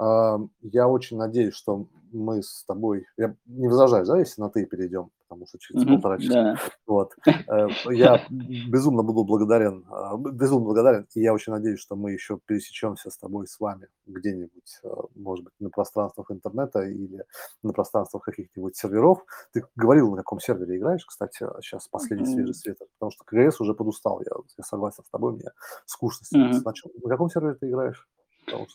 А, 0.02 0.40
я 0.62 0.88
очень 0.88 1.18
надеюсь, 1.18 1.54
что 1.54 1.86
мы 2.12 2.42
с 2.42 2.64
тобой, 2.66 3.06
я 3.18 3.36
не 3.46 3.68
возражаю, 3.68 4.04
да, 4.06 4.18
если 4.18 4.42
на 4.42 4.50
ты 4.50 4.66
перейдем, 4.66 5.12
потому 5.28 5.46
что 5.46 5.60
через 5.60 5.84
mm-hmm, 5.84 5.94
полтора 5.94 6.18
часа. 6.18 6.34
Да. 6.34 6.60
Вот. 6.88 7.12
Э, 7.28 7.68
я 7.92 8.26
безумно 8.30 9.04
буду 9.04 9.24
благодарен, 9.24 9.86
а, 9.92 10.18
безумно 10.18 10.66
благодарен, 10.66 11.06
и 11.14 11.22
я 11.22 11.36
очень 11.36 11.54
надеюсь, 11.54 11.80
что 11.80 11.96
мы 11.96 12.14
еще 12.14 12.40
пересечемся 12.48 13.12
с 13.12 13.18
тобой, 13.18 13.46
с 13.46 13.60
вами 13.60 13.90
где-нибудь, 14.08 14.80
э, 14.84 14.90
может 15.16 15.46
быть, 15.46 15.54
на 15.60 15.70
пространствах 15.70 16.32
интернета 16.32 16.82
или 16.82 17.24
на 17.62 17.72
пространствах 17.72 18.24
каких-нибудь 18.24 18.76
серверов. 18.76 19.24
Ты 19.54 19.64
говорил, 19.76 20.10
на 20.10 20.18
каком 20.18 20.40
сервере 20.40 20.78
играешь, 20.78 21.06
кстати, 21.06 21.46
сейчас 21.62 21.88
последний 21.88 22.26
mm-hmm. 22.26 22.34
свежий 22.34 22.56
свет, 22.56 22.80
потому 22.98 23.12
что 23.12 23.24
КГС 23.26 23.62
уже 23.62 23.76
подустал, 23.76 24.20
я, 24.22 24.32
я 24.58 24.64
согласен 24.64 25.04
с 25.06 25.10
тобой, 25.12 25.34
мне 25.34 25.52
скучно. 25.86 26.26
Mm-hmm. 26.36 26.62
На 27.04 27.10
каком 27.10 27.30
сервере 27.30 27.54
ты 27.54 27.70
играешь? 27.70 28.10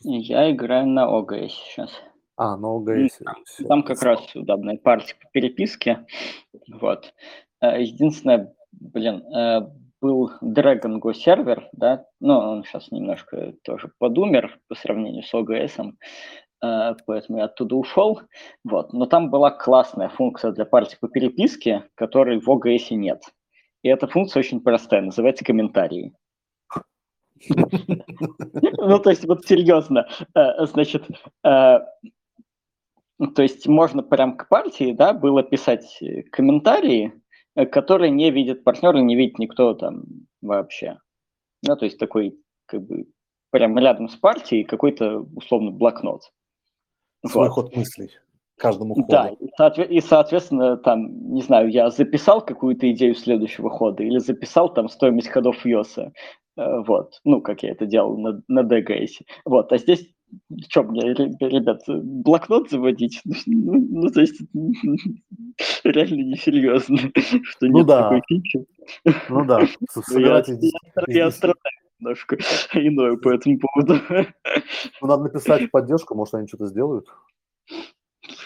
Я 0.03 0.51
играю 0.51 0.87
на 0.87 1.07
ОГС 1.07 1.53
сейчас. 1.53 1.91
А, 2.37 2.57
на 2.57 2.77
ОГС. 2.77 3.19
Там, 3.25 3.37
там 3.69 3.83
как 3.83 4.03
раз 4.03 4.35
удобная 4.35 4.77
партия 4.77 5.15
по 5.15 5.29
переписке. 5.33 6.07
Вот. 6.69 7.13
Э, 7.61 7.83
единственное, 7.83 8.55
блин, 8.73 9.23
э, 9.35 9.61
был 10.01 10.31
Dragon 10.43 11.01
Go 11.01 11.15
сервер, 11.15 11.69
да, 11.73 12.05
но 12.21 12.53
он 12.53 12.65
сейчас 12.65 12.91
немножко 12.91 13.55
тоже 13.65 13.91
подумер 13.99 14.59
по 14.69 14.75
сравнению 14.75 15.23
с 15.23 15.35
ОГС, 15.35 15.79
э, 16.63 16.95
поэтому 17.07 17.39
я 17.39 17.45
оттуда 17.45 17.77
ушел. 17.77 18.21
Вот. 18.65 18.93
Но 18.93 19.07
там 19.07 19.31
была 19.31 19.51
классная 19.51 20.09
функция 20.09 20.53
для 20.53 20.67
партии 20.67 20.99
по 21.01 21.09
переписке, 21.09 21.85
которой 21.95 22.39
в 22.39 22.51
ОГС 22.51 22.91
нет. 22.91 23.23
И 23.83 23.89
эта 23.89 24.07
функция 24.07 24.41
очень 24.41 24.61
простая, 24.61 25.03
называется 25.03 25.45
комментарии. 25.45 26.13
Ну, 27.49 28.99
то 28.99 29.11
есть, 29.11 29.27
вот 29.27 29.47
серьезно, 29.47 30.09
значит, 30.35 31.05
ну, 33.19 33.29
то 33.29 33.43
есть 33.43 33.67
можно 33.67 34.03
прям 34.03 34.37
к 34.37 34.49
партии, 34.49 34.93
да, 34.93 35.13
было 35.13 35.43
писать 35.43 35.99
э, 36.03 36.23
комментарии, 36.25 37.13
э, 37.55 37.65
которые 37.67 38.11
не 38.11 38.31
видит 38.31 38.65
партнер 38.65 38.97
и 38.97 39.03
не 39.03 39.17
видит 39.17 39.39
никто 39.39 39.75
там 39.75 40.05
вообще. 40.43 40.99
Ну, 41.63 41.77
то 41.77 41.87
есть 41.87 41.99
такой, 41.99 42.39
как 42.67 42.83
бы, 42.83 43.07
прям 43.51 43.79
рядом 43.79 44.09
с 44.09 44.17
партией 44.17 44.65
какой-то, 44.65 45.21
условно, 45.35 45.71
блокнот. 45.71 46.31
Свой 47.27 47.49
вот. 47.49 47.55
ход 47.55 47.77
мыслей 47.77 48.11
каждому 48.59 48.95
ходу. 48.95 49.09
Да, 49.59 49.69
и, 49.83 50.01
соответственно, 50.01 50.77
там, 50.77 51.33
не 51.33 51.43
знаю, 51.43 51.71
я 51.71 51.91
записал 51.91 52.45
какую-то 52.45 52.91
идею 52.93 53.15
следующего 53.15 53.71
хода 53.71 54.03
или 54.03 54.19
записал 54.19 54.73
там 54.73 54.89
стоимость 54.89 55.29
ходов 55.29 55.65
Йоса, 55.65 56.03
э, 56.03 56.11
вот, 56.57 57.21
ну, 57.25 57.41
как 57.41 57.63
я 57.63 57.71
это 57.71 57.87
делал 57.87 58.17
на, 58.19 58.43
на 58.49 58.61
DGS. 58.61 59.25
Вот, 59.45 59.73
а 59.73 59.79
здесь 59.79 60.09
что 60.69 60.83
мне, 60.83 61.15
ребят, 61.15 61.83
блокнот 61.87 62.71
заводить? 62.71 63.21
Ну, 63.47 63.87
ну 63.91 64.09
то 64.11 64.21
есть, 64.21 64.41
реально 65.85 66.23
несерьезно, 66.23 66.99
что 67.43 67.67
ну, 67.67 67.79
нет 67.79 67.87
да. 67.87 68.03
такой 68.03 68.23
фичи. 68.29 68.67
Ну 69.29 69.45
да, 69.45 69.67
собирать... 69.91 70.49
Я, 70.49 71.25
я 71.25 71.31
страдаю 71.31 71.57
немножко 71.99 72.37
иное 72.75 73.17
по 73.17 73.31
этому 73.31 73.59
поводу. 73.59 74.01
Ну, 75.01 75.07
надо 75.07 75.25
написать 75.25 75.71
поддержку, 75.71 76.15
может, 76.15 76.35
они 76.35 76.49
что-то 76.49 76.67
сделают. 76.67 77.07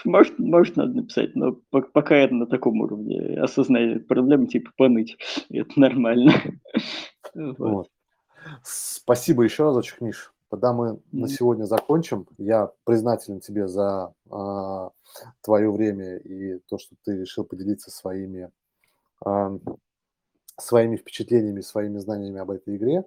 может, 0.05 0.39
может, 0.39 0.77
надо 0.77 0.93
написать, 0.95 1.35
но 1.35 1.57
по 1.70 1.82
пока 1.82 2.20
я 2.20 2.28
на 2.28 2.47
таком 2.47 2.81
уровне 2.81 3.41
осознания 3.41 3.99
проблемы, 3.99 4.47
типа 4.47 4.70
поныть. 4.77 5.16
Это 5.49 5.81
нормально. 5.81 6.35
Вот. 7.35 7.59
Вот. 7.59 7.89
Спасибо 8.62 9.42
еще 9.42 9.64
разочек, 9.64 10.00
Миш. 10.00 10.32
Тогда 10.48 10.72
мы 10.72 10.98
на 11.12 11.26
сегодня 11.28 11.64
закончим. 11.64 12.26
Я 12.36 12.72
признателен 12.84 13.40
тебе 13.40 13.68
за 13.68 14.12
а, 14.30 14.90
твое 15.42 15.70
время 15.70 16.16
и 16.16 16.58
то, 16.66 16.76
что 16.78 16.96
ты 17.04 17.18
решил 17.20 17.44
поделиться 17.44 17.90
своими, 17.92 18.50
ам, 19.24 19.60
своими 20.58 20.96
впечатлениями, 20.96 21.60
своими 21.60 21.98
знаниями 21.98 22.40
об 22.40 22.50
этой 22.50 22.76
игре. 22.76 23.04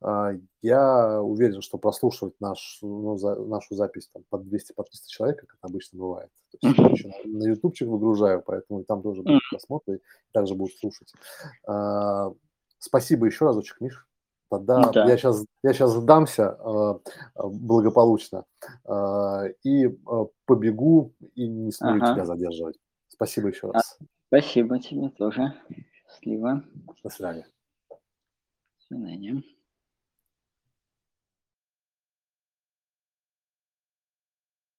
А, 0.00 0.32
я 0.62 1.20
уверен, 1.20 1.60
что 1.60 1.76
прослушивать 1.76 2.40
наш, 2.40 2.78
ну, 2.80 3.18
за- 3.18 3.44
нашу 3.44 3.74
запись 3.74 4.08
там, 4.12 4.24
под 4.30 4.48
200 4.48 4.72
по 4.72 4.82
300 4.82 5.10
человек, 5.10 5.40
как 5.40 5.50
это 5.50 5.66
обычно 5.66 5.98
бывает. 5.98 6.30
То 6.52 6.68
есть 6.68 6.78
я 6.78 6.86
еще 6.86 7.08
на, 7.08 7.38
на 7.38 7.44
ютубчик 7.48 7.88
выгружаю, 7.88 8.42
поэтому 8.44 8.84
там 8.84 9.02
тоже 9.02 9.22
будут 9.22 9.42
просмотры, 9.50 9.96
и 9.96 10.00
также 10.32 10.54
будут 10.54 10.74
слушать. 10.78 11.12
Спасибо 12.78 13.26
еще 13.26 13.44
разочек, 13.44 13.80
Миш. 13.80 14.06
Тогда 14.58 14.90
Да. 14.92 15.06
я 15.06 15.16
сейчас, 15.16 15.44
я 15.62 15.72
сейчас 15.72 15.92
сдамся 15.92 16.50
а, 16.50 17.00
а, 17.34 17.46
благополучно 17.48 18.44
а, 18.84 19.44
и 19.62 19.86
а, 20.06 20.26
побегу 20.46 21.12
и 21.34 21.46
не 21.46 21.72
смогу 21.72 21.98
Ага. 21.98 22.14
тебя 22.14 22.24
задерживать. 22.24 22.76
Спасибо 23.08 23.48
еще 23.48 23.68
А. 23.70 23.72
раз. 23.74 23.98
Спасибо 24.28 24.78
тебе 24.78 25.08
тоже. 25.10 25.52
Счастливо. 26.08 26.64
До 27.02 27.10
свидания. 27.10 27.46
До 27.90 27.96
свидания. 28.88 29.42